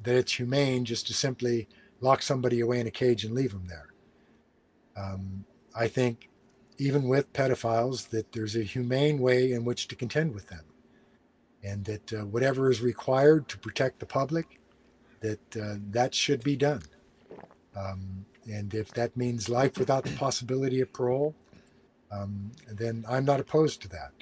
that 0.02 0.16
it's 0.16 0.32
humane 0.32 0.84
just 0.84 1.06
to 1.08 1.14
simply 1.14 1.68
lock 2.00 2.22
somebody 2.22 2.60
away 2.60 2.80
in 2.80 2.86
a 2.86 2.90
cage 2.90 3.24
and 3.24 3.34
leave 3.34 3.52
them 3.52 3.66
there. 3.68 3.88
Um, 4.96 5.44
I 5.74 5.88
think 5.88 6.28
even 6.80 7.04
with 7.04 7.32
pedophiles 7.32 8.08
that 8.10 8.32
there's 8.32 8.56
a 8.56 8.62
humane 8.62 9.18
way 9.18 9.52
in 9.52 9.64
which 9.64 9.88
to 9.88 9.94
contend 9.94 10.34
with 10.34 10.48
them 10.48 10.64
and 11.62 11.84
that 11.84 12.12
uh, 12.12 12.24
whatever 12.24 12.70
is 12.70 12.80
required 12.80 13.48
to 13.48 13.58
protect 13.58 14.00
the 14.00 14.06
public 14.06 14.60
that 15.20 15.56
uh, 15.56 15.74
that 15.90 16.14
should 16.14 16.42
be 16.42 16.56
done 16.56 16.82
um, 17.76 18.24
and 18.50 18.74
if 18.74 18.92
that 18.92 19.16
means 19.16 19.48
life 19.48 19.78
without 19.78 20.04
the 20.04 20.16
possibility 20.16 20.80
of 20.80 20.92
parole, 20.92 21.34
um, 22.10 22.52
then 22.68 23.04
I'm 23.08 23.24
not 23.24 23.40
opposed 23.40 23.82
to 23.82 23.88
that, 23.90 24.12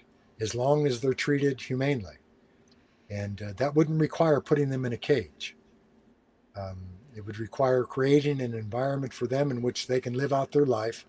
as 0.41 0.55
long 0.55 0.87
as 0.87 1.01
they're 1.01 1.15
treated 1.15 1.61
humanely. 1.61 2.17
And 3.11 3.41
uh, 3.41 3.53
that 3.57 3.75
wouldn't 3.75 4.01
require 4.01 4.41
putting 4.41 4.69
them 4.69 4.85
in 4.85 4.93
a 4.93 4.99
cage. 4.99 5.57
Um, 6.57 6.79
it 7.17 7.25
would 7.25 7.39
require 7.39 7.85
creating 7.85 8.41
an 8.41 8.55
environment 8.55 9.15
for 9.15 9.27
them 9.27 9.51
in 9.51 9.63
which 9.63 9.87
they 9.87 10.01
can 10.01 10.13
live 10.15 10.33
out 10.33 10.53
their 10.53 10.67
life 10.67 11.07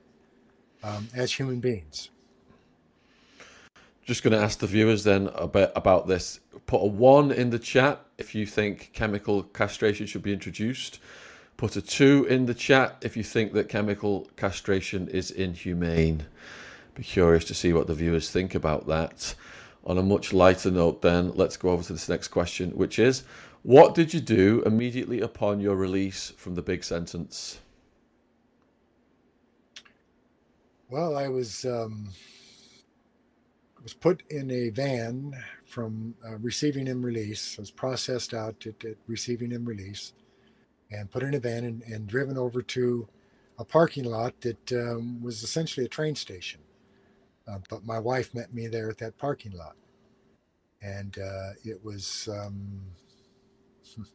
um, 0.83 1.09
as 1.13 1.33
human 1.33 1.59
beings. 1.59 2.09
Just 4.05 4.23
going 4.23 4.33
to 4.33 4.43
ask 4.43 4.59
the 4.59 4.67
viewers 4.67 5.03
then 5.03 5.27
a 5.35 5.47
bit 5.47 5.71
about 5.75 6.07
this. 6.07 6.39
Put 6.65 6.77
a 6.79 6.87
one 6.87 7.31
in 7.31 7.51
the 7.51 7.59
chat 7.59 8.03
if 8.17 8.33
you 8.33 8.45
think 8.45 8.89
chemical 8.91 9.43
castration 9.43 10.07
should 10.07 10.23
be 10.23 10.33
introduced. 10.33 10.99
Put 11.57 11.75
a 11.75 11.81
two 11.81 12.25
in 12.29 12.45
the 12.45 12.53
chat 12.53 12.97
if 13.01 13.15
you 13.15 13.23
think 13.23 13.53
that 13.53 13.69
chemical 13.69 14.27
castration 14.35 15.07
is 15.09 15.29
inhumane. 15.29 16.25
Be 16.95 17.03
curious 17.03 17.45
to 17.45 17.53
see 17.53 17.71
what 17.71 17.87
the 17.87 17.93
viewers 17.93 18.31
think 18.31 18.55
about 18.55 18.87
that. 18.87 19.35
On 19.85 19.97
a 19.97 20.03
much 20.03 20.33
lighter 20.33 20.71
note, 20.71 21.01
then, 21.01 21.31
let's 21.35 21.57
go 21.57 21.69
over 21.69 21.83
to 21.83 21.93
this 21.93 22.09
next 22.09 22.29
question, 22.29 22.71
which 22.71 22.97
is 22.97 23.23
What 23.61 23.93
did 23.93 24.13
you 24.13 24.19
do 24.21 24.63
immediately 24.65 25.21
upon 25.21 25.59
your 25.59 25.75
release 25.75 26.31
from 26.35 26.55
the 26.55 26.61
big 26.61 26.83
sentence? 26.83 27.59
Well, 30.89 31.15
I 31.15 31.27
was 31.27 31.65
um, 31.65 32.09
was 33.83 33.93
put 33.93 34.23
in 34.31 34.49
a 34.49 34.69
van 34.69 35.37
from 35.63 36.15
uh, 36.27 36.37
receiving 36.37 36.87
and 36.87 37.03
release. 37.03 37.57
I 37.59 37.61
was 37.61 37.69
processed 37.69 38.33
out 38.33 38.65
at, 38.65 38.83
at, 38.83 38.95
receiving 39.05 39.53
and 39.53 39.67
release, 39.67 40.13
and 40.89 41.11
put 41.11 41.21
in 41.21 41.35
a 41.35 41.39
van 41.39 41.63
and, 41.63 41.83
and 41.83 42.07
driven 42.07 42.39
over 42.39 42.63
to 42.63 43.07
a 43.59 43.63
parking 43.63 44.05
lot 44.05 44.41
that 44.41 44.71
um, 44.71 45.21
was 45.21 45.43
essentially 45.43 45.85
a 45.85 45.89
train 45.89 46.15
station. 46.15 46.61
Uh, 47.47 47.59
but 47.69 47.85
my 47.85 47.99
wife 47.99 48.33
met 48.33 48.51
me 48.51 48.65
there 48.65 48.89
at 48.89 48.97
that 48.97 49.15
parking 49.19 49.51
lot, 49.51 49.75
and 50.81 51.19
uh, 51.19 51.51
it 51.63 51.85
was 51.85 52.27
um, 52.31 52.81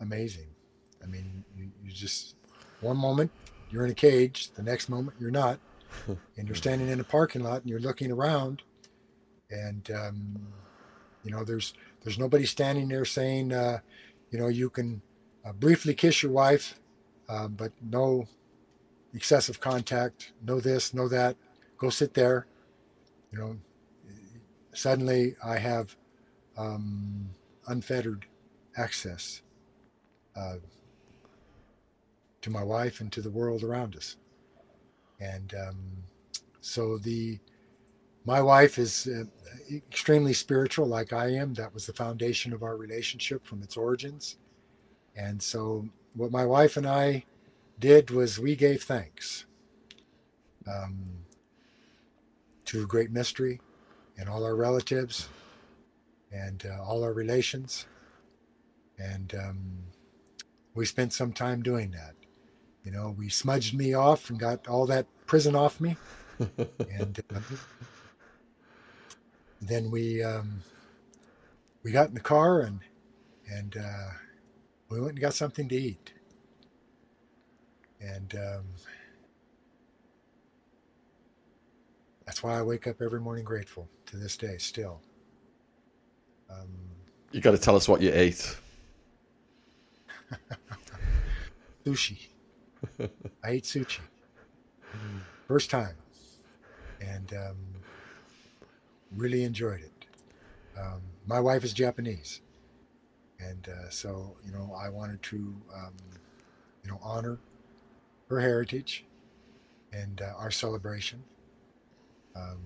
amazing. 0.00 0.48
I 1.02 1.06
mean, 1.06 1.44
you, 1.54 1.70
you 1.84 1.92
just 1.92 2.36
one 2.80 2.96
moment 2.96 3.30
you're 3.70 3.84
in 3.84 3.90
a 3.90 3.94
cage, 3.94 4.50
the 4.52 4.62
next 4.62 4.88
moment 4.88 5.16
you're 5.20 5.30
not, 5.30 5.58
and 6.36 6.46
you're 6.46 6.56
standing 6.56 6.88
in 6.88 7.00
a 7.00 7.04
parking 7.04 7.42
lot 7.42 7.62
and 7.62 7.70
you're 7.70 7.80
looking 7.80 8.10
around, 8.10 8.62
and 9.50 9.90
um, 9.90 10.38
you 11.24 11.30
know 11.30 11.44
there's 11.44 11.74
there's 12.02 12.18
nobody 12.18 12.46
standing 12.46 12.88
there 12.88 13.04
saying, 13.04 13.52
uh, 13.52 13.80
you 14.30 14.38
know, 14.38 14.48
you 14.48 14.70
can 14.70 15.02
uh, 15.44 15.52
briefly 15.52 15.94
kiss 15.94 16.22
your 16.22 16.32
wife, 16.32 16.78
uh, 17.28 17.48
but 17.48 17.72
no 17.82 18.26
excessive 19.14 19.60
contact, 19.60 20.32
no 20.42 20.60
this, 20.60 20.94
no 20.94 21.08
that. 21.08 21.36
Go 21.76 21.90
sit 21.90 22.14
there. 22.14 22.46
You 23.32 23.38
know, 23.38 23.56
suddenly 24.72 25.36
I 25.44 25.58
have 25.58 25.96
um, 26.56 27.30
unfettered 27.66 28.26
access 28.76 29.42
uh, 30.36 30.56
to 32.42 32.50
my 32.50 32.62
wife 32.62 33.00
and 33.00 33.12
to 33.12 33.22
the 33.22 33.30
world 33.30 33.62
around 33.62 33.96
us. 33.96 34.16
And 35.20 35.54
um, 35.54 35.78
so 36.60 36.98
the 36.98 37.38
my 38.24 38.42
wife 38.42 38.78
is 38.78 39.08
uh, 39.08 39.24
extremely 39.74 40.34
spiritual, 40.34 40.86
like 40.86 41.14
I 41.14 41.28
am. 41.28 41.54
That 41.54 41.72
was 41.72 41.86
the 41.86 41.94
foundation 41.94 42.52
of 42.52 42.62
our 42.62 42.76
relationship 42.76 43.46
from 43.46 43.62
its 43.62 43.74
origins. 43.74 44.36
And 45.16 45.42
so, 45.42 45.88
what 46.14 46.30
my 46.30 46.44
wife 46.44 46.76
and 46.76 46.86
I 46.86 47.24
did 47.78 48.10
was 48.10 48.38
we 48.38 48.54
gave 48.54 48.82
thanks 48.82 49.46
um, 50.66 51.24
to 52.66 52.86
great 52.86 53.10
mystery 53.10 53.62
and 54.18 54.28
all 54.28 54.44
our 54.44 54.56
relatives 54.56 55.28
and 56.30 56.66
uh, 56.66 56.82
all 56.82 57.02
our 57.02 57.14
relations. 57.14 57.86
And 58.98 59.34
um, 59.34 59.60
we 60.74 60.84
spent 60.84 61.14
some 61.14 61.32
time 61.32 61.62
doing 61.62 61.92
that. 61.92 62.14
You 62.84 62.92
know, 62.92 63.14
we 63.16 63.28
smudged 63.28 63.74
me 63.74 63.94
off 63.94 64.30
and 64.30 64.38
got 64.38 64.66
all 64.68 64.86
that 64.86 65.06
prison 65.26 65.54
off 65.54 65.80
me. 65.80 65.96
and 66.90 67.22
uh, 67.34 67.40
then 69.60 69.90
we 69.90 70.22
um, 70.22 70.62
we 71.82 71.90
got 71.90 72.08
in 72.08 72.14
the 72.14 72.20
car 72.20 72.60
and 72.60 72.80
and 73.50 73.76
uh, 73.76 74.10
we 74.88 75.00
went 75.00 75.12
and 75.12 75.20
got 75.20 75.34
something 75.34 75.68
to 75.68 75.76
eat. 75.76 76.12
And 78.00 78.34
um, 78.34 78.64
that's 82.26 82.42
why 82.42 82.58
I 82.58 82.62
wake 82.62 82.86
up 82.86 83.02
every 83.02 83.20
morning 83.20 83.44
grateful 83.44 83.88
to 84.06 84.16
this 84.16 84.36
day 84.36 84.58
still. 84.58 85.00
Um, 86.50 86.68
you 87.32 87.40
got 87.40 87.50
to 87.50 87.58
tell 87.58 87.76
us 87.76 87.88
what 87.88 88.00
you 88.00 88.10
ate. 88.12 88.56
sushi. 91.86 92.28
I 93.44 93.50
ate 93.50 93.64
sushi. 93.64 94.00
First 95.46 95.70
time. 95.70 95.96
And 97.00 97.32
um, 97.32 97.56
really 99.16 99.44
enjoyed 99.44 99.80
it. 99.80 100.06
Um, 100.78 101.02
my 101.26 101.40
wife 101.40 101.64
is 101.64 101.72
Japanese. 101.72 102.40
And 103.40 103.68
uh, 103.68 103.88
so, 103.90 104.36
you 104.44 104.52
know, 104.52 104.74
I 104.76 104.88
wanted 104.88 105.22
to, 105.24 105.36
um, 105.74 105.94
you 106.84 106.90
know, 106.90 106.98
honor 107.02 107.38
her 108.28 108.40
heritage 108.40 109.04
and 109.92 110.20
uh, 110.20 110.32
our 110.36 110.50
celebration. 110.50 111.22
Um, 112.36 112.58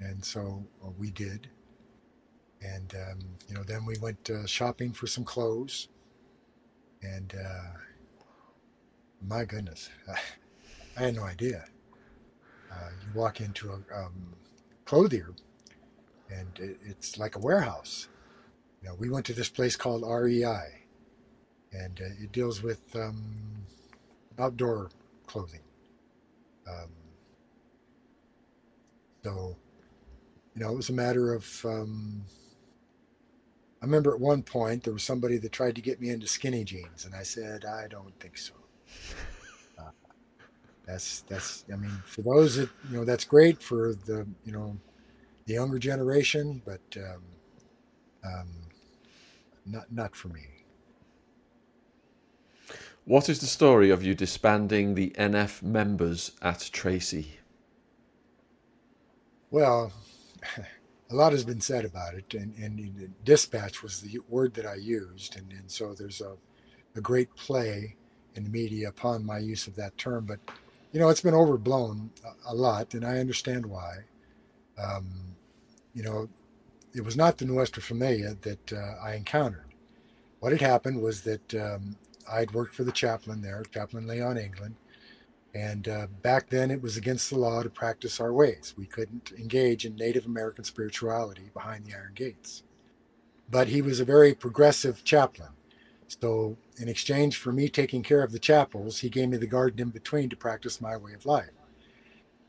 and 0.00 0.24
so 0.24 0.64
uh, 0.84 0.90
we 0.98 1.10
did. 1.10 1.48
And, 2.60 2.94
um, 2.94 3.18
you 3.48 3.54
know, 3.54 3.62
then 3.62 3.84
we 3.84 3.96
went 4.00 4.30
uh, 4.30 4.46
shopping 4.46 4.92
for 4.92 5.06
some 5.06 5.24
clothes. 5.24 5.88
And 7.02 7.34
uh, 7.34 7.78
my 9.26 9.44
goodness, 9.44 9.90
I 10.96 11.00
had 11.04 11.16
no 11.16 11.24
idea. 11.24 11.64
Uh, 12.70 12.88
you 13.02 13.18
walk 13.18 13.40
into 13.40 13.70
a 13.70 13.74
um, 13.96 14.34
clothier 14.84 15.34
and 16.30 16.58
it, 16.58 16.78
it's 16.84 17.18
like 17.18 17.36
a 17.36 17.38
warehouse. 17.38 18.08
You 18.82 18.88
know, 18.88 18.94
we 18.94 19.10
went 19.10 19.26
to 19.26 19.32
this 19.32 19.48
place 19.48 19.76
called 19.76 20.02
REI 20.02 20.82
and 21.72 22.00
uh, 22.00 22.22
it 22.22 22.32
deals 22.32 22.62
with 22.62 22.94
um, 22.96 23.66
outdoor 24.38 24.90
clothing. 25.26 25.60
Um, 26.68 26.90
so, 29.24 29.56
you 30.54 30.62
know, 30.62 30.72
it 30.72 30.76
was 30.76 30.90
a 30.90 30.94
matter 30.94 31.34
of. 31.34 31.64
Um, 31.64 32.24
I 33.80 33.84
remember 33.84 34.14
at 34.14 34.20
one 34.20 34.42
point 34.44 34.84
there 34.84 34.92
was 34.92 35.02
somebody 35.02 35.38
that 35.38 35.50
tried 35.50 35.74
to 35.74 35.80
get 35.80 36.00
me 36.00 36.10
into 36.10 36.28
skinny 36.28 36.62
jeans, 36.62 37.04
and 37.04 37.14
I 37.14 37.24
said, 37.24 37.64
I 37.64 37.88
don't 37.88 38.18
think 38.20 38.38
so. 38.38 38.54
Uh, 39.78 39.90
that's 40.86 41.22
that's. 41.22 41.64
I 41.72 41.76
mean, 41.76 42.02
for 42.06 42.22
those 42.22 42.56
that 42.56 42.68
you 42.90 42.98
know, 42.98 43.04
that's 43.04 43.24
great 43.24 43.62
for 43.62 43.94
the 43.94 44.26
you 44.44 44.52
know, 44.52 44.76
the 45.46 45.54
younger 45.54 45.78
generation, 45.78 46.62
but 46.64 46.80
um, 46.96 47.22
um, 48.24 48.48
not 49.66 49.92
not 49.92 50.16
for 50.16 50.28
me. 50.28 50.46
What 53.04 53.28
is 53.28 53.40
the 53.40 53.46
story 53.46 53.90
of 53.90 54.04
you 54.04 54.14
disbanding 54.14 54.94
the 54.94 55.10
NF 55.18 55.60
members 55.60 56.32
at 56.40 56.70
Tracy? 56.72 57.38
Well, 59.50 59.92
a 61.10 61.14
lot 61.14 61.32
has 61.32 61.44
been 61.44 61.60
said 61.60 61.84
about 61.84 62.14
it, 62.14 62.32
and, 62.34 62.54
and 62.54 63.12
dispatch 63.24 63.82
was 63.82 64.00
the 64.00 64.20
word 64.28 64.54
that 64.54 64.66
I 64.66 64.76
used, 64.76 65.36
and, 65.36 65.52
and 65.52 65.68
so 65.70 65.94
there's 65.94 66.20
a, 66.20 66.36
a 66.96 67.00
great 67.00 67.34
play 67.34 67.96
in 68.34 68.44
the 68.44 68.50
media 68.50 68.88
upon 68.88 69.24
my 69.24 69.38
use 69.38 69.66
of 69.66 69.76
that 69.76 69.96
term, 69.98 70.24
but 70.24 70.40
you 70.92 71.00
know, 71.00 71.08
it's 71.08 71.22
been 71.22 71.34
overblown 71.34 72.10
a, 72.46 72.54
lot, 72.54 72.92
and 72.92 73.04
I 73.04 73.18
understand 73.18 73.64
why. 73.64 74.00
Um, 74.78 75.36
you 75.94 76.02
know, 76.02 76.28
it 76.94 77.02
was 77.02 77.16
not 77.16 77.38
the 77.38 77.46
Nuestra 77.46 77.82
Familia 77.82 78.36
that 78.42 78.72
uh, 78.72 78.94
I 79.02 79.14
encountered. 79.14 79.72
What 80.40 80.52
had 80.52 80.60
happened 80.60 81.00
was 81.00 81.22
that 81.22 81.54
um, 81.54 81.96
I'd 82.30 82.52
worked 82.52 82.74
for 82.74 82.84
the 82.84 82.92
chaplain 82.92 83.40
there, 83.40 83.62
Chaplain 83.70 84.06
Leon 84.06 84.36
England. 84.36 84.76
And 85.54 85.88
uh, 85.88 86.06
back 86.22 86.48
then, 86.48 86.70
it 86.70 86.82
was 86.82 86.96
against 86.96 87.30
the 87.30 87.38
law 87.38 87.62
to 87.62 87.70
practice 87.70 88.20
our 88.20 88.32
ways. 88.32 88.74
We 88.76 88.86
couldn't 88.86 89.32
engage 89.38 89.84
in 89.84 89.96
Native 89.96 90.26
American 90.26 90.64
spirituality 90.64 91.50
behind 91.52 91.84
the 91.84 91.94
iron 91.94 92.12
gates. 92.14 92.62
But 93.50 93.68
he 93.68 93.82
was 93.82 94.00
a 94.00 94.04
very 94.04 94.34
progressive 94.34 95.04
chaplain. 95.04 95.50
So, 96.20 96.56
in 96.78 96.88
exchange 96.88 97.36
for 97.36 97.52
me 97.52 97.68
taking 97.68 98.02
care 98.02 98.22
of 98.22 98.32
the 98.32 98.38
chapels, 98.38 98.98
he 98.98 99.08
gave 99.08 99.28
me 99.28 99.38
the 99.38 99.46
garden 99.46 99.80
in 99.80 99.90
between 99.90 100.28
to 100.28 100.36
practice 100.36 100.80
my 100.80 100.96
way 100.96 101.14
of 101.14 101.26
life. 101.26 101.50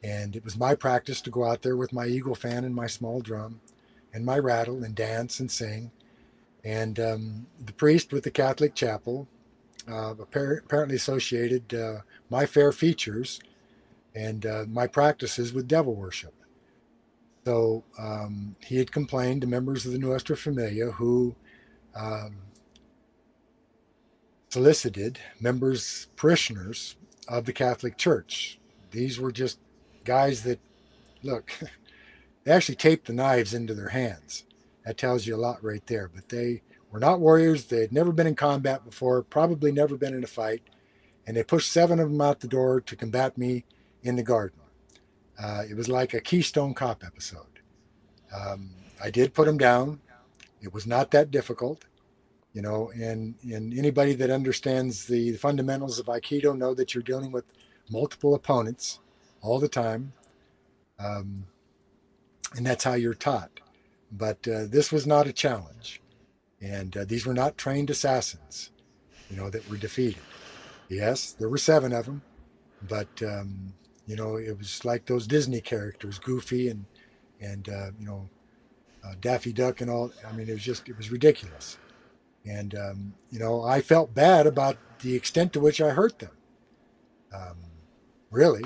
And 0.03 0.35
it 0.35 0.44
was 0.44 0.57
my 0.57 0.76
practice 0.76 1.22
to 1.22 1.30
go 1.30 1.45
out 1.45 1.61
there 1.61 1.77
with 1.77 1.94
my 1.94 2.06
eagle 2.06 2.35
fan 2.35 2.65
and 2.65 2.76
my 2.76 2.88
small 2.88 3.22
drum 3.22 3.61
and 4.14 4.26
my 4.26 4.38
rattle 4.38 4.84
and 4.84 4.94
dance 4.94 5.40
and 5.40 5.49
sing. 5.49 5.91
And 6.64 6.99
um, 6.99 7.48
the 7.64 7.73
priest 7.73 8.11
with 8.11 8.23
the 8.23 8.31
Catholic 8.31 8.76
chapel 8.76 9.27
uh, 9.90 10.14
apparently 10.19 10.95
associated 10.95 11.73
uh, 11.73 12.02
my 12.30 12.45
fair 12.45 12.72
features 12.72 13.40
and 14.15 14.45
uh, 14.45 14.65
my 14.68 14.88
practices 14.88 15.53
with 15.53 15.68
devil 15.68 15.95
worship. 15.95 16.34
So 17.45 17.84
um, 17.99 18.56
he 18.61 18.77
had 18.77 18.91
complained 18.91 19.41
to 19.41 19.48
members 19.48 19.85
of 19.85 19.91
the 19.91 19.99
Nuestra 19.99 20.38
Familia 20.38 20.91
who 20.91 21.35
um, 21.95 22.35
solicited 24.54 25.18
members, 25.40 26.08
parishioners 26.16 26.96
of 27.28 27.46
the 27.46 27.54
Catholic 27.54 27.98
Church. 27.98 28.60
These 28.92 29.20
were 29.20 29.32
just 29.32 29.58
guys 30.04 30.44
that, 30.44 30.60
look, 31.24 31.52
they 32.44 32.52
actually 32.52 32.76
taped 32.76 33.08
the 33.08 33.14
knives 33.14 33.56
into 33.56 33.74
their 33.74 33.90
hands. 33.90 34.44
That 34.86 34.96
tells 34.96 35.26
you 35.26 35.36
a 35.36 35.38
lot 35.38 35.64
right 35.64 35.86
there. 35.88 36.08
But 36.14 36.30
they 36.30 36.62
were 36.92 37.00
not 37.00 37.20
warriors. 37.20 37.66
They 37.66 37.82
had 37.82 37.92
never 37.92 38.12
been 38.12 38.28
in 38.28 38.36
combat 38.36 38.86
before, 38.86 39.24
probably 39.24 39.72
never 39.72 39.98
been 39.98 40.14
in 40.14 40.24
a 40.24 40.28
fight. 40.28 40.62
And 41.26 41.36
they 41.36 41.44
pushed 41.44 41.72
seven 41.72 42.00
of 42.00 42.12
them 42.12 42.22
out 42.22 42.42
the 42.42 42.48
door 42.48 42.80
to 42.80 42.96
combat 42.96 43.40
me 43.40 43.66
in 44.04 44.18
the 44.18 44.24
garden. 44.24 44.60
Uh, 45.42 45.64
it 45.68 45.76
was 45.76 45.90
like 45.90 46.14
a 46.14 46.22
Keystone 46.22 46.76
Cop 46.76 47.04
episode. 47.04 47.60
Um, 48.32 48.76
I 49.02 49.10
did 49.10 49.34
put 49.34 49.48
them 49.48 49.58
down. 49.58 50.00
It 50.62 50.74
was 50.74 50.86
not 50.86 51.10
that 51.10 51.32
difficult, 51.32 51.86
you 52.54 52.62
know. 52.62 52.92
And 52.96 53.36
and 53.44 53.74
anybody 53.78 54.14
that 54.16 54.30
understands 54.30 55.06
the 55.06 55.34
fundamentals 55.38 56.00
of 56.00 56.08
Aikido 56.08 56.58
know 56.58 56.74
that 56.74 56.94
you're 56.94 57.04
dealing 57.04 57.32
with 57.32 57.46
multiple 57.90 58.34
opponents 58.36 59.00
all 59.42 59.60
the 59.60 59.68
time, 59.70 60.14
um, 61.00 61.46
and 62.56 62.66
that's 62.66 62.84
how 62.84 62.94
you're 62.94 63.14
taught. 63.14 63.60
but 64.12 64.48
uh, 64.48 64.66
this 64.70 64.92
was 64.92 65.08
not 65.08 65.28
a 65.28 65.34
challenge. 65.34 66.02
And 66.62 66.96
uh, 66.96 67.06
these 67.06 67.26
were 67.26 67.34
not 67.34 67.58
trained 67.58 67.90
assassins, 67.90 68.72
you 69.30 69.36
know, 69.36 69.50
that 69.50 69.70
were 69.70 69.78
defeated. 69.78 70.22
Yes, 70.90 71.34
there 71.34 71.50
were 71.50 71.58
seven 71.58 71.92
of 71.94 72.06
them, 72.06 72.22
but 72.88 73.22
um, 73.24 73.74
you 74.08 74.16
know, 74.16 74.36
it 74.38 74.58
was 74.58 74.86
like 74.86 75.06
those 75.06 75.28
Disney 75.28 75.62
characters, 75.62 76.20
Goofy 76.20 76.70
and 76.70 76.86
and 77.42 77.68
uh, 77.70 77.92
you 78.00 78.06
know, 78.06 78.30
uh, 79.04 79.14
Daffy 79.20 79.52
Duck 79.54 79.82
and 79.82 79.90
all. 79.90 80.12
I 80.28 80.32
mean, 80.34 80.48
it 80.48 80.54
was 80.54 80.64
just 80.64 80.88
it 80.88 80.98
was 80.98 81.12
ridiculous. 81.12 81.78
And 82.45 82.76
um, 82.76 83.14
you 83.32 83.40
know, 83.40 83.64
I 83.64 83.82
felt 83.82 84.14
bad 84.14 84.48
about 84.48 84.78
the 84.99 85.15
extent 85.15 85.53
to 85.53 85.60
which 85.60 85.82
I 85.82 85.91
hurt 85.91 86.20
them. 86.20 86.32
Um, 87.34 87.57
really, 88.32 88.64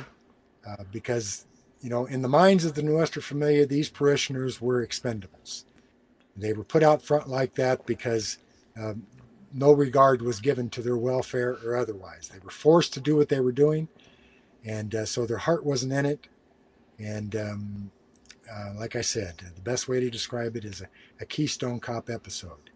uh, 0.67 0.83
because 0.91 1.45
you 1.81 1.89
know, 1.89 2.05
in 2.05 2.21
the 2.21 2.27
minds 2.27 2.65
of 2.65 2.73
the 2.73 2.81
Nuestra 2.81 3.21
Familia, 3.21 3.65
these 3.65 3.89
parishioners 3.89 4.59
were 4.59 4.85
expendables. 4.85 5.63
They 6.35 6.53
were 6.53 6.63
put 6.63 6.83
out 6.83 7.01
front 7.01 7.29
like 7.29 7.55
that 7.55 7.85
because 7.85 8.37
um, 8.79 9.05
no 9.53 9.71
regard 9.71 10.21
was 10.21 10.39
given 10.39 10.69
to 10.71 10.81
their 10.81 10.97
welfare 10.97 11.57
or 11.63 11.75
otherwise. 11.75 12.29
They 12.29 12.39
were 12.39 12.51
forced 12.51 12.93
to 12.93 12.99
do 12.99 13.15
what 13.15 13.29
they 13.29 13.39
were 13.39 13.51
doing, 13.51 13.87
and 14.65 14.93
uh, 14.93 15.05
so 15.05 15.25
their 15.25 15.37
heart 15.37 15.65
wasn't 15.65 15.93
in 15.93 16.05
it. 16.05 16.27
And 16.99 17.35
um, 17.35 17.91
uh, 18.51 18.73
like 18.75 18.95
I 18.95 19.01
said, 19.01 19.43
the 19.55 19.61
best 19.61 19.87
way 19.87 19.99
to 19.99 20.09
describe 20.09 20.55
it 20.55 20.65
is 20.65 20.81
a, 20.81 20.87
a 21.19 21.25
Keystone 21.25 21.79
Cop 21.79 22.09
episode. 22.09 22.66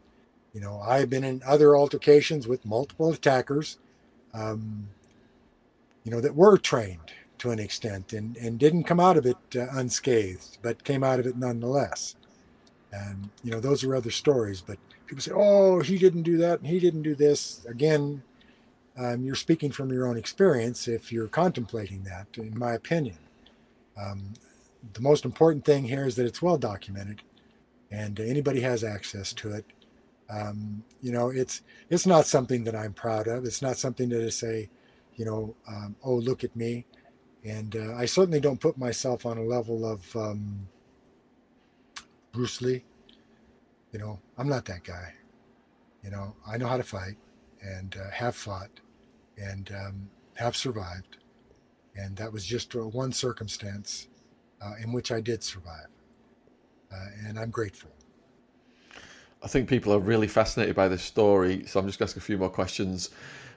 You 0.53 0.61
know, 0.61 0.82
I've 0.82 1.10
been 1.10 1.23
in 1.23 1.41
other 1.45 1.76
altercations 1.78 2.48
with 2.48 2.65
multiple 2.65 3.11
attackers, 3.11 3.80
um, 4.34 4.90
you 6.03 6.11
know, 6.11 6.19
that 6.22 6.36
were 6.36 6.57
trained 6.57 7.11
to 7.38 7.52
an 7.52 7.60
extent 7.60 8.14
and, 8.14 8.36
and 8.38 8.60
didn't 8.60 8.84
come 8.84 8.99
out 8.99 9.18
of 9.18 9.26
it 9.26 9.38
uh, 9.56 9.68
unscathed, 9.72 10.57
but 10.61 10.84
came 10.84 11.03
out 11.03 11.19
of 11.19 11.26
it 11.26 11.38
nonetheless. 11.38 12.15
And, 12.91 13.30
you 13.44 13.52
know, 13.52 13.60
those 13.60 13.84
are 13.84 13.95
other 13.95 14.11
stories, 14.11 14.61
but 14.61 14.78
people 15.07 15.22
say, 15.22 15.32
oh, 15.34 15.80
he 15.80 15.98
didn't 15.98 16.23
do 16.23 16.38
that 16.38 16.60
and 16.60 16.68
he 16.68 16.80
didn't 16.80 17.03
do 17.03 17.15
this. 17.15 17.65
Again, 17.65 18.22
um, 18.98 19.23
you're 19.23 19.36
speaking 19.36 19.72
from 19.72 19.91
your 19.91 20.06
own 20.07 20.18
experience 20.18 20.88
if 20.88 21.11
you're 21.11 21.28
contemplating 21.28 22.03
that, 22.03 22.28
in 22.38 22.57
my 22.57 22.73
opinion. 22.73 23.18
Um, 23.98 24.34
the 24.94 25.02
most 25.02 25.26
important 25.26 25.64
thing 25.64 25.86
here 25.86 26.06
is 26.06 26.15
that 26.15 26.26
it's 26.26 26.41
well 26.41 26.57
documented 26.57 27.22
and 27.90 28.19
anybody 28.19 28.61
has 28.61 28.84
access 28.84 29.34
to 29.34 29.52
it. 29.53 29.65
Um, 30.32 30.84
you 31.02 31.12
know, 31.12 31.30
it's 31.30 31.62
it's 31.90 32.06
not 32.06 32.26
something 32.26 32.64
that 32.64 32.76
I'm 32.76 32.94
proud 32.94 33.28
of. 33.28 33.45
It's 33.45 33.62
not 33.62 33.78
something 33.78 34.10
that 34.10 34.24
I 34.24 34.30
say, 34.30 34.70
you 35.16 35.26
know, 35.26 35.56
um, 35.68 35.95
oh 36.03 36.16
look 36.16 36.44
at 36.44 36.56
me, 36.56 36.86
and 37.44 37.76
uh, 37.76 37.95
I 37.95 38.06
certainly 38.06 38.40
don't 38.40 38.60
put 38.62 38.78
myself 38.78 39.26
on 39.26 39.38
a 39.38 39.44
level 39.44 39.86
of 39.86 40.16
um, 40.16 40.70
Bruce 42.32 42.62
Lee. 42.62 42.86
You 43.91 43.99
know, 43.99 44.20
I'm 44.38 44.48
not 44.48 44.66
that 44.66 44.84
guy. 44.86 45.14
You 46.03 46.12
know, 46.12 46.36
I 46.48 46.58
know 46.58 46.68
how 46.68 46.78
to 46.78 46.84
fight 46.84 47.18
and 47.62 47.95
uh, 48.02 48.10
have 48.12 48.36
fought 48.36 48.80
and 49.38 49.70
um, 49.72 50.10
have 50.36 50.56
survived, 50.56 51.18
and 51.95 52.16
that 52.16 52.32
was 52.32 52.45
just 52.45 52.74
one 52.74 53.12
circumstance 53.12 54.08
uh, 54.62 54.76
in 54.82 54.94
which 54.94 55.12
I 55.12 55.20
did 55.20 55.44
survive. 55.44 55.88
Uh, 56.91 57.08
and 57.28 57.40
I'm 57.40 57.49
grateful. 57.52 57.91
I 59.43 59.47
think 59.47 59.68
people 59.68 59.93
are 59.93 59.99
really 59.99 60.27
fascinated 60.27 60.76
by 60.76 60.88
this 60.88 61.01
story, 61.01 61.65
so 61.65 61.80
I'm 61.80 61.88
just 61.88 61.97
going 61.97 62.07
to 62.07 62.11
ask 62.11 62.18
a 62.18 62.22
few 62.22 62.38
more 62.38 62.49
questions. 62.49 63.09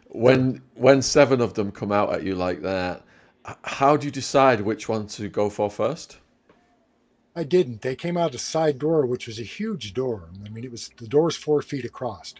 When 0.09 0.63
when 0.75 1.03
seven 1.03 1.41
of 1.41 1.55
them 1.55 1.73
come 1.73 1.93
out 1.93 2.13
at 2.15 2.23
you 2.23 2.35
like 2.35 2.63
that, 2.63 3.05
how 3.65 3.97
do 3.97 4.07
you 4.07 4.11
decide 4.11 4.63
which 4.63 4.89
one 4.89 5.07
to 5.09 5.29
go 5.29 5.51
for 5.51 5.71
first? 5.71 6.19
I 7.37 7.45
didn't. 7.45 7.83
They 7.83 7.97
came 7.97 8.17
out 8.17 8.35
a 8.35 8.39
side 8.39 8.79
door, 8.79 9.07
which 9.07 9.27
was 9.27 9.39
a 9.41 9.45
huge 9.45 9.93
door. 9.93 10.29
I 10.45 10.49
mean, 10.49 10.65
it 10.65 10.71
was 10.71 10.91
the 10.97 11.09
door's 11.09 11.37
four 11.37 11.61
feet 11.63 11.85
across, 11.85 12.35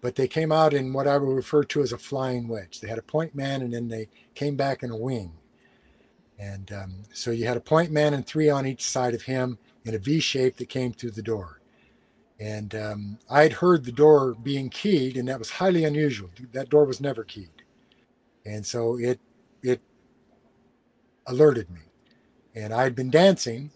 but 0.00 0.16
they 0.16 0.26
came 0.26 0.50
out 0.50 0.72
in 0.72 0.92
what 0.92 1.06
I 1.06 1.18
would 1.18 1.36
refer 1.36 1.64
to 1.64 1.82
as 1.82 1.92
a 1.92 1.98
flying 1.98 2.48
wedge. 2.48 2.80
They 2.80 2.88
had 2.88 2.98
a 2.98 3.02
point 3.02 3.34
man, 3.34 3.62
and 3.62 3.72
then 3.72 3.88
they 3.88 4.08
came 4.34 4.56
back 4.56 4.82
in 4.82 4.90
a 4.90 4.96
wing. 4.96 5.34
And 6.38 6.72
um, 6.72 6.94
so 7.12 7.30
you 7.30 7.46
had 7.46 7.58
a 7.58 7.60
point 7.60 7.92
man 7.92 8.14
and 8.14 8.26
three 8.26 8.48
on 8.50 8.66
each 8.66 8.82
side 8.82 9.14
of 9.14 9.22
him 9.22 9.58
in 9.84 9.94
a 9.94 9.98
V 9.98 10.18
shape 10.18 10.56
that 10.56 10.68
came 10.68 10.92
through 10.92 11.12
the 11.12 11.22
door. 11.22 11.60
And 12.42 12.74
um, 12.74 13.18
I'd 13.30 13.52
heard 13.54 13.84
the 13.84 13.92
door 13.92 14.34
being 14.34 14.68
keyed, 14.68 15.16
and 15.16 15.28
that 15.28 15.38
was 15.38 15.50
highly 15.50 15.84
unusual. 15.84 16.30
That 16.52 16.70
door 16.70 16.84
was 16.84 17.00
never 17.00 17.22
keyed. 17.22 17.62
And 18.44 18.66
so 18.66 18.98
it 18.98 19.20
it 19.62 19.80
alerted 21.26 21.70
me. 21.70 21.82
And 22.54 22.74
I'd 22.74 22.96
been 22.96 23.10
dancing, 23.10 23.70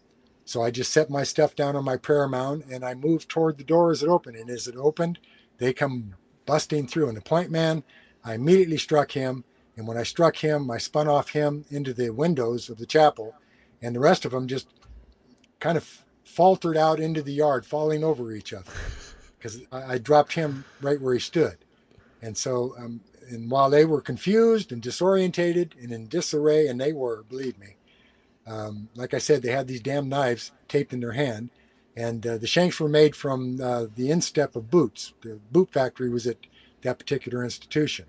so 0.44 0.62
I 0.62 0.70
just 0.70 0.92
set 0.92 1.08
my 1.08 1.22
stuff 1.22 1.54
down 1.54 1.76
on 1.76 1.84
my 1.84 1.96
prayer 1.96 2.26
mound 2.26 2.64
and 2.70 2.84
I 2.84 2.94
moved 2.94 3.28
toward 3.28 3.56
the 3.56 3.64
door 3.64 3.92
as 3.92 4.02
it 4.02 4.08
opened. 4.08 4.36
And 4.36 4.50
as 4.50 4.66
it 4.66 4.76
opened, 4.76 5.20
they 5.58 5.72
come 5.72 6.16
busting 6.44 6.88
through. 6.88 7.08
And 7.08 7.16
the 7.16 7.22
point 7.22 7.50
man, 7.52 7.84
I 8.24 8.34
immediately 8.34 8.78
struck 8.78 9.12
him 9.12 9.44
and 9.76 9.86
when 9.86 9.98
I 9.98 10.02
struck 10.04 10.36
him, 10.36 10.70
I 10.70 10.78
spun 10.78 11.06
off 11.06 11.30
him 11.30 11.66
into 11.70 11.92
the 11.92 12.10
windows 12.10 12.70
of 12.70 12.78
the 12.78 12.86
chapel, 12.86 13.34
and 13.82 13.94
the 13.94 14.00
rest 14.00 14.24
of 14.24 14.32
them 14.32 14.48
just 14.48 14.68
kind 15.60 15.76
of 15.76 16.02
faltered 16.36 16.76
out 16.76 17.00
into 17.00 17.22
the 17.22 17.32
yard, 17.32 17.64
falling 17.64 18.04
over 18.04 18.30
each 18.30 18.52
other, 18.52 18.70
because 19.38 19.62
I, 19.72 19.94
I, 19.94 19.98
dropped 19.98 20.34
him 20.34 20.66
right 20.82 21.00
where 21.00 21.14
he 21.14 21.20
stood. 21.20 21.56
And 22.20 22.36
so, 22.36 22.74
um, 22.78 23.00
and 23.30 23.50
while 23.50 23.70
they 23.70 23.86
were 23.86 24.02
confused 24.02 24.70
and 24.70 24.82
disorientated 24.82 25.82
and 25.82 25.90
in 25.90 26.08
disarray, 26.08 26.66
and 26.66 26.78
they 26.78 26.92
were, 26.92 27.22
believe 27.22 27.58
me, 27.58 27.76
um, 28.46 28.90
like 28.94 29.14
I 29.14 29.18
said, 29.18 29.40
they 29.40 29.50
had 29.50 29.66
these 29.66 29.80
damn 29.80 30.10
knives 30.10 30.52
taped 30.68 30.92
in 30.92 31.00
their 31.00 31.12
hand, 31.12 31.48
and 31.96 32.26
uh, 32.26 32.36
the 32.36 32.46
shanks 32.46 32.78
were 32.78 32.88
made 32.88 33.16
from 33.16 33.58
uh, 33.58 33.86
the 33.96 34.10
instep 34.10 34.54
of 34.56 34.70
boots. 34.70 35.14
The 35.22 35.40
boot 35.50 35.72
factory 35.72 36.10
was 36.10 36.26
at 36.26 36.36
that 36.82 36.98
particular 36.98 37.42
institution. 37.42 38.04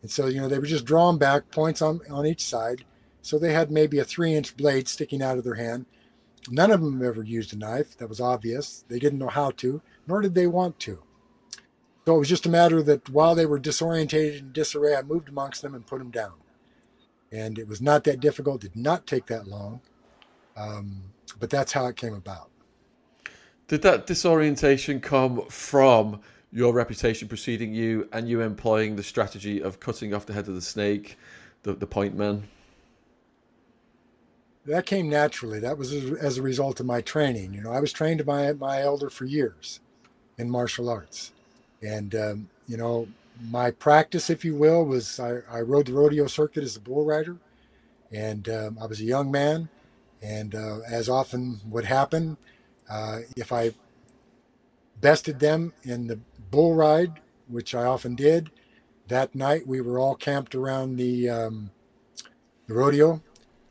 And 0.00 0.10
so, 0.10 0.26
you 0.26 0.40
know, 0.40 0.48
they 0.48 0.58
were 0.58 0.66
just 0.66 0.86
drawn 0.86 1.18
back, 1.18 1.50
points 1.50 1.82
on, 1.82 2.00
on 2.10 2.24
each 2.24 2.42
side. 2.42 2.84
So 3.20 3.38
they 3.38 3.52
had 3.52 3.70
maybe 3.70 3.98
a 3.98 4.04
three 4.04 4.34
inch 4.34 4.56
blade 4.56 4.88
sticking 4.88 5.22
out 5.22 5.36
of 5.36 5.44
their 5.44 5.56
hand. 5.56 5.84
None 6.50 6.70
of 6.70 6.80
them 6.80 7.04
ever 7.04 7.22
used 7.22 7.52
a 7.52 7.56
knife. 7.56 7.96
That 7.98 8.08
was 8.08 8.20
obvious. 8.20 8.84
They 8.88 8.98
didn't 8.98 9.18
know 9.18 9.28
how 9.28 9.50
to, 9.52 9.82
nor 10.06 10.20
did 10.20 10.34
they 10.34 10.46
want 10.46 10.78
to. 10.80 11.02
So 12.06 12.16
it 12.16 12.18
was 12.18 12.28
just 12.28 12.46
a 12.46 12.50
matter 12.50 12.82
that 12.82 13.10
while 13.10 13.34
they 13.34 13.44
were 13.44 13.60
disorientated 13.60 14.38
and 14.38 14.52
disarray, 14.52 14.96
I 14.96 15.02
moved 15.02 15.28
amongst 15.28 15.60
them 15.60 15.74
and 15.74 15.86
put 15.86 15.98
them 15.98 16.10
down. 16.10 16.34
And 17.30 17.58
it 17.58 17.68
was 17.68 17.82
not 17.82 18.04
that 18.04 18.20
difficult, 18.20 18.62
did 18.62 18.74
not 18.74 19.06
take 19.06 19.26
that 19.26 19.46
long. 19.46 19.82
Um, 20.56 21.12
but 21.38 21.50
that's 21.50 21.72
how 21.72 21.86
it 21.86 21.96
came 21.96 22.14
about. 22.14 22.50
Did 23.66 23.82
that 23.82 24.06
disorientation 24.06 25.00
come 25.00 25.42
from 25.50 26.22
your 26.50 26.72
reputation 26.72 27.28
preceding 27.28 27.74
you 27.74 28.08
and 28.12 28.26
you 28.26 28.40
employing 28.40 28.96
the 28.96 29.02
strategy 29.02 29.62
of 29.62 29.78
cutting 29.78 30.14
off 30.14 30.24
the 30.24 30.32
head 30.32 30.48
of 30.48 30.54
the 30.54 30.62
snake, 30.62 31.18
the, 31.62 31.74
the 31.74 31.86
point 31.86 32.16
man? 32.16 32.48
That 34.68 34.84
came 34.84 35.08
naturally. 35.08 35.60
That 35.60 35.78
was 35.78 35.94
as 35.94 36.36
a 36.36 36.42
result 36.42 36.78
of 36.78 36.84
my 36.84 37.00
training. 37.00 37.54
You 37.54 37.62
know, 37.62 37.72
I 37.72 37.80
was 37.80 37.90
trained 37.90 38.24
by 38.26 38.52
my 38.52 38.82
elder 38.82 39.08
for 39.08 39.24
years 39.24 39.80
in 40.36 40.50
martial 40.50 40.90
arts. 40.90 41.32
And, 41.82 42.14
um, 42.14 42.50
you 42.66 42.76
know, 42.76 43.08
my 43.50 43.70
practice, 43.70 44.28
if 44.28 44.44
you 44.44 44.54
will, 44.54 44.84
was 44.84 45.18
I, 45.18 45.38
I 45.50 45.60
rode 45.60 45.86
the 45.86 45.94
rodeo 45.94 46.26
circuit 46.26 46.64
as 46.64 46.76
a 46.76 46.80
bull 46.80 47.06
rider. 47.06 47.38
And 48.12 48.46
um, 48.50 48.78
I 48.80 48.84
was 48.84 49.00
a 49.00 49.04
young 49.04 49.30
man. 49.30 49.70
And 50.20 50.54
uh, 50.54 50.80
as 50.86 51.08
often 51.08 51.60
would 51.70 51.86
happen, 51.86 52.36
uh, 52.90 53.20
if 53.36 53.52
I 53.52 53.72
bested 55.00 55.38
them 55.38 55.72
in 55.82 56.08
the 56.08 56.18
bull 56.50 56.74
ride, 56.74 57.20
which 57.46 57.74
I 57.74 57.84
often 57.84 58.14
did. 58.14 58.50
That 59.06 59.34
night, 59.34 59.66
we 59.66 59.80
were 59.80 59.98
all 59.98 60.14
camped 60.14 60.54
around 60.54 60.96
the 60.96 61.30
um, 61.30 61.70
the 62.66 62.74
rodeo 62.74 63.22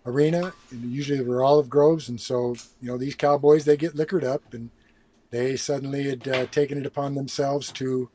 arena, 0.07 0.53
and 0.71 0.91
usually 0.91 1.21
were 1.21 1.43
olive 1.43 1.69
groves, 1.69 2.09
and 2.09 2.19
so 2.19 2.55
you 2.81 2.89
know 2.89 2.97
these 2.97 3.15
cowboys 3.15 3.65
they 3.65 3.77
get 3.77 3.95
liquored 3.95 4.23
up, 4.23 4.53
and 4.53 4.71
they 5.29 5.55
suddenly 5.55 6.09
had 6.09 6.27
uh, 6.27 6.45
taken 6.47 6.77
it 6.77 6.85
upon 6.85 7.15
themselves 7.15 7.71
to 7.73 8.09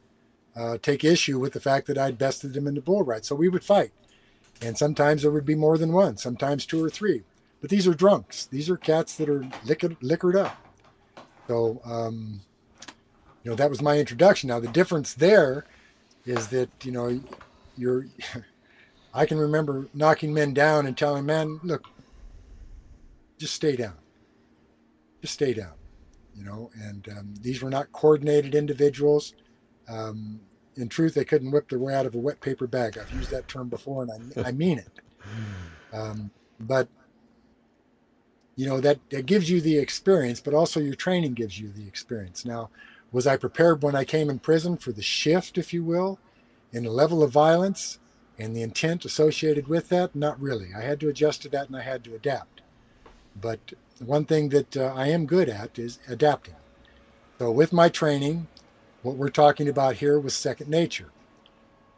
uh, 0.56 0.78
take 0.82 1.04
issue 1.04 1.38
with 1.38 1.52
the 1.52 1.60
fact 1.60 1.86
that 1.86 1.98
I'd 1.98 2.18
bested 2.18 2.54
them 2.54 2.66
in 2.66 2.74
the 2.74 2.80
bull 2.80 3.02
ride. 3.04 3.24
So 3.24 3.36
we 3.36 3.48
would 3.48 3.64
fight, 3.64 3.92
and 4.60 4.76
sometimes 4.76 5.22
there 5.22 5.30
would 5.30 5.46
be 5.46 5.54
more 5.54 5.78
than 5.78 5.92
one, 5.92 6.16
sometimes 6.16 6.66
two 6.66 6.82
or 6.82 6.90
three. 6.90 7.22
But 7.60 7.70
these 7.70 7.86
are 7.86 7.94
drunks. 7.94 8.46
These 8.46 8.68
are 8.68 8.76
cats 8.76 9.14
that 9.16 9.28
are 9.28 9.46
liquored, 9.64 9.96
liquored 10.00 10.34
up. 10.34 10.56
So 11.46 11.80
um, 11.84 12.40
you 13.42 13.50
know 13.50 13.56
that 13.56 13.70
was 13.70 13.82
my 13.82 13.98
introduction 13.98 14.48
now 14.48 14.60
the 14.60 14.68
difference 14.68 15.14
there 15.14 15.64
is 16.24 16.48
that 16.48 16.70
you 16.84 16.92
know 16.92 17.20
you're 17.76 18.06
i 19.14 19.26
can 19.26 19.38
remember 19.38 19.88
knocking 19.94 20.32
men 20.32 20.52
down 20.52 20.86
and 20.86 20.96
telling 20.96 21.24
man 21.24 21.60
look 21.62 21.86
just 23.38 23.54
stay 23.54 23.74
down. 23.74 23.94
Just 25.20 25.34
stay 25.34 25.52
down 25.52 25.72
you 26.34 26.44
know? 26.44 26.70
And 26.74 27.08
um, 27.08 27.34
these 27.40 27.62
were 27.62 27.70
not 27.70 27.92
coordinated 27.92 28.54
individuals. 28.54 29.34
Um, 29.88 30.40
in 30.76 30.88
truth 30.88 31.14
they 31.14 31.24
couldn't 31.24 31.50
whip 31.50 31.68
their 31.68 31.78
way 31.78 31.94
out 31.94 32.06
of 32.06 32.14
a 32.14 32.18
wet 32.18 32.40
paper 32.40 32.66
bag. 32.66 32.96
I've 32.96 33.12
used 33.12 33.30
that 33.30 33.48
term 33.48 33.68
before 33.68 34.04
and 34.04 34.32
i, 34.36 34.48
I 34.48 34.52
mean 34.52 34.78
it. 34.78 35.00
Um, 35.94 36.30
but 36.58 36.88
you 38.56 38.66
know 38.66 38.80
that 38.80 38.98
that 39.10 39.26
gives 39.26 39.50
you 39.50 39.60
the 39.60 39.76
experience, 39.76 40.40
but 40.40 40.54
also 40.54 40.80
your 40.80 40.94
training 40.94 41.34
gives 41.34 41.60
you 41.60 41.70
the 41.70 41.86
experience. 41.86 42.46
Now, 42.46 42.70
was 43.10 43.26
I 43.26 43.36
prepared 43.36 43.82
when 43.82 43.94
I 43.94 44.04
came 44.04 44.30
in 44.30 44.38
prison 44.38 44.78
for 44.78 44.90
the 44.90 45.02
shift, 45.02 45.58
if 45.58 45.74
you 45.74 45.84
will, 45.84 46.18
in 46.72 46.84
the 46.84 46.90
level 46.90 47.22
of 47.22 47.30
violence 47.30 47.98
and 48.38 48.56
the 48.56 48.62
intent 48.62 49.04
associated 49.04 49.68
with 49.68 49.88
that? 49.90 50.14
Not 50.14 50.40
really. 50.40 50.70
I 50.76 50.82
had 50.82 51.00
to 51.00 51.08
adjust 51.08 51.42
to 51.42 51.48
that 51.50 51.68
and 51.68 51.76
I 51.76 51.82
had 51.82 52.04
to 52.04 52.14
adapt. 52.14 52.62
But 53.40 53.72
one 53.98 54.24
thing 54.24 54.48
that 54.50 54.76
uh, 54.76 54.92
I 54.94 55.08
am 55.08 55.26
good 55.26 55.48
at 55.48 55.78
is 55.78 55.98
adapting. 56.08 56.54
So, 57.38 57.50
with 57.50 57.72
my 57.72 57.88
training, 57.88 58.48
what 59.02 59.16
we're 59.16 59.30
talking 59.30 59.68
about 59.68 59.96
here 59.96 60.18
was 60.18 60.34
second 60.34 60.68
nature 60.68 61.10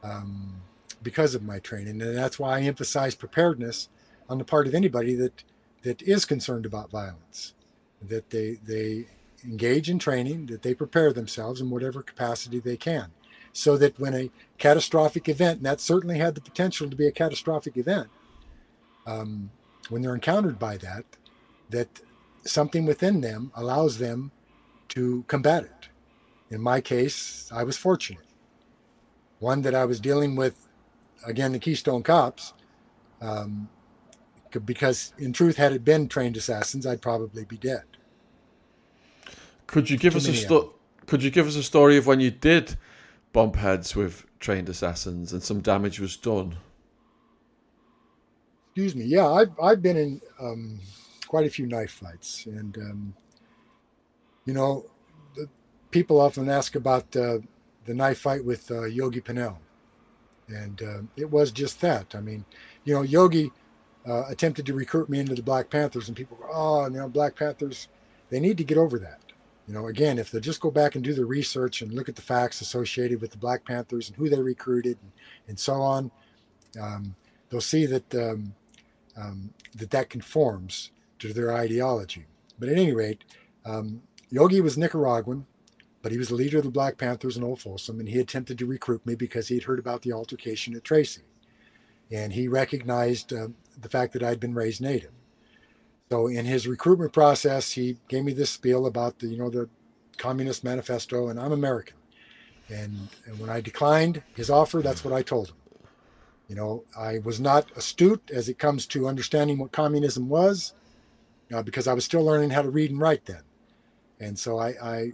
um, 0.02 0.62
because 1.02 1.34
of 1.34 1.42
my 1.42 1.58
training. 1.58 2.00
And 2.00 2.16
that's 2.16 2.38
why 2.38 2.58
I 2.58 2.62
emphasize 2.62 3.14
preparedness 3.14 3.88
on 4.28 4.38
the 4.38 4.44
part 4.44 4.66
of 4.66 4.74
anybody 4.74 5.14
that, 5.16 5.44
that 5.82 6.00
is 6.02 6.24
concerned 6.24 6.64
about 6.64 6.90
violence, 6.90 7.52
that 8.00 8.30
they, 8.30 8.58
they 8.64 9.06
engage 9.44 9.90
in 9.90 9.98
training, 9.98 10.46
that 10.46 10.62
they 10.62 10.74
prepare 10.74 11.12
themselves 11.12 11.60
in 11.60 11.70
whatever 11.70 12.02
capacity 12.02 12.58
they 12.58 12.76
can. 12.76 13.10
So 13.54 13.78
that 13.78 13.98
when 13.98 14.14
a 14.14 14.30
catastrophic 14.58 15.28
event, 15.28 15.58
and 15.58 15.66
that 15.66 15.80
certainly 15.80 16.18
had 16.18 16.34
the 16.34 16.40
potential 16.40 16.90
to 16.90 16.96
be 16.96 17.06
a 17.06 17.12
catastrophic 17.12 17.76
event, 17.76 18.08
um, 19.06 19.50
when 19.88 20.02
they're 20.02 20.14
encountered 20.14 20.58
by 20.58 20.76
that, 20.78 21.04
that 21.70 22.00
something 22.44 22.84
within 22.84 23.20
them 23.20 23.52
allows 23.54 23.98
them 23.98 24.32
to 24.88 25.24
combat 25.28 25.64
it. 25.64 25.88
In 26.50 26.60
my 26.60 26.80
case, 26.80 27.50
I 27.52 27.62
was 27.62 27.76
fortunate. 27.76 28.26
One 29.38 29.62
that 29.62 29.74
I 29.74 29.84
was 29.84 30.00
dealing 30.00 30.36
with, 30.36 30.68
again, 31.24 31.52
the 31.52 31.58
Keystone 31.58 32.02
Cops, 32.02 32.54
um, 33.20 33.68
because 34.64 35.12
in 35.18 35.32
truth, 35.32 35.56
had 35.56 35.72
it 35.72 35.84
been 35.84 36.08
trained 36.08 36.36
assassins, 36.36 36.86
I'd 36.86 37.02
probably 37.02 37.44
be 37.44 37.56
dead. 37.56 37.84
Could 39.66 39.90
you 39.90 39.96
give 39.96 40.12
Too 40.12 40.18
us 40.18 40.28
a 40.28 40.34
sto- 40.34 40.74
Could 41.06 41.22
you 41.22 41.30
give 41.30 41.46
us 41.46 41.56
a 41.56 41.62
story 41.62 41.96
of 41.96 42.06
when 42.06 42.20
you 42.20 42.30
did 42.30 42.76
bump 43.34 43.56
heads 43.56 43.94
with 43.94 44.24
trained 44.40 44.70
assassins 44.70 45.34
and 45.34 45.42
some 45.42 45.60
damage 45.60 46.00
was 46.00 46.16
done? 46.16 46.56
Excuse 48.68 48.96
me. 48.96 49.04
Yeah, 49.04 49.28
I've 49.28 49.52
I've 49.62 49.82
been 49.82 49.98
in 49.98 50.20
um, 50.40 50.80
quite 51.28 51.46
a 51.46 51.50
few 51.50 51.66
knife 51.66 51.90
fights, 51.90 52.46
and 52.46 52.76
um, 52.78 53.14
you 54.46 54.54
know, 54.54 54.86
people 55.90 56.20
often 56.20 56.48
ask 56.48 56.74
about 56.74 57.14
uh, 57.14 57.38
the 57.84 57.94
knife 57.94 58.18
fight 58.18 58.44
with 58.44 58.70
uh, 58.70 58.84
Yogi 58.84 59.20
Pinell, 59.20 59.58
and 60.48 60.82
uh, 60.82 61.02
it 61.16 61.30
was 61.30 61.52
just 61.52 61.80
that. 61.82 62.14
I 62.14 62.20
mean, 62.20 62.44
you 62.84 62.94
know, 62.94 63.02
Yogi 63.02 63.52
uh, 64.08 64.24
attempted 64.28 64.66
to 64.66 64.74
recruit 64.74 65.08
me 65.08 65.20
into 65.20 65.34
the 65.34 65.42
Black 65.42 65.70
Panthers, 65.70 66.08
and 66.08 66.16
people 66.16 66.36
go, 66.36 66.48
"Oh, 66.52 66.84
you 66.86 66.98
know, 66.98 67.08
Black 67.08 67.36
Panthers." 67.36 67.88
They 68.30 68.40
need 68.40 68.58
to 68.58 68.64
get 68.64 68.78
over 68.78 68.98
that. 68.98 69.20
You 69.66 69.74
know, 69.74 69.86
again, 69.86 70.18
if 70.18 70.30
they 70.30 70.40
just 70.40 70.60
go 70.60 70.70
back 70.70 70.94
and 70.94 71.02
do 71.02 71.14
the 71.14 71.24
research 71.24 71.80
and 71.80 71.92
look 71.92 72.08
at 72.08 72.16
the 72.16 72.22
facts 72.22 72.60
associated 72.60 73.20
with 73.20 73.30
the 73.30 73.38
Black 73.38 73.64
Panthers 73.64 74.08
and 74.08 74.16
who 74.16 74.28
they 74.28 74.40
recruited 74.40 74.98
and, 75.00 75.12
and 75.48 75.58
so 75.58 75.74
on, 75.74 76.10
um, 76.80 77.14
they'll 77.48 77.60
see 77.60 77.86
that 77.86 78.14
um, 78.14 78.54
um, 79.16 79.54
that 79.74 79.90
that 79.90 80.10
conforms 80.10 80.90
to 81.18 81.32
their 81.32 81.52
ideology. 81.54 82.26
But 82.58 82.68
at 82.68 82.78
any 82.78 82.92
rate, 82.92 83.24
um, 83.64 84.02
Yogi 84.30 84.60
was 84.60 84.76
Nicaraguan 84.76 85.46
but 86.04 86.12
he 86.12 86.18
was 86.18 86.28
the 86.28 86.34
leader 86.34 86.58
of 86.58 86.64
the 86.64 86.70
Black 86.70 86.98
Panthers 86.98 87.38
in 87.38 87.42
Old 87.42 87.62
Folsom, 87.62 87.98
and 87.98 88.10
he 88.10 88.20
attempted 88.20 88.58
to 88.58 88.66
recruit 88.66 89.06
me 89.06 89.14
because 89.14 89.48
he 89.48 89.54
had 89.54 89.64
heard 89.64 89.78
about 89.78 90.02
the 90.02 90.12
altercation 90.12 90.76
at 90.76 90.84
Tracy. 90.84 91.22
And 92.12 92.34
he 92.34 92.46
recognized 92.46 93.32
uh, 93.32 93.48
the 93.80 93.88
fact 93.88 94.12
that 94.12 94.22
I'd 94.22 94.38
been 94.38 94.52
raised 94.52 94.82
native. 94.82 95.12
So 96.10 96.26
in 96.26 96.44
his 96.44 96.66
recruitment 96.66 97.12
process, 97.12 97.72
he 97.72 97.96
gave 98.08 98.24
me 98.24 98.32
this 98.32 98.50
spiel 98.50 98.86
about 98.86 99.18
the, 99.18 99.26
you 99.26 99.38
know, 99.38 99.50
the 99.50 99.68
Communist 100.18 100.62
Manifesto, 100.62 101.28
and 101.28 101.40
I'm 101.40 101.52
American. 101.52 101.96
And, 102.68 103.08
and 103.26 103.38
when 103.38 103.50
I 103.50 103.60
declined 103.60 104.22
his 104.34 104.50
offer, 104.50 104.80
that's 104.80 105.04
what 105.04 105.14
I 105.14 105.22
told 105.22 105.48
him. 105.48 105.56
You 106.48 106.56
know, 106.56 106.84
I 106.96 107.18
was 107.18 107.40
not 107.40 107.70
astute 107.74 108.30
as 108.32 108.48
it 108.48 108.58
comes 108.58 108.86
to 108.88 109.08
understanding 109.08 109.58
what 109.58 109.72
communism 109.72 110.28
was, 110.28 110.74
uh, 111.52 111.62
because 111.62 111.88
I 111.88 111.94
was 111.94 112.04
still 112.04 112.24
learning 112.24 112.50
how 112.50 112.62
to 112.62 112.70
read 112.70 112.90
and 112.90 113.00
write 113.00 113.24
then. 113.24 113.42
And 114.20 114.38
so 114.38 114.58
I, 114.58 114.68
I, 114.82 115.12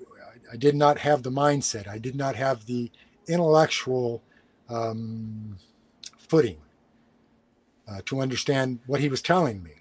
I 0.53 0.57
did 0.57 0.75
not 0.75 0.99
have 0.99 1.23
the 1.23 1.31
mindset. 1.31 1.87
I 1.89 1.99
did 1.99 2.17
not 2.17 2.35
have 2.35 2.67
the 2.67 2.91
intellectual 3.29 4.23
um, 4.69 5.57
footing 6.19 6.59
uh, 7.89 8.01
to 8.07 8.21
understand 8.21 8.81
what 8.87 9.01
he 9.01 9.09
was 9.09 9.23
telling 9.23 9.63
me. 9.63 9.80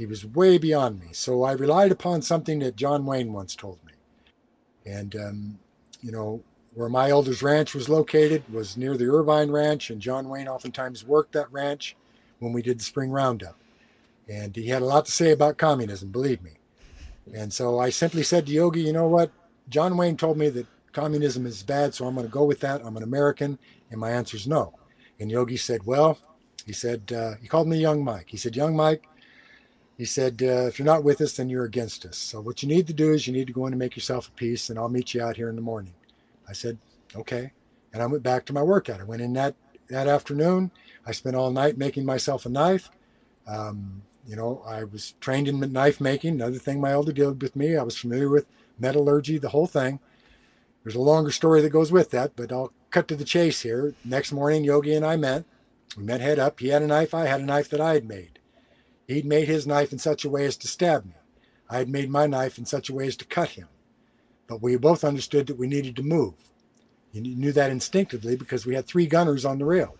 He 0.00 0.06
was 0.06 0.24
way 0.24 0.56
beyond 0.56 0.98
me. 0.98 1.08
So 1.12 1.42
I 1.42 1.52
relied 1.52 1.92
upon 1.92 2.22
something 2.22 2.60
that 2.60 2.74
John 2.74 3.04
Wayne 3.04 3.34
once 3.34 3.54
told 3.54 3.78
me. 3.84 3.92
And, 4.90 5.14
um, 5.14 5.58
you 6.00 6.10
know, 6.10 6.42
where 6.72 6.88
my 6.88 7.10
elder's 7.10 7.42
ranch 7.42 7.74
was 7.74 7.90
located 7.90 8.42
was 8.50 8.78
near 8.78 8.96
the 8.96 9.12
Irvine 9.12 9.50
Ranch, 9.50 9.90
and 9.90 10.00
John 10.00 10.30
Wayne 10.30 10.48
oftentimes 10.48 11.04
worked 11.04 11.32
that 11.32 11.52
ranch 11.52 11.96
when 12.38 12.54
we 12.54 12.62
did 12.62 12.80
the 12.80 12.84
spring 12.84 13.10
roundup. 13.10 13.56
And 14.26 14.56
he 14.56 14.68
had 14.68 14.80
a 14.80 14.86
lot 14.86 15.04
to 15.04 15.12
say 15.12 15.32
about 15.32 15.58
communism, 15.58 16.08
believe 16.08 16.42
me. 16.42 16.52
And 17.34 17.52
so 17.52 17.78
I 17.78 17.90
simply 17.90 18.22
said 18.22 18.46
to 18.46 18.52
Yogi, 18.52 18.80
you 18.80 18.94
know 18.94 19.06
what? 19.06 19.30
John 19.68 19.98
Wayne 19.98 20.16
told 20.16 20.38
me 20.38 20.48
that 20.48 20.66
communism 20.94 21.44
is 21.44 21.62
bad, 21.62 21.94
so 21.94 22.06
I'm 22.06 22.14
going 22.14 22.26
to 22.26 22.32
go 22.32 22.44
with 22.44 22.60
that. 22.60 22.80
I'm 22.86 22.96
an 22.96 23.02
American. 23.02 23.58
And 23.90 24.00
my 24.00 24.12
answer 24.12 24.38
is 24.38 24.46
no. 24.46 24.72
And 25.18 25.30
Yogi 25.30 25.58
said, 25.58 25.84
Well, 25.84 26.16
he 26.64 26.72
said, 26.72 27.12
uh, 27.12 27.34
he 27.42 27.48
called 27.48 27.68
me 27.68 27.76
Young 27.76 28.02
Mike. 28.02 28.28
He 28.28 28.38
said, 28.38 28.56
Young 28.56 28.74
Mike, 28.74 29.04
he 30.00 30.06
said, 30.06 30.42
uh, 30.42 30.66
if 30.66 30.78
you're 30.78 30.86
not 30.86 31.04
with 31.04 31.20
us, 31.20 31.36
then 31.36 31.50
you're 31.50 31.66
against 31.66 32.06
us. 32.06 32.16
So 32.16 32.40
what 32.40 32.62
you 32.62 32.68
need 32.70 32.86
to 32.86 32.94
do 32.94 33.12
is 33.12 33.26
you 33.26 33.34
need 33.34 33.48
to 33.48 33.52
go 33.52 33.66
in 33.66 33.74
and 33.74 33.78
make 33.78 33.96
yourself 33.96 34.28
a 34.28 34.30
piece, 34.30 34.70
and 34.70 34.78
I'll 34.78 34.88
meet 34.88 35.12
you 35.12 35.20
out 35.20 35.36
here 35.36 35.50
in 35.50 35.56
the 35.56 35.60
morning. 35.60 35.92
I 36.48 36.54
said, 36.54 36.78
okay. 37.14 37.52
And 37.92 38.02
I 38.02 38.06
went 38.06 38.22
back 38.22 38.46
to 38.46 38.54
my 38.54 38.62
workout. 38.62 39.02
I 39.02 39.04
went 39.04 39.20
in 39.20 39.34
that, 39.34 39.56
that 39.90 40.08
afternoon. 40.08 40.70
I 41.04 41.12
spent 41.12 41.36
all 41.36 41.50
night 41.50 41.76
making 41.76 42.06
myself 42.06 42.46
a 42.46 42.48
knife. 42.48 42.88
Um, 43.46 44.00
you 44.26 44.36
know, 44.36 44.62
I 44.66 44.84
was 44.84 45.12
trained 45.20 45.48
in 45.48 45.60
knife 45.70 46.00
making. 46.00 46.36
Another 46.36 46.56
thing 46.56 46.80
my 46.80 46.92
elder 46.92 47.12
did 47.12 47.42
with 47.42 47.54
me, 47.54 47.76
I 47.76 47.82
was 47.82 47.98
familiar 47.98 48.30
with 48.30 48.46
metallurgy, 48.78 49.36
the 49.36 49.50
whole 49.50 49.66
thing. 49.66 50.00
There's 50.82 50.96
a 50.96 51.00
longer 51.00 51.30
story 51.30 51.60
that 51.60 51.68
goes 51.68 51.92
with 51.92 52.10
that, 52.12 52.36
but 52.36 52.50
I'll 52.50 52.72
cut 52.90 53.06
to 53.08 53.16
the 53.16 53.24
chase 53.24 53.60
here. 53.60 53.94
Next 54.02 54.32
morning, 54.32 54.64
Yogi 54.64 54.94
and 54.94 55.04
I 55.04 55.16
met. 55.16 55.44
We 55.94 56.04
met 56.04 56.22
head 56.22 56.38
up. 56.38 56.60
He 56.60 56.68
had 56.68 56.80
a 56.80 56.86
knife. 56.86 57.12
I 57.12 57.26
had 57.26 57.42
a 57.42 57.44
knife 57.44 57.68
that 57.68 57.82
I 57.82 57.92
had 57.92 58.08
made. 58.08 58.39
He'd 59.10 59.26
made 59.26 59.48
his 59.48 59.66
knife 59.66 59.92
in 59.92 59.98
such 59.98 60.24
a 60.24 60.30
way 60.30 60.44
as 60.46 60.56
to 60.58 60.68
stab 60.68 61.04
me. 61.04 61.14
I 61.68 61.78
had 61.78 61.88
made 61.88 62.10
my 62.10 62.26
knife 62.26 62.58
in 62.58 62.64
such 62.64 62.88
a 62.88 62.94
way 62.94 63.06
as 63.08 63.16
to 63.16 63.24
cut 63.24 63.50
him. 63.50 63.68
But 64.46 64.62
we 64.62 64.76
both 64.76 65.04
understood 65.04 65.48
that 65.48 65.58
we 65.58 65.66
needed 65.66 65.96
to 65.96 66.02
move. 66.02 66.34
You 67.12 67.22
knew 67.22 67.52
that 67.52 67.72
instinctively 67.72 68.36
because 68.36 68.66
we 68.66 68.76
had 68.76 68.86
three 68.86 69.06
gunners 69.06 69.44
on 69.44 69.58
the 69.58 69.64
rail. 69.64 69.96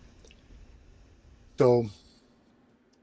So 1.57 1.87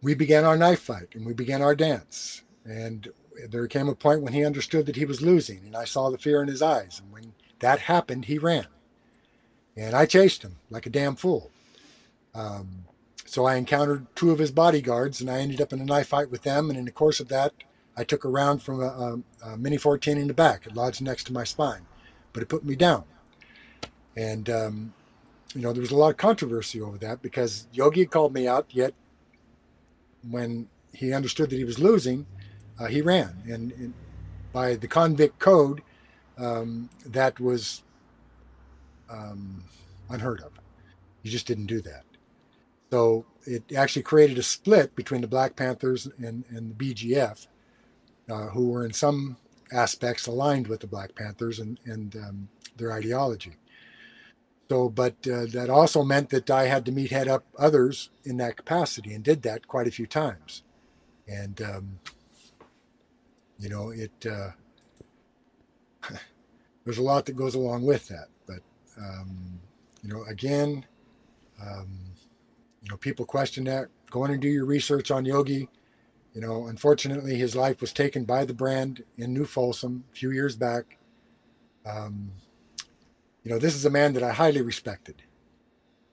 we 0.03 0.15
began 0.15 0.45
our 0.45 0.57
knife 0.57 0.81
fight 0.81 1.09
and 1.15 1.27
we 1.27 1.35
began 1.35 1.61
our 1.61 1.75
dance. 1.75 2.43
And 2.65 3.09
there 3.51 3.67
came 3.67 3.89
a 3.89 3.95
point 3.95 4.23
when 4.23 4.33
he 4.33 4.45
understood 4.45 4.87
that 4.87 4.97
he 4.97 5.05
was 5.05 5.23
losing, 5.23 5.59
and 5.67 5.77
I 5.77 5.85
saw 5.85 6.11
the 6.11 6.19
fear 6.19 6.43
in 6.43 6.49
his 6.49 6.63
eyes. 6.63 7.01
And 7.03 7.13
when 7.13 7.35
that 7.61 7.81
happened, 7.81 8.25
he 8.25 8.39
ran. 8.39 8.67
And 9.77 9.95
I 9.95 10.07
chased 10.07 10.43
him 10.43 10.57
like 10.71 10.87
a 10.87 10.91
damn 10.91 11.17
fool. 11.17 11.51
Um, 12.35 12.85
so 13.29 13.45
I 13.45 13.57
encountered 13.57 14.07
two 14.17 14.31
of 14.31 14.39
his 14.39 14.51
bodyguards, 14.51 15.21
and 15.21 15.31
I 15.31 15.41
ended 15.41 15.61
up 15.61 15.73
in 15.73 15.81
a 15.81 15.85
knife 15.85 16.09
fight 16.09 16.31
with 16.31 16.45
them. 16.45 16.71
And 16.71 16.79
in 16.79 16.87
the 16.87 16.91
course 16.91 17.21
of 17.21 17.29
that, 17.29 17.53
I 17.95 18.03
took 18.03 18.25
a 18.25 18.29
round 18.29 18.63
from 18.63 18.81
a, 18.81 18.87
a, 18.87 19.51
a 19.51 19.57
Mini 19.59 19.77
14 19.77 20.17
in 20.17 20.29
the 20.29 20.35
back. 20.35 20.67
It 20.67 20.75
lodged 20.75 21.03
next 21.03 21.25
to 21.25 21.33
my 21.35 21.45
spine, 21.45 21.83
but 22.33 22.43
it 22.43 22.49
put 22.49 22.65
me 22.65 22.75
down. 22.75 23.05
And, 24.17 24.49
um, 24.49 24.95
you 25.55 25.61
know, 25.61 25.75
there 25.75 25.83
was 25.83 25.91
a 25.91 25.97
lot 25.97 26.09
of 26.09 26.17
controversy 26.17 26.81
over 26.81 26.97
that 26.99 27.21
because 27.21 27.67
Yogi 27.71 28.07
called 28.07 28.33
me 28.33 28.49
out, 28.49 28.67
yet 28.71 28.95
when 30.29 30.69
he 30.95 31.13
understood 31.13 31.51
that 31.51 31.57
he 31.57 31.65
was 31.65 31.79
losing, 31.79 32.27
uh, 32.81 32.87
he 32.87 33.03
ran. 33.03 33.43
And, 33.47 33.73
and, 33.73 33.95
by 34.51 34.77
the 34.77 34.89
convict 34.89 35.39
code, 35.39 35.83
um, 36.39 36.89
that 37.05 37.39
was 37.39 37.83
um, 39.11 39.63
unheard 40.09 40.41
of. 40.41 40.53
You 41.23 41.31
just 41.31 41.47
didn't 41.47 41.67
do 41.67 41.83
that. 41.83 42.05
So 42.91 43.27
it 43.45 43.73
actually 43.75 44.03
created 44.03 44.39
a 44.39 44.43
split 44.43 44.97
between 44.97 45.21
the 45.21 45.29
Black 45.29 45.57
Panthers 45.57 46.09
and, 46.19 46.45
and 46.49 46.75
the 46.77 46.95
BGF, 46.95 47.47
uh, 48.31 48.49
who 48.49 48.69
were 48.69 48.85
in 48.85 48.93
some 48.93 49.37
aspects 49.73 50.27
aligned 50.27 50.69
with 50.69 50.81
the 50.81 50.87
Black 50.87 51.15
Panthers 51.15 51.59
and, 51.59 51.79
and 51.85 52.17
um, 52.17 52.49
their 52.77 52.93
ideology. 52.93 53.57
So, 54.69 54.91
but 54.91 55.15
uh, 55.27 55.47
that 55.53 55.71
also 55.71 56.03
meant 56.03 56.29
that 56.31 56.51
I 56.51 56.67
had 56.67 56.85
to 56.87 56.93
meet 56.93 57.11
head 57.11 57.27
up 57.27 57.45
others 57.59 58.11
in 58.25 58.37
that 58.37 58.57
capacity 58.57 59.15
and 59.15 59.25
did 59.25 59.43
that 59.43 59.67
quite 59.67 59.87
a 59.87 59.91
few 59.91 60.07
times. 60.07 60.63
And 61.27 61.61
um, 61.63 61.99
you 63.59 63.71
know, 63.71 63.91
it 63.91 64.27
uh, 64.27 64.51
there's 66.85 66.99
a 66.99 67.03
lot 67.03 67.27
that 67.27 67.37
goes 67.37 67.55
along 67.55 67.85
with 67.85 68.09
that. 68.09 68.29
But 68.47 68.61
um, 68.99 69.61
you 70.03 70.13
know, 70.13 70.23
again, 70.25 70.85
um, 71.63 72.08
you 72.89 72.95
know, 72.95 72.97
people 72.97 73.27
question 73.27 73.65
that. 73.65 73.89
Go 74.11 74.25
in 74.25 74.31
and 74.31 74.41
do 74.41 74.49
your 74.49 74.65
research 74.65 75.11
on 75.11 75.27
Yogi. 75.27 75.69
You 76.33 76.41
know, 76.41 76.69
unfortunately, 76.69 77.35
his 77.37 77.55
life 77.55 77.83
was 77.83 77.93
taken 77.93 78.25
by 78.25 78.47
the 78.47 78.55
brand 78.55 79.05
in 79.19 79.35
New 79.35 79.45
Folsom 79.45 80.05
a 80.11 80.17
few 80.17 80.31
years 80.31 80.57
back. 80.57 80.97
Um, 81.85 82.33
you 83.43 83.51
know, 83.51 83.59
this 83.59 83.75
is 83.75 83.85
a 83.85 83.91
man 83.91 84.15
that 84.15 84.23
I 84.23 84.33
highly 84.33 84.63
respected, 84.63 85.23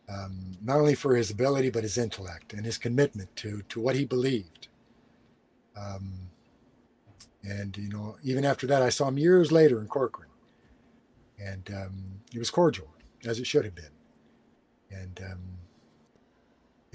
um, 0.10 0.58
not 0.62 0.80
only 0.80 0.96
for 0.96 1.16
his 1.16 1.32
ability 1.32 1.70
but 1.70 1.84
his 1.84 1.98
intellect 1.98 2.52
and 2.52 2.66
his 2.66 2.78
commitment 2.78 3.34
to 3.38 3.62
to 3.70 3.80
what 3.80 3.96
he 3.96 4.04
believed. 4.04 4.68
Um, 5.78 6.30
and 7.44 7.78
you 7.78 7.88
know, 7.88 8.18
even 8.22 8.44
after 8.44 8.68
that, 8.68 8.82
I 8.82 8.90
saw 8.90 9.08
him 9.08 9.18
years 9.18 9.50
later 9.50 9.80
in 9.80 9.88
Corcoran, 9.88 10.30
and 11.40 11.70
um, 11.74 12.04
he 12.32 12.40
was 12.40 12.50
cordial 12.50 12.90
as 13.26 13.40
it 13.40 13.48
should 13.48 13.64
have 13.64 13.76
been. 13.76 13.96
And 14.92 15.22
um, 15.32 15.55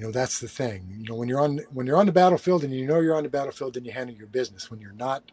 you 0.01 0.07
know, 0.07 0.13
that's 0.13 0.39
the 0.39 0.49
thing. 0.49 0.97
You 0.99 1.11
know, 1.11 1.15
when 1.15 1.29
you're 1.29 1.43
on 1.43 1.59
when 1.75 1.87
you're 1.87 1.99
on 1.99 2.07
the 2.07 2.13
battlefield 2.13 2.65
and 2.65 2.73
you 2.73 2.87
know 2.87 3.01
you're 3.01 3.15
on 3.15 3.23
the 3.23 3.29
battlefield, 3.29 3.75
then 3.75 3.85
you 3.85 3.93
handle 3.93 4.17
your 4.17 4.29
business. 4.29 4.71
When 4.71 4.81
you're 4.81 4.95
not, 4.95 5.31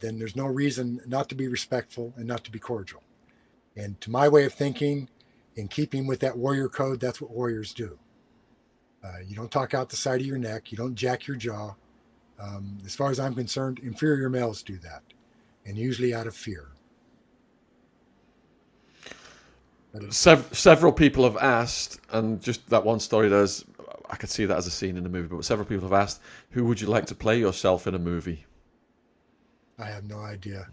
then 0.00 0.18
there's 0.18 0.34
no 0.34 0.46
reason 0.46 1.00
not 1.06 1.28
to 1.28 1.36
be 1.36 1.46
respectful 1.46 2.12
and 2.16 2.26
not 2.26 2.42
to 2.42 2.50
be 2.50 2.58
cordial. 2.58 3.04
And 3.76 4.00
to 4.00 4.10
my 4.10 4.28
way 4.28 4.44
of 4.44 4.54
thinking, 4.54 5.08
in 5.54 5.68
keeping 5.68 6.08
with 6.08 6.18
that 6.18 6.36
warrior 6.36 6.68
code, 6.68 6.98
that's 6.98 7.20
what 7.20 7.30
warriors 7.30 7.72
do. 7.72 7.96
Uh, 9.04 9.20
you 9.24 9.36
don't 9.36 9.52
talk 9.52 9.72
out 9.72 9.88
the 9.88 9.94
side 9.94 10.20
of 10.20 10.26
your 10.26 10.36
neck. 10.36 10.72
You 10.72 10.78
don't 10.78 10.96
jack 10.96 11.28
your 11.28 11.36
jaw. 11.36 11.76
Um, 12.40 12.78
as 12.84 12.96
far 12.96 13.12
as 13.12 13.20
I'm 13.20 13.36
concerned, 13.36 13.78
inferior 13.84 14.28
males 14.28 14.64
do 14.64 14.78
that, 14.78 15.02
and 15.64 15.78
usually 15.78 16.12
out 16.12 16.26
of 16.26 16.34
fear. 16.34 16.70
Sev- 20.08 20.48
several 20.52 20.90
people 20.90 21.24
have 21.24 21.36
asked, 21.36 22.00
and 22.10 22.40
just 22.40 22.68
that 22.70 22.84
one 22.84 22.98
story 22.98 23.28
does. 23.28 23.64
I 24.12 24.16
could 24.16 24.28
see 24.28 24.44
that 24.44 24.58
as 24.58 24.66
a 24.66 24.70
scene 24.70 24.98
in 24.98 25.02
the 25.02 25.08
movie, 25.08 25.34
but 25.34 25.44
several 25.44 25.66
people 25.66 25.88
have 25.88 25.98
asked, 25.98 26.20
"Who 26.50 26.66
would 26.66 26.82
you 26.82 26.86
like 26.86 27.06
to 27.06 27.14
play 27.14 27.40
yourself 27.40 27.86
in 27.86 27.94
a 27.94 27.98
movie?" 27.98 28.44
I 29.78 29.86
have 29.86 30.04
no 30.04 30.18
idea. 30.18 30.68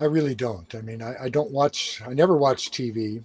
I 0.00 0.06
really 0.06 0.34
don't. 0.34 0.74
I 0.74 0.80
mean, 0.80 1.02
I, 1.02 1.14
I 1.24 1.28
don't 1.28 1.50
watch. 1.50 2.02
I 2.04 2.14
never 2.14 2.36
watch 2.36 2.70
TV, 2.70 3.22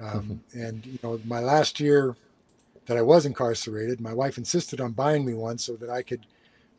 um, 0.00 0.42
mm-hmm. 0.52 0.60
and 0.60 0.86
you 0.86 0.98
know, 1.02 1.20
my 1.26 1.40
last 1.40 1.78
year 1.78 2.16
that 2.86 2.96
I 2.96 3.02
was 3.02 3.26
incarcerated, 3.26 4.00
my 4.00 4.14
wife 4.14 4.38
insisted 4.38 4.80
on 4.80 4.92
buying 4.92 5.26
me 5.26 5.34
one 5.34 5.58
so 5.58 5.76
that 5.76 5.90
I 5.90 6.02
could 6.02 6.24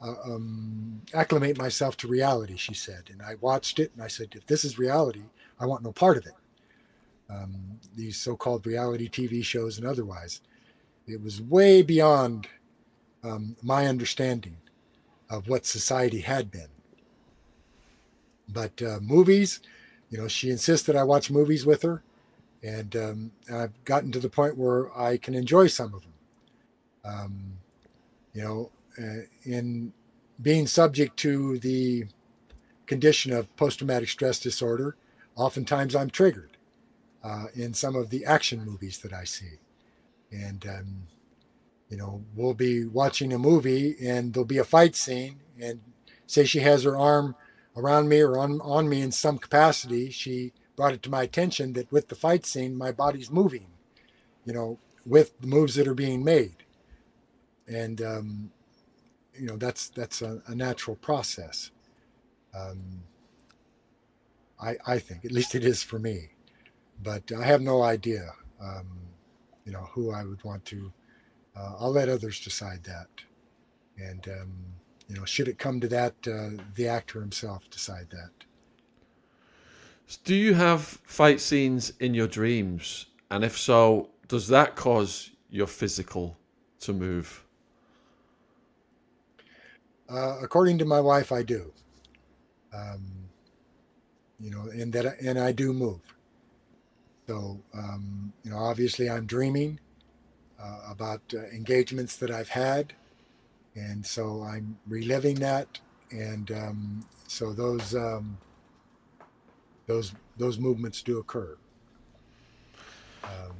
uh, 0.02 0.16
um, 0.26 1.02
acclimate 1.14 1.60
myself 1.60 1.96
to 1.98 2.08
reality. 2.08 2.58
She 2.58 2.74
said, 2.74 3.10
and 3.12 3.22
I 3.22 3.36
watched 3.41 3.80
it, 3.80 3.91
and 3.94 4.04
I 4.04 4.08
said, 4.08 4.30
if 4.32 4.48
this 4.48 4.66
is 4.66 4.80
reality, 4.80 5.22
I 5.60 5.68
want 5.68 5.84
no 5.84 5.91
part 5.91 6.18
of 6.18 6.26
it. 6.26 6.34
Um, 7.30 7.80
these 7.96 8.18
so-called 8.18 8.66
reality 8.66 9.08
TV 9.08 9.44
shows 9.44 9.78
and 9.78 9.86
otherwise, 9.86 10.41
it 11.10 11.22
was 11.22 11.41
way 11.41 11.81
beyond 11.81 12.48
um, 13.23 13.56
my 13.61 13.88
understanding 13.88 14.57
of 15.30 15.48
what 15.48 15.65
society 15.65 16.22
had 16.22 16.52
been. 16.52 16.69
But 18.48 18.81
uh, 18.81 18.99
movies, 19.02 19.60
you 20.10 20.18
know, 20.18 20.27
she 20.27 20.49
insisted 20.49 20.95
I 20.95 21.03
watch 21.03 21.30
movies 21.30 21.65
with 21.65 21.84
her, 21.84 22.03
and 22.64 22.95
um, 22.95 23.31
I've 23.52 23.84
gotten 23.86 24.11
to 24.11 24.19
the 24.19 24.30
point 24.30 24.57
where 24.57 24.98
I 24.98 25.18
can 25.18 25.36
enjoy 25.36 25.68
some 25.68 25.94
of 25.94 26.02
them. 26.02 26.14
Um, 27.06 27.53
you 28.34 28.44
know, 28.44 28.72
uh, 28.98 29.23
in 29.44 29.94
being 30.41 30.68
subject 30.68 31.18
to 31.18 31.60
the 31.60 32.06
condition 32.86 33.31
of 33.31 33.56
post-traumatic 33.56 34.10
stress 34.10 34.40
disorder, 34.40 34.95
oftentimes 35.36 35.95
I'm 35.95 36.10
triggered 36.10 36.57
uh, 37.23 37.45
in 37.53 37.73
some 37.73 37.95
of 37.95 38.10
the 38.10 38.26
action 38.26 38.65
movies 38.65 38.98
that 38.99 39.14
I 39.14 39.26
see, 39.26 39.60
and 40.31 40.65
um, 40.68 41.07
you 41.89 41.97
know, 41.97 42.23
we'll 42.35 42.53
be 42.53 42.85
watching 42.85 43.34
a 43.34 43.39
movie 43.39 43.95
and 44.01 44.34
there'll 44.34 44.45
be 44.45 44.60
a 44.60 44.64
fight 44.64 44.95
scene, 44.95 45.39
and 45.60 45.81
say 46.27 46.45
she 46.45 46.60
has 46.60 46.84
her 46.84 46.95
arm 46.95 47.35
around 47.76 48.10
me 48.10 48.22
or 48.22 48.38
on, 48.38 48.61
on 48.61 48.88
me 48.88 49.01
in 49.01 49.11
some 49.11 49.38
capacity, 49.38 50.11
she 50.11 50.53
brought 50.76 50.93
it 50.93 51.01
to 51.03 51.10
my 51.10 51.23
attention 51.23 51.73
that 51.73 51.91
with 51.91 52.07
the 52.10 52.15
fight 52.15 52.45
scene, 52.45 52.77
my 52.77 52.91
body's 52.91 53.31
moving, 53.31 53.68
you 54.45 54.53
know, 54.53 54.77
with 55.06 55.39
the 55.39 55.47
moves 55.47 55.76
that 55.76 55.88
are 55.88 55.95
being 55.95 56.23
made. 56.23 56.57
And, 57.68 58.01
um, 58.01 58.51
you 59.34 59.47
know, 59.47 59.57
that's, 59.57 59.89
that's 59.89 60.22
a, 60.22 60.41
a 60.47 60.56
natural 60.56 60.95
process. 60.95 61.72
Um, 62.56 63.03
I, 64.61 64.76
I 64.85 64.99
think, 64.99 65.26
at 65.26 65.31
least 65.31 65.56
it 65.56 65.64
is 65.64 65.84
for 65.84 65.99
me, 65.99 66.30
but 67.01 67.31
I 67.31 67.45
have 67.45 67.61
no 67.61 67.81
idea, 67.81 68.34
um, 68.61 68.88
you 69.70 69.76
know, 69.76 69.88
who 69.94 70.10
I 70.10 70.24
would 70.24 70.44
want 70.44 70.66
to, 70.66 70.91
uh, 71.56 71.76
I'll 71.80 71.91
let 71.91 72.10
others 72.10 72.40
decide 72.40 72.84
that. 72.86 73.08
And, 74.00 74.28
um, 74.28 74.52
you 75.08 75.16
know, 75.16 75.26
should 75.26 75.48
it 75.48 75.60
come 75.60 75.80
to 75.80 75.88
that, 75.90 76.16
uh, 76.28 76.64
the 76.74 76.88
actor 76.88 77.20
himself 77.20 77.70
decide 77.70 78.08
that. 78.10 78.32
Do 80.24 80.34
you 80.34 80.56
have 80.56 80.82
fight 80.82 81.40
scenes 81.40 81.94
in 82.00 82.16
your 82.16 82.26
dreams? 82.26 83.06
And 83.30 83.44
if 83.44 83.60
so, 83.60 84.10
does 84.28 84.48
that 84.48 84.76
cause 84.76 85.30
your 85.52 85.68
physical 85.68 86.36
to 86.80 86.91
move? 86.91 87.46
Uh, 90.10 90.40
according 90.41 90.80
to 90.80 90.86
my 90.86 91.00
wife, 91.00 91.32
I 91.32 91.44
do. 91.44 91.72
Um, 92.74 93.30
you 94.40 94.50
know, 94.50 94.62
and 94.72 94.91
that, 94.94 95.20
and 95.22 95.38
I 95.38 95.52
do 95.52 95.74
move. 95.74 96.02
So, 97.30 97.60
um, 97.76 98.34
you 98.43 98.49
know, 98.49 98.57
obviously, 98.57 99.07
I'm 99.07 99.27
dreaming 99.27 99.80
uh, 100.60 100.80
about 100.89 101.22
uh, 101.31 101.41
engagements 101.53 102.15
that 102.15 102.31
I've 102.31 102.49
had, 102.49 102.93
and 103.76 104.03
so 104.03 104.41
I'm 104.41 104.80
reliving 104.88 105.35
that, 105.35 105.80
and 106.10 106.49
um, 106.49 107.06
so 107.27 107.53
those 107.53 107.93
um, 107.93 108.39
those 109.85 110.11
those 110.38 110.57
movements 110.57 111.03
do 111.03 111.19
occur. 111.19 111.56
Um, 113.23 113.53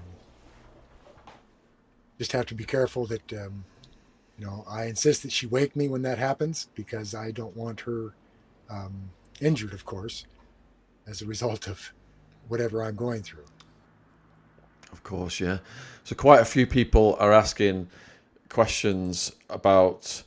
just 2.18 2.32
have 2.32 2.48
to 2.48 2.56
be 2.56 2.66
careful 2.66 3.06
that 3.06 3.34
um, 3.34 3.66
you 4.40 4.48
know 4.48 4.66
I 4.68 4.86
insist 4.86 5.22
that 5.22 5.32
she 5.32 5.46
wake 5.46 5.76
me 5.76 5.88
when 5.88 6.02
that 6.02 6.18
happens 6.18 6.70
because 6.74 7.14
I 7.14 7.30
don't 7.30 7.56
want 7.56 7.82
her 7.82 8.16
um, 8.68 9.12
injured, 9.40 9.74
of 9.74 9.86
course, 9.86 10.26
as 11.06 11.22
a 11.22 11.28
result 11.28 11.68
of 11.68 11.94
whatever 12.48 12.82
I'm 12.84 12.96
going 12.96 13.22
through. 13.22 13.46
Of 15.00 15.04
course, 15.04 15.40
yeah. 15.40 15.60
So 16.04 16.14
quite 16.14 16.42
a 16.42 16.46
few 16.46 16.68
people 16.68 17.16
are 17.22 17.32
asking 17.32 17.88
questions 18.50 19.32
about 19.50 20.24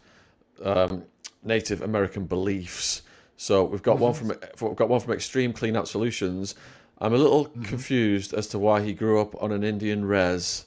um, 0.64 1.02
Native 1.44 1.82
American 1.82 2.24
beliefs. 2.24 3.02
So 3.36 3.64
we've 3.64 3.82
got 3.82 3.96
mm-hmm. 3.96 4.02
one 4.02 4.14
from 4.14 4.68
we've 4.68 4.76
got 4.76 4.88
one 4.88 5.00
from 5.00 5.12
Extreme 5.12 5.52
Clean 5.52 5.76
Out 5.76 5.88
Solutions. 5.88 6.54
I'm 6.98 7.12
a 7.12 7.18
little 7.18 7.46
mm-hmm. 7.46 7.64
confused 7.64 8.32
as 8.32 8.46
to 8.48 8.58
why 8.58 8.80
he 8.80 8.94
grew 8.94 9.20
up 9.20 9.40
on 9.42 9.52
an 9.52 9.62
Indian 9.62 10.06
res. 10.06 10.64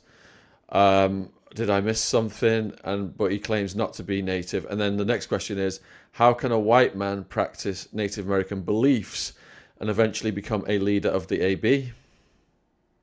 Um, 0.70 1.32
did 1.56 1.72
I 1.72 1.82
miss 1.82 2.00
something? 2.00 2.76
And 2.84 3.18
but 3.18 3.32
he 3.32 3.40
claims 3.40 3.76
not 3.76 3.94
to 3.96 4.04
be 4.04 4.22
native. 4.22 4.66
And 4.66 4.80
then 4.80 4.98
the 4.98 5.06
next 5.06 5.26
question 5.26 5.58
is, 5.58 5.80
how 6.12 6.32
can 6.34 6.52
a 6.52 6.60
white 6.60 6.96
man 6.96 7.24
practice 7.24 7.88
Native 7.92 8.28
American 8.28 8.62
beliefs 8.62 9.34
and 9.80 9.90
eventually 9.90 10.30
become 10.30 10.64
a 10.68 10.78
leader 10.78 11.10
of 11.10 11.26
the 11.28 11.42
AB? 11.42 11.94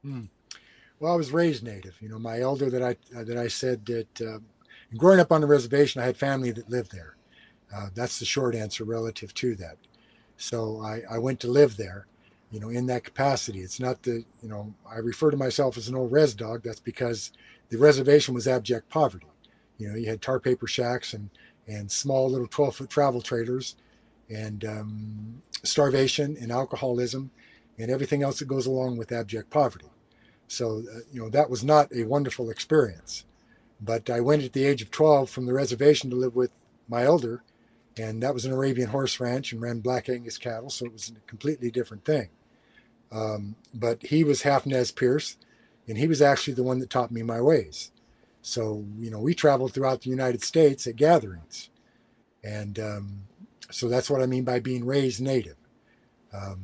Mm. 0.06 0.28
Well, 1.02 1.14
I 1.14 1.16
was 1.16 1.32
raised 1.32 1.64
native. 1.64 2.00
You 2.00 2.08
know, 2.08 2.18
my 2.20 2.38
elder 2.38 2.70
that 2.70 2.80
I 2.80 2.90
uh, 3.18 3.24
that 3.24 3.36
I 3.36 3.48
said 3.48 3.84
that 3.86 4.20
uh, 4.20 4.38
growing 4.96 5.18
up 5.18 5.32
on 5.32 5.40
the 5.40 5.48
reservation, 5.48 6.00
I 6.00 6.04
had 6.04 6.16
family 6.16 6.52
that 6.52 6.70
lived 6.70 6.92
there. 6.92 7.16
Uh, 7.74 7.88
that's 7.92 8.20
the 8.20 8.24
short 8.24 8.54
answer 8.54 8.84
relative 8.84 9.34
to 9.34 9.56
that. 9.56 9.78
So 10.36 10.80
I, 10.80 11.02
I 11.10 11.18
went 11.18 11.40
to 11.40 11.48
live 11.50 11.76
there, 11.76 12.06
you 12.52 12.60
know, 12.60 12.68
in 12.68 12.86
that 12.86 13.02
capacity. 13.02 13.62
It's 13.62 13.80
not 13.80 14.04
the, 14.04 14.24
you 14.44 14.48
know, 14.48 14.74
I 14.88 14.98
refer 14.98 15.32
to 15.32 15.36
myself 15.36 15.76
as 15.76 15.88
an 15.88 15.96
old 15.96 16.12
res 16.12 16.34
dog. 16.34 16.62
That's 16.62 16.78
because 16.78 17.32
the 17.70 17.78
reservation 17.78 18.32
was 18.32 18.46
abject 18.46 18.88
poverty. 18.88 19.26
You 19.78 19.88
know, 19.88 19.96
you 19.96 20.08
had 20.08 20.22
tar 20.22 20.38
paper 20.38 20.68
shacks 20.68 21.14
and 21.14 21.30
and 21.66 21.90
small 21.90 22.30
little 22.30 22.46
12 22.46 22.76
foot 22.76 22.90
travel 22.90 23.22
trailers 23.22 23.74
and 24.30 24.64
um, 24.64 25.42
starvation 25.64 26.36
and 26.40 26.52
alcoholism 26.52 27.32
and 27.76 27.90
everything 27.90 28.22
else 28.22 28.38
that 28.38 28.46
goes 28.46 28.66
along 28.66 28.98
with 28.98 29.10
abject 29.10 29.50
poverty. 29.50 29.86
So, 30.52 30.82
uh, 30.94 30.98
you 31.10 31.18
know, 31.18 31.30
that 31.30 31.48
was 31.48 31.64
not 31.64 31.90
a 31.94 32.04
wonderful 32.04 32.50
experience. 32.50 33.24
But 33.80 34.10
I 34.10 34.20
went 34.20 34.42
at 34.42 34.52
the 34.52 34.66
age 34.66 34.82
of 34.82 34.90
12 34.90 35.30
from 35.30 35.46
the 35.46 35.54
reservation 35.54 36.10
to 36.10 36.16
live 36.16 36.36
with 36.36 36.50
my 36.88 37.04
elder, 37.04 37.42
and 37.96 38.22
that 38.22 38.34
was 38.34 38.44
an 38.44 38.52
Arabian 38.52 38.90
horse 38.90 39.18
ranch 39.18 39.52
and 39.52 39.62
ran 39.62 39.80
black 39.80 40.10
Angus 40.10 40.36
cattle, 40.36 40.68
so 40.68 40.84
it 40.84 40.92
was 40.92 41.08
a 41.10 41.26
completely 41.26 41.70
different 41.70 42.04
thing. 42.04 42.28
Um, 43.10 43.56
but 43.72 44.02
he 44.02 44.24
was 44.24 44.42
half 44.42 44.66
Nez 44.66 44.92
Perce, 44.92 45.38
and 45.88 45.96
he 45.96 46.06
was 46.06 46.20
actually 46.20 46.54
the 46.54 46.62
one 46.62 46.80
that 46.80 46.90
taught 46.90 47.10
me 47.10 47.22
my 47.22 47.40
ways. 47.40 47.90
So, 48.42 48.84
you 48.98 49.10
know, 49.10 49.20
we 49.20 49.34
traveled 49.34 49.72
throughout 49.72 50.02
the 50.02 50.10
United 50.10 50.42
States 50.42 50.86
at 50.86 50.96
gatherings. 50.96 51.70
And 52.44 52.78
um, 52.78 53.22
so 53.70 53.88
that's 53.88 54.10
what 54.10 54.20
I 54.20 54.26
mean 54.26 54.44
by 54.44 54.58
being 54.58 54.84
raised 54.84 55.20
native 55.20 55.56
um, 56.32 56.62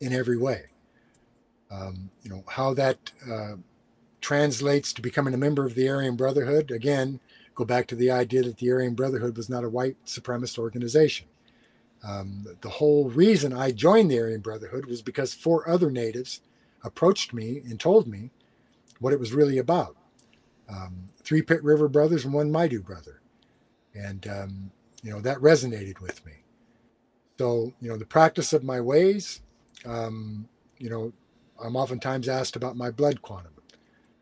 in 0.00 0.12
every 0.12 0.36
way. 0.36 0.71
Um, 1.72 2.10
you 2.22 2.30
know, 2.30 2.44
how 2.48 2.74
that 2.74 3.12
uh, 3.30 3.54
translates 4.20 4.92
to 4.92 5.02
becoming 5.02 5.32
a 5.32 5.38
member 5.38 5.64
of 5.64 5.74
the 5.74 5.88
Aryan 5.88 6.16
Brotherhood, 6.16 6.70
again, 6.70 7.20
go 7.54 7.64
back 7.64 7.86
to 7.88 7.96
the 7.96 8.10
idea 8.10 8.42
that 8.42 8.58
the 8.58 8.70
Aryan 8.70 8.94
Brotherhood 8.94 9.36
was 9.36 9.48
not 9.48 9.64
a 9.64 9.68
white 9.68 9.96
supremacist 10.04 10.58
organization. 10.58 11.26
Um, 12.06 12.46
the 12.60 12.68
whole 12.68 13.08
reason 13.08 13.52
I 13.52 13.70
joined 13.70 14.10
the 14.10 14.20
Aryan 14.20 14.40
Brotherhood 14.40 14.86
was 14.86 15.02
because 15.02 15.34
four 15.34 15.68
other 15.68 15.90
natives 15.90 16.40
approached 16.84 17.32
me 17.32 17.62
and 17.64 17.78
told 17.78 18.06
me 18.06 18.30
what 18.98 19.12
it 19.12 19.20
was 19.20 19.32
really 19.32 19.58
about. 19.58 19.96
Um, 20.68 21.08
three 21.22 21.42
Pit 21.42 21.62
River 21.62 21.88
brothers 21.88 22.24
and 22.24 22.34
one 22.34 22.50
Maidu 22.50 22.84
brother. 22.84 23.20
And, 23.94 24.26
um, 24.26 24.70
you 25.02 25.10
know, 25.10 25.20
that 25.20 25.38
resonated 25.38 26.00
with 26.00 26.24
me. 26.24 26.32
So, 27.38 27.72
you 27.80 27.88
know, 27.88 27.96
the 27.96 28.06
practice 28.06 28.52
of 28.52 28.64
my 28.64 28.80
ways, 28.80 29.40
um, 29.84 30.48
you 30.78 30.90
know, 30.90 31.12
I'm 31.62 31.76
oftentimes 31.76 32.28
asked 32.28 32.56
about 32.56 32.76
my 32.76 32.90
blood 32.90 33.22
quantum. 33.22 33.52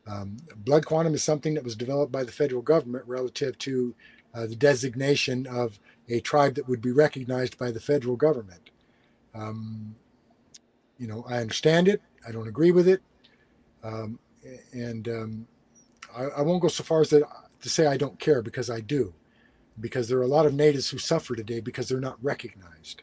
Um, 0.07 0.39
blood 0.57 0.87
quantum 0.87 1.15
is 1.15 1.23
something 1.23 1.55
that 1.55 1.65
was 1.65 1.77
developed 1.77 2.13
by 2.13 2.25
the 2.25 2.33
federal 2.33 2.63
government 2.63 3.05
relative 3.07 3.57
to 3.59 3.95
uh, 4.35 4.47
the 4.47 4.57
designation 4.57 5.47
of 5.47 5.79
a 6.09 6.21
tribe 6.21 6.55
that 6.55 6.69
would 6.69 6.81
be 6.81 6.91
recognized 6.91 7.59
by 7.59 7.71
the 7.71 7.81
federal 7.81 8.17
government. 8.17 8.71
Um, 9.35 9.95
you 10.99 11.07
know, 11.07 11.25
I 11.29 11.39
understand 11.39 11.89
it. 11.89 12.03
I 12.27 12.33
don't 12.33 12.49
agree 12.49 12.73
with 12.73 12.89
it, 12.89 13.01
um, 13.83 14.19
and 14.73 15.09
um, 15.09 15.47
I, 16.15 16.25
I, 16.25 16.43
won't 16.43 16.61
go 16.61 16.69
so 16.69 16.85
far 16.85 17.01
as 17.01 17.09
to, 17.11 17.27
to 17.63 17.69
say 17.69 17.87
I 17.87 17.97
don't 17.97 18.19
care 18.19 18.43
because 18.43 18.69
I 18.69 18.81
do, 18.81 19.15
because 19.79 20.09
there 20.09 20.19
are 20.19 20.23
a 20.23 20.29
lot 20.29 20.45
of 20.45 20.53
natives 20.53 20.91
who 20.91 20.99
suffer 20.99 21.35
today 21.35 21.61
because 21.61 21.89
they're 21.89 22.01
not 22.01 22.23
recognized 22.23 23.03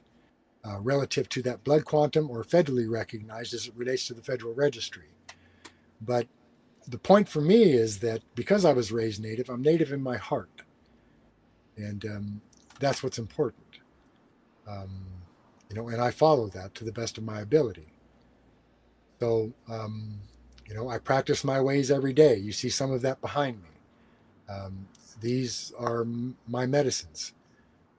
uh, 0.67 0.79
relative 0.79 1.29
to 1.29 1.41
that 1.43 1.63
blood 1.63 1.85
quantum 1.85 2.29
or 2.29 2.43
federally 2.43 2.89
recognized 2.89 3.53
as 3.53 3.67
it 3.67 3.73
relates 3.75 4.07
to 4.07 4.13
the 4.13 4.21
federal 4.21 4.53
registry. 4.53 5.09
But 6.01 6.27
the 6.87 6.97
point 6.97 7.29
for 7.29 7.41
me 7.41 7.71
is 7.71 7.99
that 7.99 8.21
because 8.35 8.65
I 8.65 8.73
was 8.73 8.91
raised 8.91 9.21
native, 9.21 9.49
I'm 9.49 9.61
native 9.61 9.91
in 9.91 10.01
my 10.01 10.17
heart. 10.17 10.63
And 11.77 12.03
um, 12.05 12.41
that's 12.79 13.03
what's 13.03 13.19
important. 13.19 13.79
Um, 14.67 15.05
you 15.69 15.75
know, 15.75 15.89
and 15.89 16.01
I 16.01 16.11
follow 16.11 16.47
that 16.49 16.75
to 16.75 16.83
the 16.83 16.91
best 16.91 17.17
of 17.17 17.23
my 17.23 17.41
ability. 17.41 17.87
So, 19.19 19.51
um, 19.69 20.19
you 20.67 20.75
know, 20.75 20.89
I 20.89 20.97
practice 20.97 21.43
my 21.43 21.61
ways 21.61 21.91
every 21.91 22.13
day. 22.13 22.35
You 22.35 22.51
see 22.51 22.69
some 22.69 22.91
of 22.91 23.01
that 23.03 23.21
behind 23.21 23.61
me. 23.61 23.69
Um, 24.49 24.87
these 25.21 25.73
are 25.79 26.05
my 26.47 26.65
medicines 26.65 27.33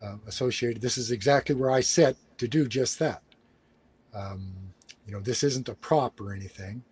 uh, 0.02 0.16
associated. 0.26 0.82
This 0.82 0.98
is 0.98 1.10
exactly 1.10 1.54
where 1.54 1.70
I 1.70 1.80
sit 1.80 2.16
to 2.38 2.48
do 2.48 2.66
just 2.66 2.98
that. 2.98 3.22
Um, 4.14 4.54
you 5.06 5.12
know, 5.12 5.20
this 5.20 5.42
isn't 5.42 5.68
a 5.68 5.74
prop 5.74 6.20
or 6.20 6.32
anything. 6.32 6.82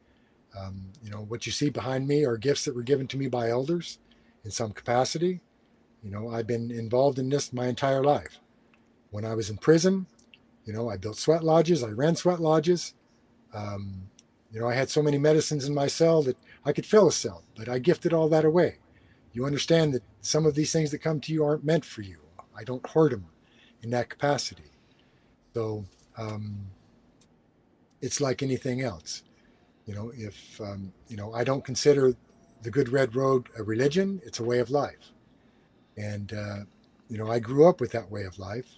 Um, 0.59 0.93
you 1.03 1.11
know, 1.11 1.25
what 1.29 1.47
you 1.47 1.53
see 1.53 1.71
behind 1.71 2.09
me 2.09 2.25
are 2.25 2.37
gifts 2.37 2.65
that 2.65 2.75
were 2.75 2.83
given 2.83 3.07
to 3.09 3.17
me 3.17 3.29
by 3.29 3.51
elders 3.51 3.99
in 4.45 4.51
some 4.51 4.73
capacity. 4.73 5.41
You 6.03 6.11
know, 6.11 6.31
I've 6.31 6.47
been 6.47 6.71
involved 6.71 7.19
in 7.19 7.29
this 7.29 7.53
my 7.53 7.67
entire 7.67 8.03
life. 8.03 8.39
When 9.11 9.25
I 9.25 9.35
was 9.35 9.51
in 9.51 9.59
prison, 9.59 10.07
you 10.65 10.73
know, 10.73 10.89
I 10.89 10.97
built 10.97 11.17
sweat 11.17 11.45
lodges, 11.45 11.83
I 11.83 11.91
ran 11.91 12.17
sweat 12.17 12.41
lodges. 12.41 12.95
Um, 13.53 14.09
you 14.53 14.61
know, 14.61 14.69
I 14.69 14.75
had 14.75 14.91
so 14.91 15.03
many 15.03 15.19
medicines 15.19 15.67
in 15.67 15.75
my 15.75 15.87
cell 15.87 16.23
that 16.23 16.37
I 16.65 16.73
could 16.73 16.87
fill 16.87 17.09
a 17.09 17.13
cell, 17.13 17.43
but 17.57 17.69
I 17.69 17.79
gifted 17.79 18.13
all 18.13 18.29
that 18.31 18.45
away. 18.45 18.79
You 19.33 19.45
understand 19.45 19.93
that 19.95 20.03
some 20.21 20.47
of 20.47 20.55
these 20.55 20.73
things 20.73 20.91
that 20.91 20.99
come 20.99 21.21
to 21.21 21.33
you 21.33 21.45
aren't 21.45 21.65
meant 21.65 21.85
for 21.85 22.03
you. 22.03 22.19
I 22.57 22.65
don't 22.65 22.87
hoard 22.87 23.13
them 23.13 23.27
in 23.83 23.91
that 23.91 24.09
capacity. 24.09 24.73
So 25.57 25.87
um, 26.19 26.55
it's 28.03 28.21
like 28.21 28.43
anything 28.43 28.83
else. 28.83 29.23
You 29.87 29.95
know, 29.95 30.13
if, 30.15 30.61
um, 30.61 30.93
you 31.09 31.17
know, 31.17 31.33
I 31.33 31.45
don't 31.45 31.65
consider 31.65 32.15
the 32.61 32.71
Good 32.71 32.91
Red 32.91 33.17
Road 33.17 33.49
a 33.59 33.63
religion, 33.63 34.21
it's 34.23 34.39
a 34.39 34.45
way 34.45 34.59
of 34.59 34.69
life. 34.69 35.13
And, 35.97 36.31
uh, 36.31 36.59
you 37.09 37.17
know, 37.17 37.31
I 37.31 37.39
grew 37.39 37.67
up 37.67 37.81
with 37.81 37.91
that 37.93 38.11
way 38.11 38.25
of 38.25 38.39
life. 38.39 38.69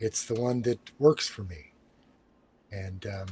It's 0.00 0.24
the 0.24 0.40
one 0.40 0.62
that 0.62 0.78
works 0.98 1.28
for 1.28 1.42
me. 1.42 1.72
And 2.72 3.04
um, 3.04 3.28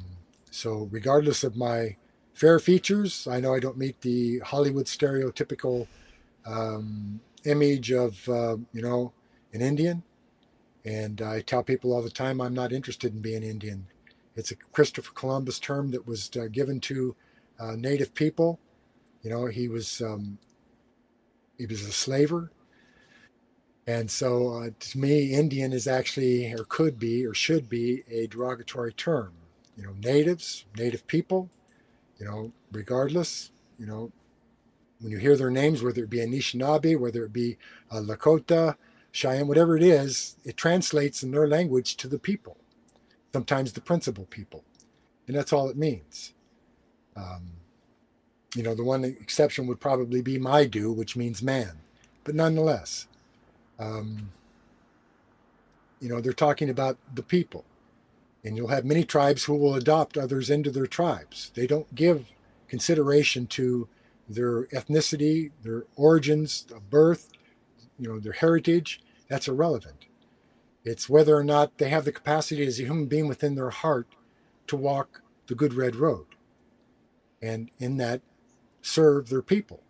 so, 0.50 0.86
regardless 0.90 1.44
of 1.44 1.56
my 1.56 1.96
fair 2.34 2.58
features, 2.58 3.26
I 3.26 3.40
know 3.40 3.54
I 3.54 3.60
don't 3.60 3.78
meet 3.78 4.02
the 4.02 4.40
Hollywood 4.40 4.84
stereotypical 4.84 5.86
um, 6.44 7.20
image 7.46 7.90
of, 7.90 8.28
uh, 8.28 8.58
you 8.74 8.82
know, 8.82 9.14
an 9.54 9.62
Indian. 9.62 10.02
And 10.84 11.22
I 11.22 11.40
tell 11.40 11.62
people 11.62 11.92
all 11.92 12.02
the 12.02 12.10
time 12.10 12.40
I'm 12.40 12.54
not 12.54 12.72
interested 12.72 13.14
in 13.14 13.20
being 13.20 13.42
Indian. 13.42 13.86
It's 14.34 14.50
a 14.50 14.56
Christopher 14.56 15.12
Columbus 15.12 15.58
term 15.58 15.90
that 15.92 16.06
was 16.06 16.30
uh, 16.36 16.46
given 16.50 16.80
to 16.80 17.14
uh, 17.60 17.76
native 17.76 18.14
people. 18.14 18.58
You 19.22 19.30
know, 19.30 19.46
he 19.46 19.68
was 19.68 20.00
um, 20.00 20.38
he 21.56 21.66
was 21.66 21.82
a 21.82 21.92
slaver, 21.92 22.50
and 23.86 24.10
so 24.10 24.54
uh, 24.54 24.70
to 24.78 24.98
me, 24.98 25.32
Indian 25.32 25.72
is 25.72 25.86
actually 25.86 26.52
or 26.52 26.64
could 26.64 26.98
be 26.98 27.24
or 27.24 27.34
should 27.34 27.68
be 27.68 28.02
a 28.10 28.26
derogatory 28.26 28.92
term. 28.92 29.32
You 29.76 29.84
know, 29.84 29.94
natives, 30.00 30.64
native 30.76 31.06
people. 31.06 31.50
You 32.18 32.26
know, 32.26 32.52
regardless. 32.72 33.50
You 33.78 33.86
know, 33.86 34.12
when 35.00 35.12
you 35.12 35.18
hear 35.18 35.36
their 35.36 35.50
names, 35.50 35.82
whether 35.82 36.04
it 36.04 36.10
be 36.10 36.18
Anishinaabe, 36.18 36.98
whether 36.98 37.24
it 37.24 37.32
be 37.32 37.58
uh, 37.90 37.96
Lakota, 37.96 38.76
Cheyenne, 39.12 39.46
whatever 39.46 39.76
it 39.76 39.82
is, 39.82 40.36
it 40.44 40.56
translates 40.56 41.22
in 41.22 41.30
their 41.30 41.46
language 41.46 41.96
to 41.98 42.08
the 42.08 42.18
people 42.18 42.56
sometimes 43.32 43.72
the 43.72 43.80
principal 43.80 44.26
people. 44.26 44.64
And 45.26 45.36
that's 45.36 45.52
all 45.52 45.68
it 45.68 45.76
means. 45.76 46.34
Um, 47.16 47.52
you 48.54 48.62
know, 48.62 48.74
the 48.74 48.84
one 48.84 49.04
exception 49.04 49.66
would 49.66 49.80
probably 49.80 50.20
be 50.20 50.38
Maidu, 50.38 50.94
which 50.94 51.16
means 51.16 51.42
man. 51.42 51.78
But 52.24 52.34
nonetheless, 52.34 53.06
um, 53.78 54.30
you 56.00 56.08
know, 56.08 56.20
they're 56.20 56.32
talking 56.32 56.68
about 56.68 56.98
the 57.14 57.22
people. 57.22 57.64
And 58.44 58.56
you'll 58.56 58.68
have 58.68 58.84
many 58.84 59.04
tribes 59.04 59.44
who 59.44 59.54
will 59.54 59.76
adopt 59.76 60.18
others 60.18 60.50
into 60.50 60.70
their 60.70 60.86
tribes. 60.86 61.52
They 61.54 61.66
don't 61.66 61.94
give 61.94 62.26
consideration 62.68 63.46
to 63.48 63.88
their 64.28 64.64
ethnicity, 64.66 65.52
their 65.62 65.84
origins 65.96 66.66
of 66.74 66.90
birth, 66.90 67.30
you 67.98 68.08
know, 68.08 68.18
their 68.18 68.32
heritage. 68.32 69.00
That's 69.32 69.48
irrelevant. 69.48 70.04
It's 70.84 71.08
whether 71.08 71.34
or 71.34 71.42
not 71.42 71.78
they 71.78 71.88
have 71.88 72.04
the 72.04 72.12
capacity 72.12 72.66
as 72.66 72.78
a 72.78 72.82
human 72.82 73.06
being 73.06 73.28
within 73.28 73.54
their 73.54 73.70
heart 73.70 74.06
to 74.66 74.76
walk 74.76 75.22
the 75.46 75.54
good 75.54 75.72
red 75.72 75.96
road. 75.96 76.26
And 77.40 77.70
in 77.78 77.96
that, 77.96 78.20
serve 78.82 79.30
their 79.30 79.40
people 79.40 79.84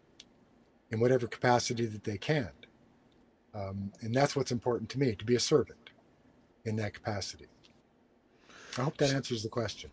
in 0.93 1.01
whatever 1.01 1.27
capacity 1.27 1.87
that 1.87 2.05
they 2.05 2.19
can. 2.19 2.51
Um, 3.53 3.91
and 4.01 4.15
that's 4.15 4.37
what's 4.37 4.53
important 4.53 4.89
to 4.91 5.01
me 5.01 5.17
to 5.17 5.25
be 5.25 5.35
a 5.35 5.41
servant 5.41 5.91
in 6.65 6.77
that 6.77 6.95
capacity. 6.95 7.49
I 8.79 8.83
hope 8.83 8.97
that 8.99 9.13
answers 9.13 9.43
the 9.43 9.49
question. 9.49 9.91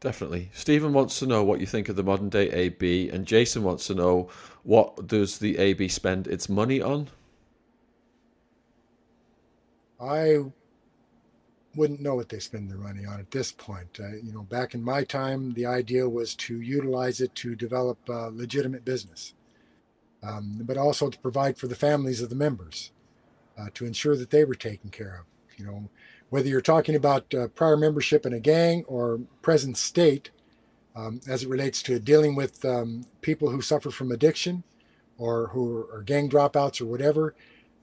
Definitely. 0.00 0.48
Stephen 0.54 0.94
wants 0.94 1.18
to 1.18 1.26
know 1.26 1.44
what 1.44 1.60
you 1.60 1.66
think 1.66 1.90
of 1.90 1.96
the 1.96 2.02
modern 2.02 2.30
day 2.30 2.48
AB, 2.52 3.10
and 3.10 3.26
Jason 3.26 3.64
wants 3.64 3.86
to 3.88 3.94
know 3.94 4.30
what 4.62 5.06
does 5.06 5.36
the 5.36 5.58
AB 5.58 5.88
spend 5.88 6.26
its 6.26 6.48
money 6.48 6.80
on? 6.80 7.10
I 10.00 10.38
wouldn't 11.74 12.00
know 12.00 12.14
what 12.14 12.28
they 12.28 12.38
spend 12.38 12.70
their 12.70 12.78
money 12.78 13.04
on 13.04 13.20
at 13.20 13.30
this 13.30 13.52
point. 13.52 13.98
Uh, 14.00 14.16
you 14.22 14.32
know, 14.32 14.42
back 14.42 14.74
in 14.74 14.82
my 14.82 15.04
time, 15.04 15.54
the 15.54 15.66
idea 15.66 16.08
was 16.08 16.34
to 16.34 16.60
utilize 16.60 17.20
it 17.20 17.34
to 17.36 17.54
develop 17.54 17.98
legitimate 18.08 18.84
business, 18.84 19.34
um, 20.22 20.60
but 20.62 20.76
also 20.76 21.08
to 21.08 21.18
provide 21.18 21.56
for 21.56 21.68
the 21.68 21.76
families 21.76 22.20
of 22.22 22.30
the 22.30 22.34
members, 22.36 22.90
uh, 23.58 23.68
to 23.74 23.86
ensure 23.86 24.16
that 24.16 24.30
they 24.30 24.44
were 24.44 24.54
taken 24.54 24.90
care 24.90 25.20
of. 25.20 25.58
You 25.58 25.66
know, 25.66 25.88
whether 26.30 26.48
you're 26.48 26.60
talking 26.60 26.94
about 26.94 27.32
uh, 27.34 27.48
prior 27.48 27.76
membership 27.76 28.26
in 28.26 28.32
a 28.32 28.40
gang 28.40 28.84
or 28.86 29.20
present 29.42 29.76
state, 29.76 30.30
um, 30.96 31.20
as 31.28 31.44
it 31.44 31.48
relates 31.48 31.82
to 31.82 31.98
dealing 31.98 32.34
with 32.34 32.64
um, 32.64 33.04
people 33.20 33.50
who 33.50 33.62
suffer 33.62 33.90
from 33.90 34.10
addiction 34.10 34.64
or 35.16 35.48
who 35.48 35.86
are 35.92 36.02
gang 36.02 36.28
dropouts 36.28 36.80
or 36.80 36.86
whatever, 36.86 37.34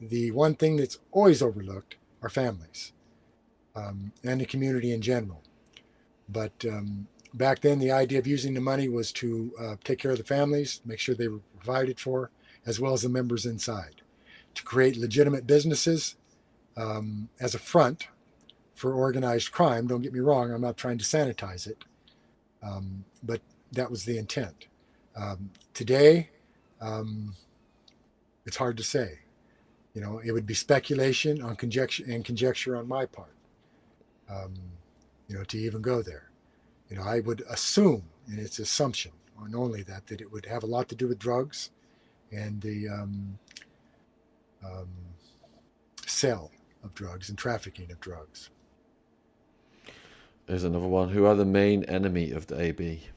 the 0.02 0.32
one 0.32 0.56
thing 0.56 0.76
that's 0.76 1.00
always 1.12 1.42
overlooked 1.42 1.96
our 2.26 2.30
families 2.30 2.92
um, 3.76 4.12
and 4.24 4.42
the 4.42 4.46
community 4.46 4.92
in 4.92 5.02
general. 5.02 5.44
But 6.28 6.66
um, 6.68 7.08
back 7.36 7.62
then, 7.62 7.78
the 7.78 7.92
idea 7.92 8.18
of 8.18 8.26
using 8.26 8.56
the 8.56 8.62
money 8.62 8.90
was 8.90 9.12
to 9.14 9.54
uh, 9.62 9.76
take 9.84 10.00
care 10.00 10.10
of 10.12 10.18
the 10.18 10.24
families, 10.24 10.82
make 10.84 11.00
sure 11.00 11.14
they 11.14 11.28
were 11.28 11.46
provided 11.56 12.00
for, 12.00 12.32
as 12.66 12.80
well 12.80 12.94
as 12.94 13.04
the 13.04 13.10
members 13.10 13.46
inside, 13.46 14.02
to 14.56 14.64
create 14.64 14.98
legitimate 14.98 15.46
businesses 15.46 16.16
um, 16.76 17.30
as 17.40 17.54
a 17.54 17.60
front 17.60 18.08
for 18.74 18.92
organized 18.94 19.52
crime. 19.52 19.86
Don't 19.86 20.02
get 20.02 20.14
me 20.14 20.20
wrong, 20.20 20.52
I'm 20.52 20.62
not 20.62 20.78
trying 20.78 20.98
to 20.98 21.06
sanitize 21.06 21.68
it, 21.68 21.86
um, 22.64 23.06
but 23.22 23.42
that 23.72 23.92
was 23.92 24.06
the 24.06 24.18
intent. 24.18 24.66
Um, 25.16 25.52
today, 25.76 26.32
um, 26.82 27.36
it's 28.48 28.58
hard 28.58 28.78
to 28.78 28.84
say. 28.84 29.20
You 29.96 30.02
know, 30.02 30.22
it 30.24 30.32
would 30.34 30.46
be 30.46 30.54
speculation 30.54 31.42
on 31.42 31.56
conjecture 31.56 32.04
and 32.08 32.24
conjecture 32.24 32.76
on 32.76 32.88
my 32.88 33.06
part. 33.06 33.34
Um, 34.30 34.54
you 35.28 35.36
know, 35.36 35.44
to 35.46 35.58
even 35.58 35.82
go 35.82 36.02
there. 36.02 36.30
You 36.90 36.98
know, 36.98 37.04
I 37.04 37.22
would 37.22 37.42
assume, 37.50 38.04
and 38.28 38.38
it's 38.38 38.60
assumption, 38.60 39.14
and 39.44 39.56
only 39.56 39.82
that, 39.84 40.06
that 40.08 40.22
it 40.22 40.32
would 40.32 40.46
have 40.46 40.64
a 40.64 40.68
lot 40.68 40.90
to 40.90 40.96
do 40.96 41.08
with 41.08 41.18
drugs 41.18 41.72
and 42.32 42.62
the 42.62 42.90
um, 42.90 43.40
um, 44.64 44.90
sale 46.06 46.52
of 46.84 46.94
drugs 46.94 47.30
and 47.30 47.38
trafficking 47.38 47.90
of 47.92 48.00
drugs. 48.00 48.50
There's 50.46 50.64
another 50.64 50.88
one. 50.88 51.10
Who 51.10 51.26
are 51.26 51.36
the 51.36 51.46
main 51.46 51.84
enemy 51.86 52.32
of 52.32 52.48
the 52.48 52.60
AB? 52.60 53.08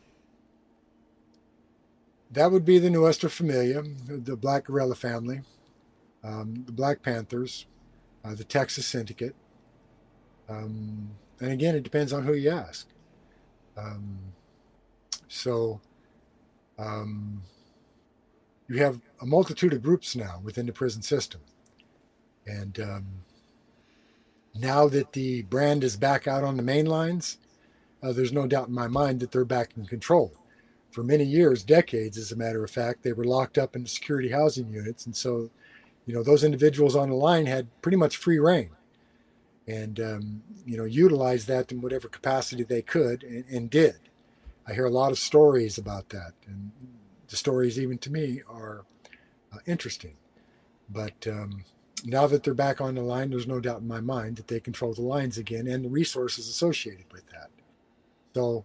That 2.31 2.53
would 2.53 2.65
be 2.65 2.79
the 2.79 2.91
Nuestra 2.91 3.29
Familia, 3.29 3.83
the 4.07 4.37
Black 4.37 4.65
Guerrilla 4.65 4.95
family, 4.95 5.43
um, 6.25 6.65
the 6.67 6.73
Black 6.73 7.03
Panthers, 7.03 7.67
uh, 8.25 8.35
the 8.35 8.45
Texas 8.45 8.87
Syndicate. 8.87 9.35
Um, 10.49 11.11
and 11.41 11.53
again, 11.53 11.75
it 11.75 11.83
depends 11.83 12.13
on 12.13 12.25
who 12.25 12.35
you 12.35 12.51
ask. 12.51 12.89
Um, 13.77 14.19
so 15.29 15.81
um, 16.79 17.43
you 18.69 18.83
have 18.83 19.01
a 19.21 19.27
multitude 19.27 19.73
of 19.73 19.83
groups 19.83 20.17
now 20.17 20.41
within 20.43 20.67
the 20.67 20.73
prison 20.73 21.03
system. 21.03 21.41
And 22.47 22.81
um, 22.81 23.07
now 24.55 24.89
that 24.89 25.13
the 25.13 25.43
brand 25.43 25.85
is 25.85 25.97
back 25.97 26.27
out 26.27 26.45
on 26.45 26.57
the 26.57 26.63
main 26.63 26.87
lines, 26.87 27.39
uh, 28.03 28.13
there's 28.13 28.33
no 28.33 28.47
doubt 28.47 28.69
in 28.69 28.75
my 28.75 28.89
mind 28.89 29.21
that 29.21 29.33
they're 29.33 29.45
back 29.45 29.71
in 29.77 29.87
control. 29.87 30.33
For 30.91 31.03
many 31.03 31.25
years, 31.25 31.63
decades, 31.63 32.17
as 32.17 32.33
a 32.33 32.37
matter 32.37 32.65
of 32.65 32.71
fact, 32.71 33.03
they 33.03 33.13
were 33.13 33.25
locked 33.25 33.59
up 33.59 33.77
in 33.77 33.85
security 33.87 34.31
housing 34.31 34.69
units. 34.71 35.07
And 35.07 35.15
so, 35.15 35.51
you 36.09 36.15
know, 36.15 36.23
those 36.23 36.43
individuals 36.43 36.97
on 36.97 37.11
the 37.11 37.15
line 37.15 37.45
had 37.45 37.69
pretty 37.83 37.99
much 37.99 38.17
free 38.17 38.39
reign 38.39 38.71
and, 39.67 40.01
um, 40.01 40.43
you 40.65 40.79
know, 40.79 40.85
utilized 40.85 41.47
that 41.49 41.71
in 41.71 41.83
whatever 41.83 42.09
capacity 42.09 42.63
they 42.65 42.81
could 42.81 43.23
and, 43.23 43.45
and 43.51 43.69
did. 43.69 43.97
I 44.67 44.73
hear 44.73 44.87
a 44.87 44.91
lot 44.91 45.13
of 45.13 45.19
stories 45.19 45.77
about 45.77 46.09
that. 46.09 46.33
And 46.47 46.73
the 47.29 47.37
stories, 47.37 47.79
even 47.79 47.99
to 47.99 48.11
me, 48.11 48.41
are 48.49 48.87
uh, 49.53 49.59
interesting. 49.67 50.17
But 50.89 51.27
um, 51.27 51.67
now 52.07 52.27
that 52.27 52.43
they're 52.43 52.55
back 52.55 52.81
on 52.81 52.95
the 52.95 53.03
line, 53.03 53.29
there's 53.29 53.47
no 53.47 53.61
doubt 53.61 53.83
in 53.83 53.87
my 53.87 54.01
mind 54.01 54.37
that 54.37 54.49
they 54.49 54.61
control 54.61 54.95
the 54.95 55.03
lines 55.03 55.37
again 55.37 55.67
and 55.67 55.85
the 55.85 55.91
resources 55.91 56.49
associated 56.49 57.13
with 57.13 57.27
that. 57.29 57.51
So, 58.35 58.65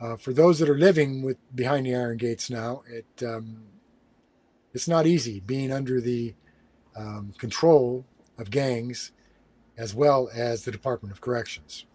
uh, 0.00 0.16
for 0.16 0.32
those 0.32 0.58
that 0.60 0.70
are 0.70 0.78
living 0.78 1.20
with 1.20 1.36
behind 1.54 1.84
the 1.84 1.94
iron 1.94 2.16
gates 2.16 2.48
now, 2.48 2.82
it 2.88 3.26
um, 3.26 3.64
it's 4.72 4.88
not 4.88 5.06
easy 5.06 5.40
being 5.40 5.72
under 5.72 6.00
the 6.00 6.34
um, 6.98 7.32
control 7.38 8.04
of 8.36 8.50
gangs 8.50 9.12
as 9.76 9.94
well 9.94 10.28
as 10.34 10.64
the 10.64 10.72
Department 10.72 11.12
of 11.12 11.20
Corrections. 11.20 11.86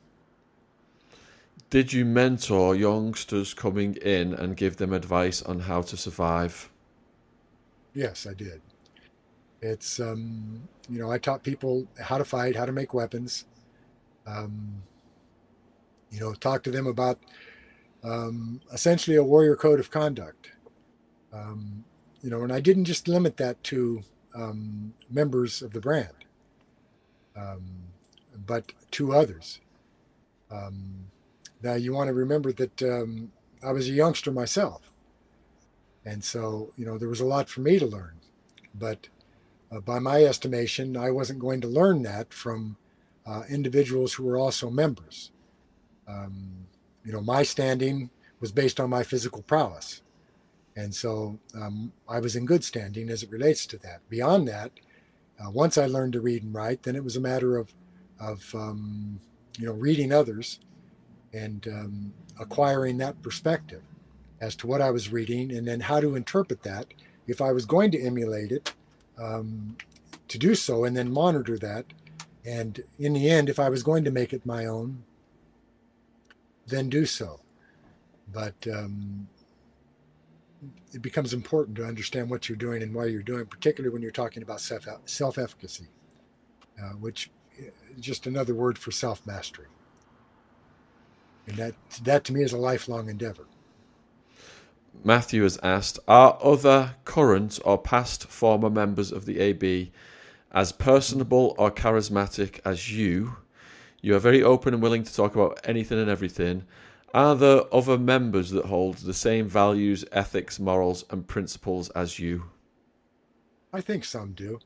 Did 1.70 1.92
you 1.92 2.06
mentor 2.06 2.76
youngsters 2.76 3.54
coming 3.54 3.96
in 3.96 4.34
and 4.34 4.56
give 4.56 4.78
them 4.78 4.94
advice 4.94 5.42
on 5.42 5.60
how 5.62 5.82
to 5.82 5.98
survive? 5.98 6.70
Yes, 7.94 8.26
I 8.26 8.34
did. 8.34 8.62
It's 9.62 10.00
um, 10.00 10.68
you 10.90 11.00
know 11.00 11.12
I 11.12 11.18
taught 11.18 11.44
people 11.44 11.88
how 12.00 12.18
to 12.18 12.26
fight, 12.26 12.56
how 12.56 12.66
to 12.66 12.72
make 12.72 12.94
weapons. 12.94 13.46
Um, 14.26 14.84
you 16.12 16.20
know, 16.20 16.34
talk 16.34 16.64
to 16.64 16.72
them 16.72 16.86
about 16.86 17.20
um, 18.04 18.62
essentially 18.72 19.18
a 19.18 19.24
warrior 19.24 19.56
code 19.56 19.80
of 19.80 19.90
conduct. 19.90 20.52
Um, 21.34 21.84
you 22.22 22.30
know, 22.30 22.44
and 22.44 22.54
I 22.54 22.60
didn't 22.60 22.86
just 22.86 23.08
limit 23.08 23.38
that 23.38 23.62
to 23.66 24.04
um, 24.36 24.94
members 25.10 25.62
of 25.62 25.74
the 25.74 25.80
brand, 25.80 26.26
um, 27.36 27.64
but 28.46 28.72
to 28.92 29.14
others. 29.14 29.60
now 31.62 31.76
you 31.76 31.94
want 31.94 32.08
to 32.10 32.14
remember 32.14 32.52
that 32.52 32.82
I 33.64 33.72
was 33.72 33.88
a 33.88 33.94
youngster 33.94 34.32
myself, 34.32 34.92
and 36.06 36.24
so 36.24 36.74
you 36.78 36.86
know 36.86 36.98
there 36.98 37.10
was 37.10 37.22
a 37.22 37.26
lot 37.26 37.50
for 37.50 37.62
me 37.62 37.80
to 37.80 37.86
learn, 37.86 38.20
but 38.76 39.08
uh, 39.74 39.80
by 39.80 40.00
my 40.00 40.24
estimation, 40.24 40.96
I 40.96 41.10
wasn't 41.10 41.40
going 41.40 41.62
to 41.62 41.68
learn 41.68 42.04
that 42.04 42.34
from 42.34 42.78
uh, 43.26 43.44
individuals 43.50 44.14
who 44.14 44.24
were 44.24 44.38
also 44.38 44.70
members. 44.70 45.32
Um, 46.08 46.68
you 47.04 47.12
know, 47.12 47.22
my 47.22 47.44
standing 47.44 48.12
was 48.40 48.52
based 48.52 48.80
on 48.80 48.90
my 48.90 49.04
physical 49.04 49.42
prowess. 49.42 50.03
And 50.76 50.94
so 50.94 51.40
um, 51.56 51.94
I 52.10 52.20
was 52.20 52.36
in 52.36 52.46
good 52.46 52.64
standing 52.64 53.10
as 53.10 53.24
it 53.24 53.32
relates 53.32 53.66
to 53.68 53.78
that. 53.80 54.08
Beyond 54.10 54.48
that, 54.48 54.72
uh, 55.40 55.52
once 55.52 55.78
I 55.78 55.86
learned 55.86 56.14
to 56.14 56.22
read 56.22 56.44
and 56.44 56.54
write, 56.54 56.84
then 56.84 56.96
it 56.96 57.04
was 57.04 57.16
a 57.16 57.22
matter 57.22 57.58
of, 57.58 57.74
of 58.20 58.54
um, 58.56 59.20
you 59.58 59.68
know, 59.68 59.74
reading 59.74 60.12
others 60.12 60.60
and 61.32 61.68
um, 61.68 62.14
acquiring 62.40 62.98
that 62.98 63.22
perspective 63.22 63.84
as 64.42 64.56
to 64.58 64.68
what 64.68 64.82
I 64.82 64.92
was 64.92 65.12
reading 65.12 65.52
and 65.52 65.68
then 65.68 65.82
how 65.82 66.00
to 66.00 66.16
interpret 66.16 66.64
that. 66.64 66.88
If 67.28 67.40
I 67.40 67.52
was 67.52 67.66
going 67.66 67.92
to 67.92 68.02
emulate 68.02 68.52
it, 68.52 68.74
um, 69.18 69.78
to 70.28 70.38
do 70.38 70.56
so 70.56 70.84
and 70.84 70.98
then 70.98 71.12
monitor 71.12 71.58
that. 71.60 71.86
And 72.46 72.84
in 73.00 73.14
the 73.14 73.30
end, 73.30 73.50
if 73.50 73.60
I 73.60 73.70
was 73.70 73.84
going 73.84 74.04
to 74.04 74.12
make 74.12 74.34
it 74.34 74.46
my 74.46 74.66
own, 74.66 75.04
then 76.68 76.90
do 76.90 77.06
so. 77.06 77.40
But 78.32 78.56
um, 78.68 79.28
it 80.94 81.02
becomes 81.02 81.34
important 81.34 81.78
to 81.78 81.86
understand 81.86 82.30
what 82.30 82.48
you're 82.48 82.58
doing 82.58 82.84
and 82.84 82.94
why 82.94 83.06
you're 83.06 83.22
doing, 83.22 83.46
particularly 83.46 83.92
when 83.94 84.02
you're 84.02 84.12
talking 84.12 84.44
about 84.44 84.62
self 84.62 84.88
self 85.06 85.38
efficacy, 85.38 85.88
uh, 86.82 86.90
which 86.94 87.30
is 87.58 87.68
uh, 87.68 88.00
just 88.00 88.28
another 88.28 88.54
word 88.54 88.78
for 88.78 88.92
self 88.92 89.26
mastery. 89.26 89.68
And 91.48 91.58
that 91.58 91.76
that 92.04 92.24
to 92.26 92.34
me 92.34 92.44
is 92.44 92.54
a 92.54 92.58
lifelong 92.58 93.10
endeavor. 93.10 93.46
Matthew 95.04 95.44
has 95.44 95.58
asked 95.64 96.00
Are 96.08 96.38
other 96.42 96.96
current 97.04 97.60
or 97.66 97.78
past 97.78 98.26
former 98.26 98.70
members 98.70 99.12
of 99.12 99.26
the 99.26 99.40
AB 99.40 99.92
as 100.52 100.72
personable 100.72 101.56
or 101.58 101.72
charismatic 101.72 102.60
as 102.64 102.92
you? 102.92 103.38
You 104.02 104.16
are 104.16 104.20
very 104.20 104.44
open 104.44 104.74
and 104.74 104.84
willing 104.84 105.04
to 105.04 105.14
talk 105.14 105.34
about 105.34 105.60
anything 105.64 106.00
and 106.00 106.10
everything. 106.10 106.64
Are 107.14 107.36
there 107.36 107.64
other 107.72 107.98
members 107.98 108.50
that 108.52 108.66
hold 108.66 108.98
the 108.98 109.14
same 109.14 109.48
values, 109.48 110.04
ethics, 110.12 110.60
morals, 110.60 111.06
and 111.12 111.28
principles 111.28 111.90
as 111.92 112.18
you? 112.18 112.46
I 113.72 113.82
think 113.82 114.04
some 114.04 114.32
do. 114.34 114.60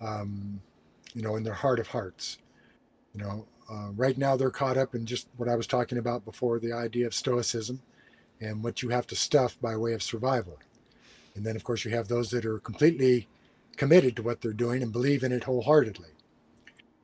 Um, 0.00 0.62
you 1.14 1.22
know, 1.22 1.36
in 1.36 1.42
their 1.42 1.54
heart 1.54 1.78
of 1.78 1.88
hearts. 1.88 2.38
You 3.14 3.22
know, 3.22 3.46
uh, 3.70 3.90
right 3.94 4.16
now 4.16 4.36
they're 4.36 4.50
caught 4.50 4.76
up 4.76 4.94
in 4.94 5.06
just 5.06 5.28
what 5.36 5.48
I 5.48 5.56
was 5.56 5.66
talking 5.66 5.98
about 5.98 6.24
before 6.24 6.58
the 6.58 6.72
idea 6.72 7.06
of 7.06 7.14
Stoicism 7.14 7.82
and 8.40 8.62
what 8.62 8.82
you 8.82 8.90
have 8.90 9.06
to 9.08 9.16
stuff 9.16 9.58
by 9.60 9.76
way 9.76 9.92
of 9.92 10.02
survival. 10.02 10.58
And 11.34 11.44
then, 11.44 11.56
of 11.56 11.64
course, 11.64 11.84
you 11.84 11.90
have 11.90 12.08
those 12.08 12.30
that 12.30 12.46
are 12.46 12.58
completely 12.58 13.28
committed 13.76 14.16
to 14.16 14.22
what 14.22 14.40
they're 14.40 14.52
doing 14.52 14.82
and 14.82 14.92
believe 14.92 15.22
in 15.22 15.32
it 15.32 15.44
wholeheartedly. 15.44 16.10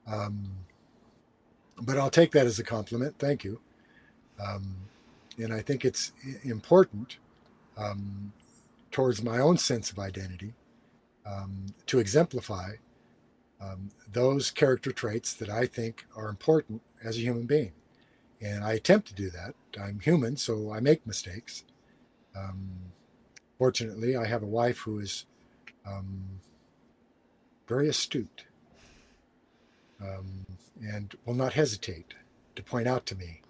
Um, 0.07 0.51
but 1.81 1.99
I'll 1.99 2.11
take 2.11 2.33
that 2.33 2.47
as 2.47 2.59
a 2.59 2.65
compliment. 2.65 3.19
Thank 3.19 3.45
you. 3.45 3.61
Um, 4.45 4.77
and 5.39 5.53
I 5.53 5.61
think 5.61 5.85
it's 5.85 6.13
important 6.45 7.17
um, 7.77 8.33
towards 8.91 9.23
my 9.23 9.39
own 9.39 9.57
sense 9.59 9.91
of 9.91 9.99
identity 9.99 10.55
um, 11.25 11.67
to 11.87 11.99
exemplify 11.99 12.73
um, 13.61 13.91
those 14.13 14.51
character 14.51 14.93
traits 14.93 15.33
that 15.35 15.49
I 15.49 15.67
think 15.67 16.05
are 16.17 16.29
important 16.29 16.83
as 17.03 17.17
a 17.17 17.21
human 17.21 17.47
being. 17.47 17.73
And 18.41 18.65
I 18.65 18.73
attempt 18.73 19.09
to 19.09 19.15
do 19.15 19.31
that. 19.31 19.55
I'm 19.81 20.01
human, 20.01 20.37
so 20.37 20.73
I 20.73 20.81
make 20.81 21.07
mistakes. 21.07 21.65
Um, 22.37 22.71
fortunately, 23.59 24.17
I 24.17 24.27
have 24.27 24.43
a 24.43 24.47
wife 24.47 24.79
who 24.79 24.99
is 24.99 25.27
um, 25.87 26.41
very 27.69 27.89
astute 27.89 28.45
and 30.85 31.17
will 31.25 31.35
not 31.35 31.53
hesitate 31.53 32.15
to 32.57 32.63
point 32.63 32.89
out 32.89 33.07
to 33.07 33.15
me 33.15 33.41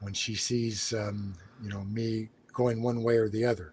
when 0.00 0.14
she 0.14 0.34
sees, 0.34 0.92
um, 0.92 1.34
you 1.62 1.68
know, 1.68 1.84
me 1.84 2.28
going 2.52 2.82
one 2.82 3.02
way 3.02 3.16
or 3.16 3.28
the 3.28 3.44
other. 3.44 3.72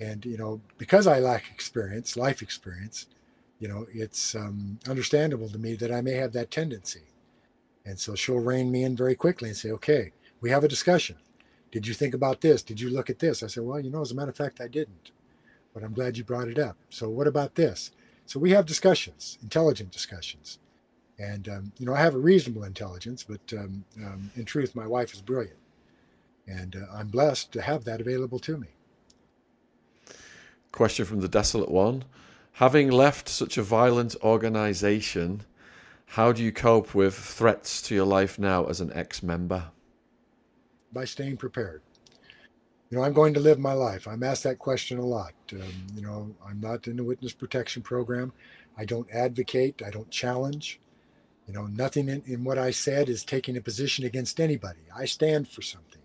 And 0.00 0.24
you 0.24 0.36
know, 0.36 0.60
because 0.78 1.06
I 1.06 1.20
lack 1.20 1.50
experience, 1.52 2.16
life 2.16 2.42
experience, 2.42 3.06
you 3.58 3.68
know, 3.68 3.86
it's 3.92 4.34
um, 4.34 4.78
understandable 4.88 5.48
to 5.48 5.58
me 5.58 5.74
that 5.76 5.92
I 5.92 6.00
may 6.00 6.12
have 6.14 6.32
that 6.32 6.50
tendency. 6.50 7.02
And 7.86 7.98
so 7.98 8.14
she'll 8.14 8.38
rein 8.40 8.70
me 8.70 8.82
in 8.82 8.96
very 8.96 9.14
quickly 9.14 9.48
and 9.48 9.56
say, 9.56 9.70
okay, 9.70 10.12
we 10.40 10.50
have 10.50 10.64
a 10.64 10.68
discussion. 10.68 11.16
Did 11.70 11.86
you 11.86 11.94
think 11.94 12.14
about 12.14 12.40
this? 12.40 12.62
Did 12.62 12.80
you 12.80 12.90
look 12.90 13.10
at 13.10 13.18
this? 13.18 13.42
I 13.42 13.46
said, 13.46 13.64
well, 13.64 13.80
you 13.80 13.90
know, 13.90 14.00
as 14.00 14.10
a 14.10 14.14
matter 14.14 14.30
of 14.30 14.36
fact, 14.36 14.60
I 14.60 14.68
didn't, 14.68 15.10
but 15.72 15.82
I'm 15.82 15.92
glad 15.92 16.16
you 16.16 16.24
brought 16.24 16.48
it 16.48 16.58
up. 16.58 16.76
So 16.88 17.08
what 17.08 17.26
about 17.26 17.56
this? 17.56 17.90
So 18.26 18.40
we 18.40 18.50
have 18.52 18.64
discussions, 18.66 19.38
intelligent 19.42 19.90
discussions. 19.90 20.58
And, 21.18 21.48
um, 21.48 21.72
you 21.78 21.86
know, 21.86 21.94
I 21.94 22.00
have 22.00 22.14
a 22.14 22.18
reasonable 22.18 22.64
intelligence, 22.64 23.24
but 23.28 23.40
um, 23.56 23.84
um, 23.98 24.30
in 24.36 24.44
truth, 24.44 24.74
my 24.74 24.86
wife 24.86 25.14
is 25.14 25.20
brilliant. 25.20 25.56
And 26.46 26.76
uh, 26.76 26.92
I'm 26.92 27.08
blessed 27.08 27.52
to 27.52 27.62
have 27.62 27.84
that 27.84 28.00
available 28.00 28.38
to 28.40 28.56
me. 28.56 28.68
Question 30.72 31.04
from 31.04 31.20
the 31.20 31.28
Desolate 31.28 31.70
One. 31.70 32.04
Having 32.54 32.90
left 32.90 33.28
such 33.28 33.56
a 33.56 33.62
violent 33.62 34.16
organization, 34.22 35.42
how 36.06 36.32
do 36.32 36.42
you 36.42 36.52
cope 36.52 36.94
with 36.94 37.14
threats 37.14 37.80
to 37.82 37.94
your 37.94 38.06
life 38.06 38.38
now 38.38 38.64
as 38.66 38.80
an 38.80 38.92
ex 38.92 39.22
member? 39.22 39.70
By 40.92 41.04
staying 41.04 41.36
prepared. 41.36 41.82
You 42.90 42.98
know, 42.98 43.04
I'm 43.04 43.12
going 43.12 43.34
to 43.34 43.40
live 43.40 43.58
my 43.58 43.72
life. 43.72 44.06
I'm 44.06 44.22
asked 44.22 44.44
that 44.44 44.58
question 44.58 44.98
a 44.98 45.04
lot. 45.04 45.32
Um, 45.52 45.86
you 45.96 46.02
know, 46.02 46.32
I'm 46.46 46.60
not 46.60 46.86
in 46.86 46.96
the 46.96 47.04
witness 47.04 47.32
protection 47.32 47.82
program, 47.82 48.32
I 48.76 48.84
don't 48.84 49.08
advocate. 49.10 49.82
I 49.84 49.90
don't 49.90 50.10
challenge. 50.10 50.80
You 51.46 51.52
know, 51.52 51.66
nothing 51.66 52.08
in, 52.08 52.22
in 52.26 52.44
what 52.44 52.58
I 52.58 52.70
said 52.70 53.08
is 53.08 53.24
taking 53.24 53.56
a 53.56 53.60
position 53.60 54.04
against 54.04 54.40
anybody. 54.40 54.80
I 54.94 55.04
stand 55.04 55.48
for 55.48 55.62
something. 55.62 56.00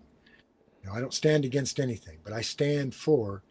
You 0.82 0.88
know, 0.88 0.96
I 0.96 1.00
don't 1.00 1.14
stand 1.14 1.44
against 1.44 1.80
anything, 1.80 2.18
but 2.24 2.32
I 2.32 2.42
stand 2.42 2.94
for 2.94 3.42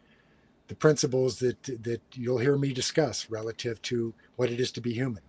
the 0.68 0.76
principles 0.76 1.40
that 1.40 1.62
that 1.82 2.00
you'll 2.14 2.38
hear 2.38 2.56
me 2.56 2.72
discuss 2.72 3.28
relative 3.28 3.82
to 3.82 4.14
what 4.36 4.50
it 4.50 4.60
is 4.60 4.70
to 4.72 4.80
be 4.80 4.92
human. 4.92 5.22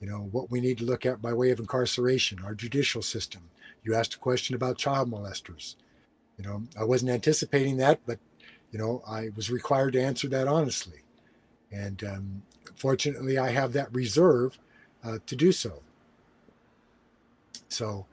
You 0.00 0.08
know, 0.08 0.28
what 0.32 0.50
we 0.50 0.60
need 0.60 0.78
to 0.78 0.84
look 0.84 1.06
at 1.06 1.22
by 1.22 1.32
way 1.32 1.50
of 1.50 1.60
incarceration, 1.60 2.40
our 2.44 2.54
judicial 2.54 3.00
system. 3.00 3.50
You 3.84 3.94
asked 3.94 4.14
a 4.14 4.18
question 4.18 4.56
about 4.56 4.76
child 4.76 5.10
molesters. 5.10 5.76
You 6.36 6.44
know, 6.44 6.64
I 6.78 6.84
wasn't 6.84 7.12
anticipating 7.12 7.76
that, 7.76 8.00
but 8.04 8.18
you 8.72 8.78
know, 8.78 9.02
I 9.08 9.30
was 9.36 9.50
required 9.50 9.92
to 9.92 10.02
answer 10.02 10.28
that 10.28 10.48
honestly. 10.48 11.02
And 11.70 12.02
um, 12.02 12.42
fortunately, 12.74 13.38
I 13.38 13.50
have 13.50 13.72
that 13.74 13.94
reserve 13.94 14.58
uh, 15.04 15.18
to 15.26 15.36
do 15.36 15.52
so. 15.52 15.83
So, 17.74 18.06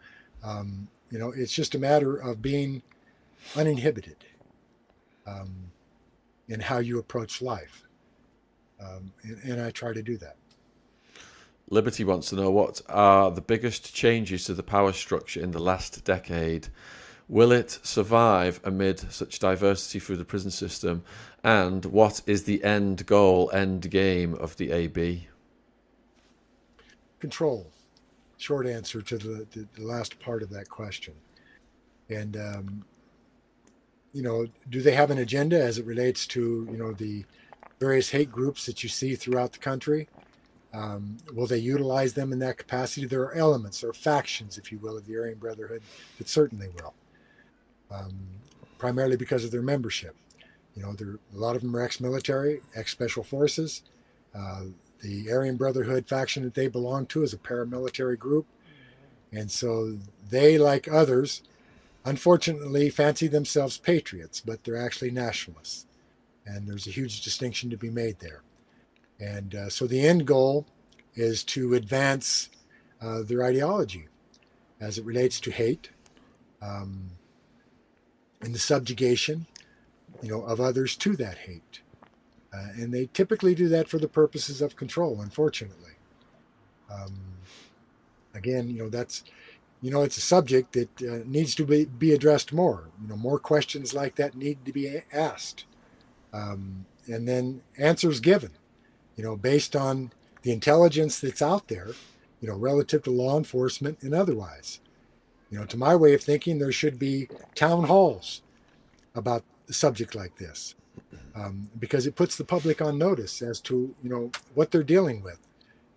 um, 0.43 0.87
you 1.09 1.19
know, 1.19 1.31
it's 1.31 1.53
just 1.53 1.75
a 1.75 1.79
matter 1.79 2.15
of 2.15 2.41
being 2.41 2.81
uninhibited 3.55 4.17
um, 5.25 5.71
in 6.47 6.59
how 6.59 6.79
you 6.79 6.99
approach 6.99 7.41
life. 7.41 7.83
Um, 8.79 9.13
and, 9.23 9.37
and 9.43 9.61
I 9.61 9.71
try 9.71 9.93
to 9.93 10.01
do 10.01 10.17
that. 10.17 10.35
Liberty 11.69 12.03
wants 12.03 12.29
to 12.29 12.35
know 12.35 12.51
what 12.51 12.81
are 12.89 13.31
the 13.31 13.41
biggest 13.41 13.93
changes 13.93 14.45
to 14.45 14.53
the 14.53 14.63
power 14.63 14.91
structure 14.91 15.41
in 15.41 15.51
the 15.51 15.59
last 15.59 16.03
decade 16.03 16.67
Will 17.31 17.53
it 17.53 17.79
survive 17.81 18.59
amid 18.65 18.99
such 19.09 19.39
diversity 19.39 19.99
through 19.99 20.17
the 20.17 20.25
prison 20.25 20.51
system? 20.51 21.01
And 21.45 21.85
what 21.85 22.21
is 22.27 22.43
the 22.43 22.61
end 22.61 23.05
goal, 23.05 23.49
end 23.53 23.89
game 23.89 24.33
of 24.33 24.57
the 24.57 24.73
AB? 24.73 25.29
Control. 27.21 27.71
Short 28.41 28.65
answer 28.65 29.03
to 29.03 29.17
the, 29.19 29.47
the, 29.51 29.67
the 29.75 29.85
last 29.85 30.19
part 30.19 30.41
of 30.41 30.49
that 30.49 30.67
question. 30.67 31.13
And, 32.09 32.35
um, 32.35 32.85
you 34.13 34.23
know, 34.23 34.47
do 34.67 34.81
they 34.81 34.93
have 34.93 35.11
an 35.11 35.19
agenda 35.19 35.61
as 35.61 35.77
it 35.77 35.85
relates 35.85 36.25
to, 36.27 36.67
you 36.71 36.77
know, 36.77 36.91
the 36.91 37.23
various 37.79 38.09
hate 38.09 38.31
groups 38.31 38.65
that 38.65 38.81
you 38.81 38.89
see 38.89 39.13
throughout 39.13 39.53
the 39.53 39.59
country? 39.59 40.07
Um, 40.73 41.17
will 41.35 41.45
they 41.45 41.59
utilize 41.59 42.13
them 42.13 42.33
in 42.33 42.39
that 42.39 42.57
capacity? 42.57 43.05
There 43.05 43.21
are 43.21 43.35
elements, 43.35 43.83
are 43.83 43.93
factions, 43.93 44.57
if 44.57 44.71
you 44.71 44.79
will, 44.79 44.97
of 44.97 45.05
the 45.05 45.15
Aryan 45.17 45.37
Brotherhood 45.37 45.83
that 46.17 46.27
certainly 46.27 46.69
will 46.69 46.95
um, 47.91 48.17
primarily 48.79 49.17
because 49.17 49.45
of 49.45 49.51
their 49.51 49.61
membership. 49.61 50.15
You 50.75 50.81
know, 50.81 50.93
there 50.93 51.19
a 51.35 51.37
lot 51.37 51.55
of 51.55 51.61
them 51.61 51.75
are 51.75 51.81
ex-military, 51.81 52.61
ex-special 52.75 53.23
forces. 53.23 53.83
Uh, 54.33 54.63
the 55.01 55.31
Aryan 55.31 55.57
Brotherhood 55.57 56.07
faction 56.07 56.43
that 56.43 56.53
they 56.53 56.67
belong 56.67 57.05
to 57.07 57.23
is 57.23 57.33
a 57.33 57.37
paramilitary 57.37 58.17
group, 58.17 58.45
and 59.31 59.49
so 59.49 59.97
they, 60.29 60.57
like 60.57 60.87
others, 60.87 61.41
unfortunately 62.05 62.89
fancy 62.89 63.27
themselves 63.27 63.77
patriots, 63.77 64.41
but 64.41 64.63
they're 64.63 64.83
actually 64.83 65.11
nationalists. 65.11 65.85
And 66.45 66.67
there's 66.67 66.87
a 66.87 66.91
huge 66.91 67.21
distinction 67.21 67.69
to 67.69 67.77
be 67.77 67.89
made 67.89 68.19
there. 68.19 68.41
And 69.19 69.53
uh, 69.53 69.69
so 69.69 69.85
the 69.85 70.05
end 70.05 70.25
goal 70.25 70.65
is 71.15 71.43
to 71.43 71.75
advance 71.75 72.49
uh, 72.99 73.21
their 73.21 73.43
ideology 73.43 74.07
as 74.79 74.97
it 74.97 75.05
relates 75.05 75.39
to 75.41 75.51
hate, 75.51 75.89
um, 76.61 77.11
and 78.41 78.55
the 78.55 78.59
subjugation, 78.59 79.45
you 80.23 80.29
know, 80.29 80.41
of 80.41 80.59
others 80.59 80.95
to 80.97 81.15
that 81.17 81.37
hate. 81.39 81.80
Uh, 82.53 82.67
and 82.75 82.93
they 82.93 83.07
typically 83.13 83.55
do 83.55 83.69
that 83.69 83.87
for 83.87 83.97
the 83.97 84.07
purposes 84.07 84.61
of 84.61 84.75
control, 84.75 85.21
unfortunately. 85.21 85.93
Um, 86.93 87.17
again, 88.33 88.69
you 88.69 88.77
know, 88.77 88.89
that's, 88.89 89.23
you 89.81 89.89
know, 89.89 90.01
it's 90.01 90.17
a 90.17 90.21
subject 90.21 90.73
that 90.73 91.01
uh, 91.01 91.23
needs 91.25 91.55
to 91.55 91.65
be, 91.65 91.85
be 91.85 92.13
addressed 92.13 92.51
more. 92.51 92.89
You 93.01 93.07
know, 93.07 93.15
more 93.15 93.39
questions 93.39 93.93
like 93.93 94.15
that 94.15 94.35
need 94.35 94.65
to 94.65 94.73
be 94.73 95.01
asked. 95.13 95.65
Um, 96.33 96.85
and 97.07 97.27
then 97.27 97.61
answers 97.77 98.19
given, 98.19 98.51
you 99.15 99.23
know, 99.23 99.35
based 99.35 99.75
on 99.75 100.11
the 100.43 100.51
intelligence 100.51 101.19
that's 101.19 101.41
out 101.41 101.67
there, 101.67 101.91
you 102.41 102.47
know, 102.47 102.55
relative 102.55 103.03
to 103.03 103.11
law 103.11 103.37
enforcement 103.37 104.01
and 104.01 104.13
otherwise. 104.13 104.79
You 105.49 105.59
know, 105.59 105.65
to 105.65 105.77
my 105.77 105.95
way 105.95 106.13
of 106.13 106.21
thinking, 106.21 106.59
there 106.59 106.71
should 106.71 106.97
be 106.97 107.27
town 107.55 107.85
halls 107.85 108.41
about 109.13 109.43
a 109.67 109.73
subject 109.73 110.15
like 110.15 110.37
this 110.37 110.75
um, 111.35 111.69
because 111.79 112.05
it 112.05 112.15
puts 112.15 112.35
the 112.35 112.43
public 112.43 112.81
on 112.81 112.97
notice 112.97 113.41
as 113.41 113.59
to 113.61 113.95
you 114.03 114.09
know 114.09 114.31
what 114.53 114.71
they're 114.71 114.83
dealing 114.83 115.21
with. 115.21 115.39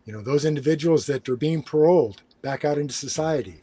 You 0.05 0.12
know, 0.12 0.21
those 0.21 0.45
individuals 0.45 1.07
that 1.07 1.29
are 1.29 1.37
being 1.37 1.62
paroled 1.62 2.23
back 2.43 2.65
out 2.65 2.79
into 2.79 2.95
society. 2.95 3.62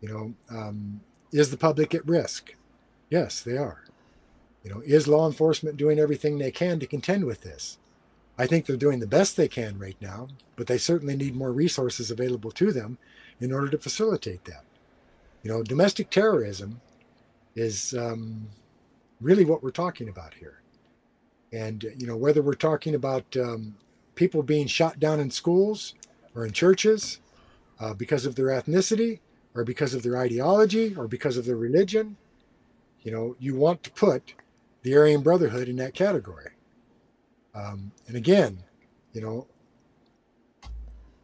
You 0.00 0.08
know, 0.08 0.34
um, 0.50 1.00
is 1.32 1.50
the 1.50 1.56
public 1.56 1.94
at 1.94 2.06
risk? 2.06 2.54
Yes, 3.10 3.40
they 3.40 3.56
are. 3.56 3.84
You 4.64 4.70
know, 4.70 4.82
is 4.84 5.06
law 5.06 5.26
enforcement 5.26 5.76
doing 5.76 5.98
everything 5.98 6.38
they 6.38 6.50
can 6.50 6.80
to 6.80 6.86
contend 6.86 7.24
with 7.24 7.42
this? 7.42 7.78
I 8.38 8.46
think 8.46 8.66
they're 8.66 8.76
doing 8.76 9.00
the 9.00 9.06
best 9.06 9.36
they 9.36 9.48
can 9.48 9.78
right 9.78 9.96
now, 10.00 10.28
but 10.56 10.66
they 10.66 10.78
certainly 10.78 11.16
need 11.16 11.36
more 11.36 11.52
resources 11.52 12.10
available 12.10 12.50
to 12.52 12.72
them 12.72 12.98
in 13.40 13.52
order 13.52 13.68
to 13.68 13.78
facilitate 13.78 14.44
that. 14.44 14.64
You 15.42 15.50
know, 15.50 15.62
domestic 15.62 16.10
terrorism 16.10 16.80
is 17.54 17.94
um, 17.94 18.48
really 19.20 19.44
what 19.44 19.62
we're 19.62 19.70
talking 19.70 20.08
about 20.08 20.34
here. 20.34 20.60
And, 21.52 21.84
you 21.96 22.06
know, 22.06 22.16
whether 22.16 22.42
we're 22.42 22.54
talking 22.54 22.94
about 22.94 23.36
um, 23.36 23.76
people 24.14 24.42
being 24.42 24.66
shot 24.66 24.98
down 24.98 25.20
in 25.20 25.30
schools 25.30 25.94
or 26.34 26.44
in 26.44 26.52
churches 26.52 27.20
uh, 27.80 27.94
because 27.94 28.26
of 28.26 28.34
their 28.34 28.46
ethnicity 28.46 29.20
or 29.54 29.64
because 29.64 29.94
of 29.94 30.02
their 30.02 30.18
ideology 30.18 30.94
or 30.96 31.08
because 31.08 31.36
of 31.36 31.46
their 31.46 31.56
religion, 31.56 32.16
you 33.02 33.12
know, 33.12 33.36
you 33.38 33.54
want 33.54 33.82
to 33.84 33.90
put 33.92 34.34
the 34.82 34.96
Aryan 34.96 35.22
Brotherhood 35.22 35.68
in 35.68 35.76
that 35.76 35.94
category. 35.94 36.50
Um, 37.54 37.92
and 38.06 38.16
again, 38.16 38.64
you 39.12 39.20
know, 39.20 39.46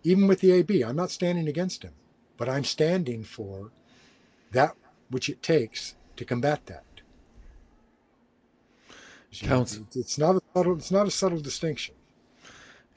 even 0.02 0.26
with 0.26 0.40
the 0.40 0.52
AB, 0.52 0.82
I'm 0.82 0.96
not 0.96 1.10
standing 1.10 1.46
against 1.46 1.82
him, 1.82 1.92
but 2.36 2.48
I'm 2.48 2.64
standing 2.64 3.22
for 3.22 3.70
that 4.52 4.74
which 5.10 5.28
it 5.28 5.42
takes 5.42 5.94
to 6.16 6.24
combat 6.24 6.66
that. 6.66 6.84
It's 9.32 10.18
not 10.18 10.36
a 10.36 10.40
subtle. 10.54 10.76
It's 10.76 10.90
not 10.90 11.06
a 11.06 11.10
subtle 11.10 11.40
distinction. 11.40 11.94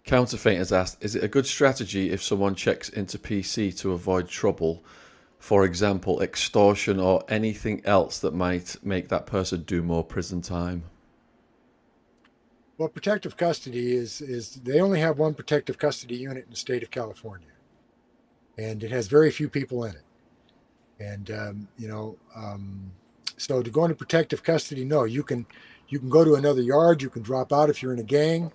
Counterfeit 0.03 0.57
has 0.57 0.73
asked: 0.73 1.03
Is 1.03 1.15
it 1.15 1.23
a 1.23 1.29
good 1.29 1.45
strategy 1.45 2.11
if 2.11 2.21
someone 2.21 2.55
checks 2.55 2.89
into 2.89 3.17
PC 3.17 3.75
to 3.79 3.93
avoid 3.93 4.27
trouble, 4.27 4.83
for 5.39 5.63
example, 5.63 6.21
extortion 6.21 6.99
or 6.99 7.23
anything 7.29 7.81
else 7.85 8.19
that 8.19 8.33
might 8.33 8.75
make 8.83 9.07
that 9.07 9.25
person 9.25 9.63
do 9.63 9.81
more 9.81 10.03
prison 10.03 10.41
time? 10.41 10.83
Well, 12.77 12.89
protective 12.89 13.37
custody 13.37 13.95
is 13.95 14.19
is 14.19 14.55
they 14.55 14.81
only 14.81 14.99
have 14.99 15.17
one 15.17 15.35
protective 15.35 15.77
custody 15.77 16.17
unit 16.17 16.43
in 16.43 16.49
the 16.51 16.57
state 16.57 16.83
of 16.83 16.91
California, 16.91 17.47
and 18.57 18.83
it 18.83 18.91
has 18.91 19.07
very 19.07 19.31
few 19.31 19.47
people 19.47 19.85
in 19.85 19.95
it. 19.95 20.03
And 20.99 21.31
um, 21.31 21.67
you 21.77 21.87
know, 21.87 22.17
um, 22.35 22.91
so 23.37 23.63
to 23.63 23.69
go 23.69 23.85
into 23.85 23.95
protective 23.95 24.43
custody, 24.43 24.83
no, 24.83 25.05
you 25.05 25.23
can 25.23 25.45
you 25.89 25.99
can 25.99 26.09
go 26.09 26.23
to 26.23 26.35
another 26.35 26.61
yard. 26.61 27.01
You 27.01 27.09
can 27.09 27.21
drop 27.21 27.53
out 27.53 27.69
if 27.69 27.81
you're 27.81 27.93
in 27.93 27.99
a 27.99 28.03
gang. 28.03 28.51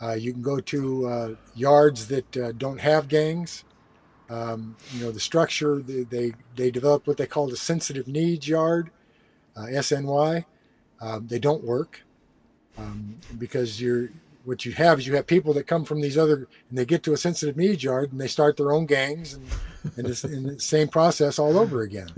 Uh, 0.00 0.12
you 0.12 0.32
can 0.32 0.42
go 0.42 0.60
to 0.60 1.06
uh, 1.06 1.34
yards 1.54 2.08
that 2.08 2.36
uh, 2.36 2.52
don't 2.52 2.80
have 2.80 3.08
gangs. 3.08 3.64
Um, 4.30 4.76
you 4.92 5.02
know, 5.04 5.10
the 5.10 5.20
structure 5.20 5.80
they, 5.80 6.04
they 6.04 6.32
they 6.54 6.70
developed 6.70 7.06
what 7.06 7.16
they 7.16 7.26
call 7.26 7.48
the 7.48 7.56
sensitive 7.56 8.06
needs 8.06 8.46
yard, 8.46 8.90
uh, 9.56 9.62
SNY. 9.62 10.44
Um, 11.00 11.26
they 11.28 11.38
don't 11.38 11.64
work 11.64 12.02
um, 12.76 13.16
because 13.38 13.80
you're 13.80 14.10
what 14.44 14.64
you 14.64 14.72
have 14.72 14.98
is 14.98 15.06
you 15.06 15.14
have 15.14 15.26
people 15.26 15.52
that 15.54 15.66
come 15.66 15.84
from 15.84 16.00
these 16.00 16.16
other 16.16 16.48
and 16.68 16.78
they 16.78 16.84
get 16.84 17.02
to 17.02 17.12
a 17.12 17.16
sensitive 17.16 17.56
needs 17.56 17.82
yard 17.82 18.12
and 18.12 18.20
they 18.20 18.26
start 18.26 18.56
their 18.56 18.72
own 18.72 18.86
gangs 18.86 19.34
and, 19.34 19.46
and 19.96 20.06
it's 20.06 20.24
in 20.24 20.44
the 20.44 20.60
same 20.60 20.88
process 20.88 21.38
all 21.38 21.58
over 21.58 21.82
again. 21.82 22.08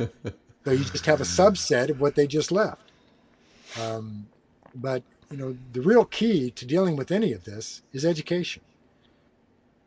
So 0.65 0.73
you 0.73 0.85
just 0.85 1.07
have 1.07 1.21
a 1.21 1.25
subset 1.25 1.89
of 1.89 2.01
what 2.01 2.15
they 2.15 2.27
just 2.27 2.53
left. 2.53 2.93
Um, 3.81 4.27
but 4.75 5.03
you 5.31 5.37
know 5.37 5.57
the 5.73 5.81
real 5.81 6.05
key 6.05 6.51
to 6.51 6.67
dealing 6.67 6.97
with 6.97 7.11
any 7.11 7.33
of 7.33 7.45
this 7.45 7.83
is 7.93 8.05
education 8.05 8.63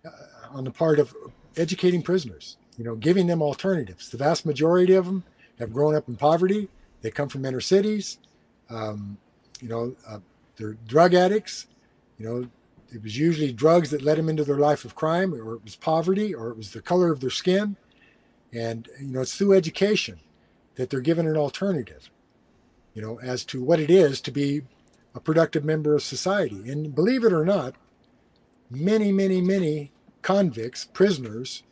uh, 0.06 0.10
on 0.52 0.64
the 0.64 0.72
part 0.72 1.00
of 1.00 1.16
educating 1.58 2.02
prisoners. 2.02 2.58
You 2.78 2.84
know, 2.84 2.96
giving 2.96 3.28
them 3.28 3.42
alternatives. 3.42 4.10
The 4.10 4.18
vast 4.18 4.48
majority 4.48 4.96
of 4.96 5.06
them 5.06 5.24
have 5.60 5.72
grown 5.72 5.96
up 5.96 6.08
in 6.08 6.16
poverty. 6.16 6.70
They 7.02 7.12
come 7.12 7.30
from 7.30 7.46
inner 7.46 7.62
cities. 7.62 8.18
Um, 8.70 9.18
you 9.62 9.70
know, 9.70 9.96
uh, 10.08 10.20
they're 10.58 10.74
drug 10.88 11.14
addicts. 11.14 11.68
You 12.18 12.26
know, 12.26 12.50
it 12.94 13.04
was 13.04 13.18
usually 13.18 13.52
drugs 13.52 13.92
that 13.92 14.02
led 14.02 14.18
them 14.18 14.30
into 14.30 14.44
their 14.44 14.58
life 14.58 14.86
of 14.86 14.96
crime, 14.96 15.34
or 15.34 15.56
it 15.56 15.64
was 15.64 15.76
poverty, 15.76 16.34
or 16.34 16.50
it 16.50 16.58
was 16.58 16.72
the 16.72 16.82
color 16.82 17.12
of 17.12 17.20
their 17.20 17.30
skin. 17.30 17.76
And, 18.52 18.88
you 19.00 19.08
know, 19.08 19.22
it's 19.22 19.36
through 19.36 19.54
education 19.54 20.20
that 20.76 20.90
they're 20.90 21.00
given 21.00 21.28
an 21.28 21.38
alternative, 21.38 22.10
you 22.94 23.02
know, 23.02 23.20
as 23.22 23.44
to 23.45 23.64
what 23.64 23.80
it 23.80 23.90
is 23.90 24.22
to 24.22 24.32
be 24.32 24.64
a 25.15 25.20
productive 25.20 25.64
member 25.64 25.95
of 25.95 26.03
society. 26.03 26.70
And 26.70 26.94
believe 26.94 27.24
it 27.24 27.34
or 27.34 27.45
not, 27.45 27.76
many, 28.70 29.11
many, 29.11 29.41
many 29.41 29.91
convicts, 30.22 30.86
prisoners, 30.86 31.64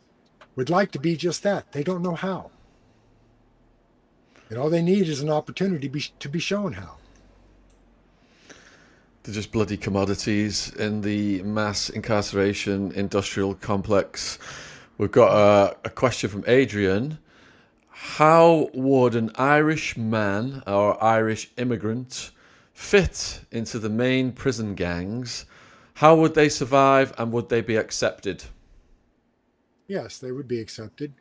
would 0.54 0.70
like 0.70 0.90
to 0.92 0.98
be 0.98 1.16
just 1.16 1.42
that. 1.42 1.72
They 1.72 1.82
don't 1.82 2.02
know 2.02 2.14
how. 2.14 2.50
And 4.50 4.58
all 4.58 4.68
they 4.68 4.82
need 4.82 5.08
is 5.08 5.20
an 5.20 5.30
opportunity 5.30 5.88
to 5.88 5.92
be, 5.92 6.04
to 6.18 6.28
be 6.28 6.38
shown 6.38 6.74
how. 6.74 6.96
They're 9.22 9.34
just 9.34 9.52
bloody 9.52 9.76
commodities 9.76 10.74
in 10.74 11.02
the 11.02 11.42
mass 11.42 11.88
incarceration 11.88 12.92
industrial 12.92 13.54
complex. 13.54 14.38
We've 14.98 15.12
got 15.12 15.32
a, 15.32 15.76
a 15.84 15.90
question 15.90 16.28
from 16.28 16.44
Adrian. 16.46 17.18
How 18.04 18.68
would 18.74 19.14
an 19.14 19.30
Irish 19.36 19.96
man 19.96 20.64
or 20.66 21.02
Irish 21.02 21.52
immigrant 21.56 22.32
fit 22.74 23.42
into 23.52 23.78
the 23.78 23.88
main 23.88 24.32
prison 24.32 24.74
gangs? 24.74 25.46
How 25.94 26.16
would 26.16 26.34
they 26.34 26.48
survive 26.48 27.14
and 27.16 27.30
would 27.30 27.48
they 27.48 27.60
be 27.60 27.76
accepted? 27.76 28.42
Yes, 29.86 30.18
they 30.18 30.32
would 30.32 30.48
be 30.48 30.60
accepted. 30.60 31.14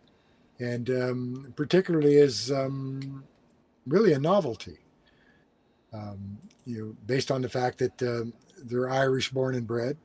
And 0.59 0.89
um, 0.89 1.53
particularly 1.55 2.17
as 2.17 2.51
um, 2.51 3.25
really 3.85 4.13
a 4.13 4.19
novelty. 4.19 4.79
Um, 5.93 6.39
you 6.65 6.79
know, 6.79 6.95
based 7.05 7.29
on 7.29 7.43
the 7.43 7.49
fact 7.49 7.77
that 7.77 8.01
um, 8.01 8.33
they're 8.57 8.89
Irish 8.89 9.29
born 9.29 9.53
and 9.53 9.67
bred. 9.67 9.97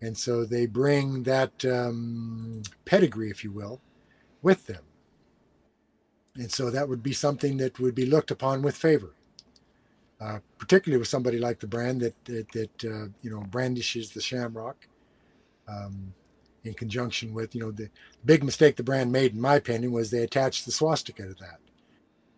And 0.00 0.16
so 0.16 0.46
they 0.46 0.64
bring 0.64 1.24
that 1.24 1.62
um, 1.66 2.62
pedigree, 2.86 3.30
if 3.30 3.44
you 3.44 3.52
will, 3.52 3.82
with 4.40 4.66
them. 4.66 4.82
And 6.34 6.50
so 6.50 6.70
that 6.70 6.88
would 6.88 7.02
be 7.02 7.12
something 7.12 7.56
that 7.58 7.78
would 7.80 7.94
be 7.94 8.06
looked 8.06 8.30
upon 8.30 8.62
with 8.62 8.76
favor, 8.76 9.10
uh, 10.20 10.38
particularly 10.58 10.98
with 10.98 11.08
somebody 11.08 11.38
like 11.38 11.58
the 11.60 11.66
brand 11.66 12.00
that 12.00 12.24
that, 12.24 12.52
that 12.52 12.84
uh, 12.84 13.08
you 13.22 13.30
know 13.30 13.40
brandishes 13.50 14.10
the 14.10 14.20
shamrock, 14.20 14.86
um, 15.68 16.14
in 16.64 16.74
conjunction 16.74 17.34
with 17.34 17.54
you 17.54 17.60
know 17.60 17.70
the 17.70 17.90
big 18.24 18.44
mistake 18.44 18.76
the 18.76 18.82
brand 18.82 19.10
made, 19.10 19.32
in 19.32 19.40
my 19.40 19.56
opinion, 19.56 19.92
was 19.92 20.10
they 20.10 20.22
attached 20.22 20.66
the 20.66 20.72
swastika 20.72 21.26
to 21.26 21.34
that. 21.34 21.58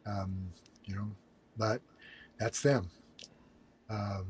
Um, 0.07 0.53
you 0.85 0.97
know, 0.97 1.11
but 1.57 1.81
that's 2.39 2.63
them. 2.63 2.89
Um, 3.91 4.27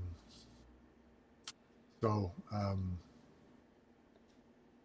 so 2.00 2.32
um, 2.52 2.98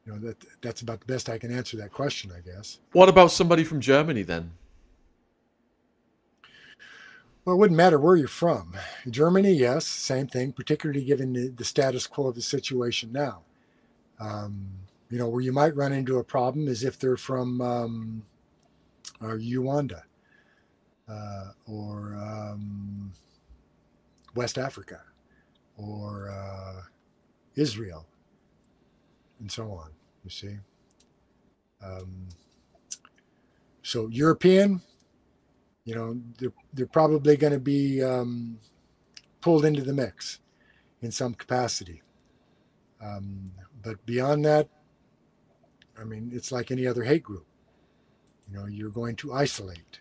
you 0.06 0.14
know 0.14 0.20
that 0.20 0.38
that's 0.62 0.82
about 0.82 0.99
the 0.99 1.08
best 1.08 1.30
I 1.30 1.38
can 1.38 1.52
answer 1.52 1.78
that 1.78 1.91
question, 1.91 2.32
I 2.32 2.41
guess. 2.41 2.80
What 2.91 3.10
about 3.10 3.32
somebody 3.32 3.64
from 3.64 3.82
Germany 3.82 4.22
then? 4.22 4.52
Well, 7.48 7.56
it 7.56 7.60
wouldn't 7.60 7.78
matter 7.78 7.98
where 7.98 8.18
you're 8.18 8.28
from. 8.28 8.76
Germany, 9.10 9.53
yes, 9.53 9.88
same 9.88 10.28
thing, 10.28 10.52
particularly 10.52 11.06
given 11.06 11.32
the, 11.32 11.48
the 11.48 11.64
status 11.64 12.06
quo 12.06 12.28
of 12.28 12.36
the 12.36 12.41
situation 12.41 13.14
now. 13.14 13.44
Um, 14.19 14.68
you 15.10 15.18
know, 15.18 15.30
where 15.30 15.41
you 15.41 15.53
might 15.53 15.76
run 15.76 15.94
into 15.94 16.19
a 16.19 16.26
problem 16.26 16.68
is 16.68 16.84
if 16.84 16.99
they're 16.99 17.18
from 17.18 17.61
um, 17.61 18.24
uh, 19.22 19.36
uh, 21.10 21.45
or 21.68 22.15
um, 22.18 23.14
West 24.36 24.57
Africa 24.57 25.02
or 25.78 26.30
uh, 26.30 26.82
Israel 27.56 28.06
and 29.40 29.52
so 29.52 29.72
on, 29.72 29.91
you 30.26 30.30
see. 30.32 30.57
Um, 31.84 32.28
so 33.84 34.07
European, 34.10 34.82
you 35.88 35.95
know, 35.95 36.19
they're, 36.38 36.51
they're 36.73 36.85
probably 36.85 37.38
going 37.38 37.53
to 37.53 37.59
be 37.59 38.03
um, 38.03 38.59
pulled 39.39 39.64
into 39.64 39.81
the 39.81 39.93
mix 39.93 40.41
in 41.01 41.11
some 41.11 41.34
capacity. 41.34 42.01
Um, 43.01 43.53
but 43.81 44.05
beyond 44.05 44.43
that, 44.43 44.68
I 45.97 46.03
mean, 46.03 46.31
it's 46.34 46.51
like 46.51 46.72
any 46.72 46.85
other 46.85 47.05
hate 47.05 47.23
group. 47.23 47.45
You 48.51 48.57
know, 48.57 48.65
you're 48.65 48.89
going 48.89 49.15
to 49.18 49.31
isolate. 49.31 49.99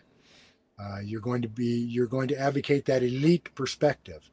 Uh, 0.76 0.98
you're 1.04 1.20
going 1.20 1.42
to 1.42 1.48
be, 1.48 1.78
you're 1.78 2.08
going 2.08 2.26
to 2.28 2.38
advocate 2.38 2.86
that 2.86 3.04
elite 3.04 3.54
perspective, 3.54 4.28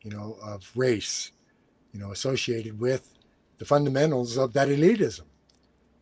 you 0.00 0.10
know, 0.10 0.38
of 0.42 0.72
race, 0.74 1.32
you 1.92 2.00
know, 2.00 2.12
associated 2.12 2.80
with 2.80 3.12
the 3.58 3.66
fundamentals 3.66 4.38
of 4.38 4.54
that 4.54 4.68
elitism. 4.68 5.26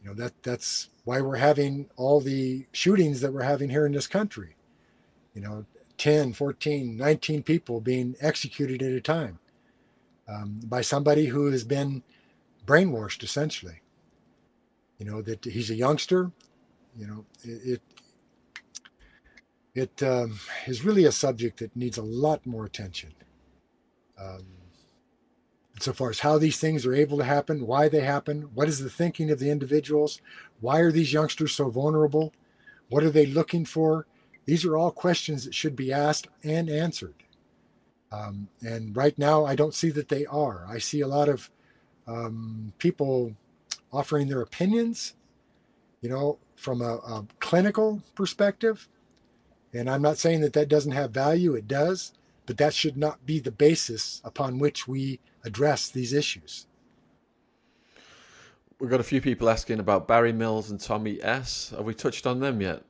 You 0.01 0.11
know, 0.11 0.15
that 0.15 0.45
that's 0.45 0.91
why 1.03 1.21
we're 1.21 1.37
having 1.37 1.91
all 1.97 2.21
the 2.21 2.67
shootings 2.71 3.21
that 3.21 3.33
we're 3.33 3.43
having 3.43 3.69
here 3.69 3.85
in 3.85 3.93
this 3.93 4.07
country 4.07 4.55
you 5.35 5.41
know 5.41 5.65
10 5.99 6.33
14 6.33 6.97
19 6.97 7.43
people 7.43 7.81
being 7.81 8.17
executed 8.21 8.83
at 8.83 8.93
a 8.93 9.01
time 9.01 9.39
um, 10.29 10.61
by 10.65 10.81
somebody 10.81 11.27
who 11.27 11.51
has 11.51 11.65
been 11.65 12.03
brainwashed 12.67 13.23
essentially. 13.23 13.81
You 14.99 15.07
know 15.07 15.23
that 15.23 15.45
he's 15.45 15.71
a 15.71 15.75
youngster 15.75 16.31
you 16.97 17.07
know 17.07 17.25
it 17.43 17.81
it, 19.75 19.99
it 20.01 20.03
um, 20.03 20.39
is 20.67 20.85
really 20.85 21.05
a 21.05 21.13
subject 21.13 21.59
that 21.59 21.75
needs 21.75 21.97
a 21.97 22.03
lot 22.03 22.47
more 22.47 22.65
attention. 22.67 23.15
Um, 24.19 24.47
so 25.81 25.93
far 25.93 26.11
as 26.11 26.21
how 26.21 26.39
these 26.39 26.59
things 26.59 26.87
are 26.87 26.95
able 26.95 27.19
to 27.19 27.25
happen 27.25 27.67
why 27.67 27.89
they 27.89 28.01
happen 28.01 28.43
what 28.55 28.69
is 28.69 28.79
the 28.79 28.91
thinking 28.91 29.31
of 29.31 29.39
the 29.39 29.51
individuals 29.51 30.21
why 30.61 30.79
are 30.79 30.93
these 30.93 31.13
youngsters 31.13 31.53
so 31.53 31.71
vulnerable 31.71 32.33
what 32.89 33.03
are 33.03 33.11
they 33.11 33.27
looking 33.27 33.65
for 33.65 34.07
these 34.45 34.65
are 34.65 34.77
all 34.77 34.91
questions 34.91 35.45
that 35.45 35.55
should 35.55 35.77
be 35.77 35.93
asked 35.93 36.29
and 36.43 36.69
answered. 36.69 37.15
Um, 38.11 38.49
and 38.61 38.95
right 38.95 39.17
now, 39.19 39.45
I 39.45 39.55
don't 39.55 39.75
see 39.75 39.91
that 39.91 40.09
they 40.09 40.27
are. 40.27 40.67
I 40.69 40.79
see 40.79 41.01
a 41.01 41.09
lot 41.09 41.29
of 41.29 41.51
um, 42.07 42.73
people 42.79 43.35
offering 43.93 44.29
their 44.29 44.43
opinions, 44.43 45.15
you 46.01 46.11
know, 46.11 46.39
from 46.57 46.83
a, 46.83 46.97
a 46.97 47.27
clinical 47.41 48.03
perspective. 48.15 48.89
And 49.73 49.89
I'm 49.89 50.03
not 50.03 50.19
saying 50.19 50.43
that 50.43 50.53
that 50.53 50.69
doesn't 50.69 50.93
have 50.93 51.13
value, 51.13 51.55
it 51.55 51.67
does, 51.67 52.13
but 52.45 52.59
that 52.59 52.75
should 52.75 52.97
not 52.97 53.25
be 53.25 53.39
the 53.39 53.51
basis 53.51 54.21
upon 54.25 54.59
which 54.59 54.87
we 54.87 55.21
address 55.45 55.89
these 55.89 56.13
issues. 56.13 56.67
We've 58.79 58.91
got 58.91 59.01
a 59.01 59.05
few 59.05 59.21
people 59.21 59.49
asking 59.49 59.79
about 59.79 60.09
Barry 60.09 60.33
Mills 60.33 60.71
and 60.71 60.81
Tommy 60.81 61.23
S. 61.23 61.71
Have 61.71 61.85
we 61.85 61.95
touched 61.95 62.27
on 62.27 62.41
them 62.41 62.61
yet? 62.61 62.83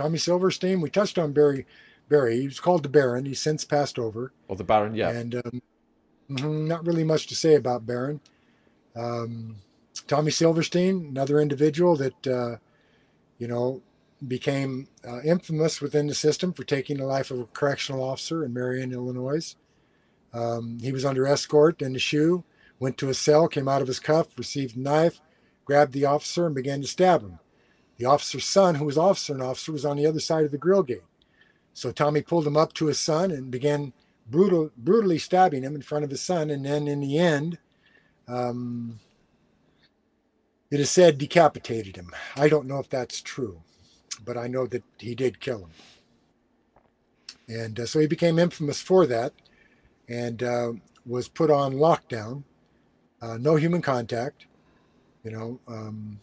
Tommy 0.00 0.16
Silverstein. 0.16 0.80
We 0.80 0.88
touched 0.88 1.18
on 1.18 1.32
Barry. 1.32 1.66
Barry. 2.08 2.40
He 2.40 2.46
was 2.46 2.58
called 2.58 2.82
the 2.82 2.88
Baron. 2.88 3.26
He's 3.26 3.40
since 3.40 3.64
passed 3.64 3.98
over. 3.98 4.32
Oh, 4.48 4.54
the 4.54 4.64
Baron, 4.64 4.94
yeah. 4.94 5.10
And 5.10 5.34
um, 5.34 5.62
mm-hmm, 6.30 6.66
not 6.66 6.86
really 6.86 7.04
much 7.04 7.26
to 7.26 7.34
say 7.34 7.54
about 7.54 7.86
Baron. 7.86 8.20
Um, 8.96 9.56
Tommy 10.06 10.30
Silverstein, 10.30 11.08
another 11.10 11.38
individual 11.38 11.96
that 11.96 12.26
uh, 12.26 12.56
you 13.38 13.46
know 13.46 13.82
became 14.26 14.88
uh, 15.06 15.20
infamous 15.20 15.82
within 15.82 16.06
the 16.06 16.14
system 16.14 16.54
for 16.54 16.64
taking 16.64 16.96
the 16.96 17.04
life 17.04 17.30
of 17.30 17.40
a 17.40 17.44
correctional 17.44 18.02
officer 18.02 18.42
in 18.42 18.54
Marion, 18.54 18.92
Illinois. 18.92 19.54
Um, 20.32 20.78
he 20.80 20.92
was 20.92 21.04
under 21.04 21.26
escort 21.26 21.82
in 21.82 21.92
the 21.92 21.98
shoe, 21.98 22.44
went 22.78 22.96
to 22.98 23.10
a 23.10 23.14
cell, 23.14 23.48
came 23.48 23.68
out 23.68 23.82
of 23.82 23.88
his 23.88 24.00
cuff, 24.00 24.38
received 24.38 24.76
a 24.76 24.80
knife, 24.80 25.20
grabbed 25.66 25.92
the 25.92 26.06
officer, 26.06 26.46
and 26.46 26.54
began 26.54 26.80
to 26.80 26.88
stab 26.88 27.20
him. 27.20 27.38
The 28.00 28.06
officer's 28.06 28.46
son, 28.46 28.76
who 28.76 28.86
was 28.86 28.96
officer 28.96 29.34
and 29.34 29.42
officer, 29.42 29.72
was 29.72 29.84
on 29.84 29.98
the 29.98 30.06
other 30.06 30.20
side 30.20 30.46
of 30.46 30.52
the 30.52 30.56
grill 30.56 30.82
gate. 30.82 31.02
So 31.74 31.92
Tommy 31.92 32.22
pulled 32.22 32.46
him 32.46 32.56
up 32.56 32.72
to 32.74 32.86
his 32.86 32.98
son 32.98 33.30
and 33.30 33.50
began 33.50 33.92
brutal, 34.26 34.70
brutally 34.74 35.18
stabbing 35.18 35.62
him 35.62 35.74
in 35.74 35.82
front 35.82 36.04
of 36.04 36.10
his 36.10 36.22
son. 36.22 36.48
And 36.48 36.64
then 36.64 36.88
in 36.88 37.00
the 37.00 37.18
end, 37.18 37.58
um, 38.26 39.00
it 40.70 40.80
is 40.80 40.90
said 40.90 41.18
decapitated 41.18 41.96
him. 41.96 42.10
I 42.36 42.48
don't 42.48 42.66
know 42.66 42.78
if 42.78 42.88
that's 42.88 43.20
true, 43.20 43.60
but 44.24 44.38
I 44.38 44.46
know 44.46 44.66
that 44.68 44.82
he 44.98 45.14
did 45.14 45.38
kill 45.38 45.66
him. 45.66 45.72
And 47.48 47.80
uh, 47.80 47.84
so 47.84 48.00
he 48.00 48.06
became 48.06 48.38
infamous 48.38 48.80
for 48.80 49.04
that 49.08 49.34
and 50.08 50.42
uh, 50.42 50.72
was 51.04 51.28
put 51.28 51.50
on 51.50 51.74
lockdown, 51.74 52.44
uh, 53.20 53.36
no 53.36 53.56
human 53.56 53.82
contact, 53.82 54.46
you 55.22 55.32
know. 55.32 55.60
Um, 55.68 56.18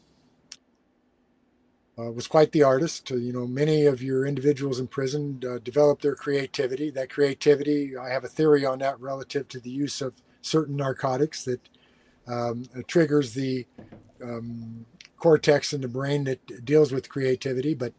uh, 1.97 2.11
was 2.11 2.27
quite 2.27 2.51
the 2.51 2.63
artist. 2.63 3.11
Uh, 3.11 3.15
you 3.15 3.33
know, 3.33 3.47
many 3.47 3.85
of 3.85 4.01
your 4.01 4.25
individuals 4.25 4.79
in 4.79 4.87
prison 4.87 5.41
uh, 5.47 5.57
develop 5.59 6.01
their 6.01 6.15
creativity. 6.15 6.89
That 6.89 7.09
creativity, 7.09 7.97
I 7.97 8.09
have 8.09 8.23
a 8.23 8.29
theory 8.29 8.65
on 8.65 8.79
that 8.79 8.99
relative 8.99 9.47
to 9.49 9.59
the 9.59 9.69
use 9.69 10.01
of 10.01 10.13
certain 10.41 10.75
narcotics 10.75 11.43
that 11.45 11.61
um, 12.27 12.65
triggers 12.87 13.33
the 13.33 13.65
um, 14.23 14.85
cortex 15.17 15.73
in 15.73 15.81
the 15.81 15.87
brain 15.87 16.25
that 16.25 16.65
deals 16.65 16.91
with 16.91 17.09
creativity. 17.09 17.73
But 17.73 17.93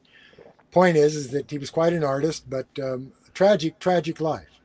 point 0.70 0.96
is, 0.96 1.16
is 1.16 1.30
that 1.30 1.50
he 1.50 1.58
was 1.58 1.70
quite 1.70 1.92
an 1.92 2.04
artist, 2.04 2.48
but 2.48 2.66
um, 2.82 3.12
tragic, 3.34 3.78
tragic 3.78 4.20
life. 4.20 4.60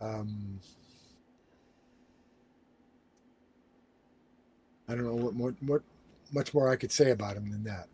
Um, 0.00 0.60
I 4.88 4.94
don't 4.94 5.04
know 5.04 5.14
what 5.14 5.34
more, 5.34 5.54
what 5.60 5.82
much 6.32 6.54
more 6.54 6.68
I 6.68 6.76
could 6.76 6.92
say 6.92 7.10
about 7.10 7.36
him 7.36 7.50
than 7.50 7.64
that. 7.64 7.88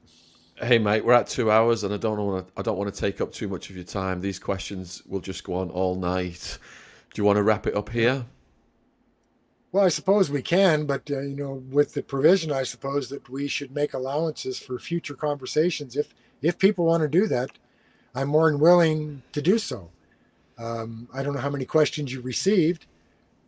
Hey 0.57 0.79
mate, 0.79 1.05
we're 1.05 1.15
at 1.15 1.27
two 1.27 1.51
hours, 1.51 1.83
and 1.83 1.93
I 1.93 1.97
don't 1.97 2.19
want 2.19 2.47
to. 2.47 2.53
I 2.57 2.63
don't 2.63 2.77
want 2.79 2.93
to 2.93 3.01
take 3.01 3.21
up 3.21 3.33
too 3.33 3.49
much 3.49 3.71
of 3.71 3.77
your 3.77 3.85
time. 3.85 4.21
These 4.21 4.39
questions 4.39 5.03
will 5.07 5.21
just 5.21 5.45
go 5.45 5.55
on 5.55 5.71
all 5.71 5.97
night. 5.97 6.59
Do 7.13 7.21
you 7.21 7.25
want 7.25 7.39
to 7.39 7.43
wrap 7.43 7.67
it 7.67 7.75
up 7.75 7.89
here? 7.89 8.27
Well, 9.73 9.85
I 9.85 9.89
suppose 9.89 10.31
we 10.31 10.43
can, 10.43 10.85
but 10.85 11.11
uh, 11.11 11.21
you 11.21 11.35
know, 11.35 11.63
with 11.71 11.95
the 11.95 12.03
provision, 12.03 12.53
I 12.53 12.63
suppose 12.63 13.09
that 13.09 13.31
we 13.31 13.49
should 13.49 13.75
make 13.75 13.95
allowances 13.95 14.59
for 14.59 14.79
future 14.79 15.15
conversations. 15.15 15.97
If 15.97 16.15
if 16.43 16.59
people 16.59 16.85
want 16.85 17.03
to 17.03 17.09
do 17.09 17.27
that, 17.29 17.51
I'm 18.15 18.29
more 18.29 18.51
than 18.51 18.61
willing 18.61 19.23
to 19.33 19.41
do 19.41 19.59
so. 19.59 19.91
Um, 20.59 21.09
I 21.13 21.23
don't 21.23 21.35
know 21.35 21.41
how 21.41 21.51
many 21.51 21.65
questions 21.65 22.13
you 22.13 22.21
received, 22.21 22.87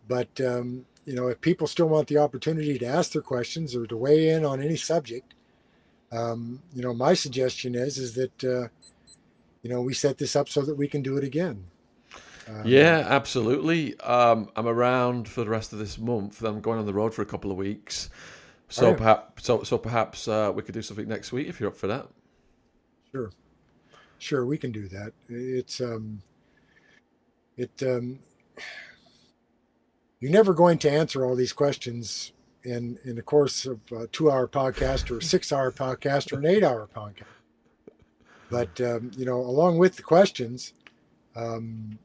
but 0.09 0.41
um, 0.41 0.87
you 1.05 1.15
know, 1.15 1.29
if 1.29 1.41
people 1.41 1.67
still 1.67 1.89
want 1.89 2.09
the 2.09 2.19
opportunity 2.19 2.79
to 2.79 2.87
ask 2.87 3.13
their 3.13 3.23
questions 3.23 3.77
or 3.77 3.87
to 3.87 3.97
weigh 3.97 4.31
in 4.31 4.45
on 4.45 4.63
any 4.63 4.77
subject, 4.77 5.35
um, 6.13 6.63
you 6.75 6.83
know, 6.83 6.95
my 6.95 7.15
suggestion 7.15 7.75
is 7.75 7.99
is 7.99 8.15
that 8.15 8.45
uh, 8.45 8.69
you 9.63 9.71
know 9.71 9.81
we 9.81 9.95
set 9.95 10.19
this 10.19 10.37
up 10.37 10.49
so 10.49 10.63
that 10.63 10.77
we 10.77 10.89
can 10.89 11.03
do 11.03 11.17
it 11.17 11.25
again. 11.25 11.65
Um, 12.47 12.63
yeah, 12.65 13.05
absolutely. 13.09 13.99
Um, 14.01 14.51
I'm 14.55 14.67
around 14.67 15.29
for 15.29 15.43
the 15.43 15.51
rest 15.51 15.73
of 15.73 15.79
this 15.79 15.99
month. 15.99 16.43
I'm 16.43 16.61
going 16.61 16.79
on 16.79 16.87
the 16.87 16.93
road 16.93 17.15
for 17.15 17.23
a 17.23 17.27
couple 17.27 17.51
of 17.51 17.57
weeks, 17.57 18.11
so 18.69 18.91
oh, 18.91 18.95
perhaps 18.95 19.45
so 19.45 19.63
so 19.63 19.79
perhaps 19.79 20.29
uh, 20.29 20.53
we 20.55 20.63
could 20.63 20.75
do 20.75 20.83
something 20.83 21.09
next 21.09 21.33
week 21.33 21.49
if 21.49 21.61
you're 21.61 21.71
up 21.71 21.77
for 21.77 21.87
that. 21.89 22.07
Sure, 23.13 23.31
sure, 24.19 24.47
we 24.47 24.59
can 24.59 24.73
do 24.73 24.89
that. 24.89 25.13
It's 25.29 25.81
um, 25.81 26.23
it 27.57 27.83
um, 27.83 28.19
you're 30.25 30.33
never 30.33 30.55
going 30.55 30.79
to 30.79 30.91
answer 30.91 31.23
all 31.23 31.37
these 31.37 31.53
questions 31.53 32.33
in 32.63 32.99
in 33.05 33.15
the 33.15 33.21
course 33.21 33.67
of 33.67 33.79
a 33.93 34.07
two 34.07 34.31
hour 34.31 34.49
podcast 34.49 35.11
or 35.11 35.19
a 35.19 35.23
six 35.23 35.53
hour 35.53 35.71
podcast 35.71 36.33
or 36.33 36.39
an 36.39 36.47
eight 36.47 36.65
hour 36.65 36.89
podcast. 36.97 37.35
But 38.49 38.81
um, 38.81 39.11
you 39.19 39.27
know, 39.27 39.37
along 39.37 39.77
with 39.77 39.97
the 39.97 40.03
questions, 40.03 40.73
um, 41.37 41.99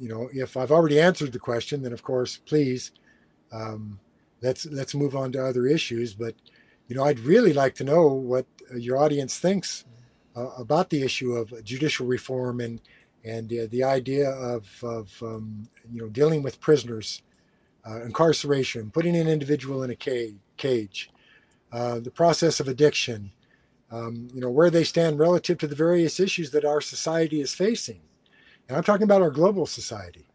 you 0.00 0.08
know, 0.08 0.28
if 0.32 0.56
I've 0.56 0.72
already 0.72 0.98
answered 0.98 1.30
the 1.30 1.38
question, 1.38 1.82
then 1.82 1.92
of 1.92 2.02
course, 2.02 2.38
please, 2.38 2.90
um, 3.52 4.00
let's 4.42 4.66
let's 4.66 4.92
move 4.92 5.14
on 5.14 5.30
to 5.30 5.46
other 5.46 5.64
issues. 5.64 6.12
But 6.12 6.34
you 6.88 6.96
know, 6.96 7.04
I'd 7.04 7.20
really 7.20 7.52
like 7.52 7.76
to 7.76 7.84
know 7.84 8.08
what 8.08 8.46
your 8.76 8.98
audience 8.98 9.38
thinks 9.38 9.84
uh, 10.34 10.48
about 10.58 10.90
the 10.90 11.04
issue 11.04 11.34
of 11.34 11.62
judicial 11.62 12.04
reform 12.08 12.58
and 12.58 12.80
and 13.26 13.52
uh, 13.52 13.66
the 13.70 13.84
idea 13.84 14.30
of 14.30 14.66
of 14.82 15.22
um, 15.22 15.68
you 15.92 16.00
know 16.00 16.08
dealing 16.08 16.42
with 16.42 16.60
prisoners, 16.60 17.22
uh, 17.88 18.02
incarceration, 18.02 18.90
putting 18.90 19.16
an 19.16 19.28
individual 19.28 19.82
in 19.82 19.90
a 19.90 19.96
cage, 19.96 20.36
cage 20.56 21.10
uh, 21.72 22.00
the 22.00 22.10
process 22.10 22.60
of 22.60 22.68
addiction, 22.68 23.32
um, 23.90 24.28
you 24.32 24.40
know 24.40 24.50
where 24.50 24.70
they 24.70 24.84
stand 24.84 25.18
relative 25.18 25.58
to 25.58 25.66
the 25.66 25.76
various 25.76 26.20
issues 26.20 26.52
that 26.52 26.64
our 26.64 26.80
society 26.80 27.40
is 27.40 27.54
facing 27.54 28.00
and 28.68 28.76
I'm 28.76 28.84
talking 28.84 29.04
about 29.04 29.22
our 29.22 29.30
global 29.30 29.66
society, 29.66 30.26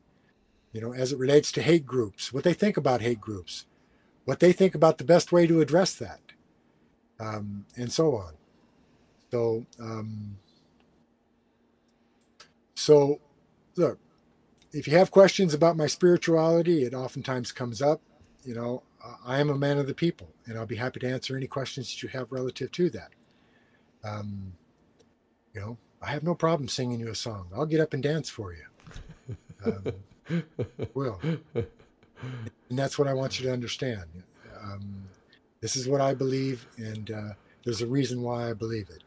you 0.72 0.82
know, 0.82 0.94
as 0.94 1.12
it 1.12 1.20
relates 1.20 1.52
to 1.54 1.62
hate 1.62 1.86
groups, 1.86 2.32
what 2.32 2.44
they 2.44 2.54
think 2.54 2.78
about 2.78 3.02
hate 3.02 3.20
groups, 3.20 3.66
what 4.26 4.40
they 4.40 4.54
think 4.54 4.74
about 4.74 4.98
the 4.98 5.04
best 5.04 5.32
way 5.32 5.48
to 5.48 5.62
address 5.62 5.96
that, 5.96 6.22
um, 7.20 7.66
and 7.76 7.92
so 7.92 8.16
on. 8.16 8.34
So, 9.32 9.66
um, 9.80 10.38
so 12.82 13.20
look, 13.76 14.00
if 14.74 14.88
you 14.88 14.98
have 14.98 15.12
questions 15.12 15.54
about 15.54 15.78
my 15.78 15.86
spirituality, 15.86 16.84
it 16.84 16.96
oftentimes 16.96 17.52
comes 17.52 17.82
up. 17.82 18.02
You 18.44 18.56
know, 18.56 18.84
I 19.24 19.40
am 19.40 19.52
a 19.52 19.58
man 19.58 19.78
of 19.78 19.86
the 19.86 19.94
people, 19.94 20.30
and 20.46 20.58
I'll 20.58 20.66
be 20.66 20.78
happy 20.78 21.00
to 21.02 21.08
answer 21.08 21.38
any 21.38 21.46
questions 21.46 21.92
that 21.92 22.02
you 22.02 22.10
have 22.10 22.32
relative 22.32 22.72
to 22.72 22.90
that. 22.90 23.12
Um, 24.04 24.54
you 25.54 25.62
know, 25.62 25.78
I 26.02 26.08
have 26.08 26.24
no 26.24 26.34
problem 26.34 26.68
singing 26.68 27.00
you 27.00 27.10
a 27.10 27.16
song. 27.16 27.48
I'll 27.54 27.68
get 27.68 27.82
up 27.82 27.94
and 27.94 28.02
dance 28.02 28.30
for 28.30 28.54
you. 28.54 29.36
Um, 29.64 30.44
will. 30.96 31.20
And 31.54 32.80
that's 32.80 32.98
what 32.98 33.08
I 33.08 33.14
want 33.14 33.40
you 33.40 33.46
to 33.46 33.54
understand. 33.54 34.06
Um, 34.64 35.04
this 35.60 35.76
is 35.76 35.88
what 35.88 36.02
I 36.02 36.16
believe, 36.16 36.66
and 36.78 37.12
uh, 37.12 37.34
there's 37.64 37.82
a 37.82 37.88
reason 37.88 38.24
why 38.24 38.50
I 38.50 38.54
believe 38.54 38.90
it. 38.90 39.04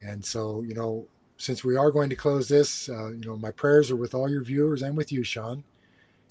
And 0.00 0.24
so, 0.24 0.62
you 0.62 0.74
know, 0.74 1.08
since 1.38 1.64
we 1.64 1.76
are 1.76 1.90
going 1.90 2.10
to 2.10 2.16
close 2.16 2.48
this, 2.48 2.88
uh, 2.88 3.08
you 3.08 3.24
know, 3.24 3.36
my 3.36 3.52
prayers 3.52 3.90
are 3.90 3.96
with 3.96 4.14
all 4.14 4.28
your 4.28 4.42
viewers 4.42 4.82
and 4.82 4.96
with 4.96 5.10
you, 5.10 5.22
Sean. 5.22 5.64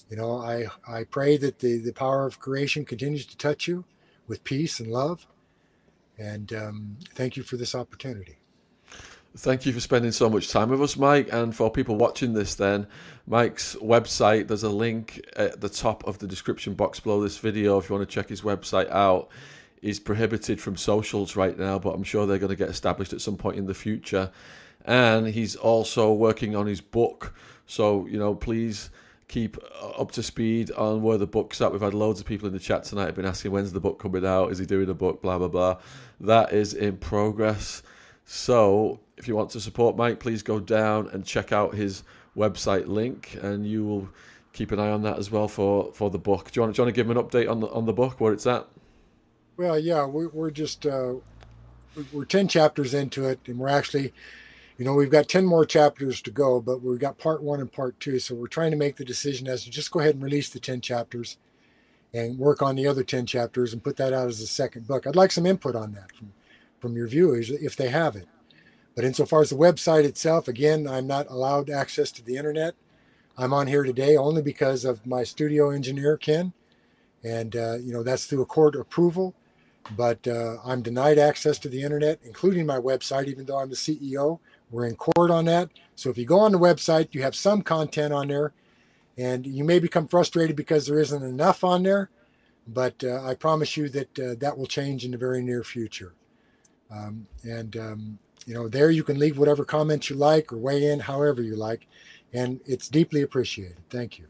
You 0.10 0.18
know, 0.18 0.38
I, 0.38 0.68
I 0.88 1.06
pray 1.06 1.38
that 1.38 1.60
the, 1.60 1.80
the 1.80 1.94
power 1.94 2.26
of 2.26 2.40
creation 2.40 2.86
continues 2.86 3.26
to 3.26 3.38
touch 3.38 3.68
you 3.68 3.86
with 4.28 4.44
peace 4.44 4.80
and 4.80 4.92
love. 4.92 5.26
And 6.18 6.52
um, 6.54 6.98
thank 7.16 7.38
you 7.38 7.44
for 7.44 7.58
this 7.58 7.74
opportunity. 7.74 8.38
Thank 9.36 9.66
you 9.66 9.74
for 9.74 9.80
spending 9.80 10.12
so 10.12 10.30
much 10.30 10.50
time 10.50 10.70
with 10.70 10.82
us, 10.82 10.98
Mike. 10.98 11.30
And 11.32 11.56
for 11.56 11.70
people 11.70 11.96
watching 11.96 12.34
this, 12.34 12.56
then, 12.56 12.88
Mike's 13.28 13.76
website, 13.76 14.48
there's 14.48 14.64
a 14.64 14.70
link 14.70 15.24
at 15.36 15.62
the 15.62 15.70
top 15.70 16.06
of 16.08 16.18
the 16.20 16.28
description 16.28 16.74
box 16.74 17.00
below 17.00 17.22
this 17.22 17.38
video 17.38 17.78
if 17.78 17.90
you 17.90 17.96
want 17.96 18.10
to 18.10 18.14
check 18.14 18.30
his 18.30 18.42
website 18.42 18.90
out. 18.90 19.30
He's 19.82 20.00
prohibited 20.00 20.60
from 20.60 20.76
socials 20.76 21.36
right 21.36 21.58
now, 21.58 21.78
but 21.78 21.94
I'm 21.94 22.04
sure 22.04 22.26
they're 22.26 22.40
going 22.40 22.50
to 22.50 22.56
get 22.56 22.70
established 22.70 23.14
at 23.14 23.22
some 23.22 23.38
point 23.38 23.58
in 23.58 23.68
the 23.68 23.76
future. 23.76 24.32
And 24.88 25.28
he's 25.28 25.56
also 25.56 26.12
working 26.12 26.56
on 26.56 26.66
his 26.66 26.82
book. 26.82 27.36
So, 27.68 28.08
you 28.08 28.18
know, 28.18 28.34
please 28.34 28.90
keep 29.28 29.58
up 30.00 30.12
to 30.14 30.24
speed 30.24 30.72
on 30.72 31.04
where 31.04 31.18
the 31.18 31.28
book's 31.28 31.62
at. 31.62 31.72
We've 31.72 31.82
had 31.82 31.94
loads 31.94 32.20
of 32.20 32.26
people 32.26 32.48
in 32.48 32.54
the 32.54 32.60
chat 32.60 32.86
tonight 32.86 33.08
have 33.08 33.16
been 33.16 33.26
asking 33.26 33.52
when's 33.52 33.74
the 33.74 33.82
book 33.82 34.00
coming 34.00 34.26
out? 34.26 34.52
Is 34.52 34.58
he 34.58 34.66
doing 34.66 34.90
a 34.90 34.94
book? 34.94 35.22
Blah, 35.22 35.38
blah, 35.38 35.50
blah. 35.50 35.78
That 36.22 36.54
is 36.54 36.74
in 36.74 36.98
progress. 36.98 37.84
So 38.24 39.02
if 39.18 39.28
you 39.28 39.36
want 39.36 39.50
to 39.52 39.60
support 39.60 39.98
Mike, 39.98 40.20
please 40.20 40.42
go 40.42 40.60
down 40.60 41.10
and 41.10 41.26
check 41.26 41.52
out 41.52 41.76
his 41.76 42.04
website 42.38 42.88
link, 42.88 43.38
and 43.42 43.68
you 43.68 43.84
will 43.84 44.10
keep 44.54 44.72
an 44.72 44.80
eye 44.80 44.92
on 44.92 45.02
that 45.04 45.18
as 45.18 45.32
well 45.32 45.48
for, 45.48 45.92
for 45.94 46.10
the 46.10 46.20
book. 46.20 46.52
Do 46.52 46.60
you, 46.60 46.62
want, 46.62 46.76
do 46.76 46.80
you 46.80 46.86
want 46.86 46.96
to 46.96 47.00
give 47.00 47.10
him 47.10 47.18
an 47.18 47.24
update 47.24 47.50
on 47.50 47.60
the 47.60 47.68
on 47.68 47.86
the 47.86 47.94
book 47.94 48.20
where 48.20 48.34
it's 48.34 48.48
at? 48.48 48.68
Well, 49.58 49.80
yeah, 49.80 50.06
we're 50.06 50.30
we're 50.30 50.52
just 50.52 50.86
uh, 50.86 51.16
we're 52.14 52.26
ten 52.26 52.48
chapters 52.48 52.94
into 52.94 53.26
it, 53.26 53.40
and 53.48 53.58
we're 53.58 53.70
actually, 53.70 54.14
you 54.78 54.86
know, 54.86 54.94
we've 54.94 55.12
got 55.12 55.28
ten 55.28 55.46
more 55.46 55.66
chapters 55.66 56.22
to 56.22 56.32
go, 56.32 56.62
but 56.62 56.82
we've 56.82 57.00
got 57.00 57.18
part 57.18 57.42
one 57.44 57.60
and 57.60 57.72
part 57.72 58.00
two, 58.00 58.20
so 58.20 58.36
we're 58.36 58.48
trying 58.48 58.72
to 58.72 58.78
make 58.78 58.98
the 58.98 59.06
decision 59.06 59.48
as 59.48 59.64
to 59.64 59.72
just 59.72 59.92
go 59.92 60.00
ahead 60.00 60.16
and 60.16 60.24
release 60.24 60.50
the 60.50 60.60
ten 60.60 60.82
chapters, 60.82 61.38
and 62.14 62.38
work 62.38 62.62
on 62.62 62.76
the 62.76 62.88
other 62.88 63.04
ten 63.04 63.26
chapters 63.26 63.74
and 63.74 63.84
put 63.84 63.98
that 63.98 64.14
out 64.14 64.28
as 64.28 64.42
a 64.42 64.48
second 64.48 64.88
book. 64.88 65.08
I'd 65.08 65.16
like 65.16 65.32
some 65.32 65.46
input 65.46 65.76
on 65.76 65.94
that 65.94 66.16
from 66.16 66.34
from 66.80 66.96
your 66.96 67.08
viewers 67.08 67.50
if 67.50 67.76
they 67.76 67.90
have 67.90 68.16
it. 68.16 68.28
But 68.96 69.06
insofar 69.06 69.42
as 69.42 69.52
the 69.52 69.56
website 69.56 70.06
itself, 70.06 70.48
again, 70.48 70.88
I'm 70.88 71.08
not 71.08 71.30
allowed 71.30 71.70
access 71.70 72.12
to 72.14 72.24
the 72.24 72.38
internet. 72.38 72.76
I'm 73.38 73.54
on 73.54 73.68
here 73.68 73.84
today 73.84 74.18
only 74.18 74.42
because 74.42 74.86
of 74.86 75.06
my 75.06 75.24
studio 75.24 75.70
engineer, 75.70 76.18
Ken. 76.18 76.54
And, 77.24 77.56
uh, 77.56 77.76
you 77.76 77.94
know, 77.94 78.02
that's 78.02 78.26
through 78.26 78.42
a 78.42 78.46
court 78.46 78.76
approval. 78.76 79.36
But 79.96 80.28
uh, 80.28 80.58
I'm 80.66 80.82
denied 80.82 81.20
access 81.20 81.60
to 81.60 81.70
the 81.70 81.84
internet, 81.84 82.20
including 82.24 82.66
my 82.66 82.78
website, 82.80 83.28
even 83.28 83.46
though 83.46 83.60
I'm 83.60 83.70
the 83.70 83.76
CEO. 83.76 84.40
We're 84.72 84.86
in 84.86 84.96
court 84.96 85.32
on 85.32 85.46
that. 85.46 85.70
So 85.96 86.10
if 86.10 86.18
you 86.18 86.26
go 86.26 86.40
on 86.40 86.52
the 86.52 86.60
website, 86.60 87.14
you 87.14 87.22
have 87.24 87.36
some 87.36 87.62
content 87.62 88.14
on 88.14 88.28
there. 88.28 88.54
And 89.18 89.48
you 89.48 89.64
may 89.64 89.80
become 89.80 90.08
frustrated 90.08 90.56
because 90.56 90.86
there 90.86 91.00
isn't 91.00 91.24
enough 91.24 91.64
on 91.64 91.84
there. 91.84 92.12
But 92.68 93.04
uh, 93.04 93.24
I 93.24 93.34
promise 93.34 93.78
you 93.78 93.90
that 93.90 94.20
uh, 94.20 94.36
that 94.40 94.58
will 94.58 94.68
change 94.68 95.06
in 95.06 95.12
the 95.12 95.18
very 95.18 95.42
near 95.42 95.64
future. 95.64 96.14
Um, 96.92 97.28
and 97.44 97.76
um, 97.78 98.20
you 98.46 98.54
know, 98.54 98.68
there 98.68 98.92
you 98.92 99.04
can 99.04 99.20
leave 99.20 99.38
whatever 99.38 99.66
comments 99.66 100.10
you 100.10 100.16
like 100.16 100.52
or 100.52 100.58
weigh 100.58 100.92
in 100.92 101.00
however 101.00 101.42
you 101.42 101.56
like, 101.56 101.88
and 102.34 102.60
it's 102.66 102.88
deeply 102.90 103.22
appreciated. 103.22 103.78
Thank 103.90 104.20
you. 104.20 104.26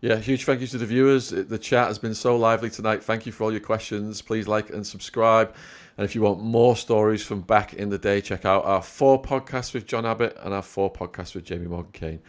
Yeah, 0.00 0.16
huge 0.16 0.44
thank 0.44 0.60
you 0.60 0.66
to 0.68 0.78
the 0.78 0.86
viewers. 0.86 1.30
The 1.30 1.58
chat 1.58 1.88
has 1.88 1.98
been 1.98 2.14
so 2.14 2.36
lively 2.36 2.70
tonight. 2.70 3.04
Thank 3.04 3.26
you 3.26 3.32
for 3.32 3.44
all 3.44 3.52
your 3.52 3.60
questions. 3.60 4.22
Please 4.22 4.48
like 4.48 4.70
and 4.70 4.86
subscribe. 4.86 5.54
And 5.96 6.04
if 6.04 6.14
you 6.14 6.22
want 6.22 6.42
more 6.42 6.76
stories 6.76 7.22
from 7.22 7.42
back 7.42 7.74
in 7.74 7.90
the 7.90 7.98
day, 7.98 8.20
check 8.20 8.44
out 8.44 8.64
our 8.64 8.82
four 8.82 9.20
podcasts 9.20 9.74
with 9.74 9.86
John 9.86 10.06
Abbott 10.06 10.36
and 10.42 10.54
our 10.54 10.62
four 10.62 10.92
podcasts 10.92 11.34
with 11.34 11.44
Jamie 11.44 11.66
Morgan 11.66 11.92
Kane. 11.92 12.20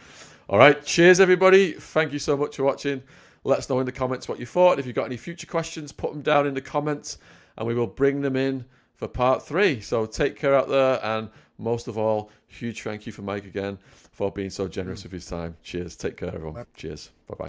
All 0.48 0.58
right, 0.58 0.84
cheers, 0.84 1.20
everybody. 1.20 1.72
Thank 1.72 2.12
you 2.12 2.18
so 2.18 2.36
much 2.36 2.56
for 2.56 2.64
watching. 2.64 3.02
Let 3.44 3.58
us 3.58 3.70
know 3.70 3.80
in 3.80 3.86
the 3.86 3.92
comments 3.92 4.28
what 4.28 4.38
you 4.38 4.46
thought. 4.46 4.78
If 4.78 4.86
you've 4.86 4.94
got 4.94 5.06
any 5.06 5.16
future 5.16 5.46
questions, 5.46 5.92
put 5.92 6.12
them 6.12 6.22
down 6.22 6.46
in 6.46 6.54
the 6.54 6.60
comments 6.60 7.18
and 7.56 7.66
we 7.66 7.74
will 7.74 7.86
bring 7.86 8.20
them 8.20 8.36
in 8.36 8.64
for 8.94 9.08
part 9.08 9.42
three. 9.42 9.80
So 9.80 10.06
take 10.06 10.36
care 10.36 10.54
out 10.54 10.68
there, 10.68 11.00
and 11.04 11.28
most 11.58 11.88
of 11.88 11.98
all, 11.98 12.30
huge 12.46 12.82
thank 12.82 13.06
you 13.06 13.12
for 13.12 13.22
Mike 13.22 13.44
again 13.44 13.78
for 14.12 14.30
being 14.30 14.50
so 14.50 14.68
generous 14.68 15.02
with 15.02 15.12
his 15.12 15.26
time. 15.26 15.56
Cheers. 15.62 15.96
Take 15.96 16.16
care, 16.16 16.28
everyone. 16.34 16.64
Cheers. 16.76 17.10
Bye 17.26 17.34
bye. 17.34 17.40